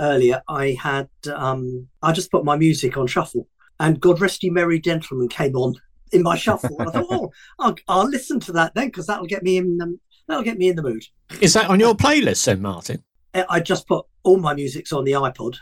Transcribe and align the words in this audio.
earlier, 0.00 0.42
I 0.48 0.76
had 0.80 1.08
um, 1.34 1.88
I 2.02 2.12
just 2.12 2.30
put 2.30 2.44
my 2.44 2.56
music 2.56 2.96
on 2.96 3.06
shuffle, 3.06 3.48
and 3.80 4.00
God 4.00 4.20
Rest 4.20 4.42
You 4.42 4.52
Merry 4.52 4.80
Gentlemen 4.80 5.28
came 5.28 5.56
on 5.56 5.74
in 6.12 6.22
my 6.22 6.36
shuffle. 6.36 6.78
And 6.78 6.88
I 6.88 6.92
thought, 6.92 7.06
oh, 7.10 7.30
I'll, 7.58 7.76
I'll 7.88 8.08
listen 8.08 8.40
to 8.40 8.52
that 8.52 8.74
then 8.74 8.88
because 8.88 9.06
that'll 9.06 9.26
get 9.26 9.42
me 9.42 9.56
in. 9.56 9.80
Um, 9.80 10.00
that'll 10.28 10.44
get 10.44 10.58
me 10.58 10.68
in 10.68 10.76
the 10.76 10.82
mood. 10.82 11.04
Is 11.40 11.54
that 11.54 11.68
on 11.68 11.80
your 11.80 11.94
playlist 11.94 12.44
then, 12.44 12.62
Martin? 12.62 13.02
I 13.50 13.60
just 13.60 13.86
put 13.86 14.06
all 14.22 14.38
my 14.38 14.54
music's 14.54 14.92
on 14.92 15.04
the 15.04 15.12
iPod. 15.12 15.56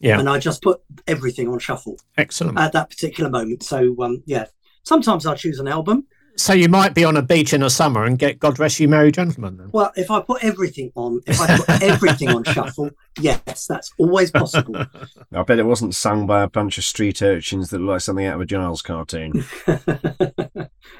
Yeah. 0.00 0.18
And 0.18 0.28
I 0.28 0.38
just 0.38 0.62
put 0.62 0.80
everything 1.06 1.48
on 1.48 1.58
shuffle. 1.58 1.98
Excellent. 2.18 2.58
At 2.58 2.72
that 2.72 2.90
particular 2.90 3.30
moment. 3.30 3.62
So 3.62 3.96
um, 4.02 4.22
yeah. 4.26 4.46
Sometimes 4.82 5.24
I 5.24 5.34
choose 5.34 5.60
an 5.60 5.68
album. 5.68 6.06
So 6.36 6.52
you 6.52 6.68
might 6.68 6.94
be 6.94 7.04
on 7.04 7.16
a 7.16 7.22
beach 7.22 7.52
in 7.52 7.60
the 7.60 7.70
summer 7.70 8.04
and 8.04 8.18
get 8.18 8.40
God 8.40 8.58
Rest 8.58 8.80
You 8.80 8.88
Merry 8.88 9.12
Gentlemen 9.12 9.56
then? 9.56 9.70
Well, 9.72 9.92
if 9.96 10.10
I 10.10 10.20
put 10.20 10.42
everything 10.42 10.90
on, 10.96 11.20
if 11.26 11.40
I 11.40 11.56
put 11.58 11.82
everything 11.82 12.28
on 12.30 12.42
shuffle, 12.44 12.90
yes, 13.20 13.66
that's 13.66 13.92
always 13.98 14.32
possible. 14.32 14.84
I 15.32 15.42
bet 15.42 15.60
it 15.60 15.66
wasn't 15.66 15.94
sung 15.94 16.26
by 16.26 16.42
a 16.42 16.48
bunch 16.48 16.76
of 16.76 16.84
street 16.84 17.22
urchins 17.22 17.70
that 17.70 17.78
look 17.78 17.94
like 17.94 18.00
something 18.00 18.26
out 18.26 18.34
of 18.36 18.40
a 18.40 18.46
Giles 18.46 18.82
cartoon. 18.82 19.44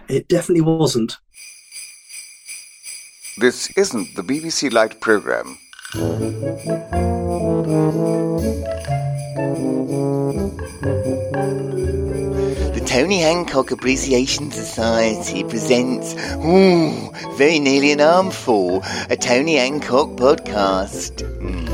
it 0.09 0.29
definitely 0.29 0.61
wasn't. 0.61 1.19
This 3.39 3.71
isn't 3.77 4.15
the 4.15 4.23
BBC 4.23 4.73
Light 4.73 5.01
programme. 5.01 5.59
The 12.95 13.01
Tony 13.01 13.23
Hancock 13.23 13.73
Appreciation 13.73 14.53
Society 14.53 15.43
presents, 15.43 16.15
ooh, 16.37 17.11
very 17.37 17.59
nearly 17.59 17.91
an 17.91 18.01
armful, 18.01 18.85
a 19.11 19.17
Tony 19.17 19.57
Hancock 19.57 20.11
podcast. 20.11 21.17
Mm. 21.41 21.67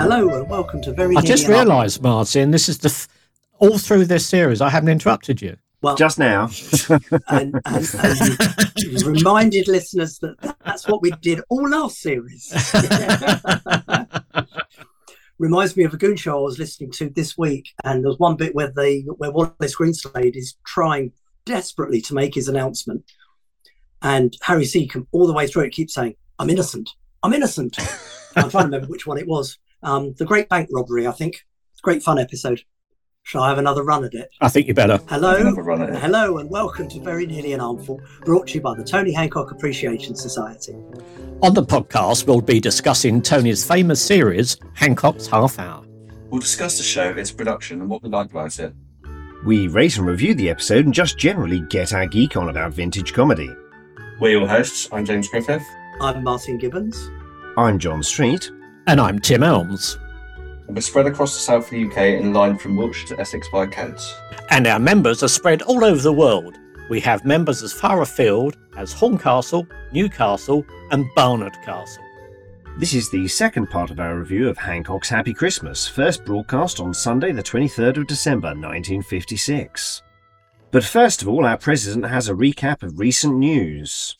Hello 0.00 0.28
and 0.30 0.50
welcome 0.50 0.82
to 0.82 0.92
very. 0.92 1.16
I 1.16 1.20
just 1.20 1.46
an 1.46 1.52
Arm- 1.52 1.60
realised, 1.60 2.02
Martin, 2.02 2.50
this 2.50 2.68
is 2.68 2.78
the 2.78 2.88
f- 2.88 3.06
all 3.60 3.78
through 3.78 4.06
this 4.06 4.26
series. 4.26 4.60
I 4.60 4.68
haven't 4.68 4.88
interrupted 4.88 5.40
you. 5.40 5.58
Well, 5.80 5.94
Just 5.94 6.18
now. 6.18 6.50
and, 7.28 7.60
and, 7.64 7.66
and 7.94 8.72
you 8.78 9.08
reminded 9.08 9.68
listeners 9.68 10.18
that 10.18 10.56
that's 10.64 10.88
what 10.88 11.02
we 11.02 11.12
did 11.22 11.40
all 11.50 11.68
last 11.68 12.00
series. 12.00 12.52
Reminds 15.42 15.76
me 15.76 15.82
of 15.82 15.92
a 15.92 15.96
goon 15.96 16.14
show 16.14 16.38
I 16.38 16.42
was 16.42 16.60
listening 16.60 16.92
to 16.92 17.08
this 17.10 17.36
week, 17.36 17.72
and 17.82 18.04
there's 18.04 18.20
one 18.20 18.36
bit 18.36 18.54
where 18.54 18.70
they 18.70 19.00
where 19.00 19.32
Wallace 19.32 19.74
Greenslade 19.76 20.36
is 20.36 20.54
trying 20.64 21.10
desperately 21.44 22.00
to 22.02 22.14
make 22.14 22.32
his 22.32 22.46
announcement, 22.46 23.02
and 24.02 24.36
Harry 24.42 24.62
Secombe 24.62 25.08
all 25.10 25.26
the 25.26 25.32
way 25.32 25.48
through 25.48 25.64
it 25.64 25.72
keeps 25.72 25.94
saying, 25.94 26.14
"I'm 26.38 26.48
innocent, 26.48 26.90
I'm 27.24 27.32
innocent." 27.32 27.76
I'm 28.36 28.50
trying 28.50 28.62
to 28.62 28.68
remember 28.68 28.86
which 28.86 29.04
one 29.04 29.18
it 29.18 29.26
was. 29.26 29.58
Um, 29.82 30.14
the 30.14 30.24
Great 30.24 30.48
Bank 30.48 30.68
Robbery, 30.72 31.08
I 31.08 31.10
think. 31.10 31.44
Great 31.82 32.04
fun 32.04 32.20
episode. 32.20 32.62
Shall 33.24 33.42
I 33.44 33.48
have 33.50 33.58
another 33.58 33.84
run 33.84 34.04
at 34.04 34.14
it? 34.14 34.30
I 34.40 34.48
think 34.48 34.66
you 34.66 34.74
better. 34.74 34.98
Hello, 35.08 35.52
run 35.52 35.80
at 35.82 35.90
it. 35.90 35.96
hello, 35.96 36.38
and 36.38 36.50
welcome 36.50 36.88
to 36.88 37.00
Very 37.00 37.24
Nearly 37.24 37.52
an 37.52 37.60
Armful, 37.60 38.00
brought 38.24 38.48
to 38.48 38.54
you 38.54 38.60
by 38.60 38.74
the 38.74 38.82
Tony 38.82 39.12
Hancock 39.12 39.52
Appreciation 39.52 40.16
Society. 40.16 40.74
On 41.40 41.54
the 41.54 41.62
podcast, 41.62 42.26
we'll 42.26 42.40
be 42.40 42.58
discussing 42.58 43.22
Tony's 43.22 43.64
famous 43.64 44.02
series, 44.02 44.56
Hancock's 44.74 45.28
Half 45.28 45.60
Hour. 45.60 45.84
We'll 46.30 46.40
discuss 46.40 46.78
the 46.78 46.82
show, 46.82 47.10
its 47.10 47.30
production, 47.30 47.80
and 47.80 47.88
what 47.88 48.02
we 48.02 48.08
like 48.08 48.30
about 48.32 48.58
it. 48.58 48.74
We 49.46 49.68
rate 49.68 49.96
and 49.98 50.06
review 50.06 50.34
the 50.34 50.50
episode 50.50 50.84
and 50.84 50.92
just 50.92 51.16
generally 51.16 51.60
get 51.60 51.92
our 51.92 52.06
geek 52.06 52.36
on 52.36 52.48
about 52.48 52.72
vintage 52.74 53.12
comedy. 53.12 53.50
We're 54.20 54.32
your 54.38 54.48
hosts. 54.48 54.88
I'm 54.92 55.04
James 55.04 55.28
Griffith. 55.28 55.64
I'm 56.00 56.24
Martin 56.24 56.58
Gibbons. 56.58 57.10
I'm 57.56 57.78
John 57.78 58.02
Street. 58.02 58.50
And 58.88 59.00
I'm 59.00 59.20
Tim 59.20 59.44
Elms. 59.44 59.96
And 60.72 60.78
we're 60.78 60.80
spread 60.80 61.04
across 61.04 61.34
the 61.34 61.40
south 61.40 61.64
of 61.64 61.70
the 61.72 61.84
UK 61.84 62.18
in 62.18 62.32
line 62.32 62.56
from 62.56 62.78
Wiltshire 62.78 63.08
to 63.08 63.20
Essex 63.20 63.46
by 63.50 63.66
Kent. 63.66 64.00
And 64.48 64.66
our 64.66 64.78
members 64.78 65.22
are 65.22 65.28
spread 65.28 65.60
all 65.60 65.84
over 65.84 66.00
the 66.00 66.14
world. 66.14 66.56
We 66.88 66.98
have 67.00 67.26
members 67.26 67.62
as 67.62 67.74
far 67.74 68.00
afield 68.00 68.56
as 68.74 68.94
Horncastle, 68.94 69.66
Newcastle, 69.92 70.64
and 70.90 71.04
Barnard 71.14 71.52
Castle. 71.62 72.02
This 72.78 72.94
is 72.94 73.10
the 73.10 73.28
second 73.28 73.66
part 73.66 73.90
of 73.90 74.00
our 74.00 74.18
review 74.18 74.48
of 74.48 74.56
Hancock's 74.56 75.10
Happy 75.10 75.34
Christmas, 75.34 75.86
first 75.86 76.24
broadcast 76.24 76.80
on 76.80 76.94
Sunday, 76.94 77.32
the 77.32 77.42
23rd 77.42 77.98
of 77.98 78.06
December 78.06 78.48
1956. 78.48 80.00
But 80.70 80.84
first 80.84 81.20
of 81.20 81.28
all, 81.28 81.44
our 81.44 81.58
president 81.58 82.06
has 82.06 82.30
a 82.30 82.34
recap 82.34 82.82
of 82.82 82.98
recent 82.98 83.36
news. 83.36 84.16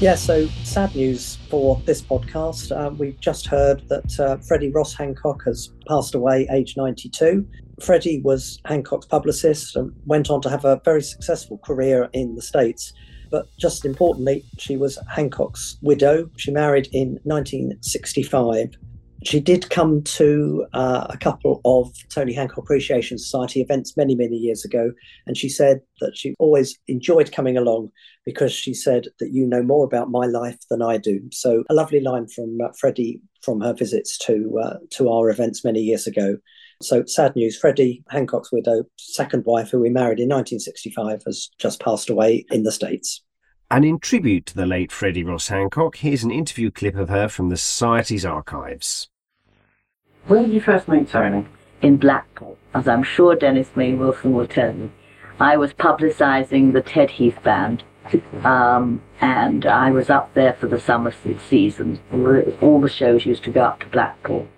Yeah, 0.00 0.14
so 0.14 0.46
sad 0.62 0.94
news 0.94 1.38
for 1.50 1.82
this 1.84 2.00
podcast. 2.00 2.70
Um, 2.70 2.96
we've 2.98 3.18
just 3.18 3.48
heard 3.48 3.82
that 3.88 4.20
uh, 4.20 4.36
Freddie 4.36 4.70
Ross 4.70 4.94
Hancock 4.94 5.42
has 5.44 5.72
passed 5.88 6.14
away, 6.14 6.46
age 6.52 6.76
92. 6.76 7.44
Freddie 7.82 8.20
was 8.22 8.60
Hancock's 8.64 9.06
publicist 9.06 9.74
and 9.74 9.92
went 10.06 10.30
on 10.30 10.40
to 10.42 10.50
have 10.50 10.64
a 10.64 10.80
very 10.84 11.02
successful 11.02 11.58
career 11.58 12.08
in 12.12 12.36
the 12.36 12.42
States. 12.42 12.92
But 13.28 13.48
just 13.58 13.84
importantly, 13.84 14.44
she 14.56 14.76
was 14.76 15.00
Hancock's 15.08 15.78
widow. 15.82 16.30
She 16.36 16.52
married 16.52 16.88
in 16.92 17.18
1965. 17.24 18.76
She 19.24 19.40
did 19.40 19.68
come 19.68 20.02
to 20.02 20.66
uh, 20.72 21.08
a 21.10 21.18
couple 21.18 21.60
of 21.64 21.92
Tony 22.08 22.32
Hancock 22.32 22.58
Appreciation 22.58 23.18
Society 23.18 23.60
events 23.60 23.96
many, 23.96 24.14
many 24.14 24.36
years 24.36 24.64
ago, 24.64 24.92
and 25.26 25.36
she 25.36 25.48
said 25.48 25.80
that 26.00 26.16
she 26.16 26.36
always 26.38 26.78
enjoyed 26.86 27.32
coming 27.32 27.56
along 27.56 27.90
because 28.24 28.52
she 28.52 28.72
said 28.72 29.08
that 29.18 29.32
you 29.32 29.44
know 29.44 29.62
more 29.62 29.84
about 29.84 30.10
my 30.10 30.26
life 30.26 30.58
than 30.70 30.82
I 30.82 30.98
do. 30.98 31.20
So 31.32 31.64
a 31.68 31.74
lovely 31.74 32.00
line 32.00 32.28
from 32.28 32.58
uh, 32.62 32.68
Freddie 32.78 33.20
from 33.42 33.60
her 33.60 33.74
visits 33.74 34.18
to 34.18 34.60
uh, 34.62 34.76
to 34.90 35.10
our 35.10 35.30
events 35.30 35.64
many 35.64 35.80
years 35.80 36.06
ago. 36.06 36.38
So 36.80 37.04
sad 37.06 37.34
news: 37.34 37.58
Freddie 37.58 38.04
Hancock's 38.10 38.52
widow, 38.52 38.84
second 38.98 39.44
wife, 39.46 39.70
who 39.70 39.80
we 39.80 39.90
married 39.90 40.20
in 40.20 40.28
1965, 40.28 41.24
has 41.26 41.50
just 41.58 41.80
passed 41.80 42.08
away 42.08 42.46
in 42.50 42.62
the 42.62 42.72
states. 42.72 43.22
And 43.70 43.84
in 43.84 43.98
tribute 43.98 44.46
to 44.46 44.54
the 44.54 44.64
late 44.64 44.90
Freddie 44.90 45.24
Ross 45.24 45.48
Hancock, 45.48 45.96
here's 45.96 46.24
an 46.24 46.30
interview 46.30 46.70
clip 46.70 46.96
of 46.96 47.10
her 47.10 47.28
from 47.28 47.50
the 47.50 47.56
Society's 47.58 48.24
archives. 48.24 49.10
When 50.26 50.44
did 50.44 50.54
you 50.54 50.60
first 50.62 50.88
meet 50.88 51.10
Tony? 51.10 51.46
In 51.82 51.98
Blackpool, 51.98 52.56
as 52.72 52.88
I'm 52.88 53.02
sure 53.02 53.36
Dennis 53.36 53.68
Main 53.76 53.98
Wilson 53.98 54.32
will 54.32 54.46
tell 54.46 54.74
you. 54.74 54.90
I 55.38 55.58
was 55.58 55.74
publicising 55.74 56.72
the 56.72 56.80
Ted 56.80 57.10
Heath 57.10 57.38
Band, 57.42 57.84
um, 58.42 59.02
and 59.20 59.66
I 59.66 59.90
was 59.90 60.08
up 60.08 60.32
there 60.32 60.54
for 60.54 60.66
the 60.66 60.80
summer 60.80 61.12
season. 61.50 62.00
All 62.62 62.80
the 62.80 62.88
shows 62.88 63.26
used 63.26 63.44
to 63.44 63.50
go 63.50 63.60
up 63.60 63.80
to 63.80 63.86
Blackpool. 63.86 64.48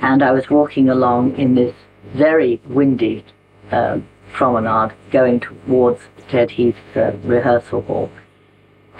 And 0.00 0.22
I 0.22 0.30
was 0.30 0.48
walking 0.48 0.88
along 0.88 1.36
in 1.36 1.56
this 1.56 1.74
very 2.14 2.60
windy 2.66 3.24
uh, 3.72 3.98
promenade 4.32 4.94
going 5.10 5.40
towards 5.40 6.02
Ted 6.28 6.52
Heath 6.52 6.76
uh, 6.94 7.12
rehearsal 7.24 7.82
hall. 7.82 8.10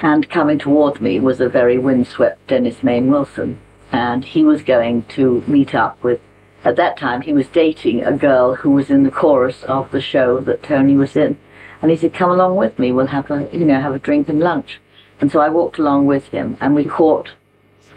And 0.01 0.29
coming 0.29 0.59
towards 0.59 1.01
me 1.01 1.21
was 1.21 1.41
a 1.41 1.49
very 1.49 1.79
windswept 1.79 2.47
Dennis 2.49 2.83
Main 2.83 3.11
Wilson. 3.11 3.61
And 3.93 4.25
he 4.25 4.43
was 4.43 4.63
going 4.63 5.05
to 5.11 5.43
meet 5.47 5.75
up 5.75 6.03
with, 6.03 6.21
at 6.65 6.77
that 6.77 6.97
time, 6.97 7.23
he 7.23 7.33
was 7.33 7.47
dating 7.49 8.03
a 8.03 8.17
girl 8.17 8.57
who 8.57 8.71
was 8.71 8.91
in 8.91 9.05
the 9.05 9.11
chorus 9.11 9.63
of 9.65 9.91
the 9.91 10.01
show 10.01 10.41
that 10.41 10.63
Tony 10.63 10.97
was 10.97 11.17
in. 11.17 11.39
And 11.81 11.91
he 11.91 11.97
said, 11.97 12.15
come 12.15 12.31
along 12.31 12.57
with 12.57 12.79
me, 12.79 12.93
we'll 12.93 13.07
have 13.09 13.31
a, 13.31 13.49
you 13.53 13.65
know, 13.65 13.81
have 13.81 13.95
a 13.95 13.99
drink 13.99 14.29
and 14.29 14.41
lunch. 14.41 14.81
And 15.21 15.31
so 15.31 15.41
I 15.41 15.49
walked 15.49 15.79
along 15.79 16.07
with 16.07 16.29
him 16.29 16.57
and 16.61 16.75
we 16.75 16.85
caught 16.85 17.31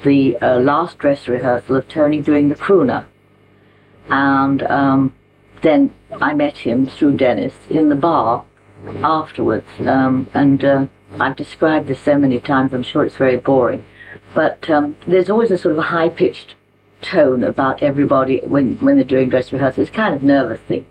the 0.04 0.38
uh, 0.38 0.60
last 0.60 0.98
dress 0.98 1.28
rehearsal 1.28 1.78
of 1.78 1.88
Tony 1.88 2.22
doing 2.22 2.50
the 2.50 2.56
crooner. 2.56 3.06
And 4.10 4.64
um, 4.64 5.14
then 5.62 5.94
I 6.22 6.34
met 6.34 6.58
him 6.58 6.88
through 6.88 7.18
Dennis 7.18 7.54
in 7.70 7.90
the 7.90 7.96
bar 7.96 8.46
afterwards. 9.04 9.68
Um, 9.80 10.30
and 10.34 10.64
uh, 10.64 10.88
I've 11.20 11.36
described 11.36 11.88
this 11.88 12.00
so 12.00 12.18
many 12.18 12.40
times, 12.40 12.74
I'm 12.74 12.84
sure 12.84 13.06
it's 13.06 13.16
very 13.16 13.38
boring. 13.38 13.86
But 14.34 14.70
um, 14.70 14.98
there's 15.08 15.30
always 15.30 15.52
a 15.52 15.58
sort 15.58 15.74
of 15.74 15.80
a 15.80 15.84
high 15.84 16.10
pitched 16.10 16.56
tone 17.02 17.44
about 17.44 17.82
everybody 17.82 18.40
when, 18.44 18.78
when 18.78 18.96
they're 18.96 19.06
doing 19.06 19.30
dress 19.30 19.52
rehearsal. 19.52 19.84
It's 19.84 19.92
kind 19.92 20.14
of 20.14 20.24
nervous 20.24 20.60
thing. 20.62 20.86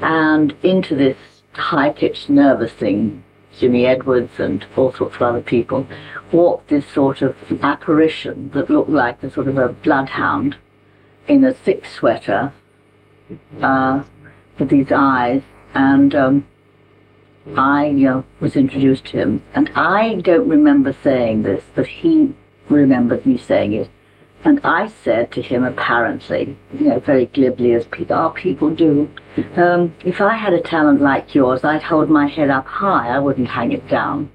And 0.00 0.54
into 0.62 0.94
this 0.94 1.16
high 1.52 1.90
pitched 1.90 2.28
nervous 2.28 2.72
thing, 2.72 3.24
Jimmy 3.58 3.86
Edwards 3.86 4.38
and 4.38 4.66
all 4.76 4.92
sorts 4.92 5.16
of 5.16 5.22
other 5.22 5.40
people 5.40 5.86
walked 6.30 6.68
this 6.68 6.86
sort 6.86 7.22
of 7.22 7.36
apparition 7.62 8.50
that 8.50 8.68
looked 8.68 8.90
like 8.90 9.22
a 9.22 9.30
sort 9.30 9.48
of 9.48 9.56
a 9.56 9.68
bloodhound 9.68 10.56
in 11.26 11.44
a 11.44 11.52
thick 11.52 11.86
sweater 11.86 12.52
uh, 13.60 14.02
with 14.58 14.68
these 14.68 14.92
eyes. 14.92 15.42
And 15.74 16.14
um, 16.14 16.46
I 17.54 17.90
uh, 18.04 18.22
was 18.40 18.56
introduced 18.56 19.04
to 19.06 19.18
him. 19.18 19.42
And 19.54 19.70
I 19.74 20.16
don't 20.16 20.48
remember 20.48 20.94
saying 21.02 21.42
this, 21.42 21.62
but 21.74 21.86
he 21.86 22.34
remembered 22.68 23.24
me 23.24 23.38
saying 23.38 23.72
it. 23.74 23.90
And 24.44 24.60
I 24.62 24.88
said 24.88 25.32
to 25.32 25.42
him, 25.42 25.64
apparently, 25.64 26.56
you 26.72 26.88
know, 26.88 27.00
very 27.00 27.26
glibly, 27.26 27.72
as 27.72 27.86
our 28.10 28.32
people 28.32 28.74
do, 28.74 29.10
um, 29.56 29.94
if 30.04 30.20
I 30.20 30.34
had 30.34 30.52
a 30.52 30.60
talent 30.60 31.00
like 31.00 31.34
yours, 31.34 31.64
I'd 31.64 31.82
hold 31.82 32.10
my 32.10 32.26
head 32.26 32.50
up 32.50 32.66
high. 32.66 33.08
I 33.08 33.18
wouldn't 33.18 33.48
hang 33.48 33.72
it 33.72 33.88
down. 33.88 34.30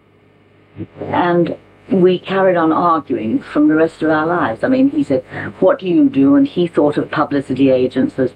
And 0.99 1.57
we 1.89 2.19
carried 2.19 2.57
on 2.57 2.71
arguing 2.71 3.41
from 3.41 3.67
the 3.67 3.75
rest 3.75 4.01
of 4.01 4.09
our 4.09 4.25
lives. 4.25 4.63
I 4.63 4.67
mean, 4.69 4.89
he 4.89 5.03
said, 5.03 5.23
What 5.59 5.79
do 5.79 5.87
you 5.87 6.09
do? 6.09 6.35
And 6.35 6.47
he 6.47 6.67
thought 6.67 6.97
of 6.97 7.11
publicity 7.11 7.69
agents 7.69 8.17
as 8.17 8.33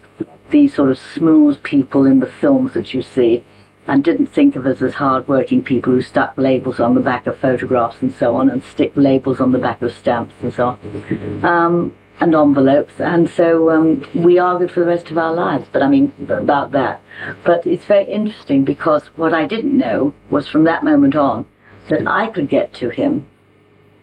these 0.52 0.76
sort 0.76 0.92
of 0.92 1.00
smooth 1.00 1.62
people 1.64 2.06
in 2.06 2.20
the 2.20 2.32
films 2.40 2.74
that 2.74 2.94
you 2.94 3.02
see, 3.02 3.44
and 3.88 4.04
didn't 4.04 4.28
think 4.28 4.56
of 4.56 4.66
us 4.66 4.82
as 4.82 4.96
hard-working 4.96 5.64
people 5.64 5.94
who 5.94 6.02
stuck 6.02 6.38
labels 6.38 6.80
on 6.80 6.96
the 6.96 7.02
back 7.02 7.28
of 7.28 7.38
photographs 7.38 8.02
and 8.02 8.14
so 8.14 8.36
on, 8.36 8.50
and 8.50 8.64
stick 8.64 8.92
labels 8.96 9.40
on 9.40 9.52
the 9.52 9.60
back 9.60 9.82
of 9.82 9.94
stamps 9.94 10.34
and 10.42 10.54
so 10.54 10.68
on. 10.70 11.46
Um, 11.46 11.96
and 12.20 12.34
envelopes, 12.34 12.94
and 13.00 13.30
so 13.30 13.70
um, 13.70 14.06
we 14.16 14.40
argued 14.40 14.72
for 14.72 14.80
the 14.80 14.86
rest 14.86 15.12
of 15.12 15.18
our 15.18 15.34
lives. 15.34 15.68
But 15.72 15.84
I 15.84 15.90
mean, 15.90 16.14
about 16.30 16.72
that. 16.72 17.02
But 17.44 17.68
it's 17.68 17.84
very 17.86 18.06
interesting 18.06 18.64
because 18.64 19.04
what 19.18 19.34
I 19.34 19.46
didn't 19.46 19.78
know 19.78 20.14
was 20.30 20.48
from 20.48 20.64
that 20.64 20.84
moment 20.84 21.16
on 21.16 21.46
that 21.90 22.08
I 22.08 22.28
could 22.28 22.48
get 22.48 22.74
to 22.76 22.90
him 22.90 23.28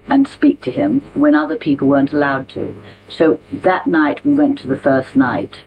and 0.09 0.29
speak 0.29 0.61
to 0.63 0.71
him 0.71 1.01
when 1.15 1.35
other 1.35 1.57
people 1.57 1.89
weren't 1.89 2.13
allowed 2.13 2.49
to. 2.51 2.75
So 3.09 3.41
that 3.51 3.87
night 3.87 4.25
we 4.25 4.35
went 4.35 4.59
to 4.59 4.67
the 4.67 4.79
first 4.79 5.17
night, 5.17 5.61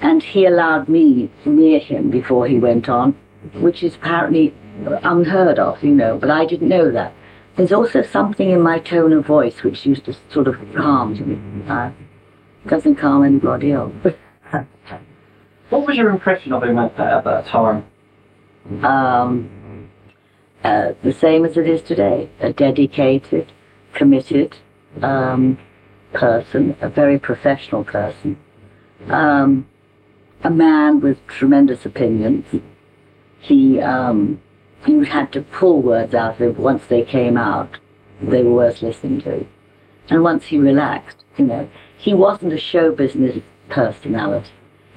and 0.00 0.22
he 0.22 0.46
allowed 0.46 0.88
me 0.88 1.30
near 1.44 1.80
him 1.80 2.10
before 2.10 2.46
he 2.46 2.58
went 2.58 2.88
on, 2.88 3.16
which 3.54 3.82
is 3.82 3.94
apparently 3.96 4.54
unheard 4.84 5.58
of, 5.58 5.82
you 5.82 5.94
know, 5.94 6.18
but 6.18 6.30
I 6.30 6.46
didn't 6.46 6.68
know 6.68 6.90
that. 6.90 7.12
There's 7.56 7.72
also 7.72 8.02
something 8.02 8.50
in 8.50 8.62
my 8.62 8.78
tone 8.78 9.12
of 9.12 9.26
voice 9.26 9.62
which 9.62 9.84
used 9.84 10.06
to 10.06 10.16
sort 10.30 10.48
of 10.48 10.56
calm 10.74 11.12
me. 11.12 11.70
Uh, 11.70 11.90
doesn't 12.66 12.96
calm 12.96 13.24
anybody 13.24 13.72
else. 13.72 13.94
What 15.70 15.86
was 15.86 15.96
your 15.96 16.10
impression 16.10 16.52
of 16.52 16.62
him 16.62 16.78
at, 16.78 17.00
at 17.00 17.24
that 17.24 17.46
time? 17.46 17.86
um, 18.82 19.88
uh, 20.62 20.92
the 21.02 21.12
same 21.12 21.46
as 21.46 21.56
it 21.56 21.66
is 21.66 21.80
today. 21.82 22.28
A 22.40 22.52
dedicated, 22.52 23.50
committed 23.94 24.56
um, 25.00 25.58
person, 26.12 26.76
a 26.82 26.90
very 26.90 27.18
professional 27.18 27.84
person, 27.84 28.38
um, 29.08 29.66
a 30.44 30.50
man 30.50 31.00
with 31.00 31.26
tremendous 31.26 31.86
opinions. 31.86 32.44
He 33.42 33.80
um, 33.80 34.40
you 34.86 35.02
had 35.02 35.32
to 35.32 35.42
pull 35.42 35.82
words 35.82 36.14
out 36.14 36.34
of 36.34 36.38
him 36.40 36.62
once 36.62 36.86
they 36.86 37.02
came 37.02 37.36
out. 37.36 37.78
They 38.20 38.42
were 38.42 38.54
worth 38.54 38.82
listening 38.82 39.20
to. 39.22 39.46
And 40.08 40.22
once 40.22 40.46
he 40.46 40.58
relaxed, 40.58 41.24
you 41.36 41.46
know, 41.46 41.68
he 41.98 42.14
wasn't 42.14 42.52
a 42.52 42.58
show 42.58 42.92
business 42.92 43.42
personality. 43.68 44.50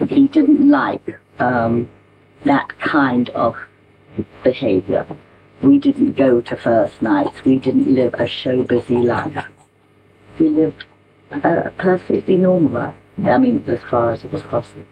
He 0.10 0.28
didn't 0.28 0.70
like 0.70 1.20
um, 1.40 1.90
that 2.44 2.78
kind 2.80 3.30
of 3.30 3.56
behavior. 4.44 5.06
We 5.62 5.80
didn't 5.80 6.14
go 6.14 6.42
to 6.42 6.56
first 6.56 7.02
nights. 7.02 7.44
We 7.46 7.58
didn't 7.58 7.94
live 7.94 8.14
a 8.16 8.28
show 8.28 8.64
busy 8.64 8.98
life. 8.98 9.46
We 10.40 10.50
lived 10.50 10.86
a 11.32 11.72
perfectly 11.78 12.38
normal 12.38 12.72
life. 12.72 12.96
I 13.24 13.38
mean, 13.38 13.64
as 13.68 13.80
far 13.90 14.12
as 14.12 14.24
it 14.24 14.32
was 14.32 14.42
possible. 14.44 14.86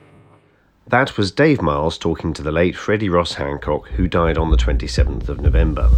That 0.88 1.18
was 1.18 1.32
Dave 1.32 1.62
Miles 1.62 1.98
talking 1.98 2.34
to 2.34 2.42
the 2.42 2.52
late 2.52 2.76
Freddie 2.76 3.10
Ross 3.10 3.34
Hancock, 3.34 3.88
who 3.88 4.08
died 4.08 4.38
on 4.38 4.52
the 4.52 4.58
27th 4.58 5.30
of 5.30 5.40
November. 5.40 5.90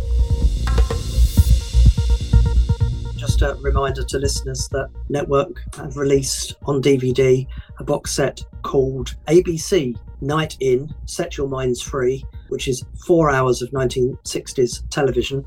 Just 3.18 3.42
a 3.42 3.58
reminder 3.62 4.04
to 4.04 4.20
listeners 4.20 4.70
that 4.70 4.90
Network 5.10 5.64
have 5.76 5.98
released 5.98 6.56
on 6.66 6.82
DVD 6.82 7.48
a 7.80 7.84
box 7.84 8.12
set 8.12 8.44
called 8.62 9.16
ABC 9.28 9.98
Night 10.22 10.56
In 10.60 10.94
Set 11.06 11.36
Your 11.36 11.48
Minds 11.48 11.82
Free, 11.82 12.24
which 12.50 12.68
is 12.68 12.86
four 13.06 13.32
hours 13.32 13.64
of 13.64 13.72
1960s 13.72 14.88
television 14.92 15.44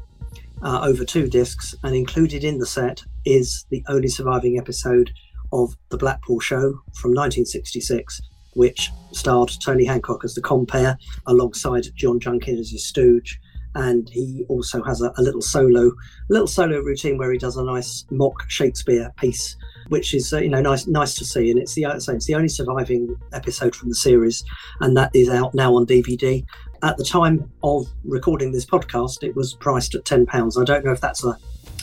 uh, 0.63 0.81
over 0.83 1.05
two 1.05 1.29
discs. 1.29 1.77
And 1.85 1.95
included 1.95 2.43
in 2.43 2.59
the 2.59 2.67
set 2.67 3.05
is 3.25 3.67
the 3.71 3.85
only 3.89 4.09
surviving 4.09 4.59
episode 4.59 5.13
of 5.53 5.77
The 5.91 5.97
Blackpool 5.97 6.41
Show 6.41 6.73
from 6.93 7.15
1966, 7.15 8.21
which 8.55 8.91
starred 9.13 9.51
Tony 9.65 9.85
Hancock 9.85 10.25
as 10.25 10.35
the 10.35 10.43
compere 10.43 10.97
alongside 11.27 11.87
John 11.95 12.21
Junkin 12.21 12.59
as 12.59 12.71
his 12.71 12.87
stooge. 12.87 13.41
And 13.75 14.09
he 14.09 14.45
also 14.49 14.83
has 14.83 15.03
a, 15.03 15.13
a 15.19 15.23
little 15.23 15.43
solo, 15.43 15.93
little 16.29 16.47
solo 16.47 16.81
routine 16.81 17.19
where 17.19 17.31
he 17.31 17.39
does 17.39 17.57
a 17.57 17.65
nice 17.65 18.05
mock 18.11 18.43
Shakespeare 18.49 19.13
piece, 19.19 19.57
which 19.89 20.15
is 20.15 20.33
uh, 20.33 20.39
you 20.39 20.49
know 20.49 20.61
nice, 20.61 20.87
nice 20.87 21.15
to 21.17 21.25
see. 21.25 21.51
And 21.51 21.61
it's 21.61 21.75
the 21.75 22.01
so 22.01 22.15
it's 22.15 22.27
the 22.27 22.35
only 22.35 22.49
surviving 22.49 23.15
episode 23.33 23.77
from 23.77 23.91
the 23.91 23.95
series, 23.95 24.43
and 24.81 24.97
that 24.97 25.11
is 25.15 25.29
out 25.29 25.55
now 25.55 25.77
on 25.77 25.87
DVD. 25.87 26.45
At 26.83 26.97
the 26.97 27.05
time 27.05 27.53
of 27.63 27.87
recording 28.05 28.53
this 28.53 28.67
podcast, 28.67 29.23
it 29.23 29.37
was 29.37 29.55
priced 29.55 29.95
at 29.95 30.05
ten 30.05 30.27
pounds. 30.27 30.59
I 30.59 30.65
don't 30.65 30.85
know 30.85 30.93
if 30.93 31.01
that's 31.01 31.23
a, 31.23 31.37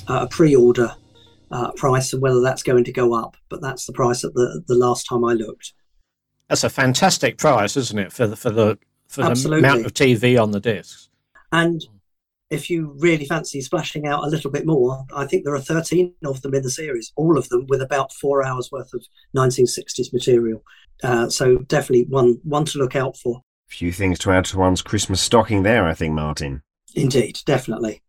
a 0.07 0.27
pre-order 0.27 0.93
uh, 1.51 1.71
price 1.73 2.11
and 2.11 2.21
whether 2.21 2.41
that's 2.41 2.63
going 2.63 2.83
to 2.83 2.91
go 2.91 3.13
up, 3.13 3.37
but 3.47 3.61
that's 3.61 3.85
the 3.85 3.93
price 3.93 4.25
at 4.25 4.33
the 4.33 4.63
the 4.67 4.75
last 4.75 5.05
time 5.07 5.23
I 5.23 5.33
looked. 5.33 5.73
That's 6.49 6.63
a 6.63 6.69
fantastic 6.69 7.37
price, 7.37 7.75
isn't 7.75 7.97
it, 7.97 8.11
for 8.11 8.27
the 8.27 8.35
for 8.35 8.49
the 8.49 8.77
for 9.07 9.23
Absolutely. 9.23 9.61
the 9.61 9.67
amount 9.67 9.85
of 9.85 9.93
TV 9.93 10.41
on 10.41 10.51
the 10.51 10.59
discs? 10.59 11.09
And 11.51 11.81
if 12.49 12.69
you 12.69 12.95
really 12.99 13.25
fancy 13.25 13.61
splashing 13.61 14.05
out 14.05 14.23
a 14.23 14.27
little 14.27 14.51
bit 14.51 14.65
more, 14.65 15.03
I 15.15 15.25
think 15.25 15.43
there 15.43 15.55
are 15.55 15.59
13 15.59 16.13
of 16.25 16.41
them 16.41 16.53
in 16.53 16.61
the 16.61 16.69
series, 16.69 17.11
all 17.15 17.37
of 17.37 17.49
them 17.49 17.65
with 17.67 17.81
about 17.81 18.13
four 18.13 18.45
hours 18.45 18.69
worth 18.71 18.93
of 18.93 19.05
1960s 19.35 20.13
material. 20.13 20.63
Uh, 21.03 21.29
so 21.29 21.57
definitely 21.57 22.05
one 22.05 22.39
one 22.43 22.65
to 22.65 22.77
look 22.77 22.95
out 22.95 23.17
for. 23.17 23.41
Few 23.67 23.91
things 23.91 24.19
to 24.19 24.31
add 24.31 24.45
to 24.45 24.59
one's 24.59 24.81
Christmas 24.81 25.21
stocking 25.21 25.63
there, 25.63 25.85
I 25.85 25.93
think, 25.93 26.13
Martin. 26.13 26.61
Indeed, 26.93 27.39
definitely. 27.45 28.01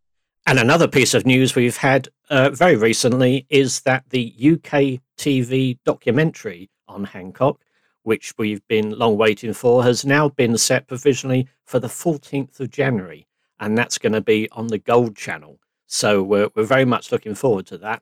And 0.45 0.59
another 0.59 0.87
piece 0.87 1.13
of 1.13 1.25
news 1.25 1.55
we've 1.55 1.75
had 1.75 2.07
uh, 2.29 2.51
very 2.51 2.77
recently 2.77 3.45
is 3.49 3.81
that 3.81 4.05
the 4.09 4.33
UK 4.39 5.01
TV 5.17 5.77
documentary 5.83 6.69
on 6.87 7.03
Hancock, 7.03 7.59
which 8.07 8.33
we've 8.37 8.65
been 8.69 8.97
long 8.97 9.17
waiting 9.17 9.51
for, 9.51 9.83
has 9.83 10.05
now 10.05 10.29
been 10.29 10.57
set 10.57 10.87
provisionally 10.87 11.45
for 11.65 11.77
the 11.77 11.89
14th 11.89 12.57
of 12.61 12.71
January. 12.71 13.27
And 13.59 13.77
that's 13.77 13.97
going 13.97 14.13
to 14.13 14.21
be 14.21 14.47
on 14.53 14.67
the 14.67 14.77
Gold 14.77 15.17
Channel. 15.17 15.59
So 15.87 16.23
we're, 16.23 16.47
we're 16.55 16.63
very 16.63 16.85
much 16.85 17.11
looking 17.11 17.35
forward 17.35 17.65
to 17.65 17.77
that. 17.79 18.01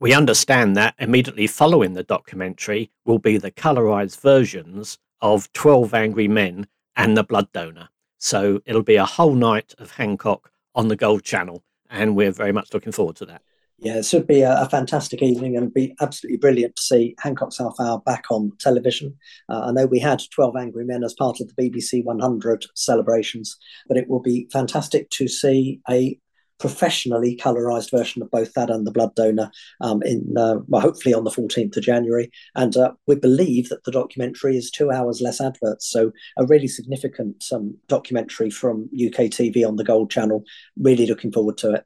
We 0.00 0.14
understand 0.14 0.74
that 0.76 0.94
immediately 0.98 1.46
following 1.46 1.92
the 1.92 2.02
documentary 2.02 2.90
will 3.04 3.18
be 3.18 3.36
the 3.36 3.50
colorized 3.50 4.18
versions 4.22 4.96
of 5.20 5.52
12 5.52 5.92
Angry 5.92 6.28
Men 6.28 6.66
and 6.96 7.14
The 7.14 7.22
Blood 7.22 7.52
Donor. 7.52 7.90
So 8.16 8.62
it'll 8.64 8.82
be 8.82 8.96
a 8.96 9.04
whole 9.04 9.34
night 9.34 9.74
of 9.78 9.90
Hancock 9.90 10.50
on 10.74 10.88
the 10.88 10.96
Gold 10.96 11.24
Channel, 11.24 11.62
and 11.90 12.16
we're 12.16 12.32
very 12.32 12.52
much 12.52 12.72
looking 12.72 12.92
forward 12.92 13.16
to 13.16 13.26
that. 13.26 13.42
Yeah, 13.82 13.96
it 13.96 14.04
should 14.04 14.28
be 14.28 14.42
a, 14.42 14.62
a 14.62 14.68
fantastic 14.68 15.22
evening 15.22 15.56
and 15.56 15.74
be 15.74 15.96
absolutely 16.00 16.38
brilliant 16.38 16.76
to 16.76 16.82
see 16.82 17.16
Hancock's 17.18 17.58
Half 17.58 17.74
Hour 17.80 17.98
back 18.06 18.26
on 18.30 18.52
television. 18.60 19.16
Uh, 19.48 19.62
I 19.66 19.72
know 19.72 19.86
we 19.86 19.98
had 19.98 20.22
12 20.32 20.54
Angry 20.56 20.84
Men 20.84 21.02
as 21.02 21.14
part 21.14 21.40
of 21.40 21.48
the 21.48 21.54
BBC 21.70 22.04
100 22.04 22.64
celebrations, 22.76 23.56
but 23.88 23.96
it 23.96 24.08
will 24.08 24.20
be 24.20 24.48
fantastic 24.52 25.10
to 25.10 25.26
see 25.26 25.80
a 25.90 26.16
professionally 26.60 27.36
colorized 27.36 27.90
version 27.90 28.22
of 28.22 28.30
both 28.30 28.52
that 28.52 28.70
and 28.70 28.86
the 28.86 28.92
blood 28.92 29.12
donor 29.16 29.50
um, 29.80 30.00
in 30.04 30.32
uh, 30.38 30.58
well 30.68 30.80
hopefully 30.80 31.12
on 31.12 31.24
the 31.24 31.30
14th 31.30 31.76
of 31.76 31.82
january. 31.82 32.30
And 32.54 32.76
uh, 32.76 32.92
we 33.08 33.16
believe 33.16 33.68
that 33.70 33.82
the 33.82 33.90
documentary 33.90 34.56
is 34.56 34.70
two 34.70 34.92
hours 34.92 35.20
less 35.20 35.40
adverts 35.40 35.90
so 35.90 36.12
a 36.38 36.46
really 36.46 36.68
significant 36.68 37.42
um, 37.52 37.76
documentary 37.88 38.48
from 38.48 38.88
uk 38.94 39.16
tv 39.16 39.66
on 39.66 39.74
the 39.74 39.82
gold 39.82 40.12
channel. 40.12 40.44
Really 40.78 41.06
looking 41.06 41.32
forward 41.32 41.58
to 41.58 41.72
it 41.72 41.84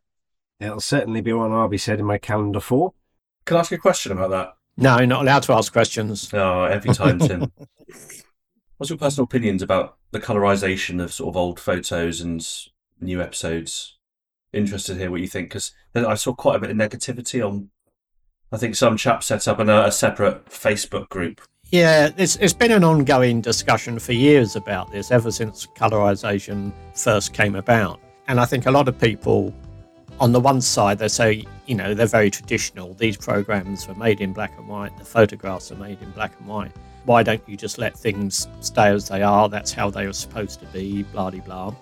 It'll 0.58 0.80
certainly 0.80 1.20
be 1.20 1.32
one 1.32 1.52
I'll 1.52 1.68
be 1.68 1.78
set 1.78 1.98
in 1.98 2.06
my 2.06 2.18
calendar 2.18 2.60
for. 2.60 2.94
Can 3.44 3.56
I 3.56 3.60
ask 3.60 3.70
you 3.70 3.76
a 3.76 3.80
question 3.80 4.12
about 4.12 4.30
that? 4.30 4.56
No, 4.76 4.98
you're 4.98 5.06
not 5.06 5.22
allowed 5.22 5.42
to 5.44 5.52
ask 5.52 5.72
questions. 5.72 6.32
Oh, 6.32 6.64
every 6.64 6.92
time, 6.92 7.18
Tim. 7.18 7.52
What's 8.76 8.90
your 8.90 8.98
personal 8.98 9.24
opinions 9.24 9.62
about 9.62 9.96
the 10.10 10.20
colorization 10.20 11.02
of 11.02 11.12
sort 11.12 11.30
of 11.30 11.36
old 11.36 11.58
photos 11.58 12.20
and 12.20 12.46
new 13.00 13.22
episodes? 13.22 13.96
Interested 14.52 14.94
to 14.94 14.98
hear 15.00 15.10
what 15.10 15.20
you 15.20 15.28
think 15.28 15.48
because 15.48 15.72
I 15.94 16.14
saw 16.14 16.34
quite 16.34 16.56
a 16.56 16.58
bit 16.58 16.70
of 16.70 16.76
negativity 16.76 17.46
on. 17.46 17.70
I 18.52 18.58
think 18.58 18.76
some 18.76 18.96
chap 18.96 19.24
set 19.24 19.48
up 19.48 19.58
an, 19.58 19.70
uh, 19.70 19.86
a 19.86 19.92
separate 19.92 20.46
Facebook 20.46 21.08
group. 21.08 21.40
Yeah, 21.70 22.10
it's, 22.16 22.36
it's 22.36 22.52
been 22.52 22.70
an 22.70 22.84
ongoing 22.84 23.40
discussion 23.40 23.98
for 23.98 24.12
years 24.12 24.54
about 24.54 24.92
this, 24.92 25.10
ever 25.10 25.32
since 25.32 25.66
colorization 25.66 26.72
first 26.94 27.32
came 27.32 27.56
about. 27.56 27.98
And 28.28 28.38
I 28.38 28.44
think 28.44 28.66
a 28.66 28.70
lot 28.70 28.88
of 28.88 28.98
people 29.00 29.52
on 30.20 30.32
the 30.32 30.40
one 30.40 30.60
side, 30.60 30.98
they 30.98 31.08
say, 31.08 31.44
you 31.66 31.74
know, 31.74 31.94
they're 31.94 32.06
very 32.06 32.30
traditional. 32.30 32.94
These 32.94 33.16
programs 33.16 33.86
were 33.86 33.94
made 33.94 34.20
in 34.20 34.32
black 34.32 34.56
and 34.58 34.68
white. 34.68 34.96
The 34.98 35.04
photographs 35.04 35.70
are 35.72 35.76
made 35.76 36.00
in 36.02 36.10
black 36.12 36.32
and 36.38 36.48
white. 36.48 36.72
Why 37.04 37.22
don't 37.22 37.42
you 37.46 37.56
just 37.56 37.78
let 37.78 37.96
things 37.96 38.48
stay 38.60 38.88
as 38.88 39.08
they 39.08 39.22
are? 39.22 39.48
That's 39.48 39.72
how 39.72 39.90
they 39.90 40.06
were 40.06 40.12
supposed 40.12 40.60
to 40.60 40.66
be, 40.66 41.02
blah, 41.04 41.30
blah, 41.30 41.40
blah. 41.40 41.74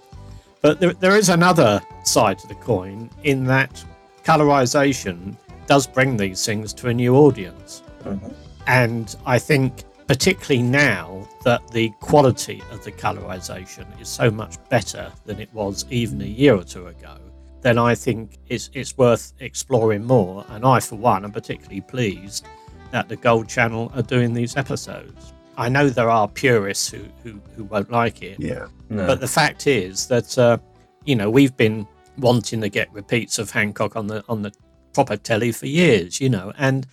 But 0.60 0.80
there, 0.80 0.94
there 0.94 1.16
is 1.16 1.28
another 1.28 1.82
side 2.04 2.38
to 2.40 2.46
the 2.46 2.54
coin 2.54 3.10
in 3.22 3.44
that 3.44 3.84
colorization 4.24 5.36
does 5.66 5.86
bring 5.86 6.16
these 6.16 6.44
things 6.44 6.72
to 6.74 6.88
a 6.88 6.94
new 6.94 7.16
audience. 7.16 7.82
Mm-hmm. 8.02 8.32
And 8.66 9.14
I 9.26 9.38
think, 9.38 9.84
particularly 10.06 10.62
now 10.62 11.28
that 11.44 11.66
the 11.68 11.90
quality 12.00 12.62
of 12.70 12.82
the 12.84 12.92
colorization 12.92 13.86
is 14.00 14.08
so 14.08 14.30
much 14.30 14.56
better 14.68 15.12
than 15.24 15.40
it 15.40 15.52
was 15.52 15.84
even 15.90 16.20
a 16.22 16.26
year 16.26 16.54
or 16.54 16.64
two 16.64 16.86
ago, 16.86 17.16
then 17.64 17.78
I 17.78 17.94
think 17.94 18.38
it's, 18.48 18.68
it's 18.74 18.96
worth 18.98 19.32
exploring 19.40 20.04
more. 20.04 20.44
And 20.50 20.64
I, 20.66 20.80
for 20.80 20.96
one, 20.96 21.24
am 21.24 21.32
particularly 21.32 21.80
pleased 21.80 22.46
that 22.90 23.08
the 23.08 23.16
Gold 23.16 23.48
Channel 23.48 23.90
are 23.94 24.02
doing 24.02 24.34
these 24.34 24.56
episodes. 24.56 25.32
I 25.56 25.70
know 25.70 25.88
there 25.88 26.10
are 26.10 26.28
purists 26.28 26.90
who, 26.90 27.04
who, 27.22 27.40
who 27.56 27.64
won't 27.64 27.90
like 27.90 28.22
it, 28.22 28.38
Yeah. 28.38 28.66
No. 28.90 29.06
but 29.06 29.20
the 29.20 29.26
fact 29.28 29.66
is 29.66 30.06
that 30.08 30.36
uh, 30.36 30.58
you 31.06 31.16
know 31.16 31.30
we've 31.30 31.56
been 31.56 31.86
wanting 32.18 32.60
to 32.60 32.68
get 32.68 32.92
repeats 32.92 33.38
of 33.38 33.50
Hancock 33.50 33.96
on 33.96 34.08
the 34.08 34.22
on 34.28 34.42
the 34.42 34.52
proper 34.92 35.16
telly 35.16 35.50
for 35.52 35.66
years, 35.66 36.20
you 36.20 36.28
know, 36.28 36.52
and 36.58 36.86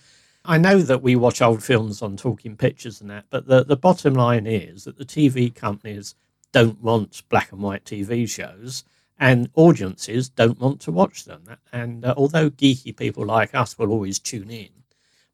I 0.44 0.58
know 0.58 0.78
that 0.80 1.02
we 1.02 1.14
watch 1.16 1.42
old 1.42 1.62
films 1.62 2.02
on 2.02 2.16
Talking 2.16 2.56
Pictures 2.56 3.00
and 3.00 3.10
that, 3.10 3.26
but 3.30 3.46
the 3.46 3.62
the 3.64 3.76
bottom 3.76 4.14
line 4.14 4.46
is 4.46 4.84
that 4.84 4.96
the 4.96 5.04
TV 5.04 5.54
companies 5.54 6.14
don't 6.52 6.80
want 6.80 7.22
black 7.28 7.52
and 7.52 7.60
white 7.60 7.84
TV 7.84 8.28
shows. 8.28 8.84
And 9.22 9.50
audiences 9.54 10.28
don't 10.28 10.58
want 10.58 10.80
to 10.80 10.90
watch 10.90 11.26
them. 11.26 11.44
And 11.72 12.04
uh, 12.04 12.12
although 12.16 12.50
geeky 12.50 12.96
people 12.96 13.24
like 13.24 13.54
us 13.54 13.78
will 13.78 13.92
always 13.92 14.18
tune 14.18 14.50
in, 14.50 14.70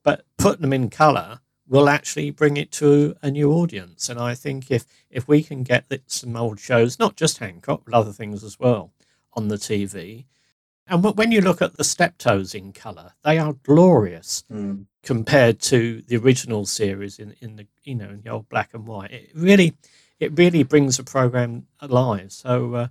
but 0.02 0.26
putting 0.36 0.60
them 0.60 0.74
in 0.74 0.90
colour 0.90 1.40
will 1.66 1.88
actually 1.88 2.30
bring 2.30 2.58
it 2.58 2.70
to 2.72 3.16
a 3.22 3.30
new 3.30 3.50
audience. 3.50 4.10
And 4.10 4.20
I 4.20 4.34
think 4.34 4.70
if 4.70 4.84
if 5.10 5.26
we 5.26 5.42
can 5.42 5.62
get 5.62 5.86
some 6.06 6.36
old 6.36 6.60
shows, 6.60 6.98
not 6.98 7.16
just 7.16 7.38
Hancock, 7.38 7.82
but 7.86 7.94
other 7.94 8.12
things 8.12 8.44
as 8.44 8.60
well, 8.60 8.92
on 9.32 9.48
the 9.48 9.56
TV, 9.56 10.26
and 10.86 11.02
when 11.02 11.32
you 11.32 11.40
look 11.40 11.62
at 11.62 11.76
the 11.78 11.84
Steptoes 11.84 12.54
in 12.54 12.72
colour, 12.74 13.12
they 13.24 13.38
are 13.38 13.54
glorious 13.54 14.44
Mm. 14.52 14.84
compared 15.02 15.60
to 15.60 16.02
the 16.08 16.16
original 16.18 16.66
series 16.66 17.18
in, 17.18 17.34
in 17.40 17.56
the 17.56 17.66
you 17.84 17.94
know 17.94 18.10
in 18.10 18.20
the 18.22 18.30
old 18.30 18.48
black 18.50 18.74
and 18.74 18.86
white. 18.86 19.12
It 19.12 19.30
really 19.34 19.72
it 20.20 20.36
really 20.36 20.62
brings 20.62 20.98
the 20.98 21.04
program 21.04 21.66
alive. 21.80 22.32
So. 22.32 22.74
Uh, 22.74 22.88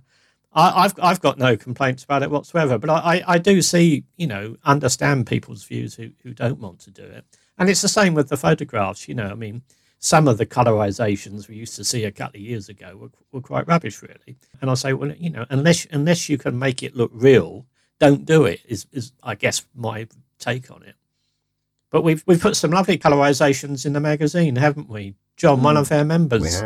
I, 0.52 0.84
I've 0.84 0.94
I've 1.00 1.20
got 1.20 1.38
no 1.38 1.56
complaints 1.56 2.04
about 2.04 2.22
it 2.22 2.30
whatsoever, 2.30 2.78
but 2.78 2.90
I, 2.90 2.96
I, 2.96 3.24
I 3.34 3.38
do 3.38 3.62
see 3.62 4.04
you 4.16 4.26
know 4.26 4.56
understand 4.64 5.26
people's 5.26 5.64
views 5.64 5.94
who, 5.94 6.10
who 6.22 6.32
don't 6.32 6.58
want 6.58 6.80
to 6.80 6.90
do 6.90 7.04
it, 7.04 7.24
and 7.58 7.68
it's 7.68 7.82
the 7.82 7.88
same 7.88 8.14
with 8.14 8.28
the 8.28 8.36
photographs. 8.36 9.08
You 9.08 9.14
know, 9.14 9.28
I 9.28 9.34
mean, 9.34 9.62
some 9.98 10.28
of 10.28 10.38
the 10.38 10.46
colorizations 10.46 11.48
we 11.48 11.56
used 11.56 11.76
to 11.76 11.84
see 11.84 12.04
a 12.04 12.12
couple 12.12 12.38
of 12.38 12.46
years 12.46 12.68
ago 12.68 12.96
were, 12.96 13.10
were 13.32 13.40
quite 13.40 13.66
rubbish, 13.66 14.00
really. 14.02 14.36
And 14.60 14.70
I 14.70 14.74
say, 14.74 14.92
well, 14.92 15.12
you 15.12 15.30
know, 15.30 15.44
unless 15.50 15.86
unless 15.90 16.28
you 16.28 16.38
can 16.38 16.58
make 16.58 16.82
it 16.82 16.96
look 16.96 17.10
real, 17.12 17.66
don't 17.98 18.24
do 18.24 18.44
it. 18.44 18.60
Is 18.66 18.86
is 18.92 19.12
I 19.22 19.34
guess 19.34 19.64
my 19.74 20.06
take 20.38 20.70
on 20.70 20.82
it. 20.82 20.94
But 21.90 22.02
we've 22.02 22.22
we've 22.26 22.40
put 22.40 22.56
some 22.56 22.70
lovely 22.70 22.98
colorizations 22.98 23.84
in 23.84 23.92
the 23.92 24.00
magazine, 24.00 24.56
haven't 24.56 24.88
we? 24.88 25.14
John, 25.36 25.62
one 25.62 25.76
hmm. 25.76 25.82
of 25.82 25.92
our 25.92 26.04
members, 26.04 26.62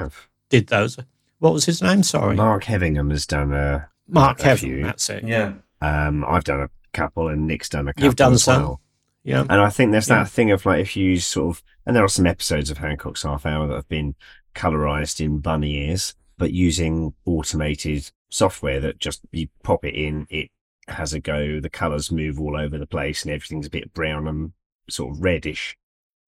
did 0.48 0.68
those. 0.68 0.98
What 1.42 1.54
was 1.54 1.64
his 1.64 1.82
name? 1.82 2.04
Sorry, 2.04 2.36
Mark 2.36 2.62
Hevingham 2.62 3.10
has 3.10 3.26
done 3.26 3.52
a. 3.52 3.88
Mark 4.06 4.38
a 4.40 4.44
Heaven. 4.44 4.68
few. 4.68 4.82
That's 4.84 5.10
it. 5.10 5.24
Yeah. 5.24 5.54
Um, 5.80 6.24
I've 6.24 6.44
done 6.44 6.60
a 6.60 6.70
couple, 6.92 7.26
and 7.26 7.48
Nick's 7.48 7.68
done 7.68 7.88
a 7.88 7.92
couple. 7.92 8.04
You've 8.04 8.14
done 8.14 8.34
as 8.34 8.44
some. 8.44 8.62
well. 8.62 8.80
Yeah. 9.24 9.40
And 9.40 9.60
I 9.60 9.68
think 9.68 9.90
there's 9.90 10.08
Yeah. 10.08 10.22
that 10.22 10.30
thing 10.30 10.52
of 10.52 10.64
like 10.64 10.80
if 10.80 10.96
you 10.96 11.18
sort 11.18 11.56
of, 11.56 11.64
and 11.84 11.96
there 11.96 12.04
are 12.04 12.08
some 12.08 12.26
episodes 12.28 12.70
of 12.70 12.78
Hancock's 12.78 13.24
Half 13.24 13.44
Hour 13.44 13.66
that 13.66 13.74
have 13.74 13.88
been 13.88 14.14
colorized 14.54 15.20
in 15.20 15.40
bunny 15.40 15.88
ears, 15.88 16.14
but 16.38 16.52
using 16.52 17.12
automated 17.24 18.12
software 18.30 18.78
that 18.78 19.00
just 19.00 19.22
you 19.32 19.48
pop 19.64 19.84
it 19.84 19.96
in, 19.96 20.28
it 20.30 20.48
has 20.86 21.12
a 21.12 21.18
go, 21.18 21.58
the 21.58 21.68
colors 21.70 22.12
move 22.12 22.38
all 22.40 22.56
over 22.56 22.78
the 22.78 22.86
place, 22.86 23.24
and 23.24 23.32
everything's 23.32 23.66
a 23.66 23.70
bit 23.70 23.92
brown 23.92 24.28
and 24.28 24.52
sort 24.88 25.16
of 25.16 25.20
reddish. 25.24 25.76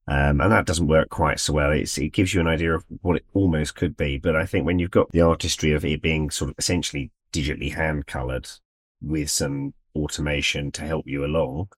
Um, 0.07 0.41
and 0.41 0.53
that 0.53 0.67
doesn't 0.67 0.87
work 0.87 1.09
quite 1.09 1.41
so 1.41 1.55
well. 1.55 1.71
It's, 1.71 1.97
it 1.97 2.11
gives 2.11 2.35
you 2.35 2.41
an 2.41 2.47
idea 2.47 2.75
of 2.75 2.85
what 3.01 3.17
it 3.17 3.25
almost 3.33 3.75
could 3.75 3.97
be. 3.97 4.19
But 4.19 4.37
I 4.37 4.45
think 4.45 4.67
when 4.67 4.79
you've 4.79 4.91
got 4.91 5.11
the 5.13 5.23
artistry 5.23 5.73
of 5.73 5.85
it 5.85 6.03
being 6.03 6.31
sort 6.31 6.51
of 6.51 6.57
essentially 6.59 7.11
digitally 7.33 7.75
hand 7.75 8.07
colored 8.07 8.49
with 9.01 9.31
some 9.31 9.73
automation 9.97 10.71
to 10.73 10.83
help 10.83 11.07
you 11.07 11.25
along, 11.25 11.69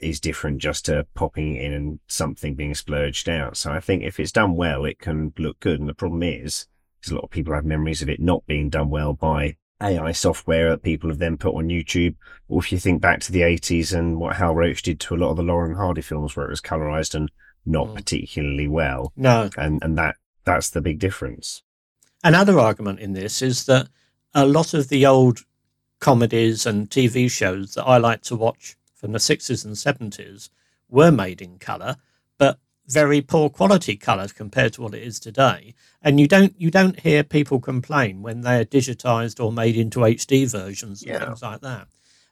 is 0.00 0.20
different 0.20 0.58
just 0.58 0.86
to 0.86 1.06
popping 1.14 1.56
in 1.56 1.72
and 1.72 2.00
something 2.06 2.54
being 2.54 2.74
splurged 2.74 3.28
out. 3.28 3.56
So 3.56 3.70
I 3.70 3.80
think 3.80 4.02
if 4.02 4.18
it's 4.18 4.32
done 4.32 4.56
well, 4.56 4.84
it 4.84 4.98
can 4.98 5.32
look 5.38 5.60
good. 5.60 5.78
And 5.78 5.88
the 5.88 5.94
problem 5.94 6.22
is, 6.22 6.66
is 7.04 7.10
a 7.10 7.14
lot 7.14 7.24
of 7.24 7.30
people 7.30 7.54
have 7.54 7.64
memories 7.64 8.02
of 8.02 8.08
it 8.08 8.20
not 8.20 8.46
being 8.46 8.70
done 8.70 8.90
well 8.90 9.12
by 9.12 9.56
AI 9.82 10.12
software 10.12 10.70
that 10.70 10.82
people 10.82 11.10
have 11.10 11.18
then 11.18 11.36
put 11.36 11.54
on 11.54 11.68
YouTube. 11.68 12.16
Or 12.48 12.60
if 12.60 12.72
you 12.72 12.78
think 12.78 13.00
back 13.00 13.20
to 13.20 13.32
the 13.32 13.40
80s 13.40 13.96
and 13.96 14.18
what 14.18 14.36
Hal 14.36 14.54
Roach 14.54 14.82
did 14.82 15.00
to 15.00 15.14
a 15.14 15.18
lot 15.18 15.30
of 15.30 15.36
the 15.36 15.42
Laurel 15.42 15.68
and 15.68 15.76
Hardy 15.76 16.02
films 16.02 16.34
where 16.34 16.46
it 16.46 16.50
was 16.50 16.60
colorized 16.60 17.14
and 17.14 17.30
not 17.66 17.88
Mm. 17.88 17.94
particularly 17.96 18.68
well. 18.68 19.12
No. 19.16 19.50
And, 19.56 19.82
and 19.82 19.96
that, 19.98 20.16
that's 20.44 20.70
the 20.70 20.80
big 20.80 20.98
difference. 20.98 21.62
Another 22.24 22.58
argument 22.58 23.00
in 23.00 23.12
this 23.12 23.42
is 23.42 23.64
that 23.66 23.88
a 24.34 24.46
lot 24.46 24.74
of 24.74 24.88
the 24.88 25.06
old 25.06 25.40
comedies 25.98 26.66
and 26.66 26.88
TV 26.90 27.30
shows 27.30 27.74
that 27.74 27.84
I 27.84 27.98
like 27.98 28.22
to 28.22 28.36
watch 28.36 28.76
from 28.94 29.12
the 29.12 29.18
60s 29.18 29.64
and 29.64 29.74
70s 29.74 30.48
were 30.88 31.10
made 31.10 31.40
in 31.42 31.58
colour, 31.58 31.96
but 32.38 32.58
very 32.86 33.20
poor 33.20 33.48
quality 33.48 33.96
colour 33.96 34.26
compared 34.28 34.72
to 34.74 34.82
what 34.82 34.94
it 34.94 35.02
is 35.02 35.20
today. 35.20 35.74
And 36.02 36.18
you 36.18 36.26
don't 36.26 36.54
you 36.60 36.70
don't 36.70 36.98
hear 37.00 37.22
people 37.22 37.60
complain 37.60 38.22
when 38.22 38.40
they're 38.40 38.64
digitized 38.64 39.42
or 39.42 39.52
made 39.52 39.76
into 39.76 40.00
HD 40.00 40.46
versions 40.50 41.02
and 41.02 41.10
Yeah. 41.12 41.24
things 41.26 41.42
like 41.42 41.60
that. 41.60 41.86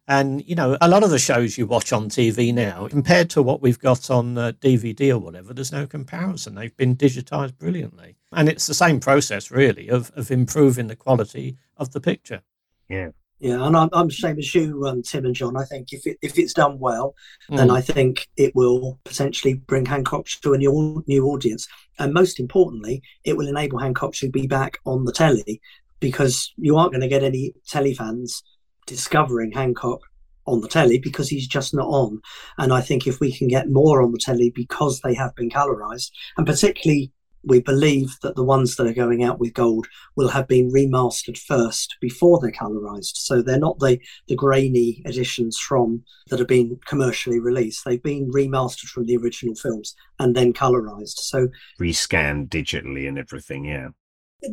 And 0.09 0.43
you 0.49 0.55
know, 0.55 0.79
a 0.81 0.89
lot 0.89 1.05
of 1.05 1.11
the 1.11 1.19
shows 1.19 1.59
you 1.59 1.67
watch 1.67 1.93
on 1.93 2.09
TV 2.09 2.53
now, 2.53 2.89
compared 2.89 3.29
to 3.31 3.43
what 3.43 3.61
we've 3.61 3.79
got 3.79 4.11
on 4.11 4.39
uh, 4.39 4.53
DVD 4.53 5.11
or 5.11 5.19
whatever, 5.19 5.53
there's 5.53 5.71
no 5.71 5.87
comparison. 5.87 6.55
They've 6.55 6.77
been 6.77 6.97
digitized 6.97 7.59
brilliantly, 7.59 8.17
and 8.33 8.49
it's 8.49 8.67
the 8.67 8.75
same 8.75 9.01
process 9.01 9.51
really 9.51 9.89
of 9.89 10.11
of 10.17 10.31
improving 10.31 10.87
the 10.87 10.97
quality 10.97 11.59
of 11.77 11.93
the 11.93 12.01
picture. 12.01 12.43
Yeah. 12.89 13.11
Yeah, 13.41 13.65
and 13.65 13.77
I'm, 13.77 13.89
I'm 13.93 14.09
the 14.09 14.15
same 14.15 14.37
as 14.41 14.53
you, 14.53 14.85
um, 14.85 15.01
Tim 15.03 15.25
and 15.25 15.33
John. 15.33 15.57
I 15.57 15.63
think 15.63 15.93
if 15.93 16.05
it, 16.09 16.19
if 16.23 16.41
it's 16.41 16.53
done 16.53 16.81
well, 16.81 17.15
then 17.49 17.69
Mm. 17.69 17.77
I 17.77 17.81
think 17.81 18.27
it 18.37 18.53
will 18.57 18.99
potentially 19.05 19.55
bring 19.55 19.87
Hancock 19.87 20.27
to 20.43 20.55
a 20.55 20.59
new 20.59 21.05
new 21.07 21.27
audience, 21.27 21.69
and 22.01 22.13
most 22.13 22.41
importantly, 22.41 23.01
it 23.23 23.37
will 23.37 23.47
enable 23.47 23.79
Hancock 23.79 24.15
to 24.15 24.29
be 24.29 24.49
back 24.49 24.79
on 24.85 25.05
the 25.05 25.13
telly, 25.13 25.61
because 26.01 26.53
you 26.57 26.77
aren't 26.77 26.91
going 26.91 27.01
to 27.03 27.07
get 27.09 27.23
any 27.23 27.55
telly 27.69 27.95
fans 27.95 28.43
discovering 28.89 29.53
Hancock 29.53 30.01
on 30.47 30.61
the 30.61 30.69
telly 30.69 30.99
because 30.99 31.29
he's 31.29 31.47
just 31.47 31.75
not 31.75 31.87
on. 31.87 32.21
And 32.57 32.73
I 32.73 32.81
think 32.81 33.07
if 33.07 33.21
we 33.21 33.31
can 33.31 33.49
get 33.49 33.69
more 33.69 34.03
on 34.03 34.13
the 34.13 34.19
telly 34.19 34.51
because 34.51 35.01
they 35.01 35.15
have 35.15 35.35
been 35.37 35.51
colorized, 35.51 36.11
and 36.37 36.47
particularly 36.47 37.13
we 37.45 37.61
believe 37.61 38.17
that 38.23 38.35
the 38.35 38.45
ones 38.45 38.77
that 38.77 38.87
are 38.87 38.95
going 38.95 39.23
out 39.23 39.39
with 39.39 39.55
gold 39.55 39.87
will 40.17 40.29
have 40.29 40.49
been 40.49 40.71
remastered 40.73 41.39
first 41.39 41.97
before 42.01 42.41
they're 42.41 42.51
colorized. 42.51 43.17
So 43.17 43.43
they're 43.43 43.59
not 43.59 43.79
the, 43.79 43.99
the 44.27 44.35
grainy 44.35 45.03
editions 45.07 45.57
from 45.59 46.03
that 46.29 46.41
have 46.41 46.49
been 46.49 46.79
commercially 46.87 47.39
released. 47.39 47.85
They've 47.85 48.03
been 48.03 48.31
remastered 48.33 48.89
from 48.89 49.07
the 49.07 49.17
original 49.17 49.55
films 49.55 49.95
and 50.19 50.35
then 50.35 50.53
colorized. 50.53 51.19
So 51.19 51.49
Rescanned 51.81 52.49
digitally 52.49 53.09
and 53.09 53.19
everything. 53.19 53.65
Yeah. 53.65 53.89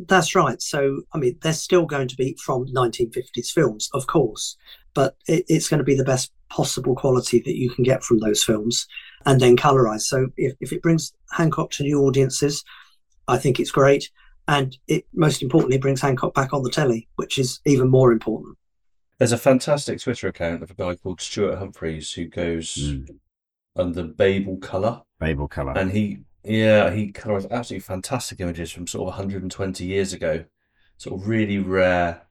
That's 0.08 0.34
right. 0.34 0.60
So 0.60 1.02
I 1.12 1.18
mean, 1.18 1.38
they're 1.42 1.52
still 1.52 1.86
going 1.86 2.08
to 2.08 2.16
be 2.16 2.36
from 2.44 2.66
1950s 2.66 3.50
films, 3.52 3.88
of 3.94 4.06
course, 4.06 4.56
but 4.94 5.16
it, 5.28 5.44
it's 5.48 5.68
going 5.68 5.78
to 5.78 5.84
be 5.84 5.94
the 5.96 6.04
best 6.04 6.32
possible 6.48 6.94
quality 6.94 7.40
that 7.44 7.56
you 7.56 7.70
can 7.70 7.84
get 7.84 8.02
from 8.04 8.18
those 8.18 8.42
films 8.42 8.86
and 9.24 9.40
then 9.40 9.56
colorized. 9.56 10.02
So 10.02 10.28
if, 10.36 10.54
if 10.60 10.72
it 10.72 10.82
brings 10.82 11.12
Hancock 11.32 11.70
to 11.72 11.82
new 11.82 12.00
audiences, 12.02 12.64
I 13.28 13.38
think 13.38 13.58
it's 13.60 13.70
great. 13.72 14.10
And 14.48 14.76
it 14.86 15.04
most 15.12 15.42
importantly 15.42 15.78
brings 15.78 16.00
Hancock 16.00 16.34
back 16.34 16.52
on 16.52 16.62
the 16.62 16.70
telly, 16.70 17.08
which 17.16 17.36
is 17.36 17.60
even 17.64 17.88
more 17.88 18.12
important. 18.12 18.56
There's 19.18 19.32
a 19.32 19.38
fantastic 19.38 20.00
Twitter 20.00 20.28
account 20.28 20.62
of 20.62 20.70
a 20.70 20.74
guy 20.74 20.94
called 20.94 21.20
Stuart 21.20 21.58
Humphryes 21.58 22.14
who 22.14 22.26
goes 22.26 22.76
Mm. 22.76 23.08
under 23.74 24.04
Babel 24.04 24.58
Colour. 24.58 25.02
Babel 25.18 25.48
color. 25.48 25.72
And 25.76 25.90
he, 25.90 26.18
yeah, 26.46 26.90
he 26.90 27.10
colours 27.12 27.46
absolutely 27.50 27.80
fantastic 27.80 28.40
images 28.40 28.70
from 28.70 28.86
sort 28.86 29.02
of 29.02 29.18
120 29.18 29.84
years 29.84 30.12
ago. 30.12 30.44
Sort 30.98 31.20
of 31.20 31.28
really 31.28 31.58
rare 31.58 32.22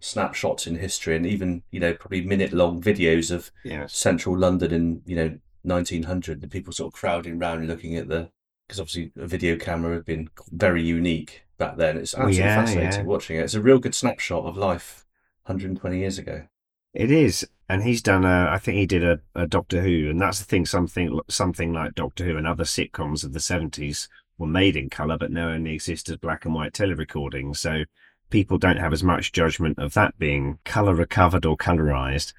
snapshots 0.00 0.66
in 0.66 0.76
history 0.76 1.16
and 1.16 1.26
even, 1.26 1.62
you 1.70 1.80
know, 1.80 1.94
probably 1.94 2.22
minute 2.22 2.52
long 2.52 2.80
videos 2.80 3.30
of 3.30 3.50
yes. 3.64 3.94
central 3.94 4.36
London 4.36 4.72
in, 4.72 5.02
you 5.06 5.16
know, 5.16 5.38
1900. 5.62 6.40
The 6.40 6.48
people 6.48 6.72
sort 6.72 6.92
of 6.92 6.98
crowding 6.98 7.40
around 7.40 7.58
and 7.58 7.68
looking 7.68 7.96
at 7.96 8.08
the, 8.08 8.30
because 8.66 8.80
obviously 8.80 9.12
a 9.16 9.26
video 9.26 9.56
camera 9.56 9.94
had 9.94 10.04
been 10.04 10.30
very 10.50 10.82
unique 10.82 11.42
back 11.58 11.76
then. 11.76 11.96
It's 11.96 12.14
oh, 12.14 12.18
absolutely 12.18 12.38
yeah, 12.38 12.64
fascinating 12.64 13.00
yeah. 13.00 13.06
watching 13.06 13.36
it. 13.36 13.42
It's 13.42 13.54
a 13.54 13.60
real 13.60 13.78
good 13.78 13.94
snapshot 13.94 14.44
of 14.44 14.56
life 14.56 15.04
120 15.44 15.98
years 15.98 16.18
ago. 16.18 16.46
It 16.94 17.10
is, 17.10 17.46
and 17.68 17.82
he's 17.82 18.02
done 18.02 18.24
a. 18.24 18.48
I 18.50 18.58
think 18.58 18.76
he 18.76 18.86
did 18.86 19.04
a, 19.04 19.20
a 19.34 19.46
Doctor 19.46 19.82
Who, 19.82 20.10
and 20.10 20.20
that's 20.20 20.38
the 20.38 20.44
thing. 20.44 20.66
Something 20.66 21.20
something 21.28 21.72
like 21.72 21.94
Doctor 21.94 22.24
Who 22.24 22.36
and 22.36 22.46
other 22.46 22.64
sitcoms 22.64 23.24
of 23.24 23.32
the 23.32 23.40
seventies 23.40 24.08
were 24.38 24.46
made 24.46 24.76
in 24.76 24.90
color, 24.90 25.16
but 25.18 25.32
now 25.32 25.48
only 25.48 25.74
exist 25.74 26.08
as 26.08 26.16
black 26.16 26.44
and 26.44 26.54
white 26.54 26.72
telerecordings. 26.72 27.56
So 27.56 27.84
people 28.30 28.58
don't 28.58 28.78
have 28.78 28.92
as 28.92 29.02
much 29.02 29.32
judgment 29.32 29.78
of 29.78 29.94
that 29.94 30.18
being 30.18 30.58
color 30.64 30.94
recovered 30.94 31.46
or 31.46 31.56
colorized 31.56 32.32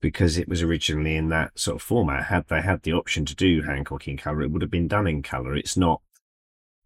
because 0.00 0.36
it 0.36 0.48
was 0.48 0.62
originally 0.62 1.16
in 1.16 1.30
that 1.30 1.58
sort 1.58 1.76
of 1.76 1.82
format. 1.82 2.24
Had 2.24 2.48
they 2.48 2.60
had 2.60 2.82
the 2.82 2.92
option 2.92 3.24
to 3.24 3.34
do 3.34 3.62
Hancock 3.62 4.06
in 4.06 4.18
color, 4.18 4.42
it 4.42 4.50
would 4.50 4.62
have 4.62 4.70
been 4.70 4.88
done 4.88 5.06
in 5.06 5.22
color. 5.22 5.54
It's 5.54 5.78
not, 5.78 6.02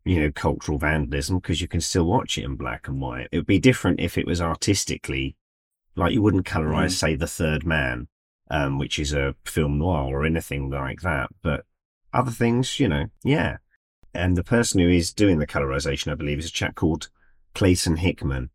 you 0.05 0.21
know, 0.21 0.31
cultural 0.31 0.79
vandalism 0.79 1.39
because 1.39 1.61
you 1.61 1.67
can 1.67 1.81
still 1.81 2.05
watch 2.05 2.39
it 2.39 2.45
in 2.45 2.55
black 2.55 2.87
and 2.87 3.01
white. 3.01 3.29
It 3.33 3.39
would 3.39 3.47
be 3.47 3.59
different 3.59 3.99
if 3.99 4.17
it 4.17 4.27
was 4.27 4.41
artistically, 4.41 5.35
like 5.99 6.13
you 6.13 6.23
wouldn't 6.23 6.47
colorize, 6.47 6.93
say, 6.93 7.15
The 7.15 7.27
Third 7.27 7.67
Man, 7.67 8.09
um, 8.51 8.79
which 8.79 8.99
is 8.99 9.13
a 9.13 9.35
film 9.45 9.79
noir 9.79 10.05
or 10.05 10.25
anything 10.25 10.71
like 10.71 11.01
that. 11.03 11.31
But 11.43 11.65
other 12.13 12.31
things, 12.31 12.81
you 12.81 12.89
know, 12.89 13.07
yeah. 13.25 13.59
And 14.15 14.37
the 14.37 14.45
person 14.45 14.81
who 14.81 14.89
is 14.89 15.13
doing 15.13 15.39
the 15.39 15.47
colorization, 15.47 16.11
I 16.11 16.15
believe, 16.15 16.39
is 16.39 16.47
a 16.47 16.51
chap 16.51 16.75
called 16.75 17.09
Clayton 17.55 17.97
Hickman, 17.97 18.51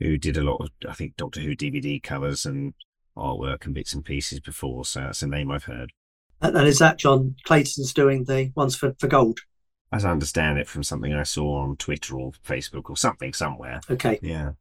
who 0.00 0.18
did 0.18 0.36
a 0.36 0.42
lot 0.42 0.60
of, 0.60 0.70
I 0.88 0.94
think, 0.94 1.16
Doctor 1.16 1.40
Who 1.40 1.54
DVD 1.54 2.02
covers 2.02 2.44
and 2.44 2.74
artwork 3.16 3.64
and 3.64 3.74
bits 3.74 3.94
and 3.94 4.04
pieces 4.04 4.40
before. 4.40 4.84
So 4.84 5.00
that's 5.00 5.22
a 5.22 5.26
name 5.26 5.50
I've 5.50 5.64
heard. 5.64 5.92
And, 6.40 6.56
and 6.56 6.66
is 6.66 6.78
that 6.80 6.98
John 6.98 7.36
Clayton's 7.44 7.94
doing 7.94 8.24
the 8.24 8.52
ones 8.54 8.76
for, 8.76 8.94
for 8.98 9.06
gold? 9.06 9.40
As 9.92 10.04
I 10.04 10.10
understand 10.10 10.58
it 10.58 10.66
from 10.66 10.82
something 10.82 11.14
I 11.14 11.22
saw 11.22 11.60
on 11.60 11.76
Twitter 11.76 12.16
or 12.16 12.32
Facebook 12.44 12.90
or 12.90 12.96
something 12.96 13.32
somewhere. 13.32 13.80
Okay. 13.88 14.18
Yeah. 14.20 14.52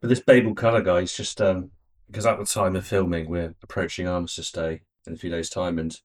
But 0.00 0.08
this 0.08 0.20
Babel 0.20 0.54
Colour 0.54 0.82
guy, 0.82 1.00
he's 1.00 1.16
just 1.16 1.40
um 1.40 1.70
because 2.08 2.26
at 2.26 2.38
the 2.38 2.44
time 2.44 2.76
of 2.76 2.86
filming, 2.86 3.28
we're 3.28 3.54
approaching 3.62 4.06
Armistice 4.06 4.52
Day 4.52 4.82
in 5.06 5.14
a 5.14 5.16
few 5.16 5.30
days' 5.30 5.50
time, 5.50 5.78
and 5.78 5.98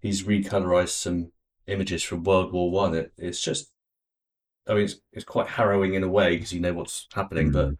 he's 0.00 0.24
recolorized 0.24 0.88
some 0.90 1.30
images 1.66 2.02
from 2.02 2.24
World 2.24 2.52
War 2.52 2.70
One. 2.70 2.94
It, 2.94 3.12
it's 3.16 3.40
just, 3.42 3.70
I 4.66 4.74
mean, 4.74 4.84
it's, 4.84 4.96
it's 5.12 5.24
quite 5.24 5.46
harrowing 5.48 5.94
in 5.94 6.02
a 6.02 6.08
way 6.08 6.34
because 6.36 6.52
you 6.52 6.60
know 6.60 6.72
what's 6.74 7.06
happening, 7.14 7.52
but 7.52 7.68
Mm. 7.70 7.78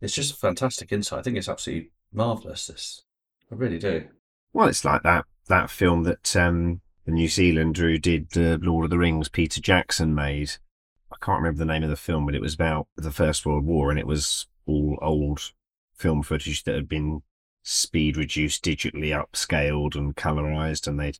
it's 0.00 0.14
just 0.14 0.32
a 0.32 0.36
fantastic 0.36 0.92
insight. 0.92 1.18
I 1.18 1.22
think 1.22 1.36
it's 1.36 1.48
absolutely 1.48 1.90
marvelous. 2.12 2.66
This, 2.68 3.02
I 3.50 3.56
really 3.56 3.78
do. 3.78 4.06
Well, 4.52 4.68
it's 4.68 4.84
like 4.84 5.02
that 5.02 5.24
that 5.48 5.70
film 5.70 6.04
that 6.04 6.36
um, 6.36 6.80
the 7.04 7.12
New 7.12 7.28
Zealander 7.28 7.88
who 7.88 7.98
did 7.98 8.28
uh, 8.36 8.58
Lord 8.60 8.84
of 8.84 8.90
the 8.90 8.98
Rings, 8.98 9.28
Peter 9.28 9.60
Jackson, 9.60 10.14
made. 10.14 10.52
I 11.10 11.16
can't 11.20 11.38
remember 11.40 11.58
the 11.58 11.64
name 11.72 11.82
of 11.82 11.90
the 11.90 11.96
film, 11.96 12.26
but 12.26 12.34
it 12.34 12.40
was 12.42 12.54
about 12.54 12.86
the 12.96 13.10
First 13.10 13.44
World 13.44 13.64
War, 13.64 13.90
and 13.90 13.98
it 13.98 14.06
was 14.06 14.46
all 14.68 14.98
old 15.02 15.52
film 15.94 16.22
footage 16.22 16.64
that 16.64 16.74
had 16.74 16.88
been 16.88 17.22
speed 17.62 18.16
reduced, 18.16 18.64
digitally 18.64 19.08
upscaled, 19.08 19.96
and 19.96 20.14
colorized, 20.16 20.86
and 20.86 20.98
they'd 21.00 21.18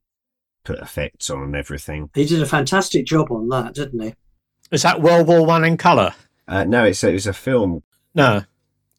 put 0.64 0.78
effects 0.78 1.30
on 1.30 1.42
and 1.42 1.56
everything. 1.56 2.10
He 2.14 2.26
did 2.26 2.42
a 2.42 2.46
fantastic 2.46 3.06
job 3.06 3.30
on 3.32 3.48
that, 3.48 3.74
didn't 3.74 4.00
he? 4.00 4.14
Is 4.70 4.82
that 4.82 5.00
World 5.00 5.26
War 5.26 5.44
One 5.44 5.64
in 5.64 5.76
color? 5.76 6.14
Uh, 6.46 6.64
no, 6.64 6.84
it's 6.84 7.02
it 7.02 7.12
was 7.12 7.26
a 7.26 7.32
film. 7.32 7.82
No. 8.14 8.44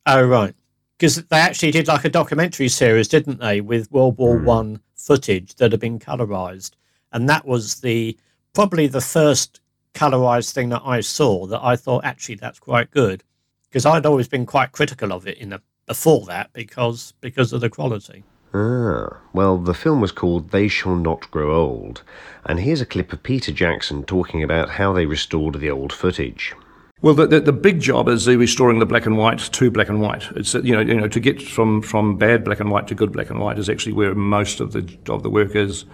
Oh 0.05 0.23
right. 0.23 0.55
Because 0.97 1.23
they 1.27 1.37
actually 1.37 1.71
did 1.71 1.87
like 1.87 2.05
a 2.05 2.09
documentary 2.09 2.67
series, 2.67 3.07
didn't 3.07 3.39
they, 3.39 3.61
with 3.61 3.91
World 3.91 4.17
War 4.17 4.37
Hmm. 4.39 4.45
One 4.45 4.81
footage 4.95 5.55
that 5.55 5.71
had 5.71 5.79
been 5.79 5.99
colorized, 5.99 6.71
and 7.11 7.29
that 7.29 7.45
was 7.45 7.81
the 7.81 8.17
probably 8.53 8.87
the 8.87 9.01
first 9.01 9.61
colorized 9.93 10.51
thing 10.51 10.69
that 10.69 10.81
I 10.83 11.01
saw 11.01 11.45
that 11.47 11.63
I 11.63 11.75
thought 11.75 12.03
actually 12.05 12.35
that's 12.35 12.59
quite 12.59 12.91
good, 12.91 13.23
because 13.69 13.85
I'd 13.85 14.05
always 14.05 14.27
been 14.27 14.45
quite 14.45 14.71
critical 14.71 15.13
of 15.13 15.27
it 15.27 15.37
in 15.37 15.49
the 15.49 15.61
before 15.85 16.25
that 16.25 16.51
because 16.53 17.13
because 17.21 17.53
of 17.53 17.61
the 17.61 17.69
quality. 17.69 18.23
Ah, 18.53 19.17
well, 19.31 19.59
the 19.59 19.75
film 19.75 20.01
was 20.01 20.11
called 20.11 20.49
They 20.49 20.67
Shall 20.67 20.95
Not 20.95 21.29
Grow 21.29 21.55
Old, 21.55 22.03
and 22.45 22.59
here's 22.59 22.81
a 22.81 22.85
clip 22.85 23.13
of 23.13 23.21
Peter 23.21 23.51
Jackson 23.51 24.03
talking 24.03 24.43
about 24.43 24.71
how 24.71 24.91
they 24.91 25.05
restored 25.05 25.59
the 25.59 25.69
old 25.69 25.93
footage. 25.93 26.55
Well, 27.01 27.13
the, 27.13 27.27
the, 27.27 27.39
the 27.39 27.53
big 27.53 27.79
job 27.79 28.09
is 28.09 28.25
the 28.25 28.35
restoring 28.37 28.79
the 28.79 28.85
black 28.85 29.05
and 29.05 29.17
white 29.17 29.39
to 29.39 29.71
black 29.71 29.87
and 29.87 30.01
white. 30.01 30.27
It's 30.35 30.53
uh, 30.53 30.61
you 30.61 30.73
know 30.73 30.81
you 30.81 30.95
know 30.95 31.07
to 31.07 31.19
get 31.19 31.41
from, 31.41 31.81
from 31.81 32.17
bad 32.17 32.43
black 32.43 32.59
and 32.59 32.71
white 32.71 32.87
to 32.87 32.95
good 32.95 33.11
black 33.11 33.29
and 33.29 33.39
white 33.39 33.59
is 33.59 33.69
actually 33.69 33.93
where 33.93 34.13
most 34.15 34.59
of 34.59 34.73
the 34.73 34.97
of 35.07 35.23
the 35.23 35.29
work 35.29 35.55
is, 35.55 35.85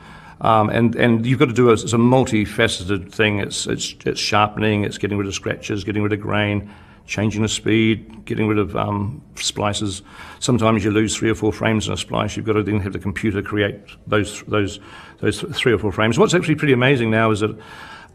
um, 0.41 0.70
and 0.70 0.96
and 0.96 1.25
you've 1.25 1.39
got 1.39 1.50
to 1.50 1.53
do 1.53 1.70
a, 1.70 1.74
it's 1.74 1.94
a 1.94 1.98
multifaceted 1.98 3.12
thing. 3.12 3.39
It's 3.39 3.67
it's 3.67 3.96
it's 4.05 4.20
sharpening, 4.20 4.84
it's 4.84 4.98
getting 4.98 5.17
rid 5.17 5.27
of 5.27 5.36
scratches, 5.36 5.84
getting 5.84 6.03
rid 6.03 6.13
of 6.13 6.22
grain, 6.22 6.74
changing 7.05 7.41
the 7.41 7.47
speed, 7.47 8.25
getting 8.25 8.47
rid 8.47 8.57
of 8.57 8.75
um, 8.75 9.21
splices. 9.35 10.01
Sometimes 10.39 10.83
you 10.83 10.91
lose 10.91 11.15
three 11.15 11.29
or 11.29 11.35
four 11.35 11.53
frames 11.53 11.88
in 11.88 11.93
a 11.93 11.97
splice. 11.97 12.35
You've 12.35 12.45
got 12.45 12.53
to 12.53 12.63
then 12.63 12.79
have 12.79 12.93
the 12.93 13.00
computer 13.00 13.41
create 13.41 13.80
those 14.08 14.43
those 14.43 14.80
those 15.19 15.41
three 15.41 15.73
or 15.73 15.77
four 15.77 15.91
frames. 15.91 16.17
What's 16.17 16.34
actually 16.34 16.56
pretty 16.56 16.73
amazing 16.73 17.12
now 17.12 17.32
is 17.32 17.41
that 17.41 17.56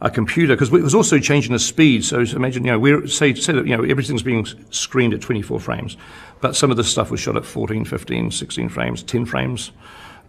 a 0.02 0.10
computer 0.10 0.54
because 0.54 0.72
it 0.72 0.82
was 0.82 0.94
also 0.94 1.18
changing 1.18 1.52
the 1.52 1.58
speed. 1.58 2.04
So 2.04 2.20
imagine, 2.20 2.64
you 2.64 2.72
know, 2.72 2.78
we're 2.78 3.06
say 3.06 3.34
say 3.34 3.52
that 3.52 3.66
you 3.66 3.76
know 3.76 3.84
everything's 3.84 4.22
being 4.22 4.46
screened 4.70 5.14
at 5.14 5.20
24 5.20 5.60
frames, 5.60 5.96
but 6.40 6.56
some 6.56 6.70
of 6.70 6.76
this 6.76 6.90
stuff 6.90 7.10
was 7.10 7.20
shot 7.20 7.36
at 7.36 7.44
14, 7.44 7.84
15, 7.84 8.30
16 8.30 8.68
frames, 8.68 9.02
10 9.02 9.26
frames, 9.26 9.72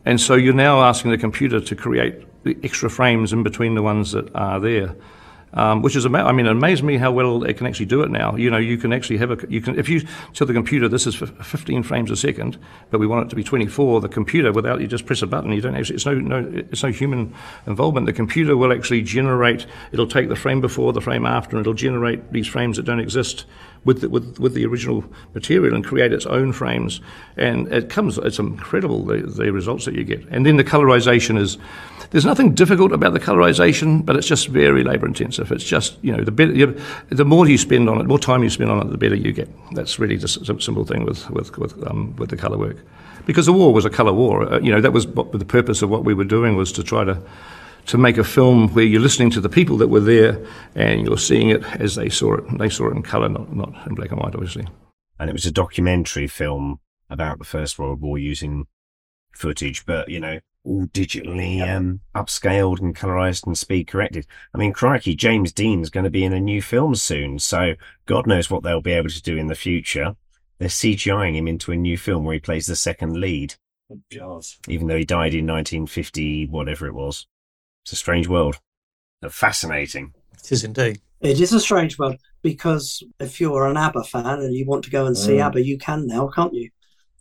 and 0.06 0.20
so 0.20 0.36
you're 0.36 0.54
now 0.54 0.84
asking 0.84 1.12
the 1.12 1.18
computer 1.18 1.60
to 1.62 1.76
create 1.76 2.44
the 2.44 2.58
extra 2.64 2.90
frames 2.90 3.32
in 3.32 3.44
between 3.44 3.76
the 3.76 3.82
ones 3.82 4.12
that 4.12 4.34
are 4.36 4.60
there. 4.60 4.96
Um, 5.54 5.82
which 5.82 5.98
is, 5.98 6.06
ama- 6.06 6.24
I 6.24 6.32
mean, 6.32 6.46
it 6.46 6.52
amazed 6.52 6.82
me 6.82 6.96
how 6.96 7.12
well 7.12 7.44
it 7.44 7.58
can 7.58 7.68
actually 7.68 7.88
do 7.88 8.04
it 8.04 8.10
now. 8.10 8.38
You 8.38 8.50
know, 8.50 8.58
you 8.58 8.78
can 8.78 8.94
actually 8.94 9.18
have 9.18 9.32
a, 9.32 9.38
you 9.50 9.60
can, 9.60 9.78
if 9.78 9.90
you 9.90 10.02
tell 10.34 10.48
the 10.48 10.54
computer 10.54 10.88
this 10.88 11.06
is 11.06 11.16
15 11.16 11.84
frames 11.84 12.10
a 12.10 12.16
second, 12.16 12.58
but 12.90 13.00
we 13.00 13.08
want 13.08 13.26
it 13.26 13.30
to 13.32 13.36
be 13.36 13.44
24, 13.44 14.00
the 14.00 14.08
computer, 14.08 14.54
without 14.54 14.80
you 14.80 14.88
just 14.88 15.06
press 15.06 15.22
a 15.22 15.28
button, 15.28 15.52
you 15.52 15.60
don't 15.60 15.76
actually, 15.76 15.96
it's 15.96 16.06
no, 16.06 16.14
no, 16.14 16.50
it's 16.72 16.84
no 16.84 16.90
human 16.90 17.34
involvement. 17.68 18.06
The 18.06 18.14
computer 18.14 18.56
will 18.56 18.72
actually 18.72 19.02
generate, 19.02 19.66
it'll 19.92 20.08
take 20.08 20.30
the 20.30 20.38
frame 20.38 20.62
before, 20.62 20.94
the 20.94 21.02
frame 21.02 21.26
after, 21.26 21.58
and 21.58 21.64
it'll 21.64 21.74
generate 21.74 22.32
these 22.32 22.48
frames 22.48 22.78
that 22.78 22.84
don't 22.84 23.02
exist 23.02 23.46
with 23.84 24.02
the, 24.02 24.10
with, 24.10 24.40
with 24.40 24.54
the 24.54 24.66
original 24.66 25.04
material 25.34 25.74
and 25.74 25.84
create 25.84 26.14
its 26.14 26.26
own 26.26 26.54
frames. 26.54 27.02
And 27.38 27.68
it 27.74 27.90
comes, 27.90 28.18
it's 28.18 28.40
incredible 28.40 29.04
the, 29.06 29.18
the 29.18 29.52
results 29.52 29.86
that 29.86 29.96
you 29.96 30.04
get. 30.04 30.24
And 30.30 30.46
then 30.46 30.58
the 30.58 30.64
colorization 30.64 31.38
is, 31.38 31.58
there's 32.12 32.26
nothing 32.26 32.54
difficult 32.54 32.92
about 32.92 33.14
the 33.14 33.20
colorization, 33.20 34.06
but 34.06 34.16
it's 34.16 34.28
just 34.28 34.50
very 34.50 34.84
labor 34.84 35.08
intensive. 35.08 35.52
It's 35.52 35.64
just, 35.64 35.98
you 36.04 36.16
know, 36.16 36.24
the 36.24 36.32
better, 36.32 36.54
you, 36.54 36.80
the 37.10 37.26
more 37.26 37.48
you 37.48 37.58
spend 37.58 37.90
on 37.90 38.00
it, 38.00 38.06
more 38.06 38.20
time 38.20 38.44
you 38.44 38.50
spend 38.50 38.70
on 38.70 38.86
it, 38.86 38.92
the 38.92 38.98
better 38.98 39.16
you 39.16 39.32
get. 39.32 39.50
That's 39.72 39.98
really 39.98 40.18
just 40.18 40.38
a 40.38 40.62
simple 40.62 40.86
thing 40.86 41.06
with, 41.06 41.30
with, 41.30 41.58
with, 41.58 41.88
um, 41.88 42.16
with 42.18 42.30
the 42.30 42.38
color 42.38 42.58
work. 42.58 42.78
Because 43.26 43.46
the 43.46 43.54
war 43.54 43.74
was 43.74 43.86
a 43.86 43.90
color 43.90 44.14
war. 44.14 44.52
Uh, 44.52 44.60
you 44.60 44.72
know, 44.72 44.82
that 44.82 44.94
was 44.94 45.08
what, 45.08 45.32
the 45.32 45.46
purpose 45.46 45.82
of 45.82 45.90
what 45.90 46.04
we 46.04 46.14
were 46.14 46.26
doing 46.26 46.56
was 46.56 46.72
to 46.74 46.84
try 46.84 47.04
to, 47.04 47.22
to 47.88 47.98
make 47.98 48.18
a 48.18 48.24
film 48.24 48.70
where 48.70 48.86
you're 48.86 49.02
listening 49.02 49.30
to 49.32 49.42
the 49.42 49.50
people 49.50 49.78
that 49.78 49.88
were 49.88 50.00
there 50.00 50.44
and 50.76 51.06
you're 51.06 51.18
seeing 51.18 51.50
it 51.50 51.64
as 51.80 51.96
they 51.96 52.10
saw 52.10 52.36
it. 52.36 52.58
They 52.58 52.70
saw 52.70 52.88
it 52.88 52.96
in 52.96 53.04
color, 53.04 53.30
not, 53.30 53.56
not 53.56 53.88
in 53.88 53.96
black 53.96 54.12
and 54.12 54.20
white, 54.20 54.36
obviously. 54.36 54.68
and 55.20 55.30
it 55.30 55.34
was 55.34 55.46
a 55.46 55.52
documentary 55.52 56.28
film 56.28 56.80
about 57.10 57.38
the 57.38 57.46
First 57.46 57.78
World 57.78 58.02
War 58.02 58.18
using 58.18 58.66
footage, 59.34 59.86
but 59.86 60.10
you 60.10 60.20
know, 60.20 60.40
all 60.64 60.86
digitally 60.88 61.62
um, 61.68 62.02
upscaled 62.16 62.80
and 62.80 62.96
colorized 62.96 63.46
and 63.46 63.58
speed 63.58 63.88
corrected. 63.88 64.26
I 64.54 64.58
mean, 64.58 64.74
crikey, 64.74 65.16
James 65.16 65.52
Dean's 65.52 65.90
going 65.90 66.04
to 66.04 66.10
be 66.10 66.24
in 66.24 66.34
a 66.34 66.40
new 66.40 66.62
film 66.62 66.96
soon, 66.96 67.40
so 67.40 67.74
God 68.06 68.28
knows 68.28 68.50
what 68.50 68.64
they'll 68.64 68.82
be 68.82 68.92
able 68.92 69.10
to 69.10 69.22
do 69.22 69.38
in 69.38 69.48
the 69.48 69.56
future. 69.56 70.16
They're 70.60 70.70
CGIing 70.70 71.36
him 71.36 71.48
into 71.48 71.72
a 71.72 71.76
new 71.76 71.98
film 71.98 72.24
where 72.24 72.36
he 72.36 72.40
plays 72.40 72.68
the 72.68 72.76
second 72.76 73.20
lead, 73.20 73.56
even 74.68 74.88
though 74.88 74.98
he 74.98 75.06
died 75.06 75.34
in 75.34 75.48
1950, 75.48 76.48
whatever 76.48 76.88
it 76.88 76.94
was. 76.94 77.28
It's 77.84 77.94
a 77.94 77.96
strange 77.96 78.28
world. 78.28 78.60
But 79.22 79.34
fascinating. 79.34 80.14
It 80.34 80.52
is 80.52 80.64
indeed. 80.64 81.00
It 81.22 81.40
is 81.40 81.54
a 81.54 81.60
strange 81.60 82.00
world 82.00 82.16
because 82.42 83.04
if 83.20 83.40
you're 83.40 83.68
an 83.68 83.78
ABBA 83.78 84.04
fan 84.06 84.26
and 84.26 84.56
you 84.56 84.66
want 84.66 84.84
to 84.86 84.90
go 84.90 85.06
and 85.06 85.16
see 85.16 85.34
Mm. 85.34 85.46
ABBA, 85.46 85.64
you 85.64 85.78
can 85.78 86.08
now, 86.08 86.28
can't 86.28 86.54
you? 86.54 86.70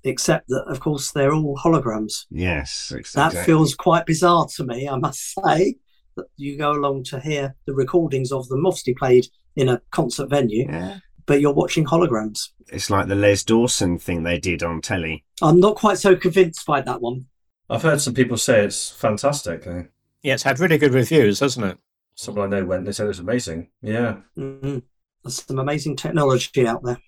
Except 0.03 0.49
that, 0.49 0.65
of 0.67 0.81
course, 0.81 1.13
they're 1.13 1.35
all 1.35 1.59
holograms. 1.63 2.25
Yes, 2.31 2.91
That 3.15 3.35
feels 3.45 3.75
quite 3.75 4.07
bizarre 4.07 4.47
to 4.57 4.65
me, 4.65 4.89
I 4.89 4.97
must 4.97 5.35
say. 5.45 5.75
That 6.17 6.27
you 6.37 6.57
go 6.57 6.73
along 6.73 7.05
to 7.05 7.21
hear 7.21 7.55
the 7.67 7.75
recordings 7.75 8.33
of 8.33 8.49
them, 8.49 8.65
obviously 8.67 8.95
played 8.95 9.27
in 9.57 9.69
a 9.69 9.83
concert 9.91 10.31
venue, 10.31 10.67
Yeah. 10.67 10.99
but 11.27 11.41
you're 11.43 11.53
watching 11.53 11.85
holograms. 11.85 12.49
It's 12.73 12.89
like 12.89 13.09
the 13.09 13.15
Les 13.15 13.45
Dawson 13.45 13.99
thing 13.99 14.23
they 14.23 14.39
did 14.39 14.63
on 14.63 14.81
telly. 14.81 15.25
I'm 15.43 15.61
not 15.61 15.77
quite 15.77 15.99
so 15.99 16.17
convinced 16.17 16.65
by 16.67 16.81
that 16.81 17.03
one. 17.03 17.27
I've 17.69 17.83
heard 17.83 18.01
some 18.01 18.15
people 18.15 18.39
say 18.39 18.65
it's 18.65 18.91
fantastic. 18.91 19.67
eh? 19.67 19.83
Yeah, 20.23 20.35
it's 20.35 20.43
had 20.43 20.61
really 20.61 20.79
good 20.79 20.93
reviews, 20.95 21.41
hasn't 21.41 21.65
it? 21.67 21.79
Someone 22.15 22.53
I 22.53 22.59
know 22.61 22.67
went. 22.67 22.85
They 22.85 22.93
said 22.93 23.05
it 23.05 23.09
was 23.09 23.19
amazing. 23.21 23.69
Yeah. 23.83 24.17
mm 24.37 24.83
There's 25.23 25.43
some 25.45 25.59
amazing 25.59 25.97
technology 25.97 26.67
out 26.67 26.83
there. 26.83 26.99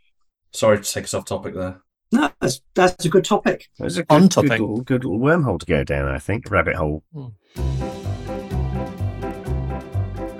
Sorry 0.53 0.79
to 0.79 0.83
take 0.92 1.05
us 1.05 1.14
off 1.14 1.25
topic 1.27 1.55
there. 1.55 1.81
No, 2.11 2.31
that's, 2.40 2.61
that's 2.75 3.05
a 3.05 3.09
good 3.09 3.25
topic. 3.25 3.68
It 3.79 3.83
was 3.85 3.98
a 3.98 4.07
On 4.11 4.22
good, 4.22 4.31
topic. 4.31 4.51
Good, 4.51 4.61
little- 4.61 4.81
good 4.83 5.05
little 5.05 5.18
wormhole 5.20 5.59
to 5.61 5.66
go 5.66 5.85
down, 5.85 6.09
I 6.09 6.18
think. 6.18 6.51
Rabbit 6.51 6.77
hole. 6.77 7.03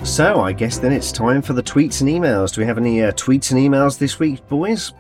So, 0.05 0.41
I 0.41 0.53
guess 0.53 0.79
then 0.79 0.93
it's 0.93 1.13
time 1.13 1.43
for 1.43 1.53
the 1.53 1.63
tweets 1.63 2.01
and 2.01 2.11
emails. 2.11 2.55
Do 2.55 2.61
we 2.61 2.67
have 2.67 2.77
any 2.79 3.03
uh, 3.03 3.13
tweets 3.13 3.53
and 3.53 3.61
emails 3.61 3.99
this 3.99 4.19
week, 4.19 4.47
boys? 4.49 4.93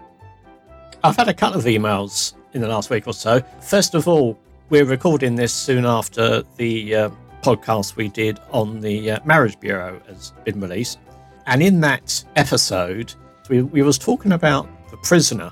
I've 1.03 1.17
had 1.17 1.29
a 1.29 1.35
couple 1.35 1.59
of 1.59 1.65
emails 1.67 2.35
in 2.53 2.61
the 2.61 2.69
last 2.69 2.89
week 2.89 3.07
or 3.09 3.13
so. 3.13 3.41
First 3.61 3.95
of 3.95 4.07
all, 4.07 4.39
we're 4.71 4.85
recording 4.85 5.35
this 5.35 5.53
soon 5.53 5.85
after 5.85 6.43
the 6.57 6.95
uh, 6.95 7.11
podcast 7.43 7.97
we 7.97 8.09
did 8.09 8.41
on 8.51 8.81
the 8.81 9.13
uh, 9.13 9.19
Marriage 9.25 9.59
Bureau 9.61 10.01
has 10.07 10.33
been 10.45 10.61
released, 10.61 10.99
and 11.47 11.63
in 11.63 11.81
that 11.81 12.25
episode, 12.37 13.15
we, 13.49 13.63
we 13.63 13.83
was 13.83 13.99
talking 13.99 14.33
about 14.33 14.69
the 14.91 14.97
prisoner 14.99 15.51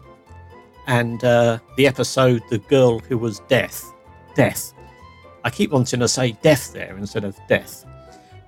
and 0.87 1.23
uh, 1.25 1.59
the 1.77 1.87
episode 1.87 2.43
"The 2.51 2.59
Girl 2.59 2.99
Who 3.01 3.19
Was 3.19 3.41
Death," 3.49 3.93
death. 4.35 4.73
I 5.45 5.51
keep 5.51 5.71
wanting 5.71 6.01
to 6.01 6.09
say 6.09 6.33
death 6.43 6.73
there 6.73 6.97
instead 6.97 7.25
of 7.25 7.37
death. 7.49 7.85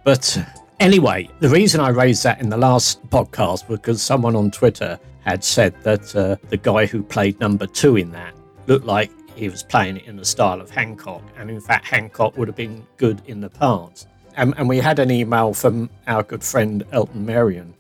But 0.04 0.36
uh, 0.38 0.44
anyway, 0.80 1.28
the 1.40 1.48
reason 1.48 1.80
I 1.80 1.88
raised 1.88 2.22
that 2.24 2.40
in 2.40 2.48
the 2.48 2.56
last 2.56 3.04
podcast 3.10 3.68
was 3.68 3.78
because 3.78 4.02
someone 4.02 4.36
on 4.36 4.50
Twitter 4.50 4.98
had 5.24 5.44
said 5.44 5.74
that 5.82 6.14
uh, 6.14 6.36
the 6.48 6.56
guy 6.56 6.86
who 6.86 7.02
played 7.02 7.38
number 7.40 7.66
two 7.66 7.96
in 7.96 8.10
that 8.12 8.34
looked 8.66 8.86
like 8.86 9.10
he 9.34 9.48
was 9.48 9.62
playing 9.62 9.96
it 9.98 10.04
in 10.06 10.16
the 10.16 10.24
style 10.24 10.60
of 10.60 10.70
Hancock, 10.70 11.22
and 11.38 11.50
in 11.50 11.60
fact, 11.60 11.86
Hancock 11.86 12.36
would 12.36 12.48
have 12.48 12.56
been 12.56 12.86
good 12.96 13.22
in 13.26 13.40
the 13.40 13.50
part. 13.50 14.06
And, 14.36 14.54
and 14.56 14.68
we 14.68 14.78
had 14.78 14.98
an 14.98 15.10
email 15.10 15.52
from 15.52 15.90
our 16.06 16.22
good 16.22 16.42
friend 16.42 16.84
Elton 16.92 17.24
Marion, 17.26 17.74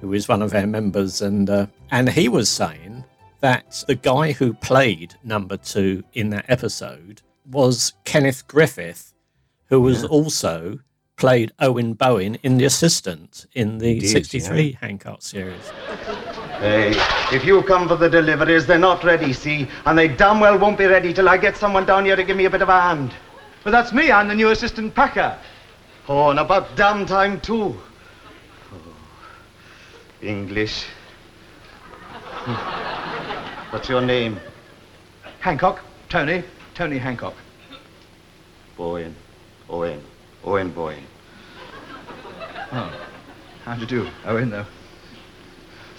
who 0.00 0.12
is 0.12 0.28
one 0.28 0.42
of 0.42 0.54
our 0.54 0.66
members, 0.66 1.22
and 1.22 1.48
uh, 1.48 1.66
and 1.90 2.08
he 2.08 2.28
was 2.28 2.48
saying 2.48 3.04
that 3.40 3.84
the 3.86 3.94
guy 3.94 4.32
who 4.32 4.52
played 4.54 5.14
number 5.24 5.56
two 5.56 6.02
in 6.14 6.30
that 6.30 6.44
episode 6.48 7.22
was 7.50 7.92
Kenneth 8.04 8.46
Griffith, 8.48 9.14
who 9.66 9.80
was 9.80 10.02
Yeah. 10.02 10.08
also 10.08 10.78
played 11.16 11.52
Owen 11.60 11.94
Bowen 11.94 12.34
in 12.42 12.58
The 12.58 12.64
Assistant 12.66 13.46
in 13.54 13.78
the 13.78 13.94
He 13.94 14.00
did, 14.00 14.08
63 14.10 14.72
Hancock 14.80 15.22
series. 15.22 15.54
Hey, 16.58 16.94
if 17.36 17.44
you 17.44 17.62
come 17.62 17.86
for 17.86 17.96
the 17.96 18.08
deliveries, 18.08 18.66
they're 18.66 18.78
not 18.78 19.04
ready, 19.04 19.34
see? 19.34 19.68
And 19.84 19.98
they 19.98 20.08
damn 20.08 20.40
well 20.40 20.58
won't 20.58 20.78
be 20.78 20.86
ready 20.86 21.12
till 21.12 21.28
I 21.28 21.36
get 21.36 21.56
someone 21.56 21.84
down 21.84 22.06
here 22.06 22.16
to 22.16 22.24
give 22.24 22.36
me 22.36 22.46
a 22.46 22.50
bit 22.50 22.62
of 22.62 22.70
a 22.70 22.80
hand. 22.80 23.12
But 23.62 23.72
that's 23.72 23.92
me, 23.92 24.10
I'm 24.10 24.28
the 24.28 24.34
new 24.34 24.50
assistant 24.50 24.94
packer. 24.94 25.38
Oh, 26.08 26.30
and 26.30 26.38
about 26.38 26.74
damn 26.76 27.04
time, 27.04 27.40
too. 27.40 27.76
Oh, 28.72 28.96
English. 30.22 30.84
What's 33.70 33.88
your 33.88 34.00
name? 34.00 34.40
Hancock. 35.40 35.80
Tony. 36.08 36.42
Tony 36.74 36.96
Hancock. 36.96 37.34
Bowen. 38.76 39.14
Owen. 39.68 40.02
Owen 40.44 40.70
Bowen. 40.70 41.02
Oh. 42.72 43.08
How 43.64 43.74
do 43.74 43.80
you 43.80 43.86
do, 43.86 44.08
Owen, 44.24 44.48
though? 44.50 44.64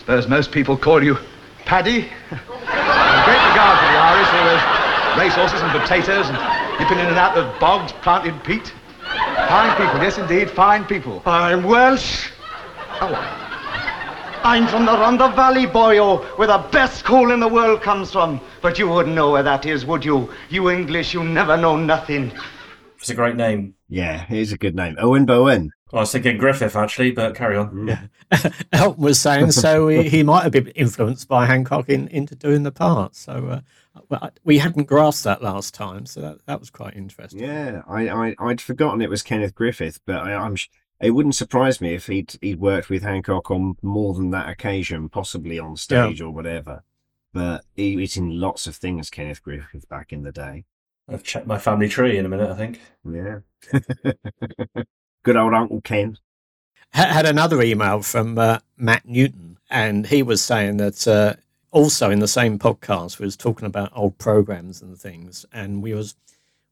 Suppose 0.08 0.30
most 0.30 0.54
people 0.54 0.78
call 0.78 1.04
you 1.04 1.18
Paddy. 1.66 2.00
Great 2.00 2.40
regard 2.40 3.76
for 3.78 3.88
the 3.92 4.00
Irish, 4.08 4.30
all 4.32 4.46
those 4.48 5.20
racehorses 5.20 5.62
and 5.62 5.70
potatoes 5.70 6.30
and 6.30 6.80
nipping 6.80 6.98
in 6.98 7.08
and 7.08 7.18
out 7.18 7.38
of 7.38 7.60
bogs, 7.60 7.92
planted 7.92 8.42
peat. 8.46 8.72
Fine 9.04 9.76
people, 9.76 10.02
yes 10.02 10.18
indeed, 10.18 10.50
fine 10.50 10.86
people. 10.86 11.22
I'm 11.26 11.66
Welsh. 11.66 12.30
Oh, 13.02 13.12
I'm 14.46 14.66
from 14.68 14.86
the 14.86 14.94
Rhondda 14.94 15.36
Valley, 15.36 15.66
boyo, 15.66 16.00
oh, 16.00 16.18
where 16.38 16.48
the 16.48 16.66
best 16.72 17.04
coal 17.04 17.32
in 17.32 17.42
the 17.42 17.50
world 17.50 17.82
comes 17.82 18.14
from. 18.14 18.40
But 18.62 18.80
you 18.80 18.88
wouldn't 18.88 19.14
know 19.14 19.32
where 19.32 19.44
that 19.44 19.66
is, 19.66 19.86
would 19.86 20.06
you? 20.06 20.32
You 20.48 20.70
English, 20.70 21.14
you 21.14 21.22
never 21.22 21.58
know 21.58 21.76
nothing. 21.76 22.32
It's 22.98 23.10
a 23.10 23.14
great 23.14 23.36
name. 23.36 23.76
Yeah, 23.90 24.26
it 24.30 24.38
is 24.38 24.54
a 24.54 24.58
good 24.58 24.74
name. 24.74 24.96
Owen 25.00 25.26
Bowen. 25.26 25.70
I 25.94 25.98
was 25.98 26.12
thinking 26.12 26.38
Griffith 26.38 26.76
actually, 26.76 27.12
but 27.12 27.36
carry 27.36 27.56
on. 27.56 27.88
Yeah. 27.88 28.50
Elton 28.74 29.04
was 29.04 29.20
saying 29.20 29.52
so 29.52 29.88
he, 29.88 30.10
he 30.10 30.24
might 30.24 30.44
have 30.44 30.52
been 30.52 30.68
influenced 30.70 31.28
by 31.28 31.46
Hancock 31.46 31.88
in, 31.88 32.08
into 32.10 32.36
doing 32.36 32.64
the 32.64 32.72
part. 32.72 33.16
So 33.16 33.62
uh, 34.12 34.30
we 34.44 34.58
hadn't 34.58 34.86
grasped 34.86 35.24
that 35.24 35.42
last 35.42 35.74
time, 35.74 36.06
so 36.06 36.22
that, 36.22 36.46
that 36.46 36.60
was 36.60 36.70
quite 36.70 36.96
interesting. 36.96 37.40
Yeah, 37.40 37.84
I, 37.88 38.10
I 38.10 38.36
I'd 38.40 38.62
forgotten 38.62 39.02
it 39.02 39.10
was 39.10 39.24
Kenneth 39.24 39.56
Griffith, 39.56 40.00
but 40.06 40.18
I, 40.18 40.34
I'm 40.34 40.58
it 41.00 41.12
wouldn't 41.12 41.36
surprise 41.36 41.80
me 41.80 41.94
if 41.94 42.08
he'd 42.08 42.38
he'd 42.42 42.60
worked 42.60 42.90
with 42.90 43.04
Hancock 43.04 43.50
on 43.52 43.76
more 43.82 44.14
than 44.14 44.32
that 44.32 44.50
occasion, 44.50 45.10
possibly 45.10 45.58
on 45.58 45.78
stage 45.78 46.22
or 46.22 46.32
whatever. 46.32 46.84
But 47.34 47.66
he 47.76 47.96
was 47.96 48.18
in 48.18 48.40
lots 48.40 48.68
of 48.68 48.76
things, 48.76 49.10
Kenneth 49.10 49.44
Griffith, 49.44 49.88
back 49.88 50.12
in 50.12 50.24
the 50.24 50.32
day. 50.32 50.66
I've 51.10 51.24
checked 51.24 51.48
my 51.48 51.58
family 51.58 51.88
tree 51.88 52.18
in 52.18 52.26
a 52.26 52.30
minute, 52.30 52.50
I 52.50 52.56
think. 52.56 52.82
Yeah. 53.06 53.40
Good 55.28 55.36
old 55.36 55.54
Uncle 55.54 55.82
Ken. 55.82 56.18
Ha- 56.94 57.12
Had 57.12 57.26
another 57.26 57.62
email 57.62 58.02
from 58.02 58.38
uh, 58.38 58.60
Matt 58.78 59.06
Newton, 59.06 59.58
and 59.70 60.08
he 60.08 60.24
was 60.24 60.42
saying 60.42 60.78
that 60.78 61.06
uh, 61.06 61.34
also 61.70 62.10
in 62.10 62.20
the 62.20 62.30
same 62.30 62.58
podcast 62.58 63.20
we 63.20 63.26
was 63.26 63.36
talking 63.36 63.66
about 63.66 63.92
old 63.94 64.18
programs 64.20 64.82
and 64.82 64.98
things, 64.98 65.46
and 65.52 65.84
we 65.84 65.94
was 65.94 66.16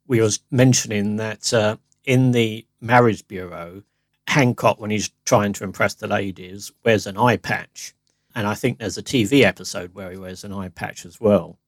we 0.06 0.22
was 0.22 0.40
mentioning 0.50 1.16
that 1.16 1.52
uh, 1.52 1.76
in 2.06 2.30
the 2.30 2.64
marriage 2.80 3.28
bureau, 3.28 3.82
Hancock, 4.26 4.80
when 4.80 4.90
he's 4.90 5.10
trying 5.26 5.52
to 5.52 5.64
impress 5.64 5.92
the 5.92 6.06
ladies, 6.06 6.72
wears 6.82 7.06
an 7.06 7.18
eye 7.18 7.36
patch, 7.36 7.92
and 8.34 8.46
I 8.46 8.54
think 8.54 8.78
there's 8.78 8.96
a 8.96 9.02
TV 9.02 9.42
episode 9.42 9.94
where 9.94 10.10
he 10.10 10.16
wears 10.16 10.44
an 10.44 10.54
eye 10.54 10.70
patch 10.70 11.04
as 11.04 11.20
well. 11.20 11.58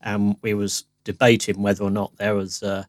And 0.00 0.34
we 0.42 0.54
was 0.54 0.86
debating 1.04 1.62
whether 1.62 1.84
or 1.84 1.90
not 1.92 2.16
there 2.16 2.34
was 2.34 2.64
uh, 2.64 2.82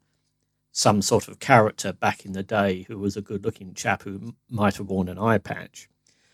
some 0.73 1.01
sort 1.01 1.27
of 1.27 1.39
character 1.39 1.93
back 1.93 2.25
in 2.25 2.33
the 2.33 2.43
day 2.43 2.83
who 2.88 2.97
was 2.97 3.15
a 3.15 3.21
good-looking 3.21 3.75
chap 3.75 4.01
who 4.01 4.33
might 4.49 4.75
have 4.75 4.89
worn 4.89 5.07
an 5.07 5.19
eye 5.19 5.38
patch. 5.38 5.88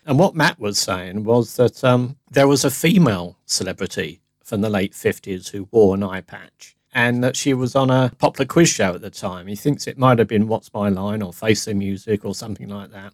And 0.06 0.18
what 0.18 0.34
Matt 0.34 0.58
was 0.58 0.78
saying 0.78 1.24
was 1.24 1.56
that 1.56 1.84
um, 1.84 2.16
there 2.30 2.48
was 2.48 2.64
a 2.64 2.70
female 2.70 3.36
celebrity 3.44 4.22
from 4.42 4.62
the 4.62 4.70
late 4.70 4.94
50s 4.94 5.50
who 5.50 5.68
wore 5.70 5.94
an 5.94 6.02
eye 6.02 6.22
patch 6.22 6.74
and 6.92 7.22
that 7.22 7.36
she 7.36 7.52
was 7.54 7.76
on 7.76 7.90
a 7.90 8.12
popular 8.18 8.46
quiz 8.46 8.70
show 8.70 8.94
at 8.94 9.02
the 9.02 9.10
time. 9.10 9.46
He 9.46 9.54
thinks 9.54 9.86
it 9.86 9.98
might 9.98 10.18
have 10.18 10.26
been 10.26 10.48
What's 10.48 10.72
My 10.72 10.88
Line 10.88 11.22
or 11.22 11.32
Face 11.34 11.66
the 11.66 11.74
Music 11.74 12.24
or 12.24 12.34
something 12.34 12.68
like 12.68 12.90
that. 12.90 13.12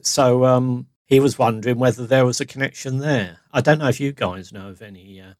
So 0.00 0.46
um, 0.46 0.86
he 1.04 1.20
was 1.20 1.38
wondering 1.38 1.78
whether 1.78 2.06
there 2.06 2.24
was 2.24 2.40
a 2.40 2.46
connection 2.46 2.98
there. 2.98 3.40
I 3.52 3.60
don't 3.60 3.78
know 3.78 3.88
if 3.88 4.00
you 4.00 4.12
guys 4.12 4.50
know 4.50 4.70
of 4.70 4.80
any 4.80 5.20
uh, 5.20 5.34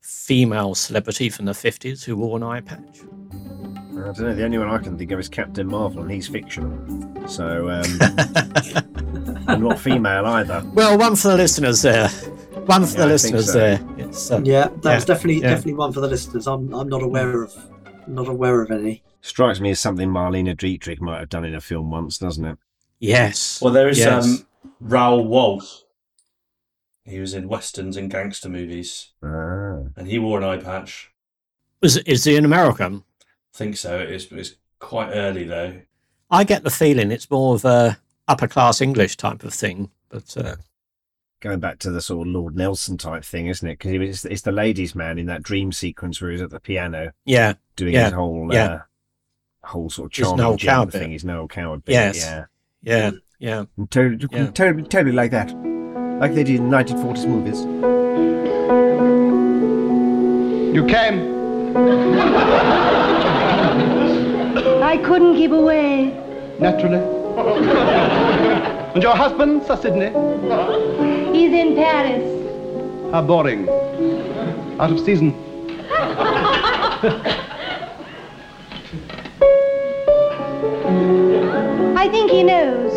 female 0.00 0.74
celebrity 0.74 1.28
from 1.28 1.46
the 1.46 1.52
50s 1.52 2.04
who 2.04 2.16
wore 2.16 2.36
an 2.36 2.44
eye 2.44 2.60
patch. 2.60 3.00
I 4.04 4.12
don't 4.12 4.20
know. 4.20 4.34
The 4.34 4.44
only 4.44 4.58
one 4.58 4.68
I 4.68 4.78
can 4.78 4.98
think 4.98 5.10
of 5.12 5.18
is 5.18 5.28
Captain 5.28 5.66
Marvel, 5.66 6.02
and 6.02 6.10
he's 6.10 6.28
fictional. 6.28 6.70
So, 7.26 7.70
um, 7.70 7.84
and 9.48 9.62
not 9.62 9.78
female 9.78 10.26
either. 10.26 10.62
Well, 10.74 10.98
one 10.98 11.16
for 11.16 11.28
the 11.28 11.36
listeners 11.36 11.82
there. 11.82 12.08
One 12.66 12.84
for 12.84 12.92
Yeah, 12.92 12.96
the 12.98 13.02
I 13.02 13.06
listeners 13.06 13.46
so. 13.46 13.52
there. 13.58 13.80
It's, 13.98 14.30
uh, 14.30 14.40
Yeah, 14.44 14.68
that 14.68 14.84
Yeah, 14.84 14.94
was 14.94 15.04
definitely 15.04 15.40
yeah. 15.42 15.50
definitely 15.50 15.74
one 15.74 15.92
for 15.92 16.00
the 16.00 16.08
listeners. 16.08 16.46
I'm 16.46 16.72
I'm 16.74 16.88
not 16.88 17.02
aware 17.02 17.42
of 17.42 17.54
not 18.06 18.28
aware 18.28 18.60
of 18.60 18.70
any. 18.70 19.02
Strikes 19.22 19.58
me 19.60 19.70
as 19.70 19.80
something 19.80 20.10
Marlene 20.10 20.54
Dietrich 20.56 21.00
might 21.00 21.20
have 21.20 21.30
done 21.30 21.44
in 21.46 21.54
a 21.54 21.60
film 21.60 21.90
once, 21.90 22.18
doesn't 22.18 22.44
it? 22.44 22.58
Yes. 23.00 23.60
Well, 23.62 23.72
there 23.72 23.88
is 23.88 23.98
Yes. 23.98 24.24
um, 24.26 24.46
Raoul 24.80 25.26
Walsh. 25.26 25.80
He 27.06 27.18
was 27.20 27.32
in 27.34 27.48
westerns 27.48 27.96
and 27.96 28.10
gangster 28.10 28.48
movies, 28.50 29.12
Ah. 29.22 29.88
and 29.96 30.06
he 30.08 30.18
wore 30.18 30.38
an 30.38 30.44
eye 30.44 30.62
patch. 30.62 31.10
Was 31.80 31.96
is 31.98 32.24
he 32.24 32.36
an 32.36 32.44
American? 32.44 33.02
I 33.54 33.58
think 33.58 33.76
so. 33.76 33.98
It's, 33.98 34.26
it's 34.32 34.54
quite 34.80 35.10
early 35.12 35.44
though. 35.44 35.80
I 36.30 36.44
get 36.44 36.64
the 36.64 36.70
feeling 36.70 37.10
it's 37.12 37.30
more 37.30 37.54
of 37.54 37.64
a 37.64 37.98
upper 38.26 38.48
class 38.48 38.80
English 38.80 39.16
type 39.16 39.44
of 39.44 39.54
thing. 39.54 39.90
But 40.08 40.36
uh, 40.36 40.56
Going 41.40 41.60
back 41.60 41.78
to 41.80 41.90
the 41.90 42.00
sort 42.00 42.26
of 42.26 42.32
Lord 42.32 42.56
Nelson 42.56 42.96
type 42.98 43.22
thing, 43.24 43.46
isn't 43.46 43.68
it? 43.68 43.78
Because 43.78 43.92
it's, 43.92 44.24
it's 44.24 44.42
the 44.42 44.50
ladies' 44.52 44.94
man 44.94 45.18
in 45.18 45.26
that 45.26 45.42
dream 45.42 45.70
sequence 45.72 46.20
where 46.20 46.30
he's 46.30 46.40
at 46.42 46.50
the 46.50 46.58
piano 46.58 47.12
yeah, 47.26 47.54
doing 47.76 47.92
Yeah, 47.94 48.04
his 48.04 48.12
whole, 48.14 48.48
yeah. 48.52 48.64
uh, 48.64 48.80
whole 49.62 49.90
sort 49.90 50.06
of 50.12 50.16
His 50.16 50.26
charming 50.26 50.42
Noel 50.44 50.56
Coward 50.58 50.92
thing. 50.92 51.02
bit. 51.02 51.10
His 51.10 51.24
Noel 51.24 51.46
Coward 51.48 51.84
bit. 51.84 51.92
Yes. 51.92 52.16
Yeah. 52.16 52.44
yeah, 52.82 53.10
yeah. 53.38 53.64
And 53.76 53.90
Totally, 53.90 54.26
Yeah. 54.32 54.50
totally, 54.50 54.82
totally 54.88 55.12
like 55.14 55.30
that. 55.32 55.52
Like 56.18 56.34
they 56.34 56.44
did 56.44 56.56
in 56.60 56.70
1940s 56.70 57.26
movies. 57.28 57.60
You 60.74 60.84
came. 60.86 61.34
I 64.94 64.98
couldn't 64.98 65.34
keep 65.34 65.50
away. 65.50 66.14
Naturally. 66.60 66.98
and 68.94 69.02
your 69.02 69.16
husband, 69.16 69.64
Sir 69.66 69.76
Sidney? 69.76 70.10
He's 71.36 71.52
in 71.52 71.74
Paris. 71.74 72.22
How 73.12 73.22
boring. 73.22 73.68
Out 74.78 74.92
of 74.92 75.00
season. 75.00 75.34
I 81.96 82.08
think 82.10 82.30
he 82.30 82.42
knows 82.42 82.92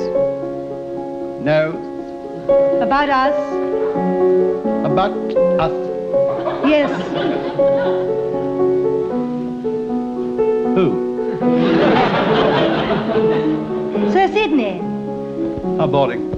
No. 1.44 1.72
about 2.82 3.10
us. 3.10 3.36
About 4.86 5.14
us. 5.60 5.74
Yes. 6.68 6.92
Who? 10.76 11.07
Sir 14.12 14.28
Sidney. 14.34 14.80
How 15.78 15.88
boring. 15.88 16.32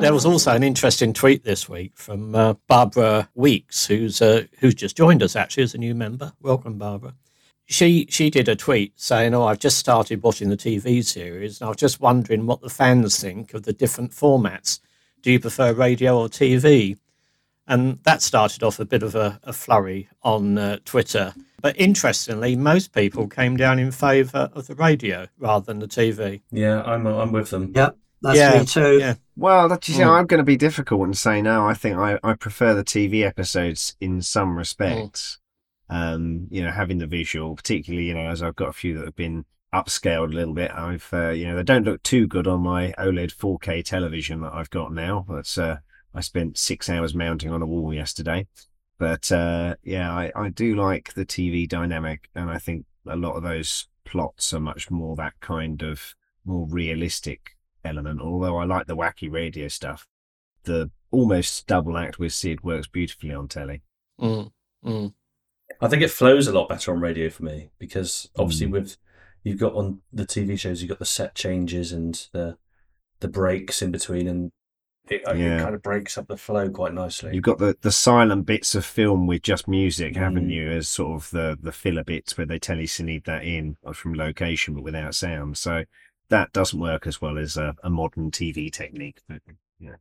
There 0.00 0.12
was 0.12 0.24
also 0.24 0.54
an 0.54 0.62
interesting 0.62 1.12
tweet 1.12 1.42
this 1.42 1.68
week 1.68 1.92
from 1.96 2.34
uh, 2.34 2.54
Barbara 2.68 3.28
Weeks, 3.34 3.84
who's 3.84 4.22
uh, 4.22 4.44
who's 4.60 4.74
just 4.74 4.96
joined 4.96 5.24
us 5.24 5.34
actually 5.34 5.64
as 5.64 5.74
a 5.74 5.78
new 5.78 5.94
member. 5.94 6.32
Welcome, 6.40 6.78
Barbara. 6.78 7.14
She 7.66 8.06
she 8.08 8.30
did 8.30 8.48
a 8.48 8.54
tweet 8.54 8.92
saying, 8.94 9.34
"Oh, 9.34 9.44
I've 9.44 9.58
just 9.58 9.76
started 9.76 10.22
watching 10.22 10.50
the 10.50 10.56
TV 10.56 11.04
series, 11.04 11.60
and 11.60 11.66
I 11.66 11.68
was 11.68 11.78
just 11.78 12.00
wondering 12.00 12.46
what 12.46 12.60
the 12.60 12.70
fans 12.70 13.20
think 13.20 13.54
of 13.54 13.64
the 13.64 13.72
different 13.72 14.12
formats. 14.12 14.78
Do 15.20 15.32
you 15.32 15.40
prefer 15.40 15.72
radio 15.72 16.20
or 16.20 16.28
TV?" 16.28 16.96
And 17.66 17.98
that 18.04 18.22
started 18.22 18.62
off 18.62 18.78
a 18.78 18.84
bit 18.84 19.02
of 19.02 19.16
a, 19.16 19.40
a 19.42 19.52
flurry 19.52 20.08
on 20.22 20.58
uh, 20.58 20.78
Twitter. 20.84 21.34
But 21.60 21.78
interestingly, 21.80 22.54
most 22.54 22.92
people 22.92 23.26
came 23.28 23.56
down 23.56 23.78
in 23.78 23.90
favour 23.90 24.48
of 24.52 24.66
the 24.68 24.74
radio 24.76 25.26
rather 25.38 25.66
than 25.66 25.80
the 25.80 25.88
TV. 25.88 26.42
Yeah, 26.52 26.82
I'm 26.82 27.06
I'm 27.06 27.32
with 27.32 27.50
them. 27.50 27.72
Yep, 27.74 27.96
that's 28.22 28.38
Yeah, 28.38 28.60
me 28.60 28.64
too. 28.66 28.98
yeah. 28.98 29.14
Well, 29.36 29.68
that, 29.68 29.88
you 29.88 29.94
see, 29.94 30.00
Mm. 30.02 30.10
I'm 30.18 30.26
going 30.26 30.38
to 30.38 30.44
be 30.44 30.56
difficult 30.56 31.02
and 31.02 31.16
say 31.16 31.42
no. 31.42 31.66
I 31.66 31.74
think 31.74 31.96
I, 31.96 32.18
I 32.22 32.34
prefer 32.34 32.74
the 32.74 32.84
TV 32.84 33.24
episodes 33.24 33.96
in 34.00 34.22
some 34.22 34.56
respects. 34.56 35.38
Um, 35.90 36.48
you 36.50 36.62
know, 36.62 36.70
having 36.70 36.98
the 36.98 37.06
visual, 37.06 37.56
particularly, 37.56 38.06
you 38.08 38.14
know, 38.14 38.28
as 38.28 38.42
I've 38.42 38.56
got 38.56 38.68
a 38.68 38.72
few 38.74 38.96
that 38.98 39.06
have 39.06 39.16
been 39.16 39.44
upscaled 39.74 40.32
a 40.32 40.36
little 40.36 40.54
bit. 40.54 40.70
I've, 40.70 41.08
uh, 41.12 41.30
you 41.30 41.46
know, 41.46 41.56
they 41.56 41.62
don't 41.62 41.84
look 41.84 42.02
too 42.02 42.26
good 42.26 42.46
on 42.46 42.60
my 42.60 42.92
OLED 42.98 43.34
4K 43.34 43.84
television 43.84 44.42
that 44.42 44.52
I've 44.54 44.70
got 44.70 44.92
now. 44.92 45.24
That's, 45.28 45.56
uh, 45.58 45.78
I 46.14 46.20
spent 46.20 46.58
six 46.58 46.88
hours 46.90 47.14
mounting 47.14 47.50
on 47.50 47.62
a 47.62 47.66
wall 47.66 47.92
yesterday. 47.94 48.46
But, 48.98 49.30
uh, 49.30 49.76
yeah, 49.82 50.12
I, 50.12 50.32
I 50.34 50.48
do 50.48 50.74
like 50.74 51.14
the 51.14 51.24
TV 51.26 51.68
dynamic. 51.68 52.28
And 52.34 52.50
I 52.50 52.58
think 52.58 52.84
a 53.06 53.16
lot 53.16 53.36
of 53.36 53.42
those 53.42 53.88
plots 54.04 54.52
are 54.52 54.60
much 54.60 54.90
more 54.90 55.14
that 55.16 55.34
kind 55.40 55.82
of 55.82 56.14
more 56.44 56.66
realistic 56.68 57.56
element. 57.84 58.20
Although 58.20 58.56
I 58.56 58.64
like 58.64 58.86
the 58.86 58.96
wacky 58.96 59.30
radio 59.30 59.68
stuff, 59.68 60.06
the 60.64 60.90
almost 61.10 61.66
double 61.66 61.96
act 61.96 62.18
with 62.18 62.32
Sid 62.32 62.62
works 62.62 62.86
beautifully 62.86 63.32
on 63.32 63.48
telly. 63.48 63.82
Mm, 64.20 64.50
mm. 64.84 65.14
I 65.80 65.88
think 65.88 66.02
it 66.02 66.10
flows 66.10 66.48
a 66.48 66.52
lot 66.52 66.68
better 66.68 66.92
on 66.92 67.00
radio 67.00 67.30
for 67.30 67.44
me 67.44 67.70
because 67.78 68.30
obviously 68.38 68.66
Mm. 68.66 68.72
with 68.72 68.96
you've 69.44 69.60
got 69.60 69.74
on 69.74 70.00
the 70.12 70.26
TV 70.26 70.58
shows 70.58 70.82
you've 70.82 70.88
got 70.88 70.98
the 70.98 71.04
set 71.04 71.34
changes 71.34 71.92
and 71.92 72.26
the 72.32 72.56
the 73.20 73.28
breaks 73.28 73.82
in 73.82 73.90
between 73.90 74.28
and 74.28 74.50
it, 75.10 75.26
uh, 75.26 75.32
it 75.34 75.60
kind 75.60 75.74
of 75.74 75.82
breaks 75.82 76.16
up 76.18 76.26
the 76.28 76.36
flow 76.36 76.68
quite 76.68 76.94
nicely. 76.94 77.34
You've 77.34 77.44
got 77.44 77.58
the, 77.58 77.76
the 77.80 77.92
silent 77.92 78.46
bits 78.46 78.74
of 78.74 78.84
film 78.84 79.26
with 79.26 79.42
just 79.42 79.68
music, 79.68 80.16
haven't 80.16 80.48
Mm. 80.48 80.52
you? 80.52 80.70
As 80.70 80.88
sort 80.88 81.22
of 81.22 81.30
the, 81.30 81.58
the 81.60 81.72
filler 81.72 82.04
bits 82.04 82.36
where 82.36 82.46
they 82.46 82.58
tell 82.58 82.78
you 82.78 82.86
to 82.86 83.02
need 83.02 83.24
that 83.24 83.44
in 83.44 83.76
from 83.92 84.14
location 84.14 84.74
but 84.74 84.82
without 84.84 85.14
sound. 85.14 85.56
So 85.58 85.84
that 86.28 86.52
doesn't 86.52 86.80
work 86.80 87.06
as 87.06 87.20
well 87.20 87.38
as 87.38 87.56
a, 87.56 87.74
a 87.82 87.90
modern 87.90 88.30
TV 88.30 88.72
technique. 88.72 89.20
But, 89.28 89.40
yeah. 89.78 89.96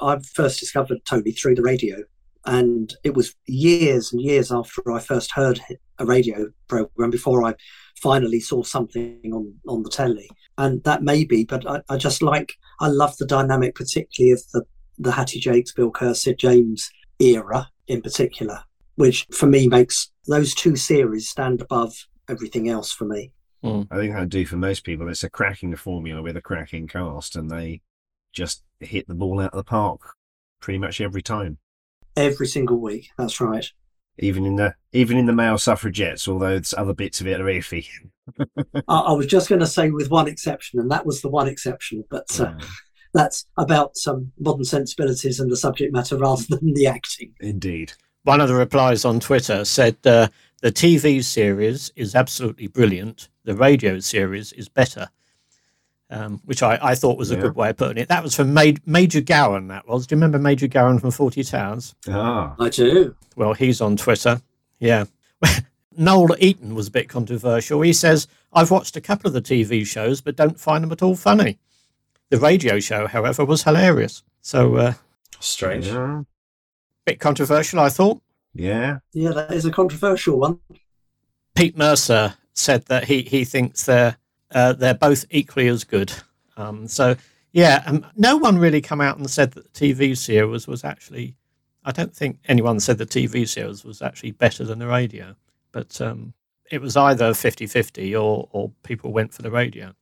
I 0.00 0.18
first 0.20 0.60
discovered 0.60 1.04
Tony 1.04 1.32
through 1.32 1.54
the 1.56 1.62
radio, 1.62 1.96
and 2.44 2.94
it 3.04 3.14
was 3.14 3.34
years 3.46 4.12
and 4.12 4.20
years 4.20 4.52
after 4.52 4.92
I 4.92 5.00
first 5.00 5.32
heard 5.32 5.60
a 5.98 6.06
radio 6.06 6.48
program 6.68 7.10
before 7.10 7.44
I 7.44 7.54
finally 8.02 8.40
saw 8.40 8.62
something 8.62 9.20
on 9.32 9.54
on 9.68 9.82
the 9.82 9.90
telly. 9.90 10.28
And 10.58 10.82
that 10.84 11.02
may 11.02 11.24
be, 11.24 11.44
but 11.44 11.66
I, 11.66 11.80
I 11.88 11.96
just 11.96 12.22
like 12.22 12.52
I 12.80 12.88
love 12.88 13.16
the 13.16 13.26
dynamic, 13.26 13.74
particularly 13.74 14.32
of 14.32 14.42
the 14.52 14.64
the 14.98 15.12
Hattie 15.12 15.40
Jacques, 15.40 15.74
Bill 15.74 15.90
Kerr, 15.90 16.14
Sid 16.14 16.38
James 16.38 16.90
era 17.18 17.68
in 17.88 18.02
particular, 18.02 18.60
which 18.96 19.26
for 19.32 19.46
me 19.46 19.68
makes 19.68 20.10
those 20.26 20.54
two 20.54 20.76
series 20.76 21.28
stand 21.28 21.60
above 21.60 21.94
everything 22.28 22.68
else 22.68 22.92
for 22.92 23.04
me. 23.04 23.32
Mm. 23.64 23.86
I 23.90 23.96
think 23.96 24.14
I 24.14 24.24
do 24.24 24.44
for 24.44 24.56
most 24.56 24.84
people. 24.84 25.08
It's 25.08 25.24
a 25.24 25.30
cracking 25.30 25.74
formula 25.76 26.22
with 26.22 26.36
a 26.36 26.42
cracking 26.42 26.88
cast, 26.88 27.36
and 27.36 27.50
they 27.50 27.80
just 28.32 28.62
hit 28.80 29.06
the 29.06 29.14
ball 29.14 29.40
out 29.40 29.52
of 29.52 29.58
the 29.58 29.64
park 29.64 30.00
pretty 30.60 30.78
much 30.78 31.00
every 31.00 31.22
time. 31.22 31.58
Every 32.16 32.46
single 32.46 32.78
week. 32.78 33.08
That's 33.16 33.40
right. 33.40 33.66
Even 34.18 34.44
in 34.44 34.56
the 34.56 34.74
even 34.92 35.16
in 35.16 35.26
the 35.26 35.32
male 35.32 35.56
suffragettes, 35.56 36.28
although 36.28 36.54
it's 36.54 36.74
other 36.76 36.92
bits 36.92 37.20
of 37.20 37.26
it 37.26 37.40
are 37.40 37.44
iffy. 37.44 37.86
I, 38.88 38.94
I 38.94 39.12
was 39.12 39.26
just 39.26 39.48
going 39.48 39.60
to 39.60 39.66
say 39.66 39.90
with 39.90 40.10
one 40.10 40.28
exception, 40.28 40.80
and 40.80 40.90
that 40.90 41.06
was 41.06 41.22
the 41.22 41.30
one 41.30 41.48
exception, 41.48 42.04
but 42.10 42.38
uh, 42.38 42.52
that's 43.14 43.46
about 43.56 43.96
some 43.96 44.32
modern 44.38 44.64
sensibilities 44.64 45.40
and 45.40 45.50
the 45.50 45.56
subject 45.56 45.92
matter 45.92 46.16
rather 46.16 46.44
than 46.48 46.74
the 46.74 46.86
acting. 46.86 47.32
Indeed. 47.40 47.92
One 48.24 48.40
of 48.40 48.48
the 48.48 48.54
replies 48.54 49.04
on 49.04 49.18
Twitter 49.18 49.64
said 49.64 49.96
uh, 50.04 50.28
the 50.60 50.70
TV 50.70 51.24
series 51.24 51.90
is 51.96 52.14
absolutely 52.14 52.68
brilliant. 52.68 53.28
The 53.44 53.56
radio 53.56 53.98
series 53.98 54.52
is 54.52 54.68
better, 54.68 55.08
um, 56.12 56.40
which 56.44 56.62
I, 56.62 56.78
I 56.80 56.94
thought 56.94 57.18
was 57.18 57.30
a 57.30 57.34
Yeah. 57.34 57.40
good 57.40 57.56
way 57.56 57.70
of 57.70 57.76
putting 57.76 58.00
it. 58.00 58.08
That 58.08 58.22
was 58.22 58.36
from 58.36 58.54
Ma- 58.54 58.72
Major 58.86 59.20
Gowen. 59.20 59.68
That 59.68 59.88
was. 59.88 60.06
Do 60.06 60.14
you 60.14 60.16
remember 60.18 60.38
Major 60.38 60.68
Gowen 60.68 60.98
from 61.00 61.10
Fawlty 61.10 61.48
Towers? 61.48 61.94
Ah, 62.08 62.54
I 62.60 62.68
do. 62.68 63.14
Well, 63.34 63.54
he's 63.54 63.80
on 63.80 63.96
Twitter. 63.96 64.40
Yeah. 64.78 65.04
Noel 65.96 66.36
Eaton 66.38 66.74
was 66.74 66.88
a 66.88 66.90
bit 66.90 67.08
controversial. 67.08 67.80
He 67.82 67.92
says, 67.92 68.26
I've 68.52 68.70
watched 68.70 68.96
a 68.96 69.00
couple 69.00 69.28
of 69.28 69.34
the 69.34 69.42
TV 69.42 69.86
shows, 69.86 70.20
but 70.20 70.36
don't 70.36 70.58
find 70.60 70.82
them 70.84 70.92
at 70.92 71.02
all 71.02 71.16
funny. 71.16 71.58
The 72.30 72.38
radio 72.38 72.78
show, 72.80 73.06
however, 73.06 73.44
was 73.44 73.62
hilarious. 73.64 74.22
So, 74.40 74.76
uh, 74.76 74.92
Strange. 75.40 75.88
Yeah. 75.88 76.22
bit 77.04 77.20
controversial, 77.20 77.80
I 77.80 77.88
thought. 77.90 78.22
Yeah. 78.54 78.98
Yeah, 79.12 79.30
that 79.32 79.52
is 79.52 79.64
a 79.66 79.70
controversial 79.70 80.38
one. 80.38 80.60
Pete 81.54 81.76
Mercer 81.76 82.34
said 82.54 82.86
that 82.86 83.04
he, 83.04 83.22
he 83.22 83.44
thinks 83.44 83.84
they're 83.84 84.16
uh, 84.54 84.72
they're 84.72 84.94
both 84.94 85.24
equally 85.30 85.68
as 85.68 85.84
good. 85.84 86.12
Um, 86.56 86.86
so 86.88 87.16
yeah, 87.52 87.82
um, 87.86 88.06
no 88.16 88.36
one 88.36 88.58
really 88.58 88.80
come 88.80 89.00
out 89.00 89.18
and 89.18 89.28
said 89.28 89.52
that 89.52 89.72
the 89.72 89.94
TV 89.94 90.16
series 90.16 90.66
was 90.66 90.84
actually. 90.84 91.34
I 91.84 91.90
don't 91.90 92.14
think 92.14 92.38
anyone 92.46 92.78
said 92.78 92.98
the 92.98 93.06
TV 93.06 93.48
series 93.48 93.84
was 93.84 94.02
actually 94.02 94.30
better 94.30 94.64
than 94.64 94.78
the 94.78 94.86
radio, 94.86 95.34
but 95.72 96.00
um, 96.00 96.32
it 96.70 96.80
was 96.80 96.96
either 96.96 97.32
50-50 97.32 98.12
or 98.12 98.48
or 98.52 98.70
people 98.84 99.12
went 99.12 99.34
for 99.34 99.42
the 99.42 99.50
radio. 99.50 99.92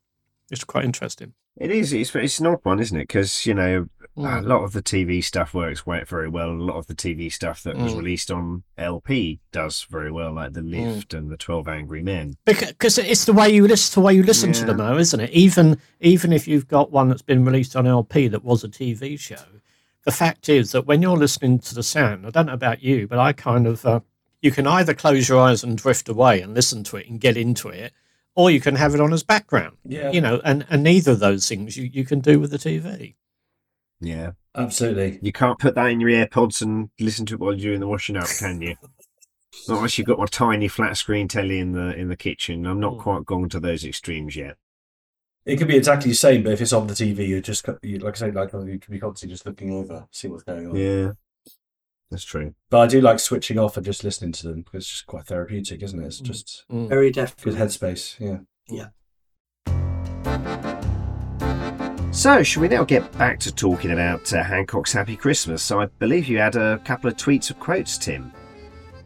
It's 0.50 0.64
quite 0.64 0.84
interesting. 0.84 1.32
It 1.56 1.70
is. 1.70 1.92
It's, 1.92 2.14
it's 2.14 2.38
an 2.40 2.46
odd 2.46 2.60
one, 2.62 2.80
isn't 2.80 2.96
it? 2.96 3.08
Because 3.08 3.46
you 3.46 3.54
know, 3.54 3.88
a 4.24 4.42
Mm. 4.42 4.46
lot 4.46 4.64
of 4.64 4.72
the 4.72 4.82
TV 4.82 5.22
stuff 5.22 5.52
works 5.54 5.82
very 5.86 6.28
well. 6.28 6.50
A 6.50 6.52
lot 6.52 6.76
of 6.76 6.86
the 6.86 6.94
TV 6.94 7.30
stuff 7.30 7.62
that 7.62 7.76
was 7.76 7.92
Mm. 7.92 7.98
released 7.98 8.30
on 8.30 8.62
LP 8.78 9.40
does 9.52 9.86
very 9.90 10.10
well, 10.10 10.32
like 10.32 10.52
The 10.52 10.60
Mm. 10.60 10.70
Lift 10.94 11.14
and 11.14 11.30
The 11.30 11.36
Twelve 11.36 11.68
Angry 11.68 12.02
Men. 12.02 12.36
Because 12.44 12.98
it's 12.98 13.24
the 13.24 13.32
way 13.32 13.48
you 13.54 13.66
listen, 13.66 14.00
the 14.00 14.04
way 14.06 14.14
you 14.14 14.22
listen 14.22 14.52
to 14.52 14.64
them, 14.64 14.78
though, 14.78 14.98
isn't 14.98 15.20
it? 15.20 15.30
Even 15.30 15.78
even 16.00 16.32
if 16.32 16.48
you've 16.48 16.68
got 16.68 16.90
one 16.92 17.08
that's 17.08 17.22
been 17.22 17.44
released 17.44 17.76
on 17.76 17.86
LP 17.86 18.28
that 18.28 18.44
was 18.44 18.64
a 18.64 18.68
TV 18.68 19.16
show, 19.18 19.36
the 20.04 20.10
fact 20.12 20.48
is 20.48 20.72
that 20.72 20.86
when 20.86 21.02
you're 21.02 21.16
listening 21.16 21.58
to 21.58 21.74
the 21.74 21.82
sound, 21.82 22.26
I 22.26 22.30
don't 22.30 22.46
know 22.46 22.52
about 22.54 22.82
you, 22.82 23.06
but 23.06 23.18
I 23.18 23.32
kind 23.32 23.66
of 23.66 23.84
uh, 23.84 24.00
you 24.42 24.50
can 24.50 24.66
either 24.66 24.94
close 24.94 25.28
your 25.28 25.38
eyes 25.40 25.62
and 25.62 25.76
drift 25.76 26.08
away 26.08 26.40
and 26.40 26.54
listen 26.54 26.82
to 26.84 26.96
it 26.96 27.08
and 27.08 27.20
get 27.20 27.36
into 27.36 27.68
it, 27.68 27.92
or 28.34 28.50
you 28.50 28.58
can 28.60 28.76
have 28.76 28.94
it 28.94 29.00
on 29.00 29.12
as 29.12 29.22
background. 29.22 29.76
Yeah. 29.84 30.10
you 30.10 30.20
know, 30.22 30.40
and 30.44 30.64
and 30.70 30.82
neither 30.82 31.12
of 31.12 31.18
those 31.20 31.46
things 31.48 31.76
you, 31.76 31.90
you 31.92 32.04
can 32.04 32.20
do 32.20 32.40
with 32.40 32.50
the 32.50 32.58
TV. 32.58 33.14
Yeah, 34.00 34.32
Absolutely. 34.56 35.18
you 35.22 35.32
can't 35.32 35.58
put 35.58 35.74
that 35.74 35.86
in 35.86 36.00
your 36.00 36.10
AirPods 36.10 36.62
and 36.62 36.90
listen 36.98 37.26
to 37.26 37.34
it 37.34 37.40
while 37.40 37.52
you're 37.52 37.72
doing 37.72 37.80
the 37.80 37.88
washing 37.88 38.16
up, 38.16 38.28
can 38.38 38.60
you? 38.62 38.76
Not 39.68 39.78
unless 39.78 39.98
you've 39.98 40.06
got 40.06 40.22
a 40.22 40.26
tiny 40.26 40.68
flat 40.68 40.96
screen 40.96 41.28
telly 41.28 41.58
in 41.58 41.72
the 41.72 41.94
in 41.96 42.08
the 42.08 42.16
kitchen. 42.16 42.66
I'm 42.66 42.76
Hmm. 42.76 42.80
not 42.80 42.98
quite 42.98 43.26
gone 43.26 43.48
to 43.50 43.60
those 43.60 43.84
extremes 43.84 44.36
yet. 44.36 44.56
It 45.44 45.56
could 45.56 45.68
be 45.68 45.76
exactly 45.76 46.10
the 46.10 46.16
same, 46.16 46.42
but 46.44 46.52
if 46.52 46.60
it's 46.60 46.72
on 46.72 46.86
the 46.86 46.94
TV, 46.94 47.26
you're 47.26 47.40
just 47.40 47.64
co- 47.64 47.78
you, 47.82 47.98
like 47.98 48.14
I 48.16 48.18
say, 48.18 48.30
like 48.30 48.52
you 48.52 48.78
can 48.78 48.92
be 48.92 49.00
constantly 49.00 49.34
just 49.34 49.46
looking 49.46 49.72
over, 49.72 50.06
see 50.10 50.28
what's 50.28 50.44
going 50.44 50.68
on. 50.68 50.76
Yeah, 50.76 51.12
that's 52.10 52.24
true. 52.24 52.54
But 52.70 52.80
I 52.80 52.86
do 52.86 53.00
like 53.00 53.18
switching 53.18 53.58
off 53.58 53.76
and 53.76 53.84
just 53.84 54.04
listening 54.04 54.32
to 54.32 54.48
them 54.48 54.62
because 54.62 54.82
it's 54.84 54.90
just 54.90 55.06
quite 55.06 55.26
therapeutic, 55.26 55.82
isn't 55.82 56.00
it? 56.02 56.06
It's 56.06 56.20
just 56.20 56.64
Mm. 56.70 56.88
Very 56.88 57.10
good 57.10 57.26
definitely. 57.26 57.60
headspace. 57.60 58.20
Yeah. 58.20 58.38
Yeah. 58.68 58.88
So, 62.12 62.42
should 62.42 62.60
we 62.60 62.68
now 62.68 62.82
get 62.82 63.10
back 63.16 63.38
to 63.40 63.54
talking 63.54 63.92
about 63.92 64.32
uh, 64.32 64.42
Hancock's 64.42 64.92
Happy 64.92 65.16
Christmas? 65.16 65.62
So, 65.62 65.80
I 65.80 65.86
believe 65.86 66.26
you 66.26 66.38
had 66.38 66.56
a 66.56 66.78
couple 66.78 67.08
of 67.08 67.16
tweets 67.16 67.50
of 67.50 67.60
quotes, 67.60 67.96
Tim. 67.96 68.32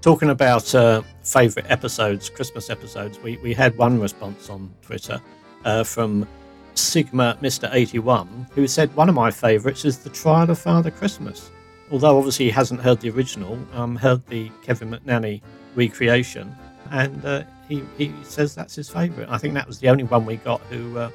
Talking 0.00 0.30
about 0.30 0.74
uh, 0.74 1.02
favourite 1.22 1.70
episodes, 1.70 2.30
Christmas 2.30 2.70
episodes, 2.70 3.18
we, 3.20 3.36
we 3.36 3.52
had 3.52 3.76
one 3.76 4.00
response 4.00 4.48
on 4.48 4.72
Twitter 4.80 5.20
uh, 5.66 5.84
from 5.84 6.26
Sigma 6.74 7.38
Mr. 7.42 7.68
81, 7.72 8.46
who 8.52 8.66
said, 8.66 8.94
One 8.96 9.10
of 9.10 9.14
my 9.14 9.30
favourites 9.30 9.84
is 9.84 9.98
The 9.98 10.10
Trial 10.10 10.50
of 10.50 10.58
Father 10.58 10.90
Christmas. 10.90 11.50
Although 11.90 12.16
obviously 12.16 12.46
he 12.46 12.50
hasn't 12.50 12.80
heard 12.80 13.00
the 13.00 13.10
original, 13.10 13.58
um, 13.74 13.96
heard 13.96 14.26
the 14.28 14.50
Kevin 14.62 14.90
McNally 14.90 15.42
recreation, 15.74 16.56
and 16.90 17.24
uh, 17.24 17.42
he, 17.68 17.82
he 17.98 18.12
says 18.22 18.54
that's 18.54 18.74
his 18.74 18.88
favourite. 18.88 19.28
I 19.28 19.36
think 19.36 19.52
that 19.54 19.66
was 19.66 19.78
the 19.78 19.90
only 19.90 20.04
one 20.04 20.24
we 20.24 20.36
got 20.36 20.60
who, 20.62 20.98
uh, 20.98 21.10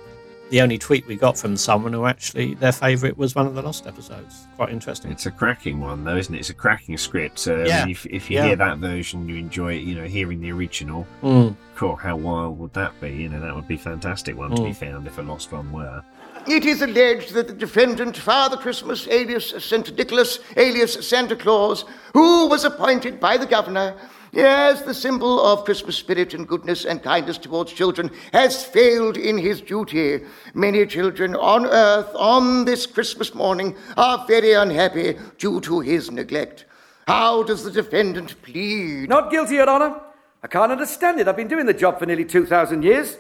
the 0.50 0.62
only 0.62 0.78
tweet 0.78 1.06
we 1.08 1.16
got 1.16 1.38
from 1.38 1.56
someone 1.56 1.94
who 1.94 2.06
actually 2.06 2.56
their 2.56 2.72
favourite 2.72 3.18
was 3.18 3.36
one 3.36 3.46
of 3.46 3.54
the 3.56 3.62
Lost 3.62 3.86
episodes. 3.88 4.48
Quite 4.56 4.70
interesting. 4.72 5.12
It's 5.12 5.26
a 5.26 5.32
cracking 5.32 5.80
one, 5.80 6.04
though, 6.04 6.16
isn't 6.18 6.34
it? 6.34 6.40
It's 6.40 6.50
a 6.50 6.54
cracking 6.56 6.98
script. 6.98 7.40
So, 7.40 7.62
I 7.62 7.66
Yeah. 7.66 7.82
mean, 7.84 7.92
if, 7.92 8.06
if 8.08 8.30
you 8.30 8.38
Yeah. 8.38 8.46
hear 8.48 8.56
that 8.56 8.78
version, 8.80 9.28
you 9.30 9.36
enjoy 9.36 9.74
it, 9.76 9.84
you 9.84 9.96
know, 9.96 10.06
hearing 10.06 10.42
the 10.42 10.52
original. 10.52 11.06
Mm. 11.24 11.56
Cool, 11.76 11.96
how 11.96 12.16
wild 12.16 12.60
would 12.60 12.74
that 12.74 13.00
be? 13.00 13.10
You 13.10 13.30
know, 13.30 13.40
that 13.40 13.56
would 13.56 13.68
be 13.68 13.76
a 13.76 13.80
fantastic 13.80 14.38
one 14.38 14.56
to 14.56 14.64
be 14.64 14.70
Mm. 14.72 14.76
found 14.76 15.08
if 15.08 15.18
a 15.18 15.22
lost 15.22 15.52
one 15.52 15.72
were. 15.72 16.02
It 16.48 16.66
is 16.66 16.82
alleged 16.82 17.34
that 17.34 17.48
the 17.48 17.54
defendant, 17.54 18.18
Father 18.18 18.58
Christmas, 18.58 19.08
alias 19.10 19.54
St. 19.60 19.96
Nicholas, 19.96 20.40
alias 20.58 21.08
Santa 21.08 21.36
Claus, 21.36 21.86
who 22.14 22.48
was 22.48 22.64
appointed 22.66 23.20
by 23.20 23.38
the 23.38 23.46
governor 23.46 23.94
as 24.36 24.84
the 24.84 24.94
symbol 24.94 25.42
of 25.42 25.66
Christmas 25.66 25.96
spirit 25.96 26.34
and 26.34 26.48
goodness 26.48 26.86
and 26.86 27.02
kindness 27.02 27.38
towards 27.38 27.74
children, 27.74 28.12
has 28.34 28.64
failed 28.64 29.18
in 29.18 29.38
his 29.38 29.62
duty. 29.62 30.22
Many 30.54 30.86
children 30.86 31.36
on 31.36 31.66
earth 31.66 32.10
on 32.16 32.66
this 32.66 32.86
Christmas 32.86 33.34
morning 33.34 33.76
are 33.98 34.26
very 34.28 34.54
unhappy 34.54 35.18
due 35.38 35.60
to 35.62 35.80
his 35.80 36.12
neglect. 36.12 36.66
How 37.08 37.44
does 37.44 37.64
the 37.64 37.72
defendant 37.72 38.40
plead? 38.44 39.10
Not 39.10 39.32
guilty, 39.32 39.56
Your 39.56 39.70
Honour. 39.70 40.00
I 40.44 40.48
can't 40.48 40.72
understand 40.72 41.20
it. 41.20 41.28
I've 41.28 41.36
been 41.36 41.48
doing 41.48 41.66
the 41.66 41.74
job 41.74 42.00
for 42.00 42.06
nearly 42.06 42.26
2,000 42.26 42.84
years. 42.84 43.18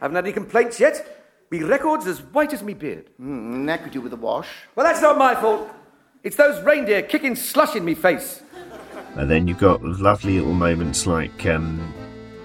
I 0.00 0.04
Haven't 0.04 0.16
had 0.16 0.24
any 0.24 0.32
complaints 0.32 0.78
yet. 0.78 1.16
Me 1.50 1.62
records 1.62 2.06
as 2.06 2.20
white 2.20 2.52
as 2.52 2.62
me 2.62 2.74
beard. 2.74 3.10
Mm, 3.20 3.66
that 3.66 3.82
could 3.82 3.92
do 3.92 4.00
with 4.00 4.12
a 4.12 4.16
wash. 4.16 4.46
Well, 4.76 4.86
that's 4.86 5.02
not 5.02 5.18
my 5.18 5.34
fault. 5.34 5.68
It's 6.22 6.36
those 6.36 6.62
reindeer 6.64 7.02
kicking 7.02 7.34
slush 7.34 7.74
in 7.74 7.84
me 7.84 7.94
face. 7.94 8.42
And 9.16 9.30
then 9.30 9.46
you've 9.46 9.58
got 9.58 9.82
lovely 9.82 10.38
little 10.38 10.54
moments 10.54 11.06
like 11.06 11.46
um, 11.46 11.78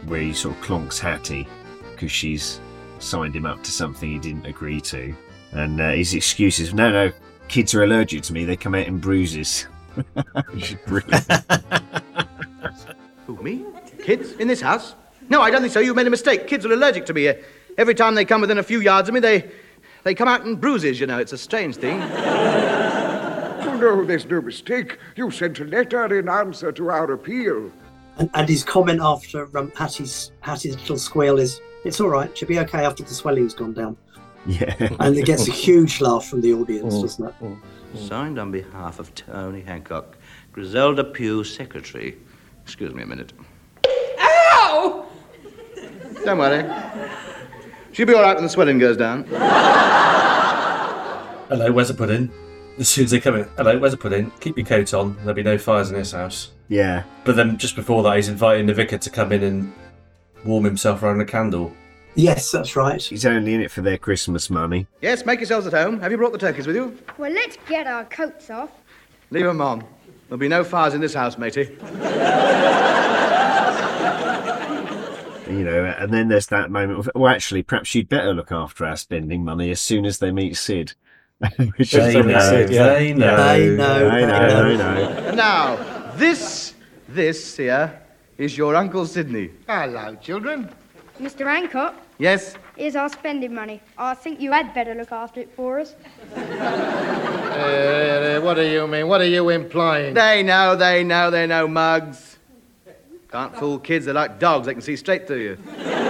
where 0.08 0.22
he 0.22 0.34
sort 0.34 0.58
of 0.58 0.64
clonks 0.64 1.00
Hattie 1.00 1.48
because 1.92 2.12
she's 2.12 2.60
signed 3.00 3.36
him 3.36 3.46
up 3.46 3.64
to 3.64 3.72
something 3.72 4.10
he 4.10 4.20
didn't 4.20 4.46
agree 4.46 4.82
to. 4.82 5.16
And 5.52 5.80
uh, 5.80 5.92
his 5.92 6.14
excuse 6.14 6.60
is, 6.60 6.74
no, 6.74 6.92
no, 6.92 7.12
kids 7.48 7.74
are 7.74 7.84
allergic 7.84 8.24
to 8.24 8.34
me. 8.34 8.44
They 8.44 8.58
come 8.58 8.76
out 8.76 8.88
in 8.88 8.98
bruises. 8.98 9.68
Which 10.52 10.72
is 10.72 10.78
brilliant. 10.86 11.26
Who, 13.28 13.42
me? 13.42 13.66
Kids? 14.04 14.34
In 14.34 14.48
this 14.48 14.60
house? 14.60 14.96
No, 15.30 15.42
I 15.42 15.50
don't 15.50 15.62
think 15.62 15.74
so. 15.74 15.80
You've 15.80 15.96
made 15.96 16.08
a 16.08 16.12
mistake. 16.12 16.48
Kids 16.48 16.66
are 16.66 16.74
allergic 16.74 17.06
to 17.06 17.14
me. 17.14 17.34
Every 17.78 17.96
time 17.96 18.16
they 18.16 18.26
come 18.26 18.42
within 18.42 18.58
a 18.58 18.64
few 18.64 18.82
yards 18.82 19.08
of 19.08 19.14
me, 19.14 19.22
they, 19.22 19.50
they 20.04 20.14
come 20.14 20.28
out 20.28 20.46
in 20.46 20.56
bruises, 20.56 21.00
you 21.00 21.08
know. 21.08 21.20
It's 21.20 21.32
a 21.32 21.38
strange 21.38 21.78
thing. 21.78 22.02
Oh, 23.76 23.78
no, 23.78 24.06
there's 24.06 24.26
no 24.26 24.40
mistake. 24.40 24.98
You 25.18 25.30
sent 25.32 25.60
a 25.60 25.66
letter 25.66 26.18
in 26.18 26.30
answer 26.30 26.72
to 26.72 26.90
our 26.92 27.12
appeal. 27.12 27.70
And, 28.18 28.30
and 28.34 28.48
his 28.48 28.64
comment 28.64 29.02
after 29.02 29.50
um, 29.58 29.70
Hattie's 29.76 30.32
Hattie's 30.40 30.78
little 30.78 30.98
squeal 30.98 31.38
is, 31.38 31.60
"It's 31.84 32.00
all 32.00 32.08
right. 32.08 32.32
She'll 32.38 32.48
be 32.48 32.58
okay 32.60 32.86
after 32.86 33.04
the 33.04 33.14
swelling's 33.14 33.54
gone 33.54 33.74
down." 33.74 33.98
Yeah. 34.46 34.74
And 35.02 35.18
it 35.18 35.26
gets 35.26 35.50
a 35.50 35.52
huge 35.52 36.00
laugh 36.00 36.26
from 36.26 36.40
the 36.40 36.54
audience, 36.54 36.94
mm. 36.94 37.02
doesn't 37.02 37.28
it? 37.28 37.34
Mm. 37.42 37.60
Mm. 37.96 38.08
Signed 38.08 38.40
on 38.40 38.50
behalf 38.52 39.00
of 39.00 39.14
Tony 39.14 39.60
Hancock, 39.60 40.16
Griselda 40.54 41.04
Pugh, 41.04 41.44
Secretary. 41.44 42.16
Excuse 42.64 42.94
me 42.94 43.04
a 43.04 43.06
minute. 43.06 43.34
Ow! 44.20 45.06
Don't 46.24 46.38
worry. 46.38 46.64
She'll 47.92 48.08
be 48.08 48.14
all 48.14 48.22
right 48.22 48.36
when 48.36 48.46
the 48.46 48.50
swelling 48.50 48.80
goes 48.80 48.96
down. 48.96 49.26
Hello, 51.50 51.74
where's 51.74 51.90
it 51.90 51.98
put 51.98 52.08
pudding? 52.08 52.32
As 52.78 52.90
soon 52.90 53.06
as 53.06 53.12
they 53.12 53.22
come 53.22 53.36
in, 53.36 53.48
hello, 53.56 53.78
where's 53.80 53.94
the 53.94 53.98
pudding? 53.98 54.32
Keep 54.42 54.58
your 54.58 54.66
coat 54.66 54.94
on. 54.94 55.16
There'll 55.18 55.34
be 55.34 55.44
no 55.44 55.58
fires 55.58 55.90
in 55.90 55.96
this 55.96 56.12
house. 56.12 56.52
Yeah. 56.68 57.04
But 57.24 57.38
then 57.38 57.58
just 57.58 57.76
before 57.76 58.04
that, 58.04 58.18
he's 58.18 58.28
inviting 58.28 58.66
the 58.66 58.74
vicar 58.74 58.98
to 58.98 59.10
come 59.10 59.32
in 59.32 59.44
and 59.44 59.74
warm 60.44 60.66
himself 60.66 61.02
around 61.02 61.22
a 61.22 61.26
candle. 61.26 61.72
Yes, 62.16 62.52
that's 62.52 62.76
right. 62.76 63.02
He's 63.02 63.26
only 63.26 63.54
in 63.54 63.62
it 63.62 63.72
for 63.72 63.82
their 63.82 63.98
Christmas 63.98 64.50
money. 64.50 64.88
Yes, 65.02 65.26
make 65.26 65.40
yourselves 65.40 65.68
at 65.68 65.74
home. 65.74 66.00
Have 66.02 66.12
you 66.12 66.18
brought 66.18 66.34
the 66.34 66.38
turkeys 66.38 66.68
with 66.68 66.76
you? 66.76 66.98
Well, 67.18 67.32
let's 67.32 67.58
get 67.68 67.88
our 67.88 68.04
coats 68.06 68.50
off. 68.50 68.72
Leave 69.32 69.46
'em 69.46 69.62
on. 69.62 69.84
There'll 70.28 70.40
be 70.40 70.48
no 70.48 70.64
fires 70.64 70.94
in 70.94 71.02
this 71.02 71.14
house, 71.14 71.38
matey. 71.38 71.78
You 75.48 75.64
know, 75.64 75.86
and 75.98 76.12
then 76.14 76.28
there's 76.28 76.48
that 76.48 76.72
moment 76.72 77.00
of, 77.00 77.10
well, 77.16 77.32
actually, 77.32 77.64
perhaps 77.64 77.94
you'd 77.96 78.10
better 78.10 78.34
look 78.34 78.52
after 78.52 78.86
our 78.86 78.98
spending 78.98 79.46
money 79.46 79.72
as 79.72 79.80
soon 79.80 80.06
as 80.06 80.20
they 80.20 80.32
meet 80.32 80.58
Sid. 80.58 80.94
Which 81.78 81.92
They 81.92 82.18
is- 82.18 82.26
know, 82.26 82.40
Sid, 82.40 82.70
yeah. 82.70 82.94
they 82.94 83.14
know. 83.14 83.36
They 83.36 83.76
know, 83.76 84.10
they 84.10 84.26
know, 84.26 84.76
know. 84.78 84.78
Know. 84.78 85.36
Now, 85.36 86.12
this, 86.16 86.74
this 87.10 87.58
here, 87.58 88.02
is 88.38 88.58
your 88.58 88.76
Uncle 88.76 89.06
Sidney. 89.06 89.52
Hello, 89.68 90.16
children. 90.16 90.70
Mr. 91.20 91.46
Hancock, 91.46 91.96
Yes? 92.18 92.56
here's 92.78 92.96
our 92.96 93.10
spending 93.10 93.54
money. 93.54 93.82
I 93.98 94.14
think 94.16 94.40
you 94.42 94.52
had 94.52 94.74
better 94.74 94.94
look 94.96 95.12
after 95.12 95.42
it 95.42 95.54
for 95.56 95.80
us. 95.80 95.96
Uh, 97.56 98.42
what 98.42 98.56
do 98.56 98.64
you 98.68 98.86
mean? 98.86 99.08
What 99.08 99.22
are 99.22 99.28
you 99.28 99.48
implying? 99.48 100.14
They 100.14 100.44
know, 100.44 100.76
they 100.76 101.06
know, 101.06 101.32
they 101.32 101.48
know, 101.48 101.70
mugs. 101.70 102.38
Can't 103.32 103.56
fool 103.56 103.80
kids, 103.80 104.04
they're 104.04 104.14
like 104.14 104.40
dogs, 104.40 104.66
they 104.66 104.74
can 104.74 104.82
see 104.82 104.98
straight 104.98 105.26
through 105.26 105.42
you. 105.42 105.58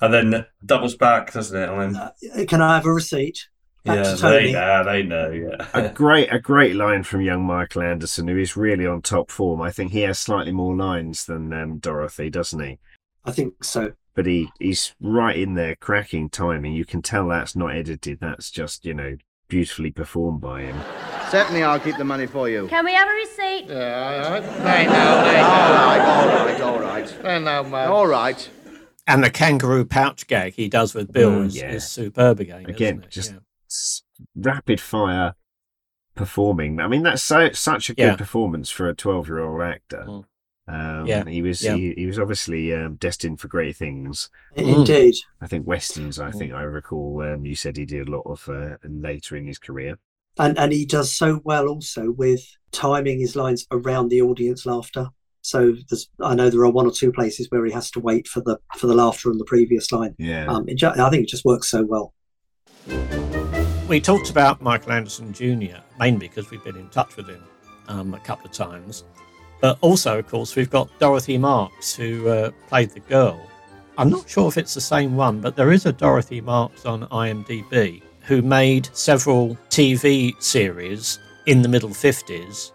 And 0.00 0.12
then 0.12 0.46
doubles 0.66 0.96
back, 0.96 1.32
doesn't 1.32 1.56
it? 1.56 1.68
On 1.68 1.80
him. 1.94 1.96
Uh, 1.96 2.10
Can 2.46 2.60
I 2.60 2.74
have 2.74 2.84
a 2.86 2.92
receipt? 2.92 3.46
Back 3.84 3.96
yeah, 3.96 4.14
to 4.14 4.22
they 4.22 4.40
Tony. 4.40 4.52
know, 4.52 4.84
they 4.84 5.02
know, 5.02 5.30
yeah. 5.30 5.66
a 5.74 5.88
great 5.94 6.32
a 6.32 6.38
great 6.38 6.74
line 6.74 7.02
from 7.02 7.20
young 7.20 7.44
Michael 7.44 7.82
Anderson, 7.82 8.28
who 8.28 8.38
is 8.38 8.56
really 8.56 8.86
on 8.86 9.02
top 9.02 9.30
form. 9.30 9.60
I 9.60 9.70
think 9.70 9.92
he 9.92 10.00
has 10.00 10.18
slightly 10.18 10.52
more 10.52 10.74
lines 10.74 11.26
than 11.26 11.52
um, 11.52 11.78
Dorothy, 11.78 12.30
doesn't 12.30 12.60
he? 12.60 12.78
I 13.26 13.32
think 13.32 13.62
so. 13.62 13.92
But 14.14 14.26
he, 14.26 14.48
he's 14.60 14.94
right 15.00 15.36
in 15.36 15.54
there, 15.54 15.74
cracking 15.76 16.30
timing. 16.30 16.72
You 16.72 16.84
can 16.84 17.02
tell 17.02 17.28
that's 17.28 17.56
not 17.56 17.74
edited. 17.74 18.20
That's 18.20 18.50
just 18.50 18.86
you 18.86 18.94
know 18.94 19.16
beautifully 19.48 19.90
performed 19.90 20.40
by 20.40 20.62
him. 20.62 20.80
Certainly 21.30 21.62
I'll 21.64 21.78
keep 21.80 21.96
the 21.98 22.04
money 22.04 22.26
for 22.26 22.48
you. 22.48 22.66
Can 22.68 22.84
we 22.86 22.94
have 22.94 23.08
a 23.08 23.12
receipt? 23.12 23.66
Yeah, 23.68 24.40
they 24.40 24.86
know, 24.86 25.24
they 25.24 25.40
All 25.40 25.68
know. 25.68 25.74
right, 25.74 26.00
all 26.00 26.26
right, 26.46 26.60
all 26.62 26.78
right. 26.80 27.18
They 27.22 27.38
know, 27.40 27.64
man. 27.64 27.88
All 27.88 28.06
right. 28.06 28.48
And 29.06 29.22
the 29.22 29.30
kangaroo 29.30 29.84
pouch 29.84 30.26
gag 30.26 30.54
he 30.54 30.68
does 30.70 30.94
with 30.94 31.12
Bill 31.12 31.30
Mm, 31.30 31.46
is, 31.46 31.56
yeah. 31.56 31.72
is 31.72 31.86
superb 31.86 32.40
again. 32.40 32.64
Again, 32.66 32.94
isn't 32.94 33.04
it? 33.04 33.10
just 33.10 33.32
Yeah. 33.32 33.38
S- 33.74 34.02
rapid 34.36 34.80
fire 34.80 35.34
performing. 36.14 36.80
I 36.80 36.86
mean, 36.88 37.02
that's 37.02 37.22
so 37.22 37.50
such 37.52 37.90
a 37.90 37.94
good 37.94 38.02
Yeah. 38.02 38.16
performance 38.16 38.70
for 38.70 38.88
a 38.88 38.94
twelve-year-old 38.94 39.60
actor. 39.62 40.04
Mm. 40.08 40.24
Um, 40.66 41.06
Yeah, 41.06 41.24
he 41.28 41.42
was 41.42 41.62
yeah. 41.62 41.74
he, 41.76 41.92
he 41.96 42.06
was 42.06 42.18
obviously 42.18 42.72
um, 42.72 42.94
destined 42.96 43.40
for 43.40 43.48
great 43.48 43.76
things. 43.76 44.30
Indeed. 44.54 45.14
I 45.40 45.46
think 45.46 45.66
westerns. 45.66 46.18
I 46.18 46.30
think 46.30 46.52
I 46.52 46.62
recall. 46.62 47.20
Um, 47.22 47.44
you 47.44 47.54
said 47.54 47.76
he 47.76 47.84
did 47.84 48.08
a 48.08 48.10
lot 48.10 48.22
of 48.26 48.48
uh, 48.48 48.76
later 48.84 49.36
in 49.36 49.46
his 49.46 49.58
career. 49.58 49.98
And 50.38 50.58
and 50.58 50.72
he 50.72 50.86
does 50.86 51.14
so 51.14 51.40
well 51.44 51.68
also 51.68 52.10
with 52.10 52.40
timing 52.72 53.20
his 53.20 53.36
lines 53.36 53.66
around 53.70 54.08
the 54.08 54.22
audience 54.22 54.64
laughter. 54.66 55.08
So 55.42 55.74
there's, 55.90 56.08
I 56.22 56.34
know 56.34 56.48
there 56.48 56.62
are 56.62 56.70
one 56.70 56.86
or 56.86 56.90
two 56.90 57.12
places 57.12 57.48
where 57.50 57.66
he 57.66 57.72
has 57.72 57.90
to 57.90 58.00
wait 58.00 58.26
for 58.26 58.40
the 58.40 58.58
for 58.78 58.86
the 58.86 58.94
laughter 58.94 59.30
on 59.30 59.36
the 59.38 59.44
previous 59.44 59.92
line. 59.92 60.14
Yeah. 60.18 60.46
Um, 60.46 60.66
it 60.68 60.76
ju- 60.76 60.88
I 60.88 61.10
think 61.10 61.24
it 61.24 61.28
just 61.28 61.44
works 61.44 61.68
so 61.68 61.84
well. 61.84 62.14
We 63.94 64.00
talked 64.00 64.28
about 64.28 64.60
Michael 64.60 64.90
Anderson 64.90 65.32
Jr. 65.32 65.78
mainly 66.00 66.26
because 66.26 66.50
we've 66.50 66.64
been 66.64 66.76
in 66.76 66.88
touch 66.88 67.16
with 67.16 67.28
him 67.28 67.44
um, 67.86 68.12
a 68.12 68.18
couple 68.18 68.44
of 68.44 68.50
times, 68.50 69.04
but 69.60 69.78
also, 69.82 70.18
of 70.18 70.26
course, 70.26 70.56
we've 70.56 70.68
got 70.68 70.90
Dorothy 70.98 71.38
Marks 71.38 71.94
who 71.94 72.26
uh, 72.26 72.50
played 72.66 72.90
the 72.90 72.98
girl. 72.98 73.40
I'm 73.96 74.10
not 74.10 74.28
sure 74.28 74.48
if 74.48 74.58
it's 74.58 74.74
the 74.74 74.80
same 74.80 75.14
one, 75.14 75.40
but 75.40 75.54
there 75.54 75.70
is 75.70 75.86
a 75.86 75.92
Dorothy 75.92 76.40
Marks 76.40 76.84
on 76.86 77.06
IMDb 77.06 78.02
who 78.22 78.42
made 78.42 78.88
several 78.94 79.56
TV 79.70 80.34
series 80.42 81.20
in 81.46 81.62
the 81.62 81.68
middle 81.68 81.90
50s, 81.90 82.72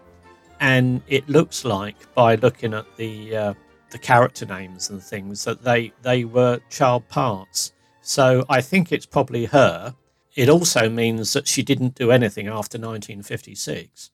and 0.60 1.02
it 1.06 1.28
looks 1.28 1.66
like 1.66 2.14
by 2.14 2.36
looking 2.36 2.72
at 2.72 2.86
the 2.96 3.36
uh, 3.36 3.54
the 3.90 3.98
character 3.98 4.46
names 4.46 4.88
and 4.88 5.02
things 5.02 5.44
that 5.44 5.62
they 5.62 5.92
they 6.00 6.24
were 6.24 6.60
child 6.70 7.06
parts. 7.10 7.74
So 8.00 8.42
I 8.48 8.62
think 8.62 8.90
it's 8.90 9.04
probably 9.04 9.44
her. 9.44 9.94
It 10.34 10.48
also 10.48 10.88
means 10.88 11.32
that 11.32 11.48
she 11.48 11.62
didn't 11.62 11.94
do 11.96 12.10
anything 12.10 12.46
after 12.46 12.78
1956, 12.78 14.10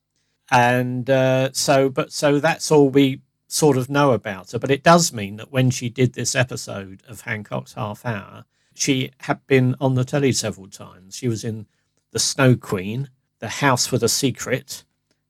and 0.51 1.09
uh, 1.11 1.51
so 1.53 1.89
but 1.89 2.13
so 2.13 2.39
that's 2.41 2.71
all 2.71 2.89
we 2.89 3.21
sort 3.49 3.77
of 3.77 3.89
know 3.91 4.13
about 4.13 4.53
her. 4.53 4.59
But 4.59 4.71
it 4.71 4.83
does 4.83 5.13
mean 5.13 5.37
that 5.37 5.53
when 5.53 5.71
she 5.71 5.89
did 5.89 6.15
this 6.15 6.35
episode 6.35 7.03
of 7.09 7.23
Hancock's 7.23 7.75
Half 7.75 8.05
Hour, 8.07 8.45
she 8.75 9.11
had 9.21 9.47
been 9.47 9.75
on 9.81 9.95
the 9.95 10.05
telly 10.05 10.33
several 10.33 10.69
times. 10.69 11.17
She 11.17 11.29
was 11.29 11.45
in 11.45 11.67
The 12.13 12.19
Snow 12.19 12.57
Queen, 12.57 13.11
The 13.39 13.49
House 13.49 13.93
with 13.93 14.03
a 14.03 14.09
Secret, 14.09 14.85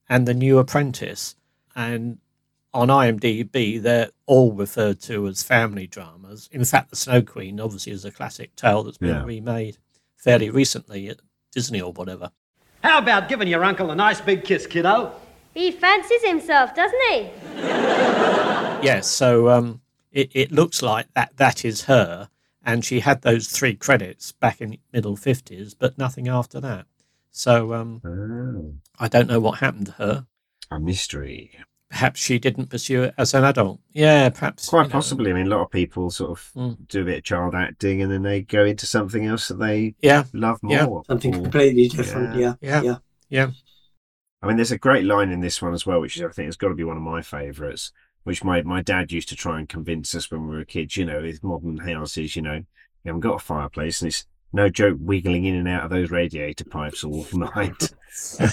and 0.09 0.27
The 0.27 0.35
New 0.35 0.59
Apprentice. 0.59 1.37
And 1.75 2.19
on 2.73 2.89
IMDb, 2.89 3.81
they're 3.83 4.11
all 4.27 4.53
referred 4.53 5.01
to 5.03 5.27
as 5.27 5.43
family 5.43 5.87
dramas. 5.87 6.49
In 6.53 6.65
fact, 6.65 6.91
The 6.91 6.97
Snow 6.97 7.23
Queen 7.23 7.61
obviously 7.61 7.93
is 7.93 8.05
a 8.05 8.11
classic 8.11 8.55
tale 8.57 8.83
that's 8.83 8.99
been 8.99 9.11
Yeah. 9.11 9.25
remade 9.25 9.79
fairly 10.27 10.51
recently 10.51 11.09
at 11.09 11.21
Disney 11.53 11.81
or 11.81 11.93
whatever. 11.93 12.33
How 12.83 12.99
about 12.99 13.29
giving 13.29 13.47
your 13.47 13.63
uncle 13.63 13.93
a 13.93 13.95
nice 13.95 14.21
big 14.21 14.43
kiss, 14.43 14.67
kiddo? 14.67 15.13
He 15.55 15.71
fancies 15.71 16.25
himself, 16.25 16.75
doesn't 16.75 17.01
he? 17.11 17.31
Yes, 18.83 19.07
so 19.07 19.49
um, 19.49 19.81
it, 20.13 20.31
it 20.35 20.53
looks 20.53 20.83
like 20.83 21.07
that 21.15 21.39
that 21.39 21.65
is 21.65 21.85
her, 21.85 22.29
and 22.63 22.85
she 22.85 23.01
had 23.01 23.23
those 23.23 23.49
three 23.49 23.75
credits 23.75 24.33
back 24.33 24.61
in 24.61 24.71
the 24.71 24.81
middle 24.93 25.17
fifties, 25.17 25.73
but 25.73 25.97
nothing 25.97 26.29
after 26.29 26.61
that. 26.61 26.85
So 27.31 27.73
um, 27.73 28.81
I 28.99 29.09
don't 29.09 29.29
know 29.29 29.41
what 29.41 29.61
happened 29.61 29.87
to 29.87 29.93
her. 29.93 30.27
A 30.71 30.79
mystery. 30.79 31.53
Perhaps 31.91 32.21
she 32.21 32.39
didn't 32.39 32.69
pursue 32.69 33.05
it 33.05 33.15
as 33.17 33.33
an 33.35 33.45
adult. 33.45 33.81
Yeah, 33.93 34.29
perhaps. 34.31 34.69
Quite 34.69 34.83
you 34.83 34.89
know. 34.89 34.93
possibly. 34.93 35.31
I 35.31 35.35
mean, 35.35 35.47
a 35.47 35.51
lot 35.51 35.63
of 35.63 35.71
people 35.71 36.11
sort 36.11 36.33
of 36.33 36.51
Mm. 36.57 36.89
do 36.89 37.03
a 37.03 37.05
bit 37.05 37.19
of 37.19 37.25
child 37.25 37.55
acting 37.55 38.03
and 38.03 38.11
then 38.11 38.23
they 38.23 38.43
go 38.43 38.65
into 38.65 38.87
something 38.87 39.25
else 39.25 39.49
that 39.49 39.59
they 39.61 39.95
Yeah. 40.03 40.25
love 40.33 40.59
Yeah. 40.65 40.87
more. 40.87 41.05
Something 41.07 41.37
Or- 41.37 41.43
completely 41.43 41.89
different. 41.89 42.37
Yeah. 42.37 42.55
Yeah. 42.61 42.83
Yeah. 42.83 42.97
Yeah. 43.29 43.51
I 44.43 44.49
mean, 44.49 44.57
there's 44.57 44.73
a 44.73 44.79
great 44.79 45.05
line 45.05 45.31
in 45.31 45.41
this 45.41 45.63
one 45.63 45.75
as 45.75 45.87
well, 45.87 46.01
which 46.01 46.17
is, 46.17 46.23
I 46.23 46.29
think 46.29 46.47
has 46.47 46.57
got 46.57 46.69
to 46.69 46.75
be 46.75 46.85
one 46.85 46.97
of 46.97 47.03
my 47.03 47.23
favourites, 47.23 47.93
which 48.25 48.43
my, 48.45 48.63
my 48.63 48.83
dad 48.83 49.13
used 49.13 49.29
to 49.31 49.37
try 49.37 49.59
and 49.59 49.69
convince 49.69 50.15
us 50.15 50.31
when 50.31 50.47
we 50.49 50.57
were 50.57 50.65
kids, 50.65 50.97
you 50.97 51.05
know, 51.05 51.23
with 51.23 51.43
modern 51.45 51.79
houses, 51.79 52.35
you 52.37 52.43
know, 52.43 52.55
you 52.57 52.65
haven't 53.07 53.21
got 53.21 53.37
a 53.37 53.39
fireplace 53.39 54.03
and 54.03 54.09
it's 54.09 54.27
no 54.53 54.69
joke 54.69 54.97
wiggling 55.01 55.45
in 55.45 55.55
and 55.55 55.69
out 55.69 55.85
of 55.85 55.91
those 55.91 56.11
radiator 56.11 56.65
pipes 56.65 57.05
all 57.05 57.27
night. 57.33 57.93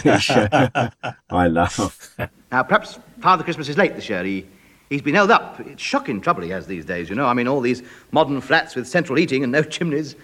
Which, 0.03 0.29
I 0.31 1.47
love. 1.47 2.15
Now, 2.51 2.63
perhaps 2.63 2.99
Father 3.21 3.43
Christmas 3.43 3.69
is 3.69 3.77
late 3.77 3.95
this 3.95 4.09
year. 4.09 4.23
He, 4.23 4.45
He's 4.93 5.01
been 5.01 5.15
held 5.15 5.31
up. 5.31 5.59
It's 5.61 5.81
shocking 5.81 6.21
trouble 6.21 6.43
he 6.43 6.51
has 6.51 6.67
these 6.67 6.85
days, 6.85 7.09
you 7.09 7.15
know. 7.15 7.25
I 7.25 7.33
mean, 7.33 7.47
all 7.47 7.61
these 7.61 7.81
modern 8.11 8.39
flats 8.41 8.75
with 8.75 8.87
central 8.87 9.17
heating 9.17 9.41
and 9.41 9.51
no 9.51 9.63
chimneys. 9.63 10.15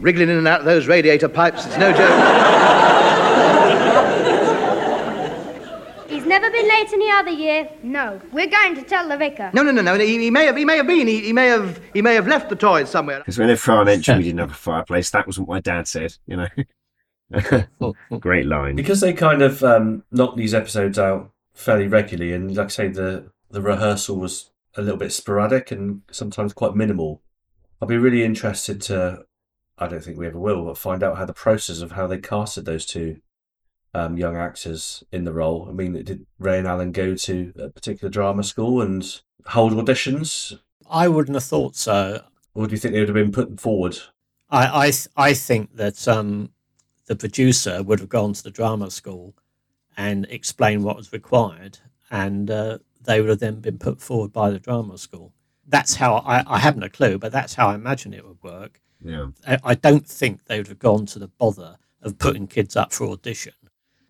Wriggling 0.00 0.30
in 0.30 0.38
and 0.38 0.48
out 0.48 0.60
of 0.60 0.64
those 0.64 0.86
radiator 0.86 1.28
pipes, 1.28 1.66
it's 1.66 1.76
no 1.76 1.92
joke. 1.92 2.08
He's 6.08 6.24
never 6.24 6.50
been 6.50 6.66
late 6.66 6.90
any 6.90 7.10
other 7.10 7.30
year. 7.30 7.68
No, 7.82 8.18
we're 8.32 8.46
going 8.46 8.76
to 8.76 8.82
tell 8.82 9.06
the 9.06 9.18
vicar. 9.18 9.50
No, 9.52 9.62
no, 9.62 9.72
no, 9.72 9.82
no. 9.82 9.98
He, 9.98 10.18
he 10.20 10.30
may 10.30 10.46
have, 10.46 10.56
he 10.56 10.64
may 10.64 10.78
have 10.78 10.86
been. 10.86 11.06
He, 11.06 11.20
he 11.20 11.32
may 11.34 11.48
have, 11.48 11.78
he 11.92 12.00
may 12.00 12.14
have 12.14 12.26
left 12.26 12.48
the 12.48 12.56
toys 12.56 12.88
somewhere. 12.88 13.18
Because 13.18 13.38
when 13.38 13.48
they're 13.48 13.80
an 13.82 13.88
entry, 13.88 14.16
we 14.16 14.22
didn't 14.22 14.40
have 14.40 14.52
a 14.52 14.54
fireplace. 14.54 15.10
That 15.10 15.26
wasn't 15.26 15.48
what 15.48 15.56
my 15.56 15.60
dad 15.60 15.86
said, 15.86 16.16
you 16.26 16.36
know. 16.36 16.48
Great 18.20 18.46
line. 18.46 18.76
Because 18.76 19.00
they 19.00 19.12
kind 19.12 19.42
of 19.42 19.62
um, 19.62 20.04
knock 20.10 20.36
these 20.36 20.54
episodes 20.54 20.98
out 20.98 21.30
fairly 21.54 21.88
regularly, 21.88 22.32
and 22.32 22.56
like 22.56 22.66
I 22.66 22.70
say, 22.70 22.88
the 22.88 23.30
the 23.50 23.62
rehearsal 23.62 24.16
was 24.16 24.50
a 24.76 24.82
little 24.82 24.98
bit 24.98 25.12
sporadic 25.12 25.70
and 25.70 26.02
sometimes 26.10 26.52
quite 26.52 26.74
minimal. 26.74 27.22
I'll 27.80 27.88
be 27.88 27.96
really 27.96 28.24
interested 28.24 28.80
to. 28.82 29.24
I 29.78 29.88
don't 29.88 30.02
think 30.02 30.18
we 30.18 30.26
ever 30.26 30.38
will, 30.38 30.64
but 30.64 30.78
find 30.78 31.02
out 31.02 31.18
how 31.18 31.26
the 31.26 31.34
process 31.34 31.82
of 31.82 31.92
how 31.92 32.06
they 32.06 32.18
casted 32.18 32.64
those 32.64 32.86
two 32.86 33.18
um, 33.92 34.16
young 34.16 34.36
actors 34.36 35.04
in 35.12 35.24
the 35.24 35.32
role. 35.32 35.66
I 35.68 35.72
mean, 35.72 35.92
did 36.04 36.26
Ray 36.38 36.58
and 36.58 36.66
Alan 36.66 36.92
go 36.92 37.14
to 37.14 37.52
a 37.58 37.68
particular 37.68 38.10
drama 38.10 38.42
school 38.42 38.80
and 38.80 39.20
hold 39.46 39.72
auditions? 39.72 40.58
I 40.88 41.08
wouldn't 41.08 41.34
have 41.34 41.44
thought 41.44 41.76
so. 41.76 42.22
Or 42.54 42.66
do 42.66 42.72
you 42.72 42.78
think 42.78 42.94
they 42.94 43.00
would 43.00 43.08
have 43.08 43.14
been 43.14 43.32
put 43.32 43.60
forward? 43.60 43.98
I 44.48 44.86
I, 44.86 44.90
th- 44.90 45.08
I 45.16 45.34
think 45.34 45.76
that 45.76 46.06
um, 46.08 46.50
the 47.06 47.16
producer 47.16 47.82
would 47.82 48.00
have 48.00 48.08
gone 48.08 48.32
to 48.34 48.42
the 48.42 48.50
drama 48.50 48.90
school 48.90 49.34
and 49.96 50.26
explained 50.26 50.84
what 50.84 50.96
was 50.96 51.12
required, 51.12 51.78
and 52.10 52.50
uh, 52.50 52.78
they 53.04 53.20
would 53.20 53.30
have 53.30 53.38
then 53.38 53.60
been 53.60 53.78
put 53.78 54.00
forward 54.00 54.32
by 54.32 54.50
the 54.50 54.58
drama 54.58 54.98
school. 54.98 55.32
That's 55.66 55.96
how 55.96 56.16
I, 56.16 56.44
I 56.46 56.58
haven't 56.58 56.82
a 56.82 56.90
clue, 56.90 57.18
but 57.18 57.32
that's 57.32 57.54
how 57.54 57.68
I 57.68 57.74
imagine 57.74 58.12
it 58.12 58.26
would 58.26 58.42
work. 58.42 58.80
Yeah. 59.02 59.28
I, 59.46 59.58
I 59.64 59.74
don't 59.74 60.06
think 60.06 60.44
they 60.44 60.58
would 60.58 60.68
have 60.68 60.78
gone 60.78 61.06
to 61.06 61.18
the 61.18 61.28
bother 61.28 61.76
of 62.02 62.18
putting 62.18 62.46
kids 62.46 62.76
up 62.76 62.92
for 62.92 63.08
audition. 63.08 63.54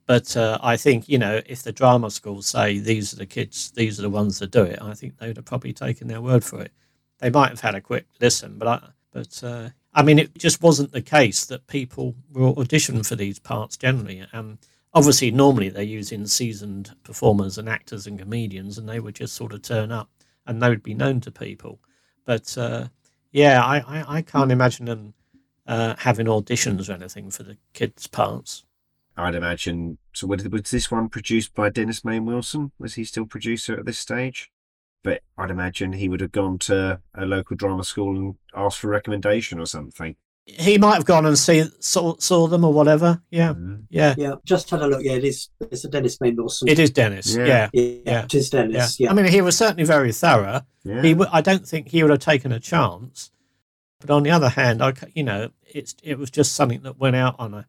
But 0.06 0.36
uh, 0.36 0.58
I 0.62 0.76
think, 0.76 1.08
you 1.08 1.18
know, 1.18 1.40
if 1.46 1.62
the 1.62 1.72
drama 1.72 2.10
school 2.10 2.42
say 2.42 2.78
these 2.78 3.12
are 3.12 3.16
the 3.16 3.26
kids, 3.26 3.72
these 3.72 3.98
are 3.98 4.02
the 4.02 4.10
ones 4.10 4.38
that 4.38 4.52
do 4.52 4.62
it, 4.62 4.78
I 4.80 4.94
think 4.94 5.18
they 5.18 5.26
would 5.28 5.36
have 5.36 5.46
probably 5.46 5.72
taken 5.72 6.06
their 6.06 6.20
word 6.20 6.44
for 6.44 6.60
it. 6.62 6.72
They 7.18 7.30
might 7.30 7.50
have 7.50 7.60
had 7.60 7.74
a 7.74 7.80
quick 7.80 8.06
listen, 8.20 8.56
but 8.58 8.68
I, 8.68 8.88
but 9.10 9.42
uh, 9.42 9.70
I 9.96 10.02
mean, 10.02 10.18
it 10.18 10.36
just 10.36 10.62
wasn't 10.62 10.92
the 10.92 11.00
case 11.00 11.46
that 11.46 11.66
people 11.68 12.14
were 12.30 12.52
auditioning 12.52 13.06
for 13.06 13.16
these 13.16 13.38
parts 13.38 13.78
generally. 13.78 14.22
Obviously, 14.92 15.30
normally 15.30 15.70
they're 15.70 15.82
using 15.82 16.26
seasoned 16.26 16.94
performers 17.02 17.56
and 17.56 17.66
actors 17.66 18.06
and 18.06 18.18
comedians, 18.18 18.76
and 18.76 18.86
they 18.86 19.00
would 19.00 19.14
just 19.14 19.34
sort 19.34 19.54
of 19.54 19.62
turn 19.62 19.90
up 19.90 20.10
and 20.46 20.62
they 20.62 20.68
would 20.68 20.82
be 20.82 20.94
known 20.94 21.20
to 21.22 21.30
people. 21.30 21.80
But 22.26 22.56
uh, 22.58 22.88
yeah, 23.32 23.64
I, 23.64 23.78
I, 23.78 24.16
I, 24.18 24.22
can't 24.22 24.52
imagine 24.52 24.86
them 24.86 25.14
uh, 25.66 25.94
having 25.98 26.26
auditions 26.26 26.88
or 26.88 26.92
anything 26.92 27.30
for 27.30 27.42
the 27.42 27.56
kids' 27.72 28.06
parts. 28.06 28.64
I'd 29.16 29.34
imagine. 29.34 29.98
So, 30.12 30.26
was 30.26 30.42
this 30.42 30.90
one 30.90 31.08
produced 31.08 31.54
by 31.54 31.70
Dennis 31.70 32.04
Main 32.04 32.26
Wilson? 32.26 32.72
Was 32.78 32.94
he 32.94 33.04
still 33.04 33.26
producer 33.26 33.78
at 33.78 33.86
this 33.86 33.98
stage? 33.98 34.50
But 35.04 35.22
I'd 35.38 35.50
imagine 35.50 35.92
he 35.92 36.08
would 36.08 36.20
have 36.20 36.32
gone 36.32 36.58
to 36.60 37.00
a 37.14 37.24
local 37.26 37.56
drama 37.56 37.84
school 37.84 38.16
and 38.16 38.34
asked 38.54 38.78
for 38.78 38.88
a 38.88 38.90
recommendation 38.90 39.60
or 39.60 39.66
something. 39.66 40.16
He 40.46 40.78
might 40.78 40.94
have 40.94 41.04
gone 41.04 41.26
and 41.26 41.36
see 41.36 41.64
saw, 41.80 42.16
saw 42.18 42.46
them 42.46 42.64
or 42.64 42.72
whatever. 42.72 43.20
Yeah, 43.30 43.50
Mm-hmm. 43.54 43.74
yeah, 43.90 44.14
yeah. 44.16 44.34
Just 44.44 44.70
had 44.70 44.80
a 44.80 44.86
look. 44.86 45.02
Yeah, 45.02 45.12
it 45.14 45.24
is. 45.24 45.48
It's 45.60 45.84
a 45.84 45.88
Dennis 45.88 46.20
Main 46.20 46.36
Wilson. 46.36 46.68
It 46.68 46.78
is 46.78 46.90
Dennis. 46.90 47.34
Yeah, 47.36 47.68
yeah, 47.72 47.82
yeah. 48.06 48.24
It 48.24 48.34
is 48.34 48.50
Dennis. 48.50 49.00
Yeah. 49.00 49.10
I 49.10 49.14
mean, 49.14 49.26
he 49.26 49.40
was 49.40 49.56
certainly 49.58 49.82
very 49.84 50.12
thorough. 50.12 50.62
Yeah. 50.84 51.02
He, 51.02 51.14
w- 51.14 51.30
I 51.32 51.40
don't 51.40 51.66
think 51.66 51.88
he 51.88 52.02
would 52.02 52.10
have 52.10 52.20
taken 52.20 52.52
a 52.52 52.60
chance. 52.60 53.32
But 54.00 54.10
on 54.10 54.22
the 54.22 54.30
other 54.30 54.48
hand, 54.50 54.82
I, 54.82 54.92
c- 54.92 55.06
you 55.14 55.24
know, 55.24 55.50
it's 55.64 55.96
it 56.02 56.16
was 56.18 56.30
just 56.30 56.52
something 56.52 56.82
that 56.82 56.98
went 56.98 57.16
out 57.16 57.34
on 57.40 57.52
a 57.54 57.66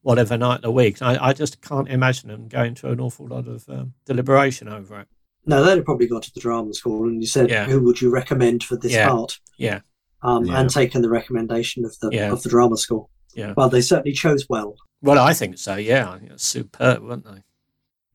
whatever 0.00 0.38
night 0.38 0.56
of 0.56 0.62
the 0.62 0.70
week. 0.70 1.02
I, 1.02 1.18
I 1.28 1.32
just 1.34 1.60
can't 1.60 1.88
imagine 1.88 2.28
them 2.30 2.48
going 2.48 2.74
to 2.76 2.90
an 2.90 3.00
awful 3.00 3.26
lot 3.26 3.48
of 3.48 3.68
um, 3.68 3.92
deliberation 4.06 4.68
over 4.68 5.00
it. 5.00 5.08
No, 5.46 5.62
they'd 5.62 5.76
have 5.76 5.84
probably 5.84 6.06
gone 6.06 6.20
to 6.22 6.32
the 6.34 6.40
drama 6.40 6.72
school 6.74 7.04
and 7.04 7.20
you 7.20 7.26
said, 7.26 7.50
Yeah. 7.50 7.66
"Who 7.66 7.80
would 7.82 8.00
you 8.00 8.10
recommend 8.10 8.64
for 8.64 8.76
this 8.76 8.92
Yeah. 8.92 9.08
part?" 9.08 9.38
Yeah, 9.58 9.80
Um, 10.22 10.44
Yeah. 10.46 10.58
and 10.60 10.70
taken 10.70 11.02
the 11.02 11.10
recommendation 11.10 11.84
of 11.84 11.98
the 12.00 12.10
Yeah. 12.12 12.32
of 12.32 12.42
the 12.42 12.48
drama 12.48 12.76
school. 12.76 13.10
yeah. 13.34 13.52
Well, 13.56 13.68
they 13.68 13.80
certainly 13.80 14.12
chose 14.12 14.46
well. 14.48 14.76
Well, 15.02 15.18
I 15.18 15.34
think 15.34 15.58
so. 15.58 15.74
Yeah, 15.76 16.18
it's 16.22 16.44
superb, 16.46 17.02
weren't 17.02 17.24
they? 17.24 17.42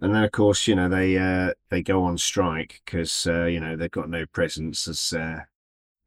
And 0.01 0.15
then, 0.15 0.23
of 0.23 0.32
course, 0.32 0.65
you 0.67 0.75
know 0.75 0.88
they 0.89 1.17
uh, 1.17 1.53
they 1.69 1.82
go 1.84 2.03
on 2.03 2.17
strike 2.17 2.82
because 2.86 3.27
uh, 3.27 3.45
you 3.45 3.59
know 3.59 3.75
they've 3.75 3.91
got 3.91 4.09
no 4.09 4.25
presence 4.25 4.88
as 4.88 5.13
uh, 5.13 5.41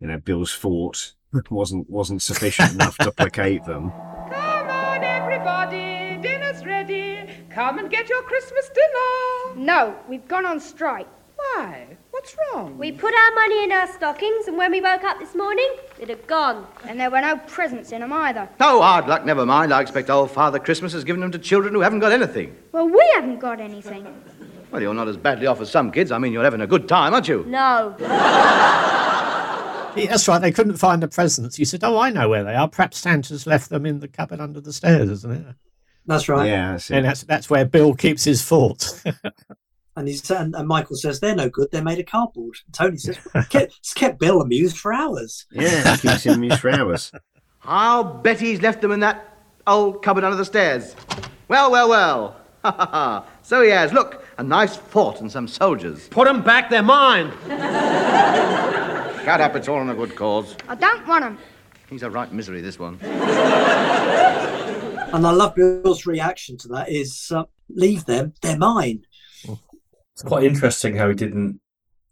you 0.01 0.07
know 0.09 0.19
Bill's 0.19 0.51
fort 0.53 1.15
wasn't 1.51 1.89
wasn't 1.91 2.23
sufficient 2.23 2.73
enough 2.73 2.97
to 2.99 3.13
placate 3.13 3.65
them. 3.65 3.91
Come 4.31 4.69
on, 4.71 5.05
everybody, 5.05 6.19
dinner's 6.23 6.65
ready. 6.65 7.29
Come 7.55 7.79
and 7.79 7.91
get 7.91 8.09
your 8.09 8.23
Christmas 8.23 8.71
dinner. 8.71 9.57
No, 9.63 9.95
we've 10.09 10.27
gone 10.27 10.47
on 10.47 10.59
strike. 10.59 11.07
Why? 11.37 11.87
What's 12.13 12.35
wrong? 12.55 12.79
We 12.79 12.93
put 12.93 13.13
our 13.15 13.35
money 13.35 13.65
in 13.65 13.73
our 13.73 13.87
stockings, 13.93 14.47
and 14.47 14.57
when 14.57 14.71
we 14.71 14.81
woke 14.81 15.05
up 15.05 15.19
this 15.19 15.35
morning, 15.35 15.69
it 16.01 16.09
had 16.09 16.27
gone. 16.27 16.67
And 16.89 16.99
there 16.99 17.11
were 17.11 17.21
no 17.21 17.37
presents 17.49 17.93
in 17.93 18.01
them 18.01 18.13
either. 18.13 18.49
Oh, 18.61 18.81
hard 18.81 19.07
luck, 19.07 19.25
never 19.27 19.45
mind. 19.45 19.73
I 19.75 19.83
expect 19.83 20.09
old 20.09 20.31
Father 20.31 20.59
Christmas 20.59 20.93
has 20.95 21.05
given 21.05 21.21
them 21.21 21.31
to 21.33 21.39
children 21.39 21.75
who 21.75 21.81
haven't 21.81 21.99
got 21.99 22.13
anything. 22.13 22.57
Well, 22.73 22.89
we 22.89 23.03
haven't 23.15 23.41
got 23.41 23.61
anything. 23.61 24.07
Well, 24.71 24.81
you're 24.81 24.95
not 24.95 25.09
as 25.09 25.19
badly 25.19 25.47
off 25.47 25.61
as 25.61 25.71
some 25.71 25.91
kids. 25.91 26.11
I 26.11 26.17
mean, 26.19 26.33
you're 26.33 26.45
having 26.45 26.63
a 26.63 26.67
good 26.67 26.89
time, 26.89 27.13
aren't 27.13 27.29
you? 27.29 27.45
No. 27.49 27.97
Yeah, 29.95 30.07
that's 30.07 30.27
right. 30.27 30.41
They 30.41 30.53
couldn't 30.53 30.79
find 30.79 31.03
the 31.03 31.09
presents. 31.09 31.59
You 31.59 31.67
said, 31.67 31.85
"Oh, 31.85 31.99
I 31.99 32.09
know 32.09 32.27
where 32.31 32.45
they 32.45 32.55
are. 32.55 32.67
Perhaps 32.67 32.97
Santa's 32.97 33.47
left 33.47 33.69
them 33.69 33.85
in 33.85 34.01
the 34.01 34.09
cupboard 34.09 34.41
under 34.41 34.59
the 34.59 34.73
stairs, 34.73 35.11
isn't 35.11 35.31
it?" 35.31 35.55
That's 36.07 36.29
right. 36.29 36.49
Yeah, 36.49 36.73
that's. 36.73 36.91
And 36.91 37.05
that's 37.05 37.23
that's 37.23 37.49
where 37.51 37.65
Bill 37.65 37.95
keeps 37.95 38.25
his 38.25 38.43
fort. 38.43 39.03
And 39.95 40.09
he's 40.09 40.31
and, 40.31 40.55
and 40.55 40.67
Michael 40.67 40.97
says 40.97 41.21
they're 41.21 41.35
no 41.35 41.51
good. 41.51 41.69
They're 41.71 41.85
made 41.85 41.99
of 41.99 42.07
cardboard. 42.07 42.57
And 42.65 42.75
Tony 42.75 42.97
says 42.97 43.19
kept, 43.51 43.77
it's 43.79 43.93
kept 43.93 44.19
Bill 44.19 44.41
amused 44.41 44.79
for 44.79 44.91
hours. 44.93 45.45
Yeah, 45.51 45.97
keeps 45.99 46.25
him 46.25 46.35
amused 46.35 46.61
for 46.61 46.71
hours. 46.71 47.13
I'll 47.65 48.03
bet 48.03 48.41
he's 48.41 48.63
left 48.63 48.81
them 48.81 48.93
in 48.93 49.01
that 49.01 49.37
old 49.67 50.03
cupboard 50.03 50.25
under 50.25 50.37
the 50.37 50.47
stairs. 50.47 50.97
Well, 51.49 51.71
well, 51.71 51.91
well. 51.91 52.37
Ha 52.65 52.73
ha 52.73 52.87
ha. 52.87 53.27
So 53.43 53.61
he 53.61 53.69
has. 53.69 53.93
Look, 53.93 54.25
a 54.39 54.43
nice 54.43 54.77
fort 54.77 55.21
and 55.21 55.31
some 55.31 55.47
soldiers. 55.47 56.09
Put 56.09 56.27
'em 56.27 56.43
back, 56.43 56.71
they're 56.71 56.83
mine. 56.83 57.31
Shut 59.25 59.41
up, 59.41 59.55
it's 59.57 59.69
all 59.69 59.83
in 59.83 59.91
a 59.91 59.95
good 59.95 60.17
cause. 60.17 60.57
I 60.69 60.75
don't 60.75 61.07
want 61.07 61.23
them. 61.23 61.39
He's 61.91 62.03
a 62.03 62.09
right 62.09 62.33
misery, 62.33 62.63
this 62.63 62.79
one. 62.79 62.99
And 65.13 65.27
I 65.27 65.31
love 65.31 65.55
Bill's 65.55 66.07
reaction 66.07 66.57
to 66.59 66.69
that 66.69 66.89
is 66.91 67.31
uh, 67.35 67.45
leave 67.69 68.05
them. 68.07 68.33
They're 68.43 68.57
mine. 68.59 69.05
It's 69.45 70.23
quite 70.23 70.45
interesting 70.45 70.97
how 70.97 71.09
he 71.09 71.15
didn't, 71.15 71.61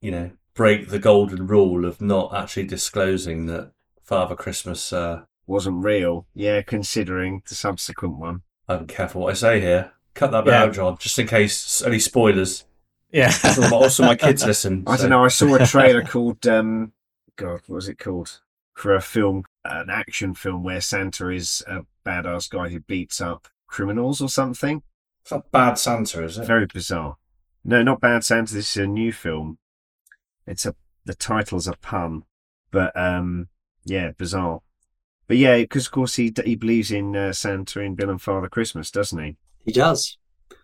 you 0.00 0.10
know, 0.10 0.30
break 0.54 0.88
the 0.88 0.98
golden 0.98 1.46
rule 1.46 1.84
of 1.84 2.00
not 2.00 2.34
actually 2.34 2.66
disclosing 2.66 3.46
that 3.46 3.72
Father 4.02 4.34
Christmas 4.34 4.92
uh, 4.92 5.22
wasn't 5.46 5.84
real. 5.84 6.26
Yeah, 6.34 6.62
considering 6.62 7.42
the 7.48 7.54
subsequent 7.54 8.18
one. 8.18 8.42
I'm 8.68 8.86
careful 8.86 9.22
what 9.22 9.30
I 9.30 9.34
say 9.34 9.60
here. 9.60 9.92
Cut 10.14 10.30
that 10.32 10.44
bit 10.44 10.52
Yeah. 10.52 10.62
out, 10.64 10.72
John, 10.74 10.96
just 10.98 11.18
in 11.18 11.26
case 11.26 11.82
any 11.82 11.98
spoilers. 11.98 12.64
Yeah. 13.12 13.32
Also, 13.44 13.60
my- 13.62 13.76
also 13.76 14.02
my 14.04 14.16
kids 14.16 14.44
listen. 14.44 14.84
I 14.86 14.96
so- 14.96 15.02
don't 15.02 15.10
know. 15.10 15.24
I 15.24 15.28
saw 15.28 15.54
a 15.54 15.66
trailer 15.66 16.02
called 16.02 16.46
um, 16.46 16.92
God, 17.36 17.60
what 17.66 17.76
was 17.76 17.88
it 17.88 17.98
called? 17.98 18.40
For 18.74 18.94
a 18.94 19.00
film, 19.00 19.44
an 19.64 19.90
action 19.90 20.34
film 20.34 20.62
where 20.64 20.80
Santa 20.80 21.28
is 21.28 21.62
a 21.66 21.80
badass 22.04 22.48
guy 22.50 22.68
who 22.68 22.80
beats 22.80 23.20
up 23.20 23.48
criminals 23.66 24.20
or 24.20 24.28
something. 24.28 24.82
It's 25.22 25.30
not 25.30 25.50
Bad 25.50 25.74
Santa, 25.78 26.24
is 26.24 26.38
it? 26.38 26.46
Very 26.46 26.66
bizarre. 26.66 27.16
No, 27.64 27.82
not 27.82 28.00
Bad 28.00 28.24
Santa. 28.24 28.54
This 28.54 28.76
is 28.76 28.84
a 28.84 28.86
new 28.86 29.12
film. 29.12 29.58
It's 30.46 30.66
a 30.66 30.74
the 31.04 31.14
title's 31.14 31.66
a 31.66 31.72
pun, 31.74 32.24
but 32.70 32.96
um, 32.96 33.48
yeah, 33.84 34.12
bizarre. 34.16 34.60
But 35.26 35.36
yeah, 35.36 35.58
because 35.58 35.86
of 35.86 35.92
course 35.92 36.16
he 36.16 36.32
he 36.44 36.56
believes 36.56 36.90
in 36.90 37.14
uh, 37.14 37.32
Santa 37.32 37.80
in 37.80 37.94
Bill 37.94 38.10
and 38.10 38.20
Father 38.20 38.48
Christmas, 38.48 38.90
doesn't 38.90 39.22
he? 39.22 39.36
He 39.64 39.72
does, 39.72 40.18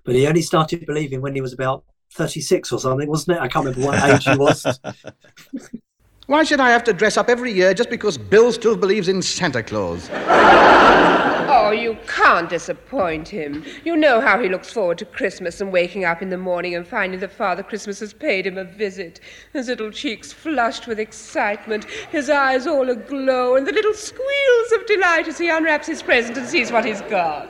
but 0.05 0.15
he 0.15 0.27
only 0.27 0.43
started 0.43 0.85
believing 0.87 1.21
when 1.21 1.35
he 1.35 1.41
was 1.41 1.53
about 1.53 1.85
thirty-six 2.13 2.73
or 2.73 2.81
something, 2.81 3.09
wasn't 3.09 3.39
it? 3.39 3.43
I 3.43 3.49
can't 3.49 3.67
remember 3.67 3.87
what 3.87 4.03
age 4.11 4.25
he 4.25 4.37
was. 4.37 4.65
Why 6.27 6.43
should 6.43 6.59
I 6.59 6.71
have 6.71 6.83
to 6.85 6.93
dress 6.93 7.17
up 7.17 7.29
every 7.29 7.53
year 7.53 7.73
just 7.73 7.89
because 7.89 8.19
Bill 8.19 8.51
still 8.53 8.77
believes 8.77 9.09
in 9.09 9.23
Santa 9.23 9.63
Claus? 9.63 10.11
Oh, 11.49 11.71
you 11.73 11.97
can't 12.07 12.49
disappoint 12.49 13.29
him. 13.29 13.65
You 13.85 13.97
know 13.97 14.21
how 14.21 14.41
he 14.41 14.49
looks 14.49 14.73
forward 14.73 14.99
to 14.99 15.05
Christmas 15.05 15.61
and 15.61 15.73
waking 15.73 16.05
up 16.05 16.23
in 16.23 16.29
the 16.29 16.37
morning 16.37 16.77
and 16.77 16.87
finding 16.87 17.19
that 17.21 17.33
Father 17.33 17.65
Christmas 17.65 17.99
has 17.99 18.13
paid 18.13 18.47
him 18.47 18.57
a 18.57 18.63
visit. 18.63 19.19
His 19.53 19.67
little 19.67 19.91
cheeks 19.91 20.33
flushed 20.33 20.87
with 20.87 21.01
excitement, 21.01 21.87
his 22.13 22.31
eyes 22.31 22.69
all 22.69 22.89
aglow, 22.89 23.57
and 23.57 23.67
the 23.67 23.73
little 23.73 23.95
squeals 23.95 24.73
of 24.77 24.87
delight 24.87 25.27
as 25.27 25.39
he 25.39 25.49
unwraps 25.49 25.89
his 25.89 26.03
present 26.03 26.37
and 26.37 26.47
sees 26.47 26.71
what 26.71 26.85
he's 26.85 27.01
got. 27.03 27.49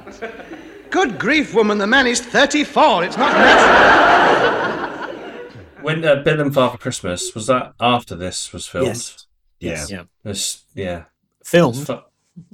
Good 0.88 1.18
grief, 1.18 1.52
woman, 1.52 1.76
the 1.76 1.86
man 1.86 2.06
is 2.06 2.20
34. 2.22 3.04
It's 3.04 3.18
not 3.18 3.32
natural. 3.32 4.82
When 5.86 6.04
uh, 6.04 6.16
Bill 6.16 6.40
and 6.40 6.52
Father 6.52 6.78
Christmas 6.78 7.32
was 7.32 7.46
that 7.46 7.72
after 7.78 8.16
this 8.16 8.52
was 8.52 8.66
filmed? 8.66 8.88
Yes. 8.88 9.26
Yeah. 9.60 9.86
Yeah. 9.88 10.02
This, 10.24 10.64
yeah. 10.74 11.04
Filmed? 11.44 11.86
Fu- 11.86 12.00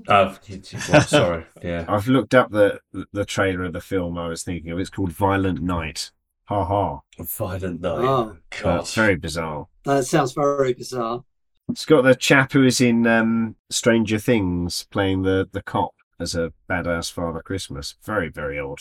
Oh, 0.06 0.36
you- 0.46 0.60
you- 0.70 0.78
well, 0.92 1.00
sorry. 1.00 1.46
Yeah. 1.62 1.86
I've 1.88 2.08
looked 2.08 2.34
up 2.34 2.50
the 2.50 2.78
the 3.14 3.24
trailer 3.24 3.64
of 3.64 3.72
the 3.72 3.80
film 3.80 4.18
I 4.18 4.28
was 4.28 4.42
thinking 4.42 4.70
of. 4.70 4.78
It's 4.78 4.90
called 4.90 5.12
Violent 5.12 5.62
Night. 5.62 6.10
Ha 6.44 6.62
ha. 6.62 7.00
Violent 7.18 7.80
Night. 7.80 7.98
Oh. 8.00 8.36
Uh, 8.64 8.78
it's 8.80 8.94
very 8.94 9.16
bizarre. 9.16 9.66
That 9.86 10.04
sounds 10.04 10.32
very 10.34 10.74
bizarre. 10.74 11.24
It's 11.70 11.86
got 11.86 12.02
the 12.04 12.14
chap 12.14 12.52
who 12.52 12.64
is 12.66 12.82
in 12.82 13.06
um, 13.06 13.56
Stranger 13.70 14.18
Things 14.18 14.84
playing 14.90 15.22
the, 15.22 15.48
the 15.52 15.62
cop 15.62 15.94
as 16.20 16.34
a 16.34 16.52
badass 16.68 17.10
Father 17.10 17.40
Christmas. 17.40 17.94
Very, 18.04 18.28
very 18.28 18.58
odd. 18.58 18.80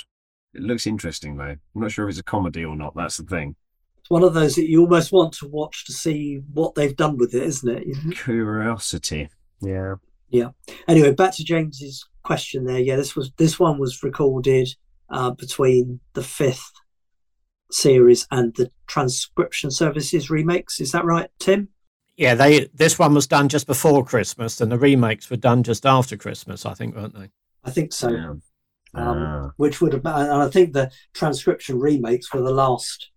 It 0.53 0.61
looks 0.61 0.85
interesting 0.85 1.37
though. 1.37 1.55
I'm 1.73 1.81
not 1.81 1.91
sure 1.93 2.05
if 2.05 2.11
it's 2.11 2.19
a 2.19 2.23
comedy 2.23 2.65
or 2.65 2.75
not. 2.75 2.95
That's 2.97 3.15
the 3.15 3.23
thing. 3.23 3.55
It's 4.01 4.09
one 4.09 4.23
of 4.23 4.33
those 4.33 4.55
that 4.55 4.69
you 4.69 4.81
almost 4.81 5.11
want 5.11 5.33
to 5.33 5.47
watch 5.47 5.85
to 5.85 5.93
see 5.93 6.41
what 6.53 6.75
they've 6.75 6.95
done 6.95 7.17
with 7.17 7.33
it, 7.33 7.43
isn't 7.43 7.69
it? 7.69 8.15
Curiosity. 8.15 9.29
Yeah. 9.61 9.95
Yeah. 10.29 10.49
Anyway, 10.87 11.11
back 11.11 11.35
to 11.35 11.43
James's 11.43 12.05
question 12.23 12.65
there. 12.65 12.79
Yeah, 12.79 12.95
this 12.95 13.15
was 13.15 13.31
this 13.37 13.59
one 13.59 13.79
was 13.79 14.03
recorded 14.03 14.69
uh, 15.09 15.31
between 15.31 15.99
the 16.13 16.23
fifth 16.23 16.71
series 17.71 18.27
and 18.31 18.53
the 18.55 18.71
transcription 18.87 19.71
services 19.71 20.29
remakes. 20.29 20.79
Is 20.79 20.91
that 20.91 21.05
right, 21.05 21.29
Tim? 21.39 21.69
Yeah, 22.17 22.35
they 22.35 22.65
this 22.73 22.99
one 22.99 23.13
was 23.13 23.27
done 23.27 23.49
just 23.49 23.67
before 23.67 24.03
Christmas, 24.05 24.61
and 24.61 24.71
the 24.71 24.77
remakes 24.77 25.29
were 25.29 25.37
done 25.37 25.63
just 25.63 25.85
after 25.85 26.17
Christmas, 26.17 26.65
I 26.65 26.73
think, 26.73 26.95
weren't 26.95 27.17
they? 27.17 27.29
I 27.63 27.71
think 27.71 27.93
so. 27.93 28.09
Um, 28.09 28.41
Um, 28.93 29.53
which 29.55 29.79
would 29.79 29.93
have, 29.93 30.05
and 30.05 30.43
I 30.43 30.49
think 30.49 30.73
the 30.73 30.91
transcription 31.13 31.79
remakes 31.79 32.33
were 32.33 32.41
the 32.41 32.51
last. 32.51 33.09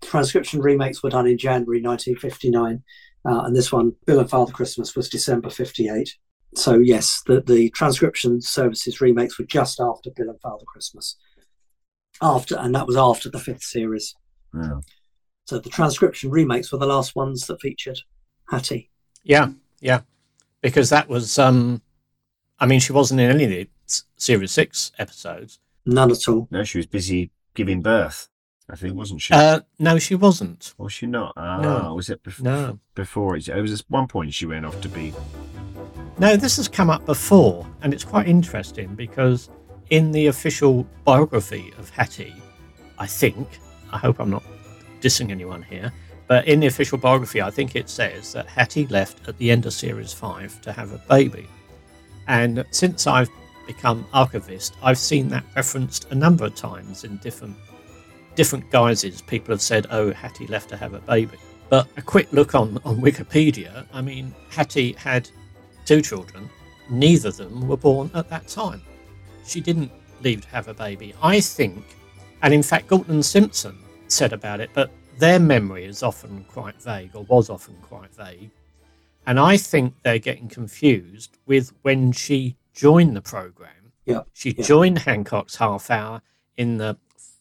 Transcription 0.00 0.60
remakes 0.60 1.02
were 1.02 1.10
done 1.10 1.26
in 1.26 1.38
January 1.38 1.82
1959, 1.82 2.82
uh, 3.24 3.44
and 3.44 3.54
this 3.54 3.72
one, 3.72 3.94
Bill 4.06 4.20
and 4.20 4.30
Father 4.30 4.52
Christmas, 4.52 4.94
was 4.94 5.08
December 5.08 5.50
58. 5.50 6.16
So 6.54 6.78
yes, 6.78 7.22
the 7.26 7.40
the 7.40 7.70
transcription 7.70 8.40
services 8.40 9.00
remakes 9.00 9.38
were 9.38 9.44
just 9.44 9.80
after 9.80 10.10
Bill 10.16 10.30
and 10.30 10.40
Father 10.40 10.64
Christmas, 10.66 11.16
after, 12.22 12.56
and 12.58 12.74
that 12.74 12.86
was 12.86 12.96
after 12.96 13.30
the 13.30 13.38
fifth 13.38 13.62
series. 13.62 14.14
Yeah. 14.54 14.80
So 15.44 15.58
the 15.58 15.68
transcription 15.70 16.30
remakes 16.30 16.72
were 16.72 16.78
the 16.78 16.86
last 16.86 17.16
ones 17.16 17.46
that 17.46 17.60
featured 17.60 17.98
Hattie. 18.50 18.90
Yeah, 19.24 19.50
yeah, 19.80 20.00
because 20.62 20.90
that 20.90 21.08
was. 21.08 21.38
um 21.38 21.82
I 22.60 22.66
mean, 22.66 22.80
she 22.80 22.92
wasn't 22.92 23.20
in 23.20 23.30
any 23.30 23.44
of 23.44 23.50
the 23.50 23.68
series 24.16 24.50
six 24.50 24.90
episodes. 24.98 25.60
None 25.86 26.10
at 26.10 26.28
all. 26.28 26.48
No, 26.50 26.64
she 26.64 26.78
was 26.78 26.86
busy 26.86 27.30
giving 27.54 27.82
birth. 27.82 28.28
I 28.70 28.76
think, 28.76 28.94
wasn't 28.94 29.22
she? 29.22 29.32
Uh, 29.32 29.60
no, 29.78 29.98
she 29.98 30.14
wasn't. 30.14 30.74
was 30.78 30.92
she 30.92 31.06
not? 31.06 31.32
Ah, 31.36 31.60
No. 31.60 31.94
was 31.94 32.10
it 32.10 32.22
bef- 32.22 32.42
No. 32.42 32.78
before? 32.94 33.36
It 33.36 33.48
it 33.48 33.60
was 33.62 33.72
at 33.80 33.86
one 33.88 34.06
point 34.06 34.34
she 34.34 34.44
went 34.46 34.66
off 34.66 34.78
to 34.82 34.88
be. 34.88 35.14
No, 36.18 36.36
this 36.36 36.56
has 36.56 36.68
come 36.68 36.90
up 36.90 37.06
before, 37.06 37.66
and 37.82 37.94
it's 37.94 38.04
quite 38.04 38.26
interesting 38.28 38.94
because 38.94 39.48
in 39.90 40.12
the 40.12 40.26
official 40.26 40.86
biography 41.04 41.72
of 41.78 41.88
Hattie, 41.90 42.34
I 42.98 43.06
think, 43.06 43.48
I 43.92 43.98
hope 43.98 44.18
I'm 44.20 44.28
not 44.30 44.42
dissing 45.00 45.30
anyone 45.30 45.62
here, 45.62 45.92
but 46.26 46.46
in 46.46 46.60
the 46.60 46.66
official 46.66 46.98
biography, 46.98 47.40
I 47.40 47.50
think 47.50 47.74
it 47.74 47.88
says 47.88 48.32
that 48.32 48.46
Hattie 48.46 48.86
left 48.88 49.26
at 49.28 49.38
the 49.38 49.50
end 49.50 49.64
of 49.64 49.72
series 49.72 50.12
five 50.12 50.60
to 50.62 50.72
have 50.72 50.92
a 50.92 50.98
baby. 51.08 51.46
And 52.26 52.64
since 52.70 53.06
I've 53.06 53.30
become 53.66 54.04
archivist, 54.12 54.74
I've 54.82 54.98
seen 54.98 55.28
that 55.28 55.44
referenced 55.56 56.10
a 56.10 56.14
number 56.14 56.44
of 56.44 56.54
times 56.54 57.04
in 57.04 57.16
different 57.18 57.56
different 58.38 58.70
guises. 58.70 59.20
People 59.20 59.52
have 59.52 59.60
said, 59.60 59.88
"Oh, 59.90 60.12
Hattie 60.12 60.46
left 60.46 60.68
to 60.68 60.76
have 60.76 60.94
a 60.94 61.00
baby." 61.00 61.36
But 61.68 61.88
a 61.96 62.02
quick 62.02 62.32
look 62.32 62.54
on 62.54 62.78
on 62.84 63.00
Wikipedia, 63.00 63.84
I 63.92 64.00
mean, 64.00 64.32
Hattie 64.48 64.92
had 64.92 65.28
two 65.84 66.00
children. 66.00 66.48
Neither 66.88 67.30
of 67.30 67.36
them 67.36 67.66
were 67.66 67.76
born 67.76 68.12
at 68.14 68.30
that 68.30 68.46
time. 68.46 68.80
She 69.44 69.60
didn't 69.60 69.90
leave 70.22 70.42
to 70.42 70.48
have 70.48 70.68
a 70.68 70.74
baby. 70.74 71.14
I 71.20 71.40
think, 71.40 71.84
and 72.42 72.54
in 72.54 72.62
fact, 72.62 72.86
Galton 72.88 73.14
and 73.14 73.24
Simpson 73.24 73.76
said 74.06 74.32
about 74.32 74.60
it, 74.60 74.70
but 74.72 74.92
their 75.18 75.40
memory 75.40 75.84
is 75.84 76.04
often 76.04 76.44
quite 76.44 76.80
vague, 76.80 77.16
or 77.16 77.24
was 77.24 77.50
often 77.50 77.74
quite 77.82 78.14
vague. 78.14 78.50
And 79.26 79.40
I 79.40 79.56
think 79.56 79.94
they're 80.04 80.20
getting 80.20 80.48
confused 80.48 81.38
with 81.46 81.72
when 81.82 82.12
she 82.12 82.56
joined 82.72 83.16
the 83.16 83.20
program. 83.20 83.92
Yeah. 84.06 84.22
She 84.32 84.50
yeah. 84.50 84.64
joined 84.64 84.98
Hancock's 84.98 85.56
Half 85.56 85.90
Hour 85.90 86.22
in 86.56 86.78
the 86.78 86.96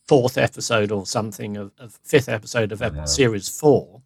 fourth 0.08 0.38
episode 0.38 0.92
or 0.92 1.06
something 1.06 1.58
of, 1.58 1.72
of 1.78 2.00
fifth 2.04 2.30
episode 2.30 2.72
of 2.72 2.82
ep- 2.82 3.08
series 3.08 3.50
four. 3.50 4.02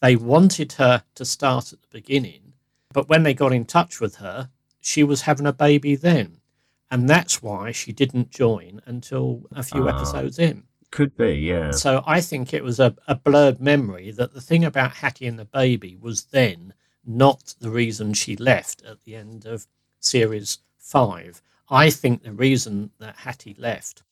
They 0.00 0.16
wanted 0.16 0.72
her 0.74 1.02
to 1.14 1.24
start 1.24 1.72
at 1.72 1.80
the 1.82 1.88
beginning, 1.90 2.52
but 2.92 3.08
when 3.08 3.22
they 3.22 3.34
got 3.34 3.52
in 3.52 3.64
touch 3.64 4.00
with 4.00 4.16
her, 4.16 4.50
she 4.80 5.04
was 5.04 5.22
having 5.22 5.46
a 5.46 5.52
baby 5.52 5.94
then. 5.96 6.38
And 6.90 7.08
that's 7.08 7.42
why 7.42 7.72
she 7.72 7.92
didn't 7.92 8.30
join 8.30 8.82
until 8.84 9.46
a 9.52 9.62
few 9.62 9.88
Ah. 9.88 9.96
episodes 9.96 10.38
in. 10.38 10.64
Could 10.90 11.16
be, 11.16 11.32
yeah. 11.36 11.70
So 11.70 12.02
I 12.06 12.20
think 12.20 12.52
it 12.52 12.62
was 12.62 12.78
a, 12.78 12.94
a 13.08 13.14
blurred 13.14 13.60
memory 13.60 14.10
that 14.10 14.34
the 14.34 14.42
thing 14.42 14.64
about 14.64 14.92
Hattie 14.92 15.26
and 15.26 15.38
the 15.38 15.46
baby 15.46 15.96
was 15.98 16.24
then 16.24 16.74
not 17.06 17.54
the 17.60 17.70
reason 17.70 18.12
she 18.12 18.36
left 18.36 18.82
at 18.84 19.00
the 19.04 19.16
end 19.16 19.46
of 19.46 19.66
series 20.00 20.58
five. 20.78 21.40
I 21.70 21.88
think 21.88 22.22
the 22.24 22.32
reason 22.32 22.90
that 22.98 23.16
Hattie 23.16 23.56
left, 23.58 24.02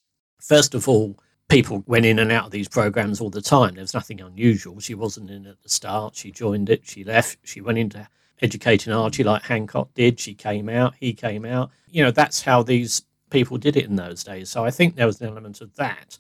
first 0.40 0.74
of 0.74 0.88
all, 0.88 1.16
people 1.48 1.82
went 1.86 2.06
in 2.06 2.18
and 2.18 2.30
out 2.32 2.46
of 2.46 2.50
these 2.50 2.68
programs 2.68 3.20
all 3.20 3.30
the 3.30 3.42
time. 3.42 3.74
There 3.74 3.82
was 3.82 3.94
nothing 3.94 4.20
unusual. 4.20 4.80
She 4.80 4.94
wasn't 4.94 5.30
in 5.30 5.46
at 5.46 5.60
the 5.62 5.68
start. 5.68 6.14
She 6.16 6.30
joined 6.30 6.70
it. 6.70 6.82
She 6.84 7.04
left. 7.04 7.38
She 7.44 7.60
went 7.60 7.78
into 7.78 8.06
educating 8.42 8.92
Archie 8.92 9.24
like 9.24 9.42
Hancock 9.42 9.92
did. 9.94 10.18
She 10.20 10.34
came 10.34 10.68
out. 10.68 10.94
He 10.98 11.12
came 11.12 11.44
out. 11.44 11.70
You 11.90 12.04
know, 12.04 12.10
that's 12.10 12.42
how 12.42 12.62
these 12.62 13.02
people 13.30 13.58
did 13.58 13.76
it 13.76 13.84
in 13.86 13.96
those 13.96 14.24
days. 14.24 14.50
So 14.50 14.64
I 14.64 14.70
think 14.70 14.94
there 14.96 15.06
was 15.06 15.20
an 15.20 15.28
element 15.28 15.60
of 15.60 15.74
that 15.76 16.18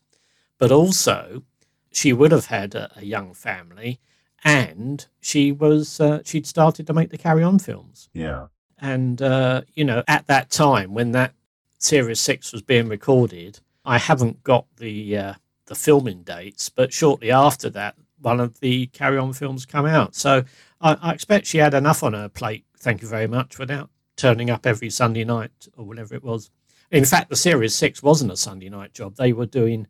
but 0.58 0.70
also 0.70 1.42
she 1.90 2.12
would 2.12 2.30
have 2.30 2.44
had 2.46 2.74
a, 2.74 2.92
a 2.96 3.02
young 3.04 3.32
family 3.32 3.98
and 4.44 5.06
she 5.20 5.50
was 5.50 5.98
uh, 6.00 6.20
she'd 6.24 6.46
started 6.46 6.86
to 6.86 6.92
make 6.92 7.08
the 7.10 7.18
carry 7.18 7.42
on 7.42 7.58
films 7.58 8.08
Yeah. 8.12 8.48
and 8.78 9.20
uh, 9.22 9.62
you 9.74 9.84
know 9.84 10.02
at 10.06 10.26
that 10.28 10.50
time 10.50 10.92
when 10.94 11.12
that 11.12 11.32
series 11.78 12.20
6 12.20 12.52
was 12.52 12.62
being 12.62 12.88
recorded 12.88 13.60
i 13.90 13.98
haven't 13.98 14.42
got 14.42 14.64
the 14.76 15.16
uh, 15.16 15.34
the 15.66 15.74
filming 15.74 16.22
dates 16.22 16.68
but 16.68 16.92
shortly 16.92 17.30
after 17.30 17.68
that 17.70 17.94
one 18.20 18.40
of 18.40 18.60
the 18.60 18.86
carry 18.88 19.18
on 19.18 19.32
films 19.32 19.66
come 19.66 19.86
out. 19.86 20.14
So 20.14 20.44
I, 20.80 20.96
I 21.00 21.12
expect 21.12 21.46
she 21.46 21.58
had 21.58 21.74
enough 21.74 22.02
on 22.02 22.12
her 22.12 22.28
plate 22.28 22.64
thank 22.78 23.02
you 23.02 23.08
very 23.08 23.26
much 23.26 23.58
without 23.58 23.90
turning 24.16 24.48
up 24.50 24.66
every 24.66 24.90
sunday 24.90 25.24
night 25.24 25.68
or 25.76 25.84
whatever 25.84 26.14
it 26.14 26.24
was. 26.24 26.50
In 26.90 27.04
fact 27.04 27.28
the 27.30 27.36
series 27.36 27.74
6 27.74 28.02
wasn't 28.02 28.32
a 28.32 28.36
sunday 28.36 28.68
night 28.68 28.92
job. 28.92 29.16
They 29.16 29.32
were 29.32 29.46
doing 29.46 29.86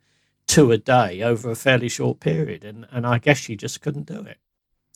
two 0.46 0.72
a 0.72 0.78
day 0.78 1.22
over 1.22 1.50
a 1.50 1.56
fairly 1.56 1.88
short 1.88 2.18
period, 2.18 2.64
and, 2.64 2.86
and 2.90 3.06
I 3.06 3.18
guess 3.18 3.38
she 3.38 3.54
just 3.54 3.80
couldn't 3.80 4.06
do 4.06 4.22
it. 4.22 4.38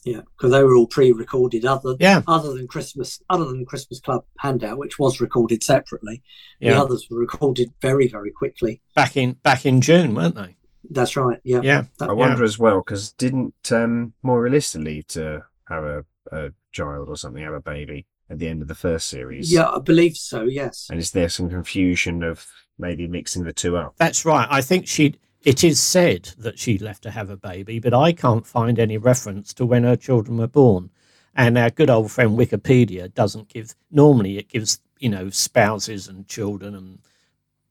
Yeah, 0.04 0.20
because 0.36 0.52
they 0.52 0.62
were 0.62 0.76
all 0.76 0.86
pre-recorded. 0.86 1.64
Other 1.64 1.96
Yeah. 1.98 2.22
other 2.26 2.52
than 2.54 2.66
Christmas, 2.66 3.20
other 3.30 3.44
than 3.46 3.64
Christmas 3.64 4.00
Club 4.00 4.24
Handout, 4.38 4.78
which 4.78 4.98
was 4.98 5.20
recorded 5.20 5.62
separately, 5.62 6.22
the 6.60 6.70
others 6.70 7.06
were 7.10 7.18
recorded 7.18 7.70
very 7.80 8.06
very 8.08 8.30
quickly. 8.30 8.80
Back 8.94 9.16
in 9.16 9.32
back 9.42 9.64
in 9.66 9.80
June, 9.80 10.14
weren't 10.14 10.34
they? 10.34 10.56
That's 10.90 11.16
right. 11.16 11.40
Yeah. 11.44 11.60
Yeah. 11.62 11.84
That- 11.98 12.10
I 12.10 12.12
wonder 12.12 12.44
as 12.44 12.58
well 12.58 12.78
because 12.80 13.12
didn't 13.12 13.54
um, 13.72 14.12
Moira 14.22 14.50
Lister 14.50 14.78
leave 14.78 15.06
to 15.08 15.44
have 15.68 15.84
a, 15.84 16.04
a 16.30 16.50
child 16.72 17.08
or 17.08 17.16
something, 17.16 17.42
have 17.42 17.54
a 17.54 17.60
baby 17.60 18.06
at 18.28 18.38
the 18.38 18.48
end 18.48 18.60
of 18.60 18.68
the 18.68 18.74
first 18.74 19.08
series? 19.08 19.50
Yeah, 19.52 19.68
I 19.70 19.78
believe 19.78 20.16
so. 20.16 20.42
Yes. 20.44 20.88
And 20.90 20.98
is 21.00 21.12
there 21.12 21.30
some 21.30 21.48
confusion 21.48 22.22
of 22.22 22.46
maybe 22.78 23.06
mixing 23.06 23.44
the 23.44 23.52
two 23.54 23.76
up? 23.78 23.94
That's 23.96 24.24
right. 24.26 24.46
I 24.50 24.60
think 24.60 24.86
she. 24.86 25.14
It 25.44 25.62
is 25.62 25.78
said 25.78 26.30
that 26.38 26.58
she 26.58 26.78
left 26.78 27.02
to 27.02 27.10
have 27.10 27.28
a 27.28 27.36
baby, 27.36 27.78
but 27.78 27.92
I 27.92 28.12
can't 28.12 28.46
find 28.46 28.78
any 28.78 28.96
reference 28.96 29.52
to 29.54 29.66
when 29.66 29.84
her 29.84 29.96
children 29.96 30.38
were 30.38 30.46
born. 30.46 30.90
And 31.36 31.58
our 31.58 31.68
good 31.68 31.90
old 31.90 32.10
friend 32.10 32.38
Wikipedia 32.38 33.12
doesn't 33.12 33.48
give. 33.48 33.74
Normally, 33.90 34.38
it 34.38 34.48
gives 34.48 34.80
you 34.98 35.10
know 35.10 35.28
spouses 35.28 36.08
and 36.08 36.26
children 36.28 36.74
and 36.74 36.98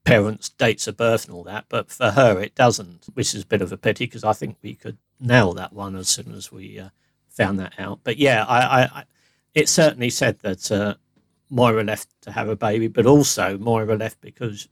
parents' 0.03 0.49
dates 0.49 0.87
of 0.87 0.97
birth 0.97 1.25
and 1.25 1.33
all 1.33 1.43
that, 1.45 1.65
but 1.69 1.89
for 1.89 2.11
her 2.11 2.39
it 2.39 2.53
doesn't, 2.55 3.05
which 3.13 3.33
is 3.33 3.43
a 3.43 3.47
bit 3.47 3.61
of 3.61 3.71
a 3.71 3.77
pity 3.77 4.05
because 4.05 4.23
I 4.23 4.33
think 4.33 4.57
we 4.61 4.75
could 4.75 4.97
nail 5.19 5.53
that 5.53 5.73
one 5.73 5.95
as 5.95 6.09
soon 6.09 6.33
as 6.33 6.51
we 6.51 6.79
uh, 6.79 6.89
found 7.29 7.59
that 7.59 7.73
out. 7.79 8.01
But 8.03 8.17
yeah, 8.17 8.45
I, 8.45 8.83
I, 8.83 9.03
it 9.55 9.69
certainly 9.69 10.09
said 10.09 10.39
that 10.39 10.71
uh, 10.71 10.95
Moira 11.49 11.83
left 11.83 12.09
to 12.21 12.31
have 12.31 12.49
a 12.49 12.55
baby, 12.55 12.87
but 12.87 13.05
also 13.05 13.57
Moira 13.57 13.95
left 13.95 14.19
because 14.21 14.67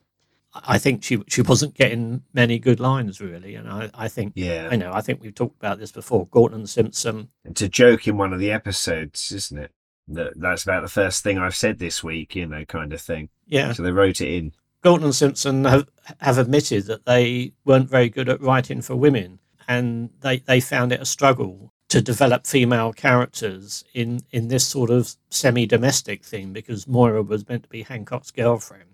I 0.54 0.78
think 0.78 1.04
she 1.04 1.22
she 1.28 1.41
wasn't 1.41 1.76
getting 1.76 2.24
many 2.34 2.60
good 2.60 2.80
lines 2.80 3.22
really, 3.22 3.56
and 3.56 3.70
I, 3.70 3.89
I 3.93 4.08
think 4.08 4.34
Yeah. 4.36 4.68
I 4.72 4.76
know 4.76 4.91
I 4.93 5.02
think 5.02 5.22
we've 5.22 5.34
talked 5.36 5.58
about 5.58 5.80
this 5.80 5.91
before. 5.91 6.28
Galton 6.32 6.68
Simpson, 6.68 7.30
It's 7.45 7.62
a 7.62 7.70
joke 7.70 8.08
in 8.08 8.18
one 8.18 8.34
of 8.34 8.39
the 8.39 8.52
episodes, 8.52 9.32
isn't 9.32 9.58
it? 9.58 9.72
That 10.08 10.34
that's 10.36 10.64
about 10.64 10.82
the 10.82 10.89
first 10.89 11.24
thing 11.24 11.38
I've 11.38 11.56
said 11.56 11.80
this 11.80 12.04
week, 12.04 12.36
you 12.36 12.47
know, 12.47 12.66
kind 12.66 12.91
of 12.91 12.99
thing. 12.99 13.30
Yeah. 13.47 13.72
So 13.72 13.84
they 13.84 13.91
wrote 13.91 14.20
it 14.22 14.34
in. 14.34 14.52
Galton 14.84 15.06
and 15.06 15.16
Simpson 15.16 15.64
have 15.66 15.88
have 16.20 16.38
admitted 16.38 16.86
that 16.88 17.06
they 17.06 17.54
weren't 17.66 17.89
very 17.89 18.10
good 18.10 18.28
at 18.28 18.41
writing 18.41 18.82
for 18.82 18.95
women, 18.95 19.39
and 19.68 20.10
they 20.22 20.39
they 20.39 20.60
found 20.60 20.91
it 20.91 21.02
a 21.02 21.06
struggle 21.06 21.72
to 21.89 22.02
develop 22.02 22.47
female 22.47 22.91
characters 22.91 23.84
in 23.93 24.22
in 24.32 24.47
this 24.47 24.66
sort 24.68 24.89
of 24.89 25.14
semi-domestic 25.30 26.24
thing 26.26 26.52
because 26.52 26.88
Moira 26.88 27.22
was 27.22 27.47
meant 27.47 27.64
to 27.64 27.70
be 27.70 27.84
Hancock's 27.84 28.32
girlfriend, 28.32 28.91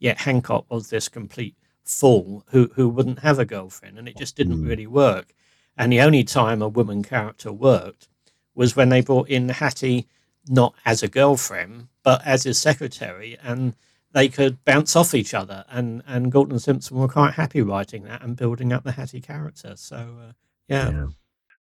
yet 0.00 0.18
Hancock 0.18 0.66
was 0.68 0.90
this 0.90 1.08
complete 1.08 1.54
fool 1.84 2.44
who 2.48 2.70
who 2.74 2.88
wouldn't 2.88 3.20
have 3.20 3.38
a 3.38 3.44
girlfriend, 3.44 3.98
and 3.98 4.08
it 4.08 4.16
just 4.16 4.34
didn't 4.34 4.64
really 4.64 4.86
work. 4.86 5.32
And 5.76 5.92
the 5.92 6.00
only 6.00 6.24
time 6.24 6.60
a 6.60 6.68
woman 6.68 7.04
character 7.04 7.52
worked 7.52 8.08
was 8.54 8.74
when 8.74 8.88
they 8.88 9.00
brought 9.00 9.28
in 9.28 9.48
Hattie 9.48 10.08
not 10.48 10.74
as 10.84 11.02
a 11.02 11.08
girlfriend 11.08 11.88
but 12.02 12.26
as 12.26 12.44
his 12.44 12.58
secretary, 12.58 13.38
and 13.42 13.76
they 14.12 14.28
could 14.28 14.64
bounce 14.64 14.96
off 14.96 15.14
each 15.14 15.34
other. 15.34 15.64
And 15.70 16.02
and 16.06 16.32
Galton 16.32 16.52
and 16.52 16.62
Simpson 16.62 16.96
were 16.98 17.08
quite 17.08 17.34
happy 17.34 17.62
writing 17.62 18.04
that 18.04 18.22
and 18.22 18.36
building 18.36 18.72
up 18.72 18.84
the 18.84 18.92
Hattie 18.92 19.20
character. 19.20 19.74
So 19.76 19.96
uh, 19.96 20.32
yeah. 20.68 21.06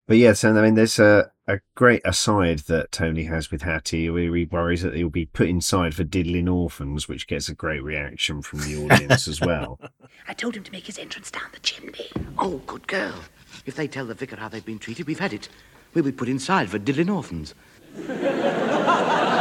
But 0.07 0.19
yes, 0.19 0.45
and 0.45 0.59
I 0.59 0.63
mean, 0.63 0.75
there's 0.75 0.99
a, 0.99 1.31
a 1.47 1.61
great 1.75 2.03
aside 2.05 2.61
that 2.61 2.93
Tony 2.93 3.25
has 3.25 3.51
with 3.51 3.63
Hattie 3.63 4.11
where 4.11 4.35
he 4.35 4.45
worries 4.45 4.83
that 4.83 4.95
he'll 4.95 5.09
be 5.09 5.25
put 5.25 5.49
inside 5.49 5.95
for 5.95 6.05
diddling 6.05 6.49
orphans, 6.49 7.09
which 7.09 7.27
gets 7.27 7.49
a 7.49 7.55
great 7.55 7.83
reaction 7.83 8.43
from 8.43 8.61
the 8.61 8.85
audience 8.85 9.27
as 9.27 9.41
well. 9.41 9.81
I 10.29 10.35
told 10.35 10.57
him 10.57 10.65
to 10.65 10.73
make 10.73 10.87
his 10.87 10.99
entrance 10.99 11.31
down 11.31 11.49
the 11.53 11.61
chimney. 11.61 12.11
Oh, 12.39 12.59
good 12.67 12.87
girl. 12.87 13.15
If 13.65 13.77
they 13.77 13.89
tell 13.89 14.05
the 14.05 14.15
vicar 14.15 14.37
how 14.37 14.49
they've 14.49 14.65
been 14.65 14.79
treated, 14.79 15.07
we've 15.07 15.19
had 15.19 15.33
it. 15.33 15.49
We'll 15.95 16.05
be 16.05 16.13
put 16.13 16.29
inside 16.29 16.69
for 16.69 16.79
diddling 16.79 17.09
orphans. 17.09 17.55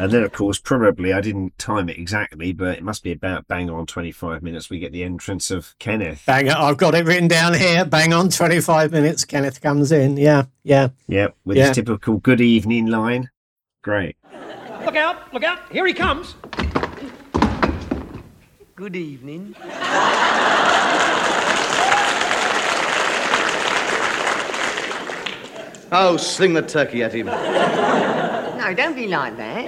And 0.00 0.10
then, 0.10 0.22
of 0.22 0.32
course, 0.32 0.58
probably 0.58 1.12
I 1.12 1.20
didn't 1.20 1.58
time 1.58 1.90
it 1.90 1.98
exactly, 1.98 2.54
but 2.54 2.78
it 2.78 2.82
must 2.82 3.02
be 3.02 3.12
about 3.12 3.46
bang 3.48 3.68
on 3.68 3.84
25 3.84 4.42
minutes. 4.42 4.70
We 4.70 4.78
get 4.78 4.92
the 4.92 5.04
entrance 5.04 5.50
of 5.50 5.74
Kenneth. 5.78 6.22
Bang 6.24 6.48
on, 6.48 6.56
I've 6.56 6.78
got 6.78 6.94
it 6.94 7.04
written 7.04 7.28
down 7.28 7.52
here. 7.52 7.84
Bang 7.84 8.14
on, 8.14 8.30
25 8.30 8.92
minutes. 8.92 9.26
Kenneth 9.26 9.60
comes 9.60 9.92
in. 9.92 10.16
Yeah, 10.16 10.44
yeah. 10.62 10.88
yeah. 11.06 11.28
with 11.44 11.58
Yeah. 11.58 11.66
his 11.66 11.74
typical 11.76 12.16
good 12.16 12.40
evening 12.40 12.86
line. 12.86 13.28
Great. 13.82 14.16
Look 14.86 14.96
out, 14.96 15.34
look 15.34 15.44
out, 15.44 15.58
here 15.70 15.86
he 15.86 15.92
comes. 15.92 16.34
Good 18.74 18.96
evening. 18.96 19.54
Oh, 25.92 26.16
sling 26.16 26.54
the 26.54 26.62
turkey 26.62 27.02
at 27.02 27.12
him. 27.12 27.28
No, 28.60 28.74
don't 28.74 28.94
be 28.94 29.06
like 29.08 29.36
that. 29.36 29.66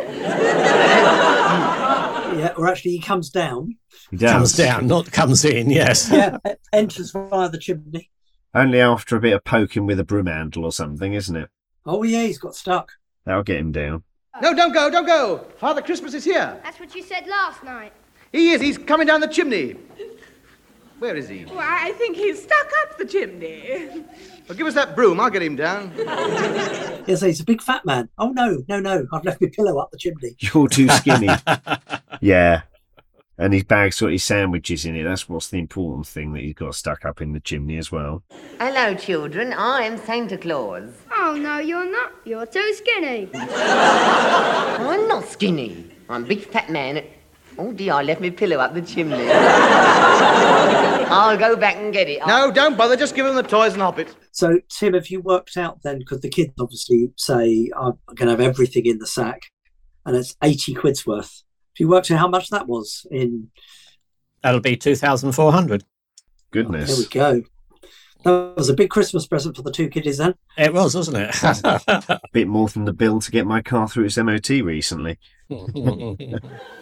Yeah, 2.32 2.54
or 2.56 2.66
actually, 2.66 2.92
he 2.92 2.98
comes 2.98 3.28
down. 3.28 3.76
He 4.10 4.16
Comes 4.16 4.54
down, 4.54 4.86
not 4.86 5.12
comes 5.12 5.44
in. 5.44 5.68
Yes. 5.68 6.10
Yeah, 6.12 6.38
enters 6.72 7.10
via 7.10 7.50
the 7.50 7.58
chimney. 7.58 8.10
Only 8.54 8.80
after 8.80 9.16
a 9.16 9.20
bit 9.20 9.34
of 9.34 9.44
poking 9.44 9.84
with 9.84 10.00
a 10.00 10.04
broom 10.04 10.26
handle 10.26 10.64
or 10.64 10.72
something, 10.72 11.12
isn't 11.12 11.36
it? 11.36 11.50
Oh 11.84 12.02
yeah, 12.04 12.22
he's 12.22 12.38
got 12.38 12.54
stuck. 12.54 12.92
That'll 13.26 13.42
get 13.42 13.58
him 13.58 13.70
down. 13.70 14.04
No, 14.40 14.54
don't 14.54 14.72
go, 14.72 14.88
don't 14.88 15.04
go. 15.04 15.46
Father 15.58 15.82
Christmas 15.82 16.14
is 16.14 16.24
here. 16.24 16.58
That's 16.64 16.80
what 16.80 16.94
you 16.94 17.02
said 17.02 17.26
last 17.26 17.62
night. 17.64 17.92
He 18.32 18.52
is, 18.52 18.62
he's 18.62 18.78
coming 18.78 19.06
down 19.06 19.20
the 19.20 19.28
chimney. 19.28 19.76
Where 21.02 21.16
is 21.16 21.28
he? 21.28 21.46
Why, 21.46 21.88
I 21.88 21.92
think 21.94 22.16
he's 22.16 22.40
stuck 22.40 22.70
up 22.82 22.96
the 22.96 23.04
chimney. 23.04 24.04
Well, 24.46 24.56
give 24.56 24.68
us 24.68 24.74
that 24.74 24.94
broom, 24.94 25.18
I'll 25.18 25.30
get 25.30 25.42
him 25.42 25.56
down. 25.56 25.90
Yes, 27.08 27.22
he's 27.22 27.40
a 27.40 27.44
big 27.44 27.60
fat 27.60 27.84
man. 27.84 28.08
Oh 28.16 28.28
no, 28.28 28.62
no, 28.68 28.78
no! 28.78 29.04
I've 29.12 29.24
left 29.24 29.40
my 29.40 29.48
pillow 29.52 29.78
up 29.78 29.90
the 29.90 29.98
chimney. 29.98 30.36
You're 30.38 30.68
too 30.68 30.88
skinny. 30.90 31.28
yeah. 32.20 32.62
And 33.36 33.52
his 33.52 33.64
bag's 33.64 33.98
got 33.98 34.12
his 34.12 34.22
sandwiches 34.22 34.84
in 34.84 34.94
it. 34.94 35.02
That's 35.02 35.28
what's 35.28 35.48
the 35.48 35.58
important 35.58 36.06
thing 36.06 36.32
that 36.34 36.42
he's 36.44 36.54
got 36.54 36.76
stuck 36.76 37.04
up 37.04 37.20
in 37.20 37.32
the 37.32 37.40
chimney 37.40 37.78
as 37.78 37.90
well. 37.90 38.22
Hello, 38.60 38.94
children. 38.94 39.52
I 39.52 39.82
am 39.82 39.98
Santa 39.98 40.38
Claus. 40.38 40.92
Oh, 41.12 41.34
no, 41.34 41.58
you're 41.58 41.90
not. 41.90 42.12
You're 42.24 42.46
too 42.46 42.72
skinny. 42.74 43.28
I'm 43.34 45.08
not 45.08 45.24
skinny. 45.24 45.90
I'm 46.08 46.22
a 46.22 46.26
big 46.28 46.44
fat 46.44 46.70
man. 46.70 47.02
Oh 47.58 47.72
dear, 47.72 47.94
I 47.94 48.02
left 48.02 48.20
my 48.20 48.30
pillow 48.30 48.56
up 48.58 48.74
the 48.74 48.82
chimney. 48.82 49.28
I'll 51.12 51.38
go 51.38 51.56
back 51.56 51.76
and 51.76 51.92
get 51.92 52.08
it. 52.08 52.20
No, 52.26 52.50
don't 52.50 52.76
bother, 52.76 52.96
just 52.96 53.14
give 53.14 53.26
them 53.26 53.36
the 53.36 53.42
toys 53.42 53.72
and 53.74 53.82
hop 53.82 53.98
it. 53.98 54.14
So, 54.32 54.60
Tim, 54.68 54.94
have 54.94 55.08
you 55.08 55.20
worked 55.20 55.56
out 55.56 55.82
then? 55.82 55.98
Because 55.98 56.20
the 56.20 56.28
kids 56.28 56.52
obviously 56.58 57.12
say, 57.16 57.70
"I'm 57.76 57.98
going 58.14 58.26
to 58.26 58.30
have 58.30 58.40
everything 58.40 58.86
in 58.86 58.98
the 58.98 59.06
sack," 59.06 59.42
and 60.06 60.16
it's 60.16 60.36
eighty 60.42 60.74
quid's 60.74 61.06
worth. 61.06 61.42
Have 61.72 61.80
you 61.80 61.88
worked 61.88 62.10
out 62.10 62.18
how 62.18 62.28
much 62.28 62.48
that 62.50 62.68
was 62.68 63.06
in? 63.10 63.50
That'll 64.42 64.60
be 64.60 64.76
2,400. 64.76 65.84
Goodness. 66.50 66.88
There 66.88 66.98
we 66.98 67.06
go. 67.06 67.48
That 68.24 68.54
was 68.56 68.68
a 68.68 68.74
big 68.74 68.90
Christmas 68.90 69.26
present 69.26 69.56
for 69.56 69.62
the 69.62 69.72
two 69.72 69.88
kiddies 69.88 70.18
then. 70.18 70.34
It 70.56 70.72
was, 70.72 70.94
wasn't 70.94 71.16
it? 71.16 71.42
a 71.42 72.20
bit 72.32 72.46
more 72.46 72.68
than 72.68 72.84
the 72.84 72.92
bill 72.92 73.20
to 73.20 73.30
get 73.30 73.46
my 73.46 73.62
car 73.62 73.88
through 73.88 74.04
its 74.04 74.16
MOT 74.16 74.48
recently. 74.48 75.18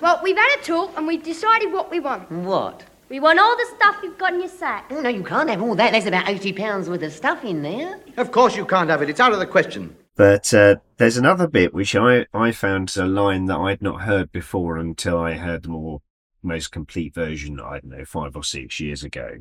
Well, 0.00 0.20
we've 0.22 0.36
had 0.36 0.56
a 0.60 0.62
talk 0.62 0.96
and 0.96 1.06
we've 1.06 1.22
decided 1.22 1.72
what 1.72 1.90
we 1.90 2.00
want. 2.00 2.30
What? 2.30 2.84
We 3.10 3.18
want 3.18 3.40
all 3.40 3.56
the 3.56 3.66
stuff 3.74 3.96
you've 4.04 4.18
got 4.18 4.34
in 4.34 4.38
your 4.38 4.48
sack. 4.48 4.86
Oh, 4.90 5.00
no, 5.00 5.08
you 5.08 5.24
can't 5.24 5.50
have 5.50 5.60
all 5.60 5.74
that. 5.74 5.90
There's 5.90 6.06
about 6.06 6.28
80 6.28 6.52
pounds 6.52 6.88
worth 6.88 7.02
of 7.02 7.12
stuff 7.12 7.42
in 7.42 7.60
there. 7.60 7.98
Of 8.16 8.30
course 8.30 8.56
you 8.56 8.64
can't 8.64 8.88
have 8.88 9.02
it, 9.02 9.10
it's 9.10 9.18
out 9.18 9.32
of 9.32 9.40
the 9.40 9.46
question. 9.46 9.96
But 10.14 10.54
uh, 10.54 10.76
there's 10.96 11.16
another 11.16 11.48
bit 11.48 11.74
which 11.74 11.96
I, 11.96 12.26
I 12.32 12.52
found 12.52 12.96
a 12.96 13.06
line 13.06 13.46
that 13.46 13.58
I'd 13.58 13.82
not 13.82 14.02
heard 14.02 14.30
before 14.30 14.76
until 14.76 15.18
I 15.18 15.32
heard 15.32 15.64
the 15.64 15.70
more 15.70 16.02
most 16.40 16.70
complete 16.70 17.12
version, 17.12 17.58
I 17.58 17.80
don't 17.80 17.86
know, 17.86 18.04
five 18.04 18.36
or 18.36 18.44
six 18.44 18.78
years 18.78 19.02
ago, 19.02 19.40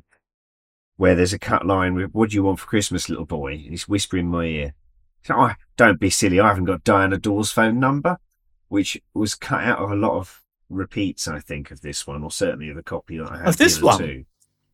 where 0.98 1.14
there's 1.14 1.34
a 1.34 1.40
cut 1.40 1.64
line 1.64 1.94
with, 1.94 2.12
What 2.12 2.32
do 2.32 2.36
you 2.38 2.44
want 2.44 2.60
for 2.60 2.66
Christmas, 2.66 3.08
little 3.08 3.26
boy? 3.26 3.52
And 3.52 3.70
he's 3.70 3.88
whispering 3.88 4.26
in 4.26 4.32
my 4.32 4.46
ear. 4.46 4.74
So, 5.26 5.36
oh, 5.38 5.54
don't 5.78 6.00
be 6.00 6.10
silly, 6.10 6.40
I 6.40 6.48
haven't 6.48 6.66
got 6.66 6.84
Diana 6.84 7.20
Dors' 7.20 7.52
phone 7.52 7.80
number, 7.80 8.18
which 8.68 9.00
was 9.14 9.36
cut 9.36 9.64
out 9.64 9.78
of 9.78 9.92
a 9.92 9.96
lot 9.96 10.18
of 10.18 10.42
repeats, 10.70 11.28
I 11.28 11.40
think, 11.40 11.72
of 11.72 11.82
this 11.82 12.06
one, 12.08 12.24
or 12.24 12.32
certainly 12.32 12.70
of 12.70 12.76
the 12.76 12.84
copy 12.84 13.18
that 13.18 13.32
I 13.32 13.38
had. 13.40 13.48
Of 13.48 13.58
this 13.58 13.82
one? 13.82 13.98
two. 13.98 14.26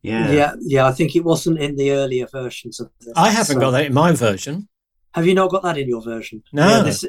Yeah. 0.02 0.30
yeah, 0.30 0.54
yeah. 0.60 0.86
I 0.86 0.92
think 0.92 1.16
it 1.16 1.24
wasn't 1.24 1.58
in 1.58 1.74
the 1.76 1.90
earlier 1.90 2.26
versions 2.30 2.78
of 2.80 2.90
this. 3.00 3.12
I 3.16 3.30
haven't 3.30 3.56
So- 3.56 3.60
got 3.60 3.70
that 3.72 3.86
in 3.86 3.94
my 3.94 4.12
version. 4.12 4.68
Have 5.14 5.26
you 5.26 5.34
not 5.34 5.50
got 5.50 5.62
that 5.62 5.78
in 5.78 5.88
your 5.88 6.02
version? 6.02 6.42
No. 6.52 6.68
Yeah, 6.68 6.82
this- 6.82 7.04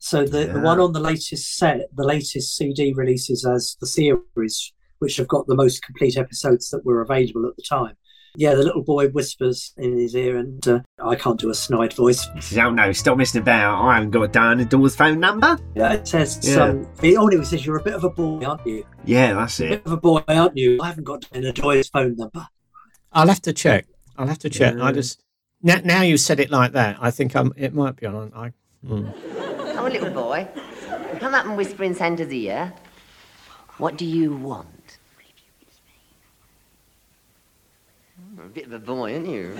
so 0.00 0.24
the, 0.26 0.46
the 0.46 0.60
one 0.60 0.80
on 0.80 0.92
the 0.92 0.98
latest 1.00 1.56
set, 1.56 1.82
the 1.94 2.02
latest 2.04 2.56
CD 2.56 2.92
releases 2.92 3.46
as 3.46 3.76
the 3.80 3.86
series, 3.86 4.72
which 4.98 5.16
have 5.16 5.28
got 5.28 5.46
the 5.46 5.54
most 5.54 5.80
complete 5.82 6.16
episodes 6.18 6.70
that 6.70 6.84
were 6.84 7.00
available 7.00 7.46
at 7.46 7.54
the 7.54 7.62
time. 7.62 7.96
Yeah, 8.36 8.54
the 8.54 8.62
little 8.62 8.82
boy 8.82 9.08
whispers 9.08 9.74
in 9.76 9.98
his 9.98 10.14
ear, 10.14 10.38
and 10.38 10.66
uh, 10.66 10.80
I 11.04 11.16
can't 11.16 11.38
do 11.38 11.50
a 11.50 11.54
snide 11.54 11.92
voice. 11.92 12.26
He 12.34 12.40
says, 12.40 12.58
Oh 12.58 12.70
no, 12.70 12.90
stop 12.92 13.18
messing 13.18 13.42
about. 13.42 13.82
I 13.84 13.94
haven't 13.94 14.10
got 14.10 14.32
Diana 14.32 14.64
Dors' 14.64 14.96
phone 14.96 15.20
number. 15.20 15.58
Yeah, 15.74 15.92
it 15.92 16.08
says, 16.08 16.38
Yeah. 16.42 16.64
um, 16.64 16.88
he 17.00 17.16
only 17.16 17.44
says, 17.44 17.66
You're 17.66 17.76
a 17.76 17.82
bit 17.82 17.94
of 17.94 18.04
a 18.04 18.10
boy, 18.10 18.42
aren't 18.44 18.66
you? 18.66 18.86
Yeah, 19.04 19.34
that's 19.34 19.60
it. 19.60 19.66
A 19.66 19.76
bit 19.76 19.86
of 19.86 19.92
a 19.92 19.96
boy, 19.98 20.22
aren't 20.28 20.56
you? 20.56 20.78
I 20.80 20.86
haven't 20.88 21.04
got 21.04 21.28
Diana 21.30 21.52
Joy's 21.52 21.88
phone 21.88 22.16
number. 22.16 22.46
I'll 23.12 23.28
have 23.28 23.42
to 23.42 23.52
check. 23.52 23.86
I'll 24.16 24.26
have 24.28 24.38
to 24.38 24.50
check. 24.50 24.76
I 24.80 24.92
just 24.92 25.22
now, 25.62 25.80
now 25.84 26.02
you 26.02 26.16
said 26.16 26.40
it 26.40 26.50
like 26.50 26.72
that. 26.72 26.96
I 27.00 27.10
think 27.10 27.36
I'm. 27.36 27.52
It 27.56 27.74
might 27.74 27.96
be 27.96 28.06
on. 28.06 28.32
I. 28.34 28.52
hmm. 28.86 29.08
Oh, 29.78 29.88
little 29.92 30.10
boy. 30.10 30.48
Come 31.20 31.34
up 31.34 31.44
and 31.44 31.56
whisper 31.56 31.84
in 31.84 31.94
Santa's 31.94 32.32
ear. 32.32 32.72
What 33.78 33.96
do 33.98 34.06
you 34.06 34.34
want? 34.34 34.68
A 38.44 38.48
bit 38.48 38.66
of 38.66 38.72
a 38.72 38.78
boy, 38.80 39.14
aren't 39.14 39.28
you? 39.28 39.54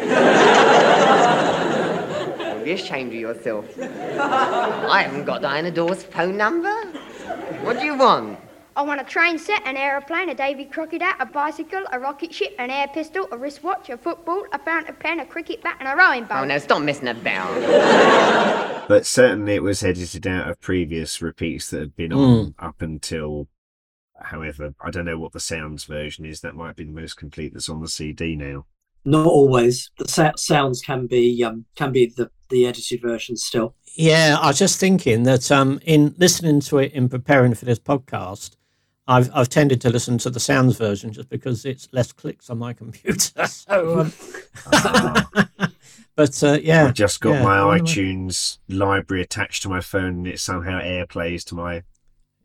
Don't 2.37 2.65
be 2.65 2.73
ashamed 2.73 3.13
of 3.13 3.21
yourself. 3.21 3.79
I 3.79 5.05
haven't 5.05 5.25
got 5.25 5.41
Diana 5.41 5.71
Dors' 5.71 6.03
phone 6.03 6.37
number. 6.37 6.75
What 7.63 7.79
do 7.79 7.85
you 7.85 7.97
want? 7.97 8.41
I 8.75 8.83
want 8.83 9.01
a 9.01 9.05
train 9.05 9.39
set, 9.39 9.65
an 9.67 9.77
aeroplane, 9.77 10.31
a 10.31 10.35
Davy 10.35 10.65
Crockett 10.65 11.01
hat, 11.01 11.17
a 11.21 11.27
bicycle, 11.27 11.85
a 11.93 12.01
rocket 12.01 12.35
ship, 12.35 12.57
an 12.59 12.71
air 12.71 12.89
pistol, 12.89 13.29
a 13.31 13.37
wristwatch, 13.37 13.89
a 13.89 13.97
football, 13.97 14.47
a 14.53 14.59
fountain 14.59 14.97
pen, 14.97 15.21
a 15.21 15.27
cricket 15.27 15.63
bat, 15.63 15.77
and 15.79 15.89
a 15.89 15.95
rowing 15.95 16.25
boat. 16.25 16.39
Oh, 16.41 16.45
no, 16.45 16.59
stop 16.59 16.83
messing 16.83 17.09
about. 17.09 18.69
But 18.89 19.07
certainly 19.07 19.55
it 19.55 19.63
was 19.63 19.85
edited 19.85 20.27
out 20.27 20.51
of 20.51 20.61
previous 20.61 21.23
repeats 21.23 21.71
that 21.71 21.79
had 21.79 21.95
been 21.95 22.13
on 22.13 22.47
hmm. 22.47 22.65
up 22.65 22.83
until, 22.83 23.47
however, 24.21 24.75
I 24.81 24.91
don't 24.91 25.05
know 25.05 25.21
what 25.21 25.33
the 25.33 25.41
sounds 25.41 25.85
version 25.85 26.27
is. 26.27 26.41
That 26.41 26.57
might 26.57 26.75
be 26.75 26.85
the 26.85 26.91
most 26.91 27.17
complete 27.17 27.55
that's 27.55 27.69
on 27.69 27.81
the 27.81 27.89
CD 27.89 28.35
now. 28.35 28.67
Not 29.05 29.27
always. 29.27 29.91
The 29.99 30.09
sa- 30.09 30.33
sounds 30.37 30.81
can 30.81 31.07
be 31.07 31.43
um, 31.45 31.65
can 31.77 31.93
be 31.93 32.07
the, 32.17 32.31
the 32.51 32.67
edited 32.67 33.03
version 33.03 33.37
still. 33.37 33.75
Yeah, 33.97 34.39
I 34.41 34.49
was 34.49 34.59
just 34.59 34.79
thinking 34.81 35.25
that 35.25 35.51
um, 35.51 35.81
in 35.85 36.15
listening 36.19 36.61
to 36.61 36.79
it 36.79 36.93
in 36.93 37.09
preparing 37.09 37.55
for 37.55 37.65
this 37.65 37.79
podcast, 37.81 38.57
I've 39.09 39.29
I've 39.35 39.49
tended 39.49 39.81
to 39.83 39.91
listen 39.91 40.19
to 40.19 40.31
the 40.31 40.39
sounds 40.41 40.77
version 40.79 41.13
just 41.13 41.29
because 41.29 41.65
it's 41.65 41.89
less 41.93 42.13
clicks 42.13 42.49
on 42.49 42.59
my 42.59 42.73
computer. 42.83 43.47
So, 43.49 44.01
um, 44.01 44.13
but 46.17 46.43
uh, 46.45 46.59
yeah, 46.63 46.87
I 46.87 46.91
just 46.93 47.21
got 47.21 47.33
yeah, 47.35 47.43
my 47.43 47.59
I 47.61 47.81
iTunes 47.81 48.59
library 48.69 49.23
attached 49.23 49.63
to 49.65 49.69
my 49.69 49.81
phone 49.81 50.05
and 50.19 50.27
it 50.29 50.39
somehow 50.41 50.81
airplays 50.81 51.45
to 51.47 51.55
my 51.55 51.83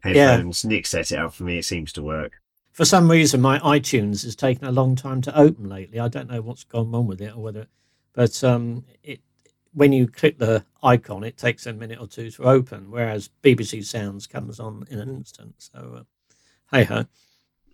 Yeah. 0.06 0.32
headphones. 0.32 0.66
Nick 0.66 0.88
set 0.88 1.12
it 1.12 1.20
up 1.20 1.34
for 1.34 1.44
me. 1.44 1.60
It 1.60 1.66
seems 1.66 1.94
to 1.94 2.02
work. 2.02 2.34
For 2.78 2.86
some 2.86 3.10
reason, 3.10 3.42
my 3.42 3.58
iTunes 3.58 4.24
has 4.24 4.36
taken 4.36 4.68
a 4.68 4.72
long 4.72 4.96
time 4.96 5.20
to 5.22 5.36
open 5.36 5.68
lately. 5.68 6.00
I 6.00 6.10
don't 6.10 6.30
know 6.30 6.42
what's 6.42 6.64
gone 6.64 6.92
wrong 6.92 7.08
with 7.08 7.20
it 7.22 7.36
or 7.36 7.42
whether, 7.42 7.66
but 8.14 8.44
um, 8.44 8.86
it 9.02 9.20
when 9.74 9.92
you 9.92 10.08
click 10.08 10.38
the 10.38 10.64
icon, 10.84 11.24
it 11.24 11.38
takes 11.38 11.66
a 11.66 11.74
minute 11.74 12.00
or 12.00 12.06
two 12.06 12.30
to 12.30 12.44
open, 12.44 12.92
whereas 12.92 13.32
BBC 13.42 13.84
Sounds 13.84 14.28
comes 14.28 14.60
on 14.60 14.86
in 14.92 15.00
an 15.00 15.10
instant. 15.10 15.56
So, 15.58 15.98
uh, 15.98 16.04
hey 16.72 16.84
ho. 16.84 17.06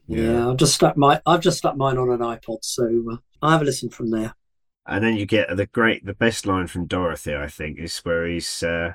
Yeah, 0.07 0.49
I've 0.49 0.57
just 0.57 0.75
stuck 0.75 0.95
my 0.95 1.21
I've 1.25 1.41
just 1.41 1.57
stuck 1.57 1.75
mine 1.75 1.97
on 1.97 2.09
an 2.09 2.19
iPod, 2.19 2.59
so 2.61 3.03
uh, 3.11 3.17
I 3.41 3.51
have 3.51 3.61
a 3.61 3.65
listen 3.65 3.89
from 3.89 4.09
there. 4.09 4.35
And 4.87 5.03
then 5.03 5.17
you 5.17 5.25
get 5.25 5.53
the 5.53 5.65
great, 5.65 6.05
the 6.05 6.13
best 6.13 6.45
line 6.45 6.67
from 6.67 6.85
Dorothy, 6.85 7.35
I 7.35 7.47
think, 7.47 7.77
is 7.77 7.97
where 7.99 8.25
he's, 8.25 8.63
uh, 8.63 8.93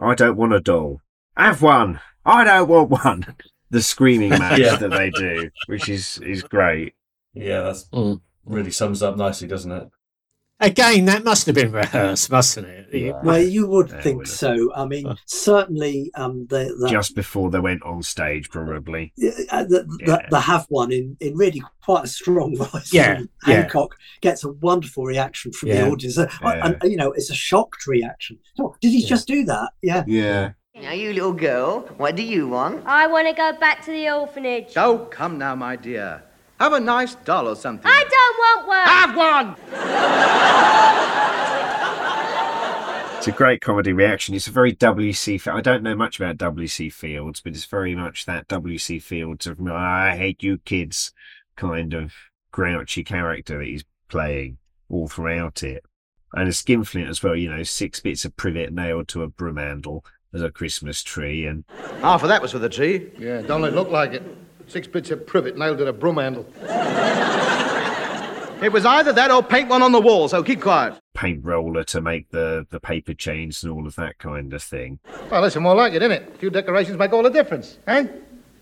"I 0.00 0.16
don't 0.16 0.36
want 0.36 0.54
a 0.54 0.60
doll. 0.60 1.02
Have 1.36 1.62
one. 1.62 2.00
I 2.24 2.42
don't 2.42 2.68
want 2.68 2.90
one." 2.90 3.36
the 3.70 3.82
screaming 3.82 4.30
match 4.38 4.58
Yeah. 4.60 4.76
that 4.76 4.90
they 4.90 5.10
do, 5.10 5.50
which 5.66 5.88
is 5.88 6.18
is 6.18 6.42
great. 6.42 6.94
Yeah, 7.34 7.62
that's 7.62 7.84
Mm. 7.86 8.20
really 8.44 8.70
sums 8.70 9.02
up 9.02 9.16
nicely, 9.16 9.48
doesn't 9.48 9.72
it? 9.72 9.88
Again, 10.60 11.04
that 11.06 11.24
must 11.24 11.46
have 11.46 11.56
been 11.56 11.72
rehearsed, 11.72 12.30
mustn't 12.30 12.66
it? 12.68 13.14
Well, 13.24 13.40
you 13.42 13.66
would 13.66 13.90
Yeah, 13.90 14.00
think 14.00 14.26
so. 14.28 14.72
I 14.74 14.86
mean, 14.86 15.12
certainly 15.26 16.12
um, 16.14 16.46
the, 16.48 16.74
the, 16.78 16.88
Just 16.88 17.16
before 17.16 17.50
they 17.50 17.58
went 17.58 17.82
on 17.82 18.04
stage, 18.04 18.48
probably. 18.50 19.12
uh, 19.50 19.64
the, 19.64 19.84
the, 20.06 20.22
the 20.30 20.40
have 20.40 20.64
one 20.68 20.92
in, 20.92 21.16
in 21.20 21.36
really 21.36 21.60
quite 21.84 22.04
a 22.04 22.08
strong 22.08 22.56
voice. 22.72 22.92
Yeah, 22.92 23.16
from 23.16 23.28
yeah. 23.48 23.54
Hancock 23.62 23.96
gets 24.20 24.44
a 24.44 24.52
wonderful 24.52 25.04
reaction 25.04 25.52
from 25.52 25.70
Yeah. 25.70 25.82
the 25.86 25.90
audience. 25.90 26.18
Uh, 26.18 26.28
Yeah. 26.40 26.76
And, 26.80 26.90
you 26.92 26.96
know, 26.96 27.10
it's 27.10 27.30
a 27.30 27.34
shocked 27.34 27.88
reaction. 27.88 28.38
Oh, 28.60 28.76
did 28.80 28.92
he 28.92 29.04
just 29.04 29.26
do 29.26 29.44
that? 29.46 29.70
Yeah. 29.82 30.04
Yeah. 30.06 30.52
Now, 30.76 30.90
you 30.90 31.12
little 31.12 31.32
girl, 31.32 31.82
what 31.98 32.16
do 32.16 32.24
you 32.24 32.48
want? 32.48 32.84
I 32.84 33.06
want 33.06 33.28
to 33.28 33.32
go 33.32 33.52
back 33.52 33.84
to 33.84 33.92
the 33.92 34.10
orphanage. 34.10 34.72
Oh, 34.76 35.06
come 35.08 35.38
now, 35.38 35.54
my 35.54 35.76
dear. 35.76 36.24
Have 36.58 36.72
a 36.72 36.80
nice 36.80 37.14
doll 37.14 37.46
or 37.46 37.54
something. 37.54 37.88
I 37.88 38.04
don't 38.10 38.38
want 38.38 38.66
one. 38.66 38.88
Have 38.88 39.16
one! 39.16 39.54
It's 43.18 43.28
a 43.28 43.32
great 43.32 43.60
comedy 43.60 43.92
reaction. 43.92 44.34
It's 44.34 44.48
a 44.48 44.50
very 44.50 44.72
W.C. 44.72 45.38
Fi- 45.38 45.52
I 45.52 45.60
don't 45.60 45.84
know 45.84 45.94
much 45.94 46.18
about 46.18 46.38
W.C. 46.38 46.90
Fields, 46.90 47.40
but 47.40 47.54
it's 47.54 47.66
very 47.66 47.94
much 47.94 48.26
that 48.26 48.48
W.C. 48.48 48.98
Fields 48.98 49.46
of 49.46 49.60
oh, 49.60 49.72
"I 49.72 50.16
hate 50.16 50.42
you 50.42 50.58
kids" 50.58 51.12
kind 51.56 51.94
of 51.94 52.12
grouchy 52.50 53.04
character 53.04 53.58
that 53.58 53.66
he's 53.66 53.84
playing 54.08 54.58
all 54.88 55.06
throughout 55.06 55.62
it. 55.62 55.84
And 56.32 56.48
a 56.48 56.52
skinflint 56.52 57.08
as 57.08 57.22
well. 57.22 57.36
You 57.36 57.48
know, 57.50 57.62
six 57.62 58.00
bits 58.00 58.24
of 58.24 58.36
privet 58.36 58.72
nailed 58.72 59.06
to 59.08 59.22
a 59.22 59.28
broom 59.28 59.56
handle 59.56 60.04
as 60.34 60.42
a 60.42 60.50
Christmas 60.50 61.02
tree, 61.02 61.46
and 61.46 61.64
Half 62.00 62.22
of 62.22 62.28
that 62.28 62.42
was 62.42 62.52
for 62.52 62.58
the 62.58 62.68
tree. 62.68 63.10
Yeah, 63.18 63.40
don't 63.42 63.64
it 63.64 63.72
look 63.72 63.88
like 63.90 64.12
it? 64.12 64.22
Six 64.66 64.86
bits 64.86 65.10
of 65.10 65.26
privet 65.26 65.56
nailed 65.56 65.78
to 65.78 65.86
a 65.86 65.92
broom 65.92 66.16
handle. 66.16 66.46
It 68.62 68.72
was 68.72 68.86
either 68.86 69.12
that 69.12 69.30
or 69.30 69.42
paint 69.42 69.68
one 69.68 69.82
on 69.82 69.92
the 69.92 70.00
wall, 70.00 70.26
so 70.28 70.42
keep 70.42 70.60
quiet. 70.62 70.94
paint 71.12 71.44
roller 71.44 71.84
to 71.84 72.00
make 72.00 72.30
the 72.30 72.66
the 72.70 72.80
paper 72.80 73.12
chains 73.12 73.62
and 73.62 73.70
all 73.72 73.86
of 73.86 73.94
that 73.96 74.18
kind 74.18 74.52
of 74.54 74.62
thing. 74.62 74.98
Well, 75.30 75.42
listen, 75.42 75.62
more 75.62 75.74
like 75.74 75.92
it, 75.92 76.00
innit? 76.02 76.28
A 76.34 76.38
few 76.38 76.50
decorations 76.50 76.96
make 76.96 77.12
all 77.12 77.22
the 77.22 77.30
difference, 77.30 77.78
eh? 77.86 78.06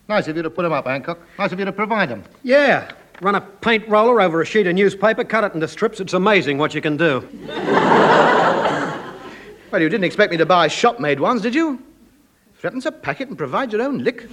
Nice 0.08 0.26
of 0.26 0.36
you 0.36 0.42
to 0.42 0.50
put 0.50 0.62
them 0.62 0.72
up, 0.72 0.86
Hancock. 0.86 1.20
Nice 1.38 1.52
of 1.52 1.58
you 1.60 1.64
to 1.64 1.72
provide 1.72 2.08
them. 2.08 2.24
Yeah. 2.42 2.90
Run 3.20 3.36
a 3.36 3.40
paint 3.40 3.86
roller 3.88 4.20
over 4.20 4.40
a 4.40 4.44
sheet 4.46 4.66
of 4.66 4.74
newspaper, 4.74 5.22
cut 5.22 5.44
it 5.44 5.54
into 5.54 5.68
strips. 5.68 6.00
It's 6.00 6.12
amazing 6.14 6.58
what 6.58 6.74
you 6.74 6.80
can 6.80 6.96
do. 6.96 7.20
Well, 9.72 9.80
you 9.80 9.88
didn't 9.88 10.04
expect 10.04 10.30
me 10.30 10.36
to 10.36 10.44
buy 10.44 10.68
shop-made 10.68 11.18
ones, 11.18 11.40
did 11.40 11.54
you? 11.54 11.82
Threaten 12.56 12.82
to 12.82 12.92
pack 12.92 13.22
it 13.22 13.28
and 13.28 13.38
provide 13.38 13.72
your 13.72 13.80
own 13.80 14.04
lick? 14.04 14.28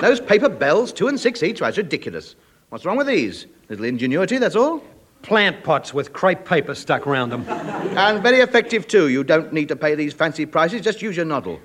Those 0.00 0.18
paper 0.18 0.48
bells, 0.48 0.92
two 0.92 1.06
and 1.06 1.18
six 1.18 1.44
each, 1.44 1.60
that's 1.60 1.76
ridiculous. 1.76 2.34
What's 2.70 2.84
wrong 2.84 2.96
with 2.96 3.06
these? 3.06 3.46
Little 3.68 3.84
ingenuity, 3.84 4.38
that's 4.38 4.56
all. 4.56 4.82
Plant 5.22 5.62
pots 5.62 5.94
with 5.94 6.12
crepe 6.12 6.44
paper 6.44 6.74
stuck 6.74 7.06
round 7.06 7.30
them. 7.30 7.48
And 7.48 8.20
very 8.24 8.40
effective, 8.40 8.88
too. 8.88 9.08
You 9.08 9.22
don't 9.22 9.52
need 9.52 9.68
to 9.68 9.76
pay 9.76 9.94
these 9.94 10.12
fancy 10.12 10.46
prices, 10.46 10.80
just 10.80 11.00
use 11.00 11.16
your 11.16 11.26
noddle. 11.26 11.60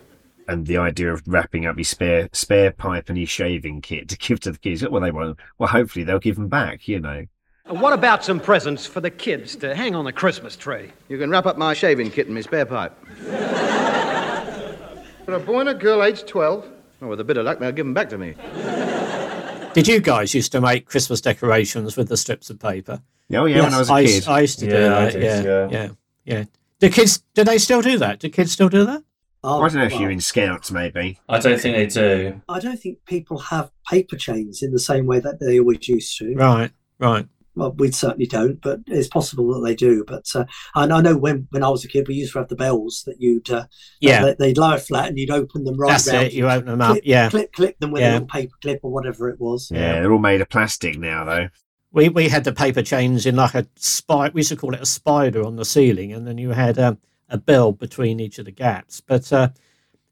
And 0.48 0.68
the 0.68 0.78
idea 0.78 1.12
of 1.12 1.24
wrapping 1.26 1.66
up 1.66 1.80
his 1.80 1.90
spare 1.90 2.30
spare 2.34 2.72
pipe 2.72 3.10
and 3.10 3.18
his 3.18 3.30
shaving 3.30 3.82
kit 3.82 4.10
to 4.10 4.18
give 4.18 4.42
to 4.42 4.52
the 4.52 4.60
kids. 4.60 4.88
Well, 4.88 5.02
they 5.02 5.12
won't. 5.12 5.40
Well, 5.58 5.70
hopefully 5.70 6.06
they'll 6.06 6.20
give 6.20 6.36
them 6.36 6.50
back. 6.50 6.88
You 6.88 7.00
know. 7.00 7.26
And 7.72 7.80
what 7.80 7.94
about 7.94 8.22
some 8.26 8.42
presents 8.42 8.86
for 8.86 9.00
the 9.00 9.10
kids 9.10 9.56
to 9.56 9.74
hang 9.74 9.96
on 9.96 10.04
the 10.04 10.12
Christmas 10.12 10.58
tree? 10.58 10.92
You 11.08 11.18
can 11.18 11.30
wrap 11.30 11.46
up 11.46 11.58
my 11.58 11.74
shaving 11.74 12.12
kit 12.12 12.28
in 12.28 12.34
my 12.34 12.42
spare 12.42 12.66
pipe. 12.66 12.94
For 15.24 15.36
a 15.36 15.40
boy 15.40 15.62
and 15.62 15.70
a 15.70 15.74
girl 15.74 16.04
aged 16.04 16.28
12. 16.28 16.70
Well, 17.00 17.12
with 17.12 17.22
a 17.22 17.24
bit 17.24 17.38
of 17.38 17.46
luck, 17.46 17.60
they'll 17.60 17.72
give 17.72 17.86
them 17.86 17.94
back 17.94 18.10
to 18.10 18.18
me. 18.18 18.34
Did 19.74 19.88
you 19.88 20.02
guys 20.02 20.34
used 20.34 20.52
to 20.52 20.60
make 20.60 20.86
Christmas 20.86 21.22
decorations 21.22 21.96
with 21.96 22.10
the 22.10 22.18
strips 22.18 22.50
of 22.50 22.60
paper? 22.60 23.02
Oh, 23.34 23.46
yeah, 23.46 23.62
when 23.62 23.74
I 23.74 23.80
was 23.80 23.90
a 23.90 23.94
I 23.94 24.04
kid. 24.04 24.16
used, 24.16 24.28
I 24.28 24.40
used 24.42 24.60
to 24.60 24.66
do 24.70 24.76
Yeah, 24.76 24.98
I 24.98 25.06
that. 25.06 25.14
did, 25.14 25.24
yeah, 25.24 25.42
yeah. 25.42 25.68
yeah, 25.72 25.90
yeah. 26.26 26.44
Do 26.82 26.90
kids? 26.90 27.24
Do 27.36 27.46
they 27.46 27.58
still 27.58 27.82
do 27.82 27.98
that? 28.00 28.20
Do 28.20 28.28
kids 28.28 28.52
still 28.52 28.68
do 28.68 28.84
that? 28.84 29.02
Oh, 29.46 29.62
I 29.62 29.70
don't 29.70 29.78
know 29.78 29.86
if 29.86 29.94
well, 29.94 30.02
you're 30.02 30.12
in 30.12 30.20
scouts, 30.20 30.72
maybe. 30.72 31.22
I 31.30 31.40
don't 31.40 31.58
think 31.58 31.78
they 31.78 31.88
do. 31.88 32.42
I 32.50 32.60
don't 32.60 32.76
think 32.78 33.06
people 33.06 33.38
have 33.38 33.72
paper 33.90 34.18
chains 34.18 34.62
in 34.62 34.74
the 34.74 34.80
same 34.80 35.06
way 35.06 35.22
that 35.22 35.40
they 35.40 35.58
always 35.58 35.88
used 35.88 36.18
to. 36.18 36.36
Right, 36.36 36.72
right. 37.00 37.26
Well, 37.54 37.74
we 37.74 37.92
certainly 37.92 38.28
don't, 38.28 38.62
but 38.62 38.80
it's 38.88 39.10
possible 39.10 39.54
that 39.54 39.68
they 39.68 39.76
do. 39.76 40.06
But 40.08 40.26
uh, 40.34 40.46
and 40.76 40.94
I 40.94 41.02
know 41.02 41.18
when, 41.18 41.48
when 41.52 41.64
I 41.64 41.70
was 41.70 41.84
a 41.84 41.90
kid, 41.90 42.08
we 42.08 42.16
used 42.16 42.32
to 42.34 42.40
have 42.40 42.48
the 42.48 42.56
bells 42.56 43.04
that 43.08 43.20
you'd 43.20 43.50
uh, 43.52 43.66
Yeah. 44.00 44.24
they, 44.24 44.36
they'd 44.40 44.58
lie 44.58 44.78
flat 44.78 45.10
and 45.10 45.18
you'd 45.18 45.32
open 45.32 45.66
them 45.66 45.78
right 45.78 45.90
That's 45.92 46.08
round. 46.08 46.28
it. 46.28 46.34
You 46.34 46.50
open 46.50 46.68
them 46.68 46.82
up. 46.82 46.92
clip, 46.92 47.04
yeah. 47.06 47.30
clip, 47.30 47.52
clip 47.52 47.80
them 47.80 47.92
with 47.92 48.02
Yeah. 48.04 48.12
a 48.12 48.14
little 48.14 48.28
paper 48.28 48.56
clip 48.62 48.80
or 48.84 48.92
whatever 48.92 49.30
it 49.30 49.40
was. 49.40 49.70
Yeah, 49.70 50.00
they're 50.02 50.14
all 50.14 50.20
made 50.20 50.40
of 50.40 50.48
plastic 50.50 50.98
now, 50.98 51.26
though. 51.26 51.50
We 51.94 52.08
we 52.08 52.30
had 52.30 52.46
the 52.46 52.54
paper 52.54 52.82
chains 52.82 53.26
in 53.26 53.36
like 53.36 53.54
a 53.54 53.68
spider. 53.76 54.32
We 54.34 54.40
used 54.40 54.50
to 54.52 54.56
call 54.56 54.74
it 54.74 54.82
a 54.82 54.86
spider 54.86 55.46
on 55.46 55.58
the 55.58 55.66
ceiling, 55.66 56.14
and 56.14 56.26
then 56.26 56.38
you 56.38 56.52
had 56.52 56.80
um, 56.80 57.00
a 57.28 57.38
bell 57.38 57.74
between 57.74 58.22
each 58.22 58.40
of 58.40 58.46
the 58.46 58.52
gaps. 58.52 59.02
But 59.02 59.34
uh, 59.34 59.50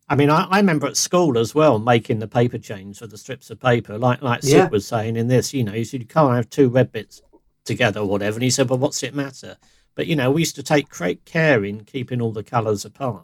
I 0.10 0.16
mean, 0.18 0.30
I, 0.30 0.44
I 0.52 0.58
remember 0.58 0.88
at 0.88 0.98
school 0.98 1.38
as 1.38 1.56
well 1.56 1.80
making 1.80 2.20
the 2.20 2.28
paper 2.28 2.58
chains 2.58 3.00
for 3.00 3.08
the 3.08 3.18
strips 3.18 3.50
of 3.50 3.62
paper, 3.62 3.98
like 3.98 4.22
like 4.22 4.42
Sid 4.44 4.52
Yeah. 4.54 4.68
was 4.68 4.86
saying 4.86 5.16
in 5.16 5.30
this. 5.30 5.54
You 5.54 5.64
know, 5.64 5.74
you 5.74 5.86
said 5.86 6.02
you 6.02 6.06
can't 6.06 6.36
have 6.36 6.50
two 6.50 6.68
red 6.68 6.92
bits 6.92 7.22
together 7.70 8.02
or 8.02 8.08
whatever. 8.08 8.36
And 8.36 8.44
he 8.44 8.50
said, 8.50 8.70
"Well, 8.70 8.80
what's 8.80 9.04
it 9.04 9.16
matter?" 9.16 9.56
But 9.96 10.08
you 10.08 10.16
know, 10.16 10.30
we 10.32 10.42
used 10.42 10.56
to 10.56 10.64
take 10.64 10.90
great 10.90 11.24
care 11.26 11.64
in 11.64 11.86
keeping 11.86 12.22
all 12.22 12.32
the 12.34 12.44
colours 12.44 12.84
apart. 12.86 13.24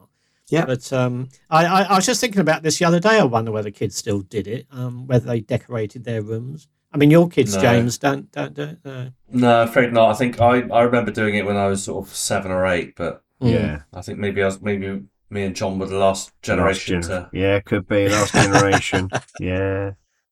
Yeah. 0.50 0.66
But 0.66 0.94
um, 0.94 1.30
I, 1.50 1.66
I, 1.66 1.82
I 1.84 1.96
was 1.96 2.06
just 2.06 2.22
thinking 2.22 2.42
about 2.42 2.62
this 2.64 2.78
the 2.80 2.86
other 2.86 3.00
day. 3.00 3.20
I 3.20 3.24
wonder 3.24 3.52
whether 3.52 3.72
kids 3.72 3.96
still 3.98 4.22
did 4.22 4.48
it, 4.48 4.68
um, 4.72 5.08
whether 5.08 5.26
they 5.26 5.40
decorated 5.42 6.04
their 6.06 6.22
rooms. 6.22 6.68
I 6.94 6.98
mean, 6.98 7.10
your 7.12 7.28
kids, 7.28 7.56
No. 7.56 7.62
James, 7.62 7.98
don't 7.98 8.32
don't 8.32 8.54
do 8.54 8.62
it. 8.64 8.78
No. 8.86 9.12
No, 9.32 9.62
afraid 9.64 9.92
not. 9.92 10.12
I 10.12 10.14
think 10.14 10.40
I, 10.40 10.62
I 10.70 10.82
remember 10.84 11.12
doing 11.12 11.36
it 11.36 11.46
when 11.46 11.58
I 11.58 11.68
was 11.68 11.84
sort 11.84 12.06
of 12.08 12.14
seven 12.16 12.52
or 12.52 12.66
eight, 12.68 12.96
but 12.96 13.24
Yeah. 13.42 13.82
I 13.94 14.02
think 14.02 14.20
maybe 14.20 14.42
I 14.44 14.46
was 14.46 14.62
maybe 14.62 15.04
me 15.30 15.44
and 15.44 15.56
John 15.56 15.80
were 15.80 15.88
the 15.88 15.98
last 15.98 16.32
generation 16.42 17.02
Last 17.02 17.10
gener- 17.10 17.32
to. 17.32 17.38
Yeah, 17.38 17.60
could 17.62 17.88
be 17.88 18.08
last 18.08 18.34
generation. 18.44 19.10
yeah. 19.40 19.92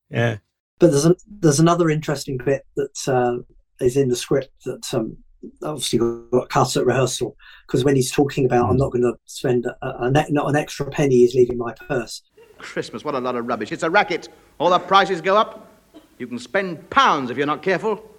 Yeah. 0.09 0.37
But 0.79 0.91
there's 0.91 1.05
a, 1.07 1.15
there's 1.27 1.59
another 1.59 1.89
interesting 1.89 2.37
bit 2.37 2.65
that 2.75 3.07
uh, 3.07 3.37
is 3.83 3.97
in 3.97 4.09
the 4.09 4.15
script 4.15 4.51
that 4.65 4.93
um, 4.93 5.17
obviously 5.61 5.99
got 6.31 6.49
cut 6.49 6.75
at 6.77 6.85
rehearsal 6.85 7.35
because 7.67 7.83
when 7.83 7.95
he's 7.95 8.11
talking 8.11 8.45
about 8.45 8.69
I'm 8.69 8.77
not 8.77 8.91
going 8.91 9.03
to 9.03 9.13
spend 9.25 9.65
a, 9.65 9.75
a, 9.81 10.11
ne- 10.11 10.29
not 10.29 10.49
an 10.49 10.55
extra 10.55 10.85
penny 10.89 11.23
is 11.23 11.35
leaving 11.35 11.57
my 11.57 11.73
purse. 11.73 12.21
Christmas, 12.57 13.03
what 13.03 13.15
a 13.15 13.19
lot 13.19 13.35
of 13.35 13.45
rubbish. 13.45 13.71
It's 13.71 13.83
a 13.83 13.89
racket. 13.89 14.29
All 14.57 14.69
the 14.69 14.79
prices 14.79 15.21
go 15.21 15.35
up. 15.35 15.67
You 16.17 16.27
can 16.27 16.39
spend 16.39 16.89
pounds 16.89 17.29
if 17.29 17.37
you're 17.37 17.47
not 17.47 17.61
careful. 17.61 18.09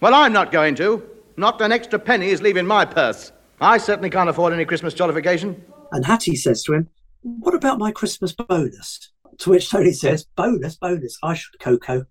Well, 0.00 0.14
I'm 0.14 0.32
not 0.32 0.52
going 0.52 0.74
to. 0.76 1.02
Not 1.38 1.60
an 1.60 1.72
extra 1.72 1.98
penny 1.98 2.28
is 2.28 2.42
leaving 2.42 2.66
my 2.66 2.84
purse. 2.84 3.32
I 3.60 3.78
certainly 3.78 4.10
can't 4.10 4.28
afford 4.28 4.52
any 4.52 4.64
Christmas 4.64 4.94
jollification. 4.94 5.62
And 5.92 6.04
Hattie 6.04 6.36
says 6.36 6.62
to 6.64 6.74
him, 6.74 6.88
"What 7.22 7.54
about 7.54 7.78
my 7.78 7.90
Christmas 7.90 8.32
bonus?" 8.32 9.12
To 9.38 9.50
which 9.50 9.70
Tony 9.70 9.92
says, 9.92 10.26
"Bonus, 10.36 10.76
bonus. 10.76 11.18
I 11.22 11.34
should, 11.34 11.58
cocoa. 11.58 12.06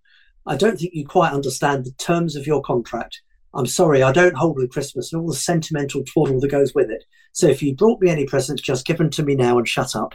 I 0.45 0.55
don't 0.55 0.77
think 0.77 0.93
you 0.93 1.07
quite 1.07 1.33
understand 1.33 1.85
the 1.85 1.91
terms 1.91 2.35
of 2.35 2.45
your 2.45 2.61
contract. 2.61 3.21
I'm 3.53 3.65
sorry, 3.65 4.03
I 4.03 4.11
don't 4.11 4.35
hold 4.35 4.57
with 4.57 4.71
Christmas 4.71 5.11
and 5.11 5.21
all 5.21 5.29
the 5.29 5.35
sentimental 5.35 6.03
twaddle 6.03 6.39
that 6.41 6.51
goes 6.51 6.75
with 6.75 6.89
it. 6.89 7.03
So 7.31 7.47
if 7.47 7.63
you 7.63 7.75
brought 7.75 8.01
me 8.01 8.09
any 8.09 8.25
presents, 8.25 8.61
just 8.61 8.85
give 8.85 8.97
them 8.97 9.09
to 9.11 9.23
me 9.23 9.35
now 9.35 9.57
and 9.57 9.67
shut 9.67 9.95
up." 9.95 10.13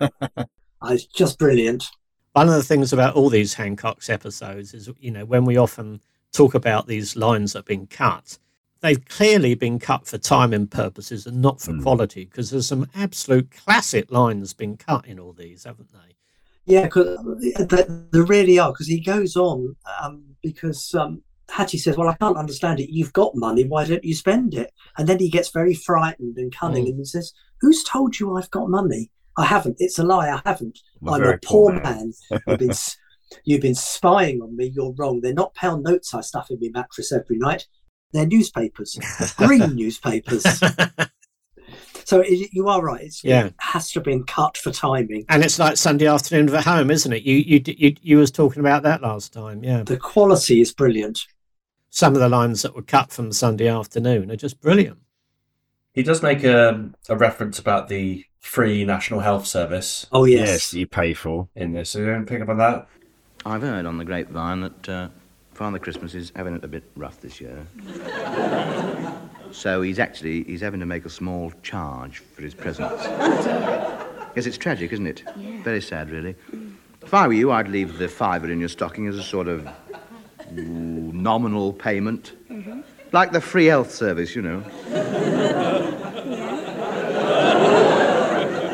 It's 0.90 1.06
just 1.06 1.38
brilliant. 1.38 1.88
One 2.32 2.48
of 2.48 2.54
the 2.54 2.62
things 2.62 2.92
about 2.92 3.14
all 3.14 3.28
these 3.28 3.54
Hancock's 3.54 4.10
episodes 4.10 4.74
is, 4.74 4.90
you 4.98 5.10
know, 5.10 5.24
when 5.24 5.44
we 5.44 5.56
often 5.56 6.00
talk 6.32 6.54
about 6.54 6.86
these 6.86 7.16
lines 7.16 7.52
that 7.52 7.60
have 7.60 7.66
been 7.66 7.86
cut, 7.86 8.38
they've 8.80 9.04
clearly 9.08 9.54
been 9.54 9.78
cut 9.78 10.06
for 10.06 10.18
timing 10.18 10.66
purposes 10.66 11.26
and 11.26 11.40
not 11.40 11.60
for 11.60 11.72
hmm. 11.72 11.82
quality 11.82 12.24
because 12.24 12.50
there's 12.50 12.66
some 12.66 12.88
absolute 12.94 13.50
classic 13.50 14.10
lines 14.10 14.52
been 14.52 14.76
cut 14.76 15.06
in 15.06 15.18
all 15.18 15.32
these, 15.32 15.64
haven't 15.64 15.92
they? 15.92 16.16
Yeah, 16.66 16.84
because 16.84 17.18
there 18.12 18.22
really 18.24 18.58
are. 18.58 18.72
Because 18.72 18.86
he 18.86 19.00
goes 19.00 19.36
on 19.36 19.76
um, 20.02 20.24
because 20.42 20.94
um, 20.94 21.22
Hattie 21.50 21.78
says, 21.78 21.96
"Well, 21.96 22.08
I 22.08 22.16
can't 22.16 22.38
understand 22.38 22.80
it. 22.80 22.90
You've 22.92 23.12
got 23.12 23.34
money. 23.34 23.64
Why 23.64 23.84
don't 23.84 24.04
you 24.04 24.14
spend 24.14 24.54
it?" 24.54 24.72
And 24.96 25.06
then 25.08 25.18
he 25.18 25.28
gets 25.28 25.50
very 25.50 25.74
frightened 25.74 26.38
and 26.38 26.54
cunning, 26.54 26.86
Mm. 26.86 26.88
and 26.90 26.98
he 26.98 27.04
says, 27.04 27.32
"Who's 27.60 27.84
told 27.84 28.18
you 28.18 28.36
I've 28.36 28.50
got 28.50 28.68
money?" 28.70 29.10
I 29.36 29.44
haven't. 29.44 29.76
It's 29.78 29.98
a 29.98 30.04
lie. 30.04 30.30
I 30.30 30.40
haven't. 30.46 30.78
I'm 31.02 31.08
a 31.08 31.12
I'm 31.14 31.22
a 31.34 31.38
poor 31.38 31.72
poor 31.72 31.82
man. 31.82 32.12
man. 32.30 32.40
You've 32.46 32.58
been, 32.58 32.74
you've 33.44 33.60
been 33.62 33.74
spying 33.74 34.40
on 34.40 34.56
me. 34.56 34.66
You're 34.74 34.94
wrong. 34.96 35.20
They're 35.20 35.34
not 35.34 35.54
pound 35.54 35.82
notes 35.82 36.14
I 36.14 36.20
stuff 36.20 36.50
in 36.50 36.58
my 36.60 36.68
mattress 36.72 37.12
every 37.12 37.36
night. 37.38 37.66
They're 38.12 38.26
newspapers, 38.26 38.96
green 39.36 39.74
newspapers. 39.74 40.44
So 42.04 42.20
it, 42.20 42.50
you 42.52 42.68
are 42.68 42.82
right. 42.82 43.02
It's, 43.02 43.24
Yeah. 43.24 43.46
It 43.46 43.54
has 43.58 43.90
to 43.92 44.00
have 44.00 44.04
been 44.04 44.24
cut 44.24 44.56
for 44.56 44.70
timing. 44.70 45.24
And 45.28 45.42
it's 45.44 45.58
like 45.58 45.76
Sunday 45.76 46.06
afternoon 46.06 46.54
at 46.54 46.64
home, 46.64 46.90
isn't 46.90 47.12
it? 47.12 47.22
You 47.22 47.36
you 47.36 47.62
you 47.66 47.96
you 48.02 48.18
was 48.18 48.30
talking 48.30 48.60
about 48.60 48.82
that 48.82 49.02
last 49.02 49.32
time, 49.32 49.64
yeah. 49.64 49.82
The 49.82 49.96
quality 49.96 50.60
is 50.60 50.72
brilliant. 50.72 51.26
Some 51.90 52.14
of 52.14 52.20
the 52.20 52.28
lines 52.28 52.62
that 52.62 52.74
were 52.74 52.82
cut 52.82 53.12
from 53.12 53.32
Sunday 53.32 53.68
afternoon 53.68 54.30
are 54.30 54.36
just 54.36 54.60
brilliant. 54.60 54.98
He 55.92 56.02
does 56.02 56.22
make 56.22 56.42
a, 56.42 56.90
a 57.08 57.16
reference 57.16 57.60
about 57.60 57.88
the 57.88 58.24
free 58.40 58.84
National 58.84 59.20
Health 59.20 59.46
Service. 59.46 60.06
Oh 60.10 60.24
Yes, 60.24 60.48
yes, 60.48 60.74
you 60.74 60.86
pay 60.86 61.14
for. 61.14 61.48
In 61.54 61.72
this, 61.72 61.90
so 61.90 62.00
you 62.00 62.06
don't 62.06 62.26
pick 62.26 62.42
up 62.42 62.48
on 62.48 62.58
that. 62.58 62.88
I've 63.46 63.62
heard 63.62 63.86
on 63.86 63.98
the 63.98 64.04
grapevine 64.04 64.60
that 64.62 64.88
uh, 64.88 65.08
Father 65.52 65.78
Christmas 65.78 66.14
is 66.14 66.32
having 66.34 66.56
it 66.56 66.64
a 66.64 66.68
bit 66.68 66.82
rough 66.96 67.20
this 67.20 67.40
year. 67.40 67.66
so 69.54 69.82
he's 69.82 70.00
actually 70.00 70.42
he's 70.44 70.60
having 70.60 70.80
to 70.80 70.86
make 70.86 71.04
a 71.04 71.10
small 71.10 71.52
charge 71.62 72.18
for 72.18 72.42
his 72.42 72.54
presence. 72.54 73.02
yes, 74.34 74.46
it's 74.46 74.58
tragic, 74.58 74.92
isn't 74.92 75.06
it? 75.06 75.22
Very 75.62 75.80
sad, 75.80 76.10
really. 76.10 76.34
If 77.02 77.14
I 77.14 77.26
were 77.28 77.34
you, 77.34 77.52
I'd 77.52 77.68
leave 77.68 77.98
the 77.98 78.08
fiver 78.08 78.50
in 78.50 78.58
your 78.58 78.68
stocking 78.68 79.06
as 79.06 79.16
a 79.16 79.22
sort 79.22 79.46
of 79.46 79.68
ooh, 80.58 81.12
nominal 81.12 81.72
payment, 81.72 82.32
mm-hmm. 82.50 82.80
like 83.12 83.30
the 83.30 83.40
free 83.40 83.66
health 83.66 83.92
service, 83.92 84.34
you 84.34 84.42
know. 84.42 84.62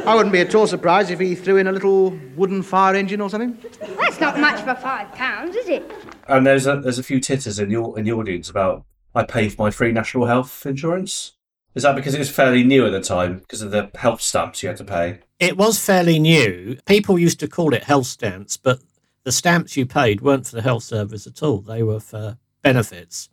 I 0.06 0.14
wouldn't 0.14 0.32
be 0.32 0.40
at 0.40 0.54
all 0.54 0.66
surprised 0.66 1.10
if 1.10 1.20
he 1.20 1.34
threw 1.34 1.58
in 1.58 1.66
a 1.66 1.72
little 1.72 2.10
wooden 2.34 2.62
fire 2.62 2.94
engine 2.94 3.20
or 3.20 3.28
something. 3.28 3.58
That's 3.98 4.18
not 4.18 4.40
much 4.40 4.60
for 4.62 4.74
five 4.74 5.12
pounds, 5.12 5.54
is 5.56 5.68
it? 5.68 5.92
And 6.26 6.46
there's 6.46 6.66
a 6.66 6.80
there's 6.80 6.98
a 6.98 7.02
few 7.02 7.20
titters 7.20 7.58
in 7.58 7.68
the 7.68 7.76
au- 7.76 7.94
in 7.94 8.06
the 8.06 8.12
audience 8.12 8.48
about 8.48 8.84
I 9.14 9.24
pay 9.24 9.48
for 9.48 9.62
my 9.62 9.70
free 9.70 9.92
national 9.92 10.26
health 10.26 10.64
insurance. 10.66 11.32
Is 11.74 11.84
that 11.84 11.94
because 11.94 12.14
it 12.14 12.18
was 12.18 12.30
fairly 12.30 12.64
new 12.64 12.84
at 12.86 12.90
the 12.90 13.00
time 13.00 13.38
because 13.38 13.62
of 13.62 13.70
the 13.70 13.90
health 13.94 14.20
stamps 14.20 14.62
you 14.62 14.68
had 14.68 14.78
to 14.78 14.84
pay? 14.84 15.20
It 15.38 15.56
was 15.56 15.84
fairly 15.84 16.18
new. 16.18 16.78
People 16.84 17.18
used 17.18 17.40
to 17.40 17.48
call 17.48 17.74
it 17.74 17.84
health 17.84 18.06
stamps, 18.06 18.56
but 18.56 18.80
the 19.24 19.32
stamps 19.32 19.76
you 19.76 19.86
paid 19.86 20.20
weren't 20.20 20.46
for 20.46 20.56
the 20.56 20.62
health 20.62 20.82
service 20.82 21.26
at 21.26 21.42
all. 21.42 21.60
They 21.60 21.82
were 21.82 22.00
for 22.00 22.38
benefits. 22.62 23.28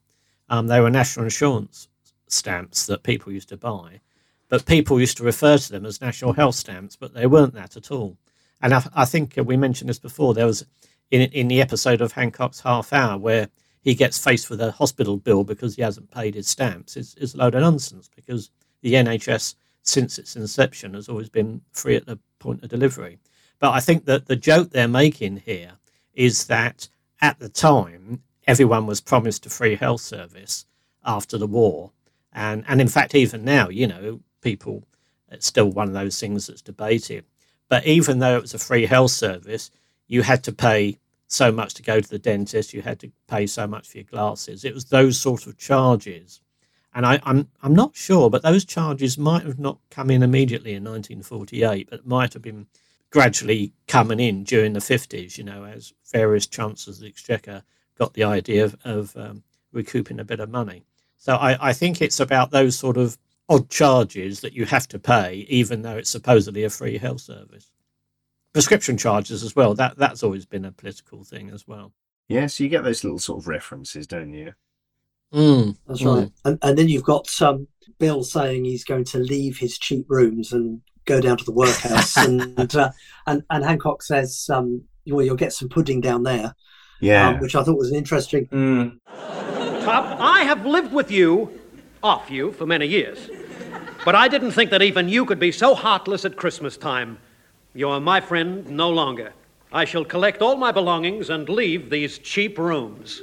Um, 0.49 0.67
they 0.67 0.80
were 0.80 0.89
national 0.89 1.25
insurance 1.25 1.88
stamps 2.28 2.86
that 2.86 3.03
people 3.03 3.32
used 3.32 3.49
to 3.49 3.57
buy, 3.57 4.01
but 4.49 4.65
people 4.65 4.99
used 4.99 5.17
to 5.17 5.23
refer 5.23 5.57
to 5.57 5.71
them 5.71 5.86
as 5.86 6.01
national 6.01 6.34
health 6.34 6.55
stamps, 6.55 6.95
but 6.95 7.13
they 7.13 7.25
weren't 7.25 7.53
that 7.53 7.75
at 7.75 7.91
all. 7.91 8.17
And 8.61 8.73
I, 8.73 8.84
I 8.93 9.05
think 9.05 9.36
we 9.38 9.57
mentioned 9.57 9.89
this 9.89 9.99
before. 9.99 10.34
There 10.34 10.45
was 10.45 10.65
in 11.11 11.21
in 11.32 11.47
the 11.47 11.61
episode 11.61 12.01
of 12.01 12.13
Hancock's 12.13 12.61
Half 12.61 12.93
Hour 12.93 13.17
where 13.17 13.49
he 13.88 13.96
gets 13.96 14.18
faced 14.18 14.50
with 14.50 14.60
a 14.60 14.74
hospital 14.74 15.16
bill 15.16 15.46
because 15.46 15.78
he 15.78 15.82
hasn't 15.82 16.12
paid 16.12 16.36
his 16.36 16.50
stamps. 16.50 16.98
It's, 16.98 17.14
it's 17.14 17.36
a 17.36 17.38
load 17.38 17.56
of 17.56 17.62
nonsense 17.62 18.10
because 18.14 18.52
the 18.82 18.96
NHS, 18.96 19.56
since 19.82 20.20
its 20.20 20.36
inception, 20.36 20.94
has 20.94 21.08
always 21.08 21.30
been 21.30 21.62
free 21.72 21.96
at 21.96 22.06
the 22.06 22.20
point 22.40 22.62
of 22.62 22.70
delivery. 22.70 23.18
But 23.60 23.72
I 23.72 23.80
think 23.80 24.04
that 24.04 24.26
the 24.26 24.36
joke 24.36 24.72
they're 24.72 24.90
making 24.90 25.38
here 25.38 25.72
is 26.14 26.48
that 26.48 26.90
at 27.22 27.40
the 27.40 27.48
time, 27.48 28.24
everyone 28.46 28.88
was 28.88 29.00
promised 29.00 29.46
a 29.46 29.50
free 29.50 29.78
health 29.78 30.02
service 30.02 30.66
after 31.06 31.38
the 31.38 31.48
war. 31.48 31.92
And, 32.34 32.66
and 32.68 32.82
in 32.82 32.90
fact, 32.90 33.16
even 33.16 33.46
now, 33.46 33.70
you 33.70 33.88
know, 33.88 34.20
people, 34.42 34.84
it's 35.32 35.48
still 35.48 35.72
one 35.72 35.88
of 35.88 35.94
those 35.94 36.20
things 36.20 36.48
that's 36.48 36.62
debated. 36.62 37.24
But 37.70 37.86
even 37.86 38.20
though 38.20 38.36
it 38.36 38.42
was 38.42 38.54
a 38.54 38.60
free 38.60 38.86
health 38.86 39.12
service, 39.12 39.72
you 40.08 40.24
had 40.24 40.44
to 40.44 40.52
pay 40.52 40.98
so 41.28 41.51
much 41.51 41.73
to 41.75 41.84
go 41.84 41.99
to 41.99 42.09
the 42.09 42.19
dentist, 42.19 42.73
you 42.73 42.82
had 42.82 42.99
to 42.99 43.11
pay 43.28 43.45
so 43.47 43.67
much 43.67 43.89
for 43.89 43.97
your 43.97 44.05
glasses. 44.05 44.63
It 44.63 44.73
was 44.73 44.86
those 44.86 45.19
sort 45.19 45.45
of 45.45 45.57
charges. 45.57 46.41
And 46.93 47.05
I, 47.05 47.19
I'm 47.23 47.49
I'm 47.61 47.75
not 47.75 47.95
sure, 47.95 48.30
but 48.30 48.41
those 48.41 48.65
charges 48.65 49.17
might 49.17 49.43
have 49.43 49.59
not 49.59 49.80
come 49.91 50.09
in 50.09 50.23
immediately 50.23 50.71
in 50.71 50.84
1948, 50.84 51.89
but 51.89 52.07
might 52.07 52.34
have 52.34 52.41
been 52.41 52.67
gradually 53.11 53.73
coming 53.88 54.19
in 54.19 54.43
during 54.43 54.73
the 54.73 54.80
50s. 54.80 55.38
You 55.38 55.43
know, 55.43 55.65
as 55.65 55.93
various 56.11 56.47
chancellors 56.47 56.97
of 56.97 57.03
the 57.03 57.09
exchequer 57.09 57.63
got 57.97 58.13
the 58.13 58.23
idea 58.23 58.65
of, 58.65 58.78
of 58.84 59.17
um, 59.17 59.43
recouping 59.71 60.19
a 60.19 60.25
bit 60.25 60.39
of 60.39 60.49
money. 60.49 60.86
So 61.17 61.36
I, 61.36 61.69
I 61.69 61.73
think 61.73 62.01
it's 62.01 62.19
about 62.19 62.51
those 62.51 62.78
sort 62.78 62.97
of 62.97 63.17
odd 63.49 63.69
charges 63.69 64.41
that 64.41 64.53
you 64.53 64.65
have 64.65 64.88
to 64.89 64.99
pay, 64.99 65.45
even 65.49 65.82
though 65.82 65.97
it's 65.97 66.09
supposedly 66.09 66.63
a 66.63 66.69
free 66.69 66.97
health 66.97 67.21
service. 67.21 67.71
Prescription 68.58 68.97
charges 68.97 69.43
as 69.43 69.55
well. 69.55 69.74
That 69.76 69.97
that's 69.97 70.24
always 70.24 70.45
been 70.45 70.66
a 70.66 70.72
political 70.72 71.24
thing 71.24 71.51
as 71.51 71.68
well. 71.68 71.93
Yeah, 72.28 72.47
so 72.47 72.64
you 72.64 72.70
get 72.70 72.84
those 72.84 73.03
little 73.03 73.20
sort 73.20 73.39
of 73.39 73.47
references, 73.47 74.08
don't 74.08 74.34
you? 74.34 74.53
Mm, 75.34 75.78
That's 75.88 76.01
mm. 76.01 76.16
right. 76.16 76.32
And, 76.43 76.58
and 76.62 76.78
then 76.78 76.89
you've 76.89 77.03
got 77.03 77.30
um, 77.41 77.68
Bill 77.99 78.24
saying 78.24 78.66
he's 78.66 78.84
going 78.84 79.03
to 79.05 79.20
leave 79.20 79.58
his 79.58 79.78
cheap 79.78 80.05
rooms 80.10 80.53
and 80.53 80.82
go 81.05 81.22
down 81.22 81.38
to 81.38 81.43
the 81.43 81.51
workhouse, 81.51 82.18
and, 82.18 82.76
uh, 82.76 82.91
and 83.28 83.43
and 83.49 83.64
Hancock 83.64 84.01
says, 84.01 84.49
um, 84.51 84.84
"Well, 85.05 85.24
you'll 85.24 85.36
get 85.36 85.53
some 85.53 85.70
pudding 85.70 86.01
down 86.01 86.24
there." 86.24 86.55
Yeah. 86.99 87.30
um, 87.30 87.39
which 87.39 87.55
I 87.55 87.62
thought 87.62 87.78
was 87.78 87.91
an 87.91 87.97
interesting. 87.97 88.47
Top, 89.08 90.20
I 90.20 90.41
have 90.45 90.66
lived 90.66 90.91
with 90.91 91.12
you, 91.12 91.60
off 92.01 92.32
you, 92.32 92.51
for 92.53 92.66
many 92.66 92.88
years. 92.88 93.30
But 94.03 94.16
I 94.16 94.28
didn't 94.28 94.51
think 94.51 94.72
that 94.72 94.82
even 94.82 95.10
you 95.10 95.26
could 95.26 95.39
be 95.39 95.51
so 95.51 95.76
heartless 95.76 96.26
at 96.26 96.38
Christmas 96.38 96.76
time. 96.76 97.20
You 97.78 97.89
are 97.89 97.99
my 97.99 98.19
friend 98.19 98.67
no 98.71 98.89
longer. 98.89 99.34
I 99.71 99.86
shall 99.86 100.03
collect 100.03 100.41
all 100.41 100.55
my 100.57 100.71
belongings 100.71 101.30
and 101.30 101.47
leave 101.47 101.91
these 101.91 102.17
cheap 102.17 102.57
rooms. 102.57 103.21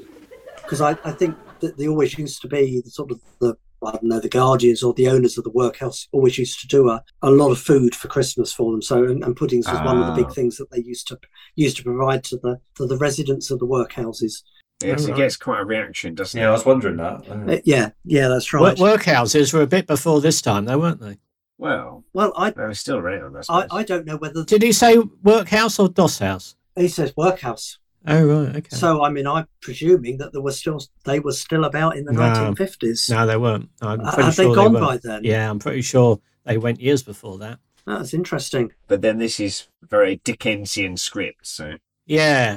because 0.63 0.81
I, 0.81 0.91
I 1.05 1.11
think 1.11 1.37
that 1.59 1.77
they 1.77 1.89
always 1.89 2.17
used 2.17 2.41
to 2.43 2.47
be 2.49 2.81
the 2.81 2.89
sort 2.91 3.11
of 3.11 3.21
the 3.41 3.57
I 3.85 3.91
don't 3.91 4.05
know 4.05 4.21
the 4.21 4.29
guardians 4.29 4.85
or 4.85 4.95
the 4.95 5.09
owners 5.09 5.37
of 5.37 5.43
the 5.43 5.51
workhouse 5.51 6.07
always 6.13 6.39
used 6.39 6.61
to 6.61 6.69
do 6.69 6.89
a, 6.89 7.03
a 7.23 7.31
lot 7.33 7.51
of 7.51 7.59
food 7.59 7.97
for 7.97 8.07
Christmas 8.07 8.53
for 8.53 8.71
them. 8.71 8.81
So 8.81 9.03
and, 9.05 9.25
and 9.25 9.35
puddings 9.37 9.67
was 9.67 9.81
one 9.83 9.99
of 9.99 10.07
the 10.07 10.13
Ah. 10.13 10.25
big 10.25 10.33
things 10.33 10.57
that 10.59 10.71
they 10.71 10.83
used 10.83 11.09
to 11.09 11.19
used 11.57 11.77
to 11.79 11.83
provide 11.83 12.23
to 12.25 12.37
the 12.37 12.61
to 12.77 12.87
the 12.87 12.97
residents 12.97 13.51
of 13.51 13.59
the 13.59 13.67
workhouses. 13.67 14.43
Yes, 14.85 15.07
it 15.07 15.17
gets 15.17 15.37
quite 15.37 15.61
a 15.63 15.65
reaction, 15.65 16.15
doesn't 16.15 16.39
it? 16.39 16.43
Yeah, 16.45 16.51
I 16.51 16.53
was 16.53 16.65
wondering 16.65 16.97
that. 16.99 17.29
Uh, 17.29 17.61
yeah, 17.65 17.91
yeah, 18.05 18.29
that's 18.29 18.53
Work, 18.53 18.79
right. 18.79 18.99
workhouses 19.01 19.53
were 19.53 19.63
a 19.63 19.67
bit 19.67 19.87
before 19.89 20.21
this 20.21 20.41
time, 20.41 20.65
though, 20.67 20.79
weren't 20.79 21.01
they? 21.01 21.19
Well, 21.59 22.05
well, 22.13 22.33
I 22.37 22.51
they 22.51 22.63
were 22.63 22.75
still 22.75 22.99
around. 22.99 23.37
I 23.49 23.61
I. 23.63 23.67
I 23.79 23.83
don't 23.85 24.07
know 24.07 24.17
whether 24.17 24.45
Did 24.45 24.63
he 24.63 24.73
say 24.73 24.99
workhouse 25.23 25.79
or 25.79 25.89
doss 25.89 26.19
house? 26.19 26.57
he 26.77 26.89
says 26.89 27.13
workhouse. 27.17 27.79
Oh 28.07 28.23
right, 28.27 28.57
okay. 28.57 28.77
So 28.77 29.03
I 29.05 29.09
mean, 29.11 29.27
I'm 29.27 29.47
presuming 29.63 30.19
that 30.19 30.33
there 30.33 30.43
were 30.43 30.53
still 30.53 30.81
they 31.05 31.21
were 31.21 31.33
still 31.33 31.65
about 31.65 31.97
in 31.97 32.05
the 32.05 32.13
No. 32.13 32.21
1950s. 32.21 33.09
No, 33.11 33.27
they 33.27 33.37
weren't. 33.37 33.71
I'm 33.81 34.01
Uh, 34.01 34.13
pretty 34.13 34.25
have 34.27 34.37
they 34.37 34.45
gone 34.55 34.73
weren't. 34.75 34.85
by 34.85 34.97
then? 34.99 35.25
Yeah, 35.25 35.49
I'm 35.49 35.59
pretty 35.59 35.81
sure 35.83 36.21
they 36.45 36.59
went 36.59 36.81
years 36.81 37.03
before 37.03 37.39
that. 37.39 37.61
That's 37.87 38.13
interesting. 38.15 38.73
But 38.89 39.01
then 39.03 39.19
this 39.19 39.39
is 39.41 39.69
very 39.89 40.17
Dickensian 40.25 40.97
script, 40.97 41.47
so. 41.47 41.75
Yeah. 42.07 42.57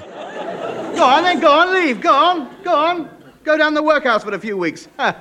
Go 0.95 1.03
on, 1.03 1.23
then, 1.23 1.39
go 1.39 1.51
on, 1.51 1.73
leave. 1.73 2.01
Go 2.01 2.11
on, 2.13 2.49
go 2.63 2.73
on. 2.75 3.09
Go 3.43 3.57
down 3.57 3.73
the 3.73 3.83
workhouse 3.83 4.23
for 4.23 4.33
a 4.33 4.39
few 4.39 4.57
weeks. 4.57 4.87
Ha, 4.97 5.15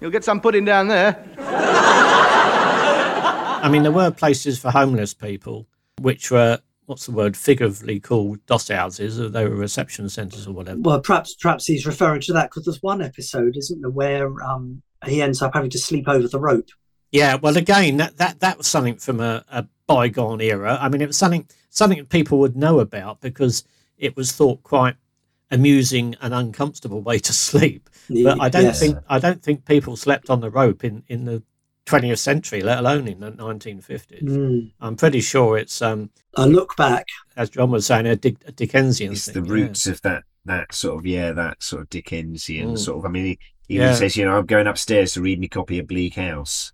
You'll 0.00 0.10
get 0.10 0.22
some 0.24 0.40
pudding 0.40 0.64
down 0.64 0.86
there. 0.88 1.24
I 3.64 3.68
mean, 3.70 3.82
there 3.82 3.92
were 3.92 4.10
places 4.10 4.58
for 4.58 4.70
homeless 4.70 5.14
people, 5.14 5.66
which 6.00 6.30
were 6.30 6.60
what's 6.86 7.06
the 7.06 7.12
word, 7.12 7.34
figuratively 7.36 7.98
called 7.98 8.44
doss 8.44 8.68
houses, 8.68 9.18
or 9.18 9.28
they 9.30 9.48
were 9.48 9.54
reception 9.56 10.08
centres 10.10 10.46
or 10.46 10.52
whatever. 10.52 10.78
Well, 10.80 11.00
perhaps 11.00 11.34
perhaps 11.34 11.66
he's 11.66 11.86
referring 11.86 12.20
to 12.22 12.32
that 12.34 12.50
because 12.50 12.64
there's 12.66 12.82
one 12.82 13.00
episode, 13.00 13.56
isn't 13.56 13.80
there, 13.80 13.90
where 13.90 14.42
um, 14.42 14.82
he 15.06 15.22
ends 15.22 15.40
up 15.40 15.54
having 15.54 15.70
to 15.70 15.78
sleep 15.78 16.06
over 16.08 16.28
the 16.28 16.38
rope. 16.38 16.68
Yeah, 17.10 17.36
well, 17.36 17.56
again, 17.56 17.96
that 17.96 18.18
that 18.18 18.40
that 18.40 18.58
was 18.58 18.66
something 18.66 18.96
from 18.96 19.20
a, 19.20 19.44
a 19.50 19.66
bygone 19.86 20.40
era. 20.42 20.76
I 20.80 20.88
mean, 20.88 21.00
it 21.00 21.06
was 21.06 21.16
something 21.16 21.48
something 21.70 21.98
that 21.98 22.08
people 22.10 22.38
would 22.40 22.56
know 22.56 22.80
about 22.80 23.20
because 23.20 23.64
it 23.96 24.14
was 24.16 24.32
thought 24.32 24.62
quite 24.62 24.96
amusing 25.50 26.16
and 26.20 26.34
uncomfortable 26.34 27.00
way 27.08 27.18
to 27.20 27.32
sleep. 27.32 27.88
But 28.10 28.40
I 28.40 28.48
don't 28.50 28.64
Yes. 28.64 28.80
think 28.80 28.98
I 29.08 29.18
don't 29.18 29.42
think 29.42 29.64
people 29.64 29.96
slept 29.96 30.28
on 30.28 30.40
the 30.40 30.50
rope 30.50 30.84
in 30.84 31.02
in 31.08 31.24
the 31.24 31.42
20th 31.86 32.18
century, 32.18 32.62
let 32.62 32.78
alone 32.78 33.06
in 33.08 33.20
the 33.20 33.30
1950s. 33.32 34.22
Mm. 34.22 34.72
I'm 34.80 34.96
pretty 34.96 35.20
sure 35.20 35.58
it's 35.58 35.82
um 35.82 36.10
I 36.36 36.46
look 36.46 36.76
back. 36.76 37.06
as 37.36 37.50
John 37.50 37.70
was 37.70 37.86
saying 37.86 38.06
a, 38.06 38.16
Dick, 38.16 38.36
a 38.46 38.52
Dickensian 38.52 39.12
It's 39.12 39.26
thing. 39.30 39.42
the 39.42 39.48
yeah. 39.48 39.52
roots 39.54 39.86
of 39.86 40.00
that 40.02 40.22
that 40.46 40.72
sort 40.74 40.98
of 40.98 41.06
yeah 41.06 41.32
that 41.32 41.62
sort 41.62 41.82
of 41.82 41.90
Dickensian 41.90 42.72
Mm. 42.74 42.78
sort 42.78 42.98
of. 42.98 43.04
I 43.04 43.08
mean, 43.08 43.24
he, 43.26 43.38
he 43.68 43.76
Yeah. 43.76 43.94
says, 43.94 44.16
you 44.16 44.24
know, 44.24 44.36
I'm 44.38 44.46
going 44.46 44.66
upstairs 44.66 45.12
to 45.14 45.20
read 45.22 45.38
me 45.40 45.48
copy 45.48 45.78
of 45.78 45.86
Bleak 45.86 46.14
House. 46.14 46.72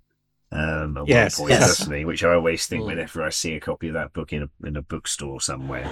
Um, 0.52 0.96
at 0.96 1.06
Yes, 1.06 1.38
one 1.38 1.48
point, 1.48 1.60
yes. 1.60 1.78
doesn't? 1.78 2.06
Which 2.06 2.24
I 2.24 2.34
always 2.34 2.66
think 2.66 2.82
Mm. 2.82 2.86
whenever 2.86 3.22
I 3.22 3.30
see 3.30 3.54
a 3.54 3.60
copy 3.60 3.86
of 3.88 3.94
that 3.94 4.12
book 4.12 4.32
in 4.32 4.42
a 4.44 4.66
in 4.66 4.76
a 4.76 4.82
bookstore 4.82 5.40
somewhere. 5.40 5.86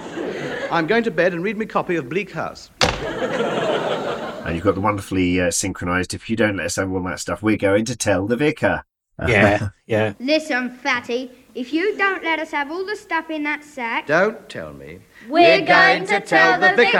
I'm 0.71 0.85
going 0.87 1.03
to 1.03 1.11
bed 1.11 1.33
and 1.33 1.43
read 1.43 1.57
me 1.57 1.65
copy 1.65 1.95
of 1.95 2.07
Bleak 2.09 2.31
House. 2.31 2.69
And 2.81 4.55
you've 4.55 4.63
got 4.63 4.75
the 4.75 4.81
wonderfully 4.81 5.39
uh, 5.39 5.51
synchronised. 5.51 6.13
If 6.13 6.29
you 6.29 6.35
don't 6.35 6.57
let 6.57 6.67
us 6.67 6.75
have 6.77 6.91
all 6.91 7.03
that 7.03 7.19
stuff, 7.19 7.43
we're 7.43 7.57
going 7.57 7.85
to 7.85 7.95
tell 7.95 8.25
the 8.25 8.35
vicar. 8.35 8.83
Yeah, 9.27 9.69
yeah. 9.85 10.13
Listen, 10.19 10.69
fatty, 10.69 11.31
If 11.55 11.73
you 11.73 11.97
don't 11.97 12.23
let 12.23 12.39
us 12.39 12.51
have 12.51 12.71
all 12.71 12.85
the 12.85 12.95
stuff 12.95 13.29
in 13.29 13.43
that 13.43 13.63
sack, 13.63 14.07
Don't 14.07 14.47
tell 14.47 14.73
me. 14.73 14.99
we're, 15.27 15.65
going 15.65 16.05
to 16.05 16.19
tell 16.21 16.59
the 16.59 16.75
vicar. 16.75 16.91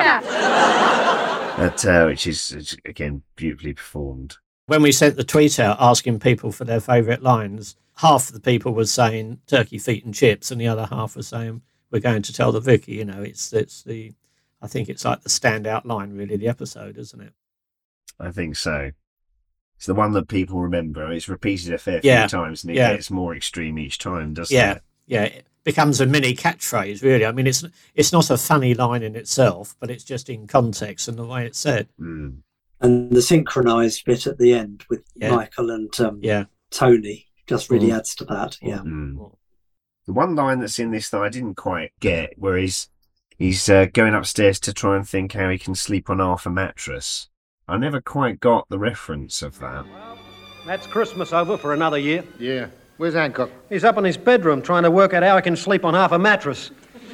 That, 1.58 1.86
uh, 1.86 2.06
which 2.06 2.28
is, 2.28 2.52
is, 2.52 2.78
again, 2.86 3.22
beautifully 3.36 3.74
performed. 3.74 4.38
When 4.66 4.82
we 4.82 4.92
sent 4.92 5.16
the 5.16 5.24
tweet 5.24 5.60
out 5.60 5.78
asking 5.80 6.20
people 6.20 6.52
for 6.52 6.66
their 6.66 6.80
favourite 6.80 7.24
lines, 7.24 7.76
half 7.98 8.28
of 8.28 8.34
the 8.34 8.40
people 8.40 8.74
were 8.74 8.86
saying 8.86 9.40
turkey 9.48 9.78
feet 9.78 10.06
and 10.06 10.14
chips, 10.14 10.52
and 10.52 10.60
the 10.60 10.68
other 10.68 10.86
half 10.86 11.16
were 11.16 11.24
saying 11.24 11.62
we're 11.92 12.00
going 12.00 12.22
to 12.24 12.34
tell 12.34 12.52
the 12.52 12.60
vicar. 12.60 12.92
You 12.92 13.06
know, 13.06 13.22
it's 13.22 13.52
it's 13.54 13.84
the, 13.84 14.14
I 14.62 14.68
think 14.68 14.90
it's 14.90 15.06
like 15.06 15.22
the 15.22 15.30
standout 15.30 15.86
line 15.86 16.14
really 16.14 16.38
the 16.38 16.48
episode, 16.48 16.98
isn't 16.98 17.22
it? 17.22 17.34
I 18.20 18.32
think 18.32 18.56
so. 18.56 18.92
It's 19.80 19.86
the 19.86 19.96
one 19.96 20.12
that 20.12 20.28
people 20.28 20.60
remember. 20.60 21.10
It's 21.10 21.30
repeated 21.30 21.74
a 21.74 21.78
fair 21.78 22.02
Yeah, 22.04 22.28
few 22.28 22.38
times, 22.38 22.66
and 22.66 22.72
it 22.72 22.76
yeah. 22.76 22.92
gets 22.94 23.10
more 23.10 23.34
extreme 23.34 23.80
each 23.80 23.98
time, 23.98 24.34
doesn't 24.34 24.54
yeah, 24.54 24.74
it? 24.74 24.82
yeah. 25.08 25.24
It 25.24 25.46
becomes 25.64 26.02
a 26.02 26.06
mini 26.06 26.36
catchphrase, 26.36 27.02
really. 27.02 27.26
I 27.26 27.32
mean, 27.32 27.48
it's 27.48 27.64
it's 27.96 28.12
not 28.12 28.30
a 28.30 28.38
funny 28.38 28.74
line 28.74 29.04
in 29.04 29.16
itself, 29.16 29.78
but 29.80 29.90
it's 29.90 30.04
just 30.04 30.30
in 30.30 30.48
context 30.48 31.08
and 31.08 31.18
the 31.18 31.26
way 31.26 31.46
it's 31.46 31.58
said. 31.60 31.88
Mm. 31.98 32.40
And 32.82 33.10
the 33.12 33.22
synchronized 33.22 34.04
bit 34.04 34.28
at 34.28 34.38
the 34.38 34.54
end 34.54 34.84
with 34.90 35.04
Yeah. 35.16 35.34
Michael 35.34 35.72
and 35.72 35.98
um, 36.02 36.20
Yeah. 36.22 36.46
Tony 36.72 37.28
just 37.48 37.70
really 37.72 37.88
Mm. 37.88 37.98
adds 38.00 38.16
to 38.16 38.26
that. 38.26 38.58
Yeah. 38.62 38.80
Mm. 38.80 39.32
The 40.08 40.14
one 40.14 40.36
line 40.36 40.60
that's 40.60 40.78
in 40.80 40.92
this 40.92 41.10
that 41.12 41.22
I 41.22 41.30
didn't 41.30 41.56
quite 41.56 41.92
get, 42.02 42.34
where 42.38 42.58
he's 42.58 42.90
he's 43.38 43.70
uh, 43.70 43.86
going 43.94 44.14
upstairs 44.14 44.60
to 44.60 44.74
try 44.74 44.98
and 44.98 45.08
think 45.08 45.32
how 45.32 45.48
he 45.50 45.58
can 45.58 45.74
sleep 45.74 46.10
on 46.10 46.20
half 46.20 46.46
a 46.46 46.50
mattress. 46.50 47.29
I 47.70 47.78
never 47.78 48.02
quite 48.02 48.40
got 48.40 48.68
the 48.70 48.80
reference 48.80 49.44
of 49.44 49.60
that. 49.60 49.86
That's 50.66 50.88
Christmas 50.88 51.32
over 51.32 51.56
for 51.56 51.72
another 51.72 52.00
year. 52.00 52.24
Yeah. 52.40 52.70
Where's 52.98 53.14
Hancock? 53.14 53.52
He's 53.70 53.84
up 53.84 53.96
in 53.98 54.04
his 54.04 54.18
bedroom 54.18 54.64
trying 54.64 54.84
to 54.84 54.92
work 54.92 55.14
out 55.14 55.22
how 55.22 55.36
he 55.36 55.42
can 55.44 55.56
sleep 55.56 55.86
on 55.86 55.94
half 55.94 56.12
a 56.12 56.18
mattress. 56.18 56.72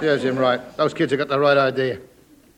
There's 0.00 0.22
him 0.22 0.38
right. 0.38 0.60
Those 0.76 0.94
kids 0.94 1.10
have 1.10 1.18
got 1.18 1.26
the 1.26 1.40
right 1.40 1.56
idea. 1.56 1.98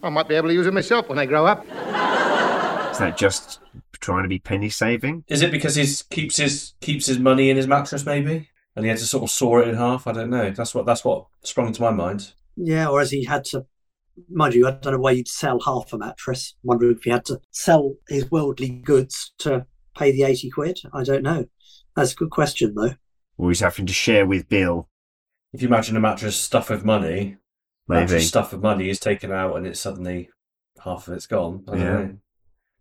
I 0.03 0.11
might 0.11 0.29
be 0.29 0.35
able 0.35 0.49
to 0.49 0.55
use 0.55 0.67
it 0.67 0.75
myself 0.75 1.09
when 1.09 1.17
they 1.17 1.25
grow 1.25 1.47
up. 1.47 1.65
Is 1.65 2.99
that 2.99 3.17
just 3.17 3.61
trying 3.95 4.25
to 4.25 4.29
be 4.29 4.39
penny 4.39 4.69
saving? 4.69 5.25
Is 5.27 5.41
it 5.41 5.51
because 5.51 5.75
he 5.75 5.87
keeps 6.11 6.37
his 6.37 6.75
keeps 6.81 7.07
his 7.07 7.19
money 7.19 7.49
in 7.49 7.57
his 7.57 7.67
mattress, 7.67 8.05
maybe, 8.05 8.51
and 8.77 8.85
he 8.85 8.91
had 8.91 8.99
to 8.99 9.07
sort 9.07 9.25
of 9.25 9.31
saw 9.31 9.61
it 9.61 9.69
in 9.69 9.77
half? 9.77 10.07
I 10.07 10.13
don't 10.13 10.29
know. 10.29 10.51
That's 10.51 10.75
what 10.75 10.85
that's 10.85 11.03
what 11.05 11.27
sprung 11.43 11.69
into 11.69 11.81
my 11.81 11.91
mind. 11.91 12.33
Yeah, 12.57 12.89
or 12.89 13.01
as 13.01 13.11
he 13.11 13.25
had 13.25 13.45
to, 13.47 13.65
mind 14.31 14.55
you, 14.55 14.67
I 14.67 14.73
don't 14.73 14.93
know 14.95 14.99
why 14.99 15.13
you'd 15.13 15.29
sell 15.29 15.61
half 15.61 15.93
a 15.93 15.99
mattress. 15.99 16.55
wondering 16.63 16.97
if 16.97 17.05
he 17.05 17.11
had 17.11 17.25
to 17.27 17.41
sell 17.51 17.95
his 18.09 18.31
worldly 18.31 18.69
goods 18.69 19.33
to 19.39 19.67
pay 19.97 20.13
the 20.13 20.23
80 20.25 20.51
quid. 20.51 20.81
I 20.93 21.03
don't 21.05 21.23
know. 21.23 21.47
That's 21.97 22.13
a 22.13 22.17
good 22.17 22.31
question, 22.31 22.75
though. 22.75 22.95
Or 23.39 23.49
he's 23.51 23.61
having 23.61 23.87
to 23.87 23.93
share 23.93 24.27
with 24.27 24.49
Bill? 24.49 24.89
If 25.53 25.63
you 25.63 25.69
imagine 25.69 25.97
a 25.97 26.01
mattress 26.01 26.37
stuffed 26.37 26.71
with 26.71 26.85
money, 26.85 27.37
Maybe. 27.89 28.01
mattress 28.03 28.29
stuffed 28.29 28.53
with 28.53 28.63
money 28.63 28.89
is 28.91 29.01
taken 29.01 29.33
out 29.33 29.57
and 29.57 29.67
it's 29.67 29.81
suddenly 29.81 30.31
half 30.85 31.09
of 31.09 31.15
it's 31.15 31.27
gone. 31.27 31.65
I 31.69 31.71
don't 31.73 31.81
Yeah. 31.81 31.93
know. 31.93 32.17